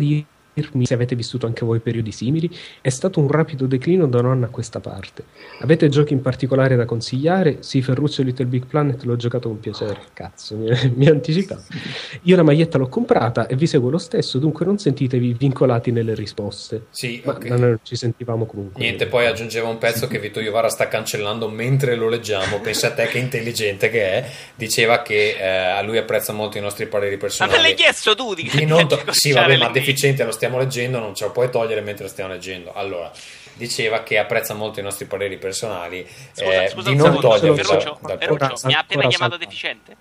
[0.55, 2.49] dirmi se avete vissuto anche voi periodi simili?
[2.81, 5.25] È stato un rapido declino da un anno a questa parte.
[5.59, 7.57] Avete giochi in particolare da consigliare?
[7.59, 9.99] Sì, Ferruccio e Little Big Planet l'ho giocato con piacere.
[10.13, 11.63] Cazzo, mi, mi ha anticipato.
[12.23, 16.15] Io la maglietta l'ho comprata e vi seguo lo stesso, dunque non sentitevi vincolati nelle
[16.15, 16.85] risposte.
[16.89, 17.45] Sì, Ma ok.
[17.45, 18.81] non ci sentivamo comunque.
[18.81, 22.59] Niente, poi aggiungeva un pezzo che Vito Iovara sta cancellando mentre lo leggiamo.
[22.61, 24.29] Pensa a te che intelligente che è.
[24.55, 27.57] Diceva che eh, a lui apprezza molto i nostri pareri Ma personali.
[27.57, 30.57] me l'hai chiesto tu di, Di non to- sì, vabbè, le ma deficiente lo stiamo
[30.57, 32.71] leggendo, non ce lo puoi togliere mentre lo stiamo leggendo.
[32.73, 33.11] Allora,
[33.53, 36.07] diceva che apprezza molto i nostri pareri personali.
[36.31, 39.95] Scusa, eh, scusa di non secondo, toglierli Ferruccio, dal Ferruccio, mi ha appena chiamato deficiente?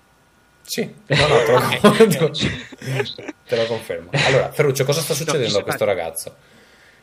[0.63, 2.31] Sì, no, no, te lo,
[3.49, 4.11] te lo confermo.
[4.13, 6.37] Allora, Ferruccio, cosa sta succedendo a questo ragazzo?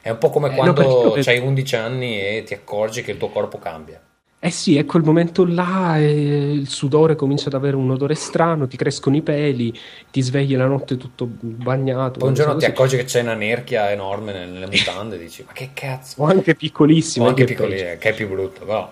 [0.01, 3.11] È un po' come Eh, no, quando io- hai 11 anni e ti accorgi che
[3.11, 4.01] il tuo corpo cambia.
[4.43, 8.67] Eh sì, è quel momento là, eh, il sudore comincia ad avere un odore strano,
[8.67, 9.71] ti crescono i peli,
[10.09, 12.17] ti svegli la notte tutto bagnato.
[12.17, 15.51] Poi un giorno ti accorgi che c'è una nerchia enorme nelle, mutande e dici, ma
[15.53, 16.23] che cazzo?
[16.23, 17.25] O anche piccolissimo.
[17.25, 17.85] O anche che piccoli, peggio.
[17.91, 18.91] eh, che è più brutto, però.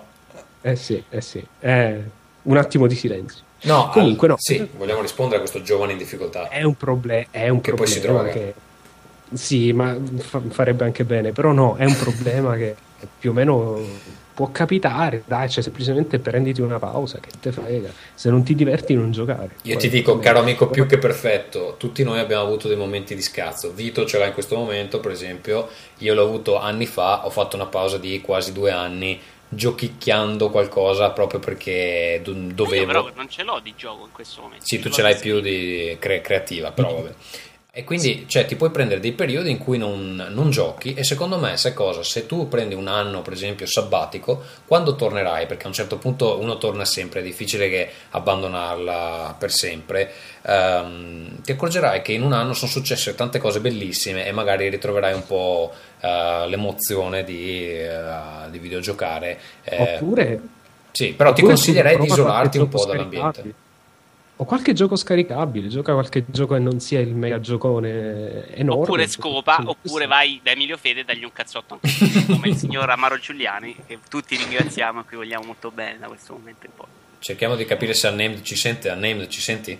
[0.62, 1.44] Eh sì, eh sì.
[1.58, 2.00] Eh,
[2.42, 3.42] un attimo di silenzio.
[3.62, 4.38] No, Comunque al- no.
[4.38, 6.48] Sì, vogliamo rispondere a questo giovane in difficoltà.
[6.48, 8.28] È un, proble- è un Che poi problema si droga.
[8.30, 8.54] che...
[9.32, 12.76] Sì, ma fa- farebbe anche bene, però no, è un problema che
[13.18, 13.78] più o meno
[14.40, 18.94] può capitare, dai, cioè semplicemente prenditi una pausa, che te frega, se non ti diverti
[18.94, 19.50] non giocare.
[19.64, 23.14] Io Poi- ti dico, caro amico più che perfetto, tutti noi abbiamo avuto dei momenti
[23.14, 23.70] di scazzo.
[23.74, 27.56] Vito ce l'ha in questo momento, per esempio, io l'ho avuto anni fa, ho fatto
[27.56, 29.20] una pausa di quasi due anni
[29.52, 32.86] giochicchiando qualcosa proprio perché do- Io dovevo.
[32.86, 34.64] però non ce l'ho di gioco in questo momento.
[34.64, 37.02] Sì, tu ce l'hai più di cre- creativa, però Mm-hmm.
[37.02, 37.14] vabbè.
[37.72, 41.38] E quindi cioè, ti puoi prendere dei periodi in cui non, non giochi e secondo
[41.38, 42.02] me sai cosa?
[42.02, 46.40] Se tu prendi un anno per esempio sabbatico, quando tornerai, perché a un certo punto
[46.40, 50.10] uno torna sempre, è difficile che abbandonarla per sempre,
[50.42, 55.14] ehm, ti accorgerai che in un anno sono successe tante cose bellissime e magari ritroverai
[55.14, 59.38] un po' eh, l'emozione di, eh, di videogiocare.
[59.62, 60.40] eh, Oppure...
[60.90, 63.68] sì, però ti oppure consiglierei di isolarti un po' dall'ambiente.
[64.40, 68.82] O qualche gioco scaricabile, gioca qualche gioco che non sia il mega giocone enorme.
[68.84, 72.88] Oppure scopa, oppure vai da Emilio Fede e dagli un cazzotto anche come il signor
[72.88, 76.86] Amaro Giuliani, che tutti ringraziamo e che vogliamo molto bene da questo momento in poi.
[77.18, 78.88] Cerchiamo di capire se Unnamed ci sente.
[78.88, 79.78] Unnamed ci senti?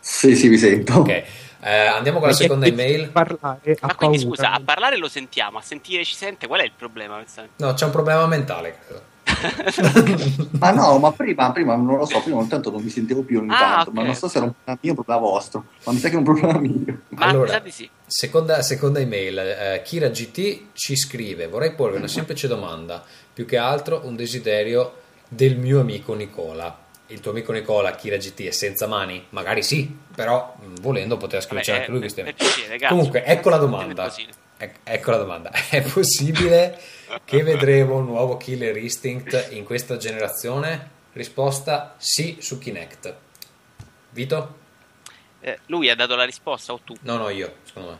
[0.00, 0.94] Sì, sì, vi sento.
[0.94, 1.22] Ok,
[1.60, 3.08] Eh, andiamo con la seconda email.
[3.10, 4.36] Parlare, Ma quindi paura.
[4.36, 7.22] scusa, a parlare lo sentiamo, a sentire ci sente, qual è il problema?
[7.58, 9.02] No, c'è un problema mentale, credo.
[10.58, 13.38] Ma no, ma prima, prima non lo so, prima ogni tanto non mi sentivo più
[13.40, 13.94] ogni Ah, tanto, ok.
[13.96, 16.08] ma non so se era un problema mio o un problema vostro, ma mi sa
[16.08, 17.00] che è un problema mio.
[17.10, 17.88] Ma Allora, sì.
[18.06, 19.38] Seconda, seconda email.
[19.38, 24.94] Eh, Kira GT ci scrive: Vorrei porvi una semplice domanda, più che altro un desiderio
[25.28, 26.84] del mio amico Nicola.
[27.08, 29.24] Il tuo amico Nicola, Kira GT, è senza mani?
[29.30, 32.86] Magari sì, però mh, volendo poteva scriverci Vabbè, anche lui eh, queste.
[32.88, 34.12] Comunque, ecco la domanda.
[34.82, 35.50] Ecco la domanda.
[35.70, 36.78] È possibile
[37.24, 40.90] che vedremo un nuovo Killer Instinct in questa generazione?
[41.12, 43.14] Risposta sì su Kinect.
[44.10, 44.54] Vito?
[45.40, 46.94] Eh, lui ha dato la risposta o tu?
[47.02, 47.98] No, no, io, secondo me.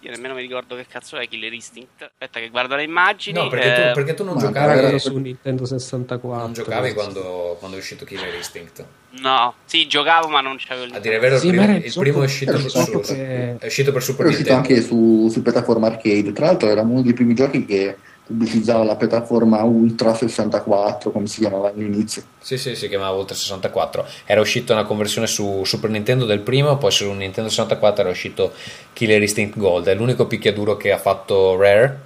[0.00, 2.02] Io nemmeno mi ricordo che cazzo è Killer Instinct.
[2.02, 3.38] Aspetta che guardo le immagini.
[3.38, 6.42] No, perché tu, eh, perché tu non ma giocavi, era su Nintendo 64.
[6.42, 8.84] non giocavi quando, quando è uscito Killer Instinct.
[9.20, 11.68] No, sì, giocavo ma non c'avevo il A dire il vero, il Sì, primo, ma
[11.70, 14.26] era il il primo è uscito, era per il su, che- è uscito per Super
[14.26, 14.74] È uscito Nintendo.
[14.74, 17.96] anche su, su piattaforma arcade, tra l'altro era uno dei primi giochi che
[18.26, 22.22] pubblicizzava la piattaforma Ultra 64, come si chiamava all'inizio.
[22.40, 24.04] Sì, sì, si chiamava Ultra 64.
[24.24, 28.52] Era uscita una conversione su Super Nintendo del primo, poi su Nintendo 64 era uscito
[28.92, 29.86] Killer Instinct Gold.
[29.86, 32.00] È l'unico picchiaduro che ha fatto Rare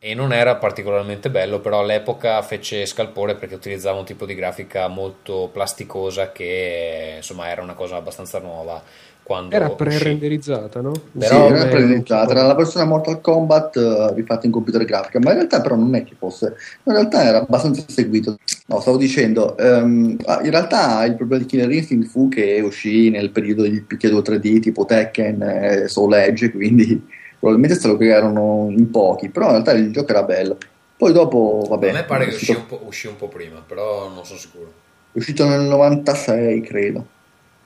[0.00, 4.88] e non era particolarmente bello, però all'epoca fece scalpore perché utilizzava un tipo di grafica
[4.88, 8.82] molto plasticosa che insomma era una cosa abbastanza nuova
[9.28, 10.92] quando Era pre-renderizzata, no?
[11.12, 15.18] Però- sì, era eh, presentata, era la versione Mortal Kombat eh, rifatta in computer grafica,
[15.18, 18.38] ma in realtà però non è che fosse, in realtà era abbastanza seguito.
[18.68, 23.30] No, stavo dicendo, ah, in realtà il problema di Killer Instinct fu che uscì nel
[23.30, 27.06] periodo del picchiaduro 3D tipo Tekken e Soul Edge, quindi
[27.38, 30.56] probabilmente se lo crearono in pochi, però in realtà il gioco era bello.
[30.96, 34.08] Poi dopo, vabbè, a me pare che uscì un, po', uscì un po' prima, però
[34.08, 34.72] non sono sicuro.
[35.12, 37.16] è uscito nel 96, credo.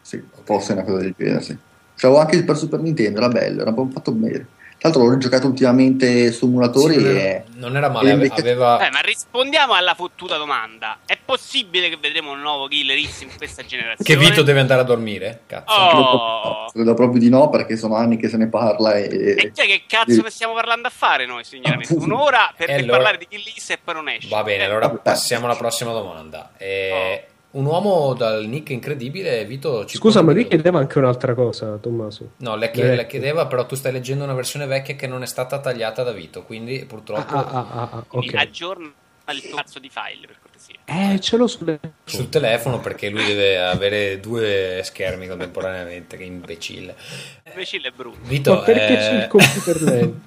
[0.02, 1.56] Sì, forse una cosa del genere, sì.
[1.96, 4.46] C'avevo anche per Super Nintendo, era bello, era un fatto bene.
[4.82, 7.20] Tra l'altro l'ho giocato ultimamente su emulatori Sì, non, e...
[7.20, 8.84] era, non era male, e invece- aveva...
[8.84, 10.98] Eh, ma rispondiamo alla fottuta domanda.
[11.06, 14.02] È possibile che vedremo un nuovo Killer Instinct in questa generazione?
[14.02, 15.42] Che Vito deve andare a dormire?
[15.46, 15.72] Cazzo.
[15.72, 15.86] Oh.
[15.88, 19.36] Credo, proprio, credo proprio di no perché sono anni che se ne parla e...
[19.38, 21.94] E cioè, che cazzo ne stiamo parlando a fare noi, sinceramente?
[21.94, 24.26] Un'ora per, E allora- parlare di Kill List e poi non esce.
[24.28, 26.50] Va bene, Eh, allora passiamo alla prossima domanda.
[26.56, 31.76] Eh, Un uomo dal nick incredibile, Vito ci Scusa, ma lui chiedeva anche un'altra cosa,
[31.76, 32.30] Tommaso.
[32.38, 32.96] No, le, chiede- Eh.
[32.96, 36.12] le chiedeva, però tu stai leggendo una versione vecchia che non è stata tagliata da
[36.12, 38.34] Vito, quindi purtroppo Ah, ah, ah, ah, quindi ok.
[38.36, 38.90] aggiorna
[39.32, 40.28] il tuo cazzo di file.
[40.84, 41.78] Eh, ce l'ho sulle...
[42.04, 46.94] sul telefono perché lui deve avere due schermi contemporaneamente, che imbecille.
[47.46, 48.18] Imbecille è brutto.
[48.22, 50.20] Vito, Ma perché eh, c'è il computer lento?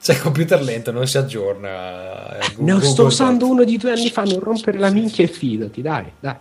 [0.00, 2.38] c'è il computer lento, non si aggiorna.
[2.38, 5.28] Eh, Ne Google- sto usando uno di due anni fa, non rompere la minchia e
[5.28, 6.36] fidati, dai, dai.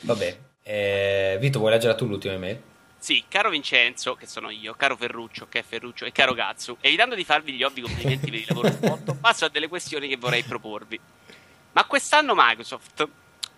[0.00, 2.60] Vabbè, eh, Vito, vuoi leggere tu l'ultima email?
[2.98, 7.14] Sì, caro Vincenzo, che sono io, caro Ferruccio, che è Ferruccio, e caro Gazzu, evitando
[7.14, 10.42] di farvi gli ovvi complimenti per il lavoro svolto, passo a delle questioni che vorrei
[10.42, 10.98] proporvi.
[11.76, 13.06] Ma quest'anno Microsoft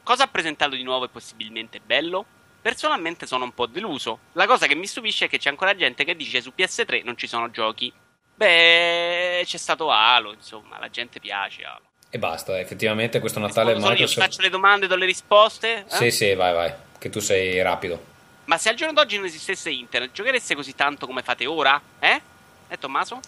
[0.03, 2.27] cosa ha presentato di nuovo e possibilmente bello?
[2.61, 4.19] Personalmente sono un po' deluso.
[4.33, 7.17] La cosa che mi stupisce è che c'è ancora gente che dice su PS3 non
[7.17, 7.93] ci sono giochi.
[8.35, 11.85] Beh, c'è stato Halo, insomma, la gente piace Halo.
[12.11, 14.29] E basta, effettivamente questo Natale Rispondo solo io, ti Microsoft...
[14.37, 15.77] faccio le domande, do le risposte?
[15.77, 15.85] eh?
[15.87, 18.05] Sì, sì, vai, vai, che tu sei rapido.
[18.47, 21.81] Ma se al giorno d'oggi non esistesse internet, giochereste così tanto come fate ora?
[22.01, 22.21] Eh?
[22.67, 23.21] Eh, Tommaso?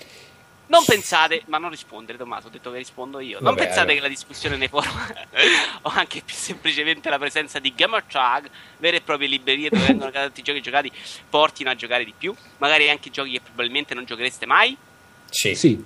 [0.70, 3.40] Non pensate, ma non rispondere, Tommaso, ho detto che rispondo io.
[3.40, 3.94] Non Vabbè, pensate allora.
[3.96, 5.14] che la discussione nei forum
[5.82, 10.10] o anche più semplicemente la presenza di Gamer Tag, vere e proprie librerie dove vengono
[10.12, 10.90] tanti giochi giocati,
[11.28, 12.32] portino a giocare di più?
[12.58, 14.76] Magari anche giochi che probabilmente non giochereste mai?
[15.28, 15.56] Sì.
[15.56, 15.84] Sì,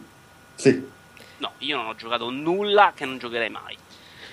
[0.54, 0.92] Sì,
[1.38, 3.76] No, io non ho giocato nulla che non giocherei mai.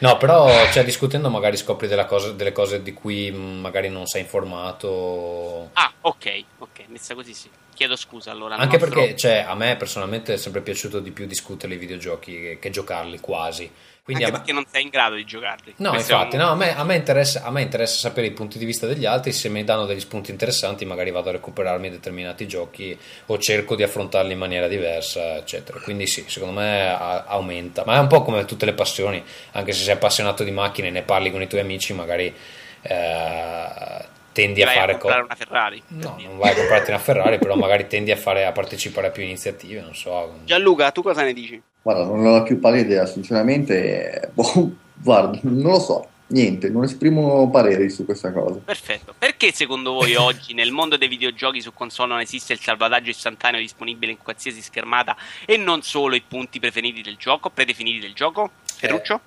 [0.02, 4.06] No, però cioè, discutendo magari scopri della cosa- delle cose di cui mh, magari non
[4.08, 5.70] sei informato.
[5.74, 7.50] Ah, ok, ok, messa così sì.
[7.74, 8.56] Chiedo scusa allora.
[8.56, 11.78] al Anche nostro- perché cioè, a me personalmente è sempre piaciuto di più discutere i
[11.78, 13.72] videogiochi che, che giocarli quasi.
[14.04, 15.76] Quindi Anche perché non sei in grado di giocarli.
[15.78, 18.32] No, Questo infatti, un- no, a, me, a me interessa, a me interessa sapere i
[18.32, 21.90] punti di vista degli altri, se mi danno degli spunti interessanti magari vado a recuperarmi
[21.90, 22.98] determinati giochi
[23.28, 25.80] o cerco di affrontarli in maniera diversa, eccetera.
[25.80, 29.72] Quindi sì, secondo me a- aumenta, ma è un po' come tutte le passioni, anche
[29.72, 32.34] se sei appassionato di macchine e ne parli con i tuoi amici, magari
[32.82, 35.34] eh, tendi a vai fare comprare cose...
[35.34, 35.84] una Ferrari.
[35.88, 36.30] No, dire.
[36.30, 39.24] non vai a comprarti una Ferrari, però magari tendi a, fare, a partecipare a più
[39.24, 40.40] iniziative, non so.
[40.46, 41.62] Gianluca, tu cosa ne dici?
[41.82, 47.50] guarda, non ho più pallida idea, sinceramente, boh, guarda, non lo so, niente, non esprimo
[47.50, 48.60] pareri su questa cosa.
[48.64, 49.14] Perfetto.
[49.18, 53.60] Perché secondo voi oggi nel mondo dei videogiochi su console non esiste il salvataggio istantaneo
[53.60, 58.52] disponibile in qualsiasi schermata e non solo i punti preferiti del gioco, predefiniti del gioco?
[58.64, 59.22] Ferruccio?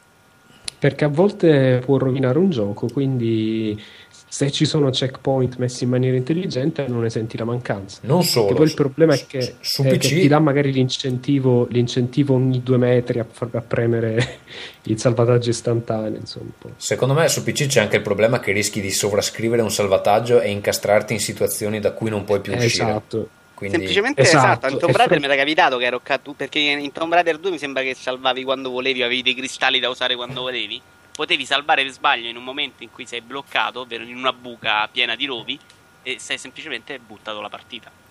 [0.84, 3.83] perché a volte può rovinare un gioco, quindi
[4.35, 8.01] se ci sono checkpoint messi in maniera intelligente non ne senti la mancanza.
[8.03, 8.49] Non solo.
[8.49, 12.35] Che poi il problema è che, su è che PC ti dà magari l'incentivo, l'incentivo
[12.35, 14.41] ogni due metri a, a premere
[14.83, 16.19] il salvataggio istantaneo.
[16.19, 16.51] Insomma.
[16.75, 20.51] Secondo me su PC c'è anche il problema che rischi di sovrascrivere un salvataggio e
[20.51, 22.87] incastrarti in situazioni da cui non puoi più uscire.
[22.87, 23.29] Esatto.
[23.55, 26.91] Quindi Semplicemente Esatto, esatto, in Tomb Raider mi era capitato che ero caduto perché in
[26.91, 30.41] Tomb Raider 2 mi sembra che salvavi quando volevi, avevi dei cristalli da usare quando
[30.41, 30.83] volevi.
[31.15, 34.89] Potevi salvare per sbaglio in un momento in cui sei bloccato, ovvero in una buca
[34.89, 35.57] piena di rovi
[36.02, 38.03] e sei semplicemente buttato la partita.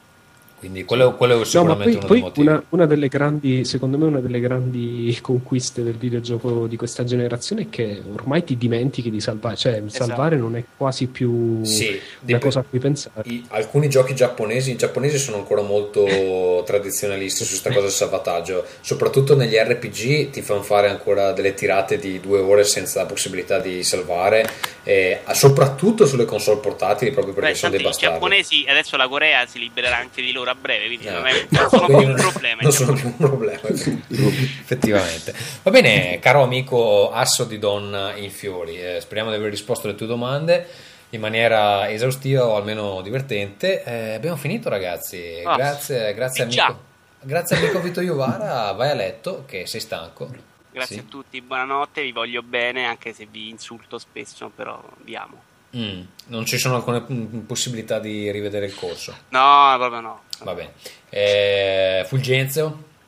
[0.63, 2.47] Quindi quello, quello è No, ma sicuramente poi, uno poi dei motivi.
[2.47, 7.63] una, una delle grandi, secondo me, una delle grandi conquiste del videogioco di questa generazione
[7.63, 11.99] è che ormai ti dimentichi di salvare, cioè salvare non è quasi più Sì, una
[12.21, 13.27] dip- cosa a cui pensare.
[13.29, 18.65] i- alcuni giochi giapponesi, i giapponesi sono ancora molto tradizionalisti su questa cosa del salvataggio,
[18.79, 23.59] soprattutto negli RPG ti fanno fare ancora delle tirate di due ore senza la possibilità
[23.59, 24.47] di salvare,
[24.83, 28.19] e, soprattutto sulle console portatili proprio perché Beh, sono dei tanto i bastardi.
[28.19, 31.11] giapponesi, adesso la Corea si libererà anche di loro a breve, quindi No.
[31.19, 32.61] non, è, sono più Quindi un problema.
[32.61, 35.33] Non sono più un problema, effettivamente.
[35.63, 40.07] Va bene, caro amico Asso di Don Infiori, eh, speriamo di aver risposto alle tue
[40.07, 40.67] domande
[41.09, 43.83] in maniera esaustiva o almeno divertente.
[43.83, 45.41] Eh, abbiamo finito, ragazzi.
[45.43, 46.65] Ah, grazie, grazie sì, già.
[46.65, 46.81] amico.
[47.21, 50.27] Grazie amico Vito Iuvara, vai a letto che sei stanco.
[50.71, 51.01] Grazie Sì.
[51.01, 55.42] a tutti, buonanotte, vi voglio bene, anche se vi insulto spesso, però vi amo.
[55.75, 59.13] Mm, non ci sono alcune mm, possibilità di rivedere il corso.
[59.29, 60.21] No, proprio no.
[60.43, 60.71] Va bene.
[61.09, 62.83] Eh, Fulgenzio?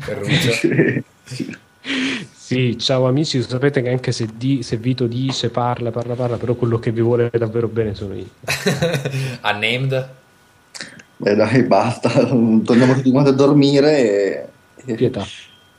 [0.00, 1.02] Ferruccio?
[2.34, 6.54] Sì, ciao amici, sapete che anche se, di, se, Vito dice, parla, parla, parla, però
[6.54, 8.28] quello che vi vuole davvero bene sono io.
[9.42, 10.10] Unnamed?
[11.16, 14.48] Beh dai, basta, torniamo tutti quanti a dormire
[14.84, 14.94] e...
[14.94, 15.24] Pietà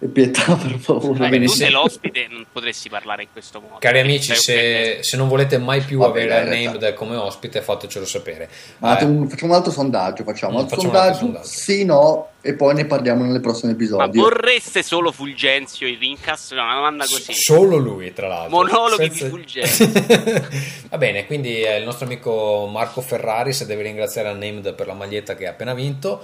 [0.07, 1.29] pietà per favore.
[1.29, 3.75] Beh, tu sei l'ospite non potresti parlare in questo modo.
[3.79, 8.05] Cari amici, se, se, non volete mai più Va avere bene, Named come ospite, fatecelo
[8.05, 8.49] sapere.
[8.79, 12.73] Ma eh, facciamo un altro sondaggio, facciamo, un altro sondaggio, sondaggio, sì, no, e poi
[12.73, 14.17] ne parliamo nelle prossime episodi.
[14.17, 16.53] Ma vorreste solo Fulgenzio in Rincast?
[16.53, 17.33] No, una domanda così.
[17.33, 18.57] Solo lui, tra l'altro.
[18.57, 19.23] Monologhi Senza...
[19.23, 20.49] di Fulgenzio.
[20.89, 24.87] Va bene, quindi eh, il nostro amico Marco Ferrari, se deve ringraziare a Named per
[24.87, 26.23] la maglietta che ha appena vinto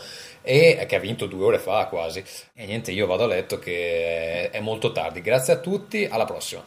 [0.50, 2.24] e che ha vinto due ore fa quasi.
[2.56, 5.22] E niente, io vado a letto che è molto tardi.
[5.22, 6.64] Grazie a tutti, alla prossima.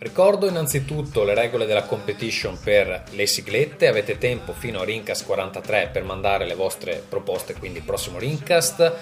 [0.00, 5.90] Ricordo innanzitutto le regole della competition per le siglette, avete tempo fino a Rincast 43
[5.92, 8.92] per mandare le vostre proposte, quindi prossimo Rincast,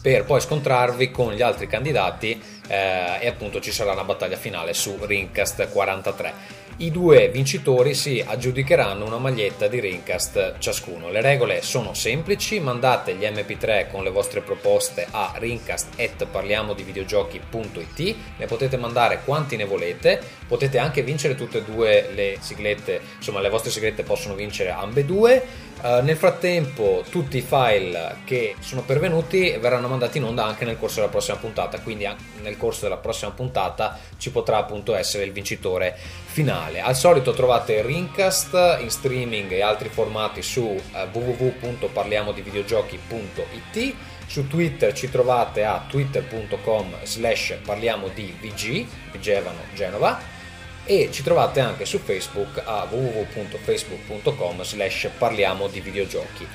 [0.00, 4.72] per poi scontrarvi con gli altri candidati eh, e appunto ci sarà una battaglia finale
[4.72, 6.32] su Rincast 43.
[6.78, 11.08] I due vincitori si aggiudicheranno una maglietta di Rincast ciascuno.
[11.08, 18.76] Le regole sono semplici, mandate gli MP3 con le vostre proposte a rincast.parliamodivideogiochi.it, ne potete
[18.76, 23.70] mandare quanti ne volete, potete anche vincere tutte e due le siglette, insomma le vostre
[23.70, 25.65] siglette possono vincere ambedue.
[25.78, 30.78] Uh, nel frattempo tutti i file che sono pervenuti verranno mandati in onda anche nel
[30.78, 32.08] corso della prossima puntata, quindi
[32.40, 36.80] nel corso della prossima puntata ci potrà appunto essere il vincitore finale.
[36.80, 40.80] Al solito trovate Rincast in streaming e altri formati su uh,
[41.12, 43.94] www.parliamodivideogiochi.it
[44.26, 48.84] su Twitter ci trovate a twitter.com slash parliamo di VG,
[49.20, 50.34] Genova
[50.86, 56.46] e ci trovate anche su Facebook a www.facebook.com slash parliamo di videogiochi.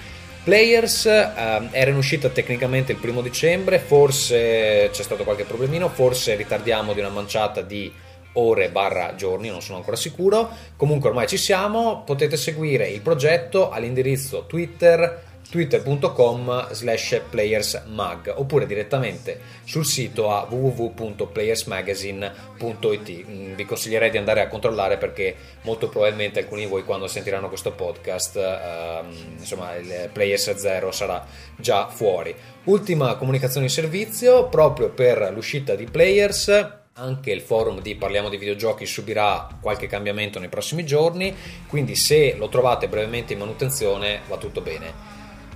[0.43, 1.31] Players eh,
[1.71, 6.99] era in uscita tecnicamente il primo dicembre, forse c'è stato qualche problemino, forse ritardiamo di
[6.99, 7.93] una manciata di
[8.33, 10.49] ore barra giorni, non sono ancora sicuro.
[10.75, 19.41] Comunque ormai ci siamo, potete seguire il progetto all'indirizzo Twitter twitter.com slash playersmag oppure direttamente
[19.65, 26.61] sul sito a www.playersmagazine.it mm, vi consiglierei di andare a controllare perché molto probabilmente alcuni
[26.61, 33.15] di voi quando sentiranno questo podcast ehm, insomma il Players 0 sarà già fuori ultima
[33.15, 38.85] comunicazione in servizio proprio per l'uscita di Players anche il forum di Parliamo di videogiochi
[38.85, 41.33] subirà qualche cambiamento nei prossimi giorni,
[41.67, 45.10] quindi se lo trovate brevemente in manutenzione va tutto bene.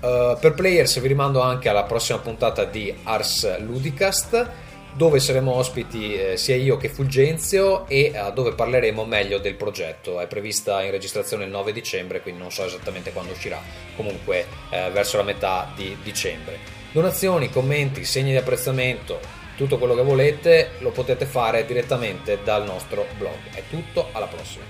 [0.06, 4.50] Uh, per players vi rimando anche alla prossima puntata di Ars Ludicast
[4.93, 10.19] dove saremo ospiti eh, sia io che Fulgenzio e uh, dove parleremo meglio del progetto.
[10.19, 13.59] È prevista in registrazione il 9 dicembre, quindi non so esattamente quando uscirà,
[13.95, 16.59] comunque eh, verso la metà di dicembre.
[16.92, 19.19] Donazioni, commenti, segni di apprezzamento,
[19.58, 23.38] tutto quello che volete lo potete fare direttamente dal nostro blog.
[23.53, 24.66] È tutto, alla prossima.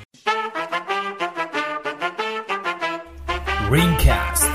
[3.69, 4.54] Ringcast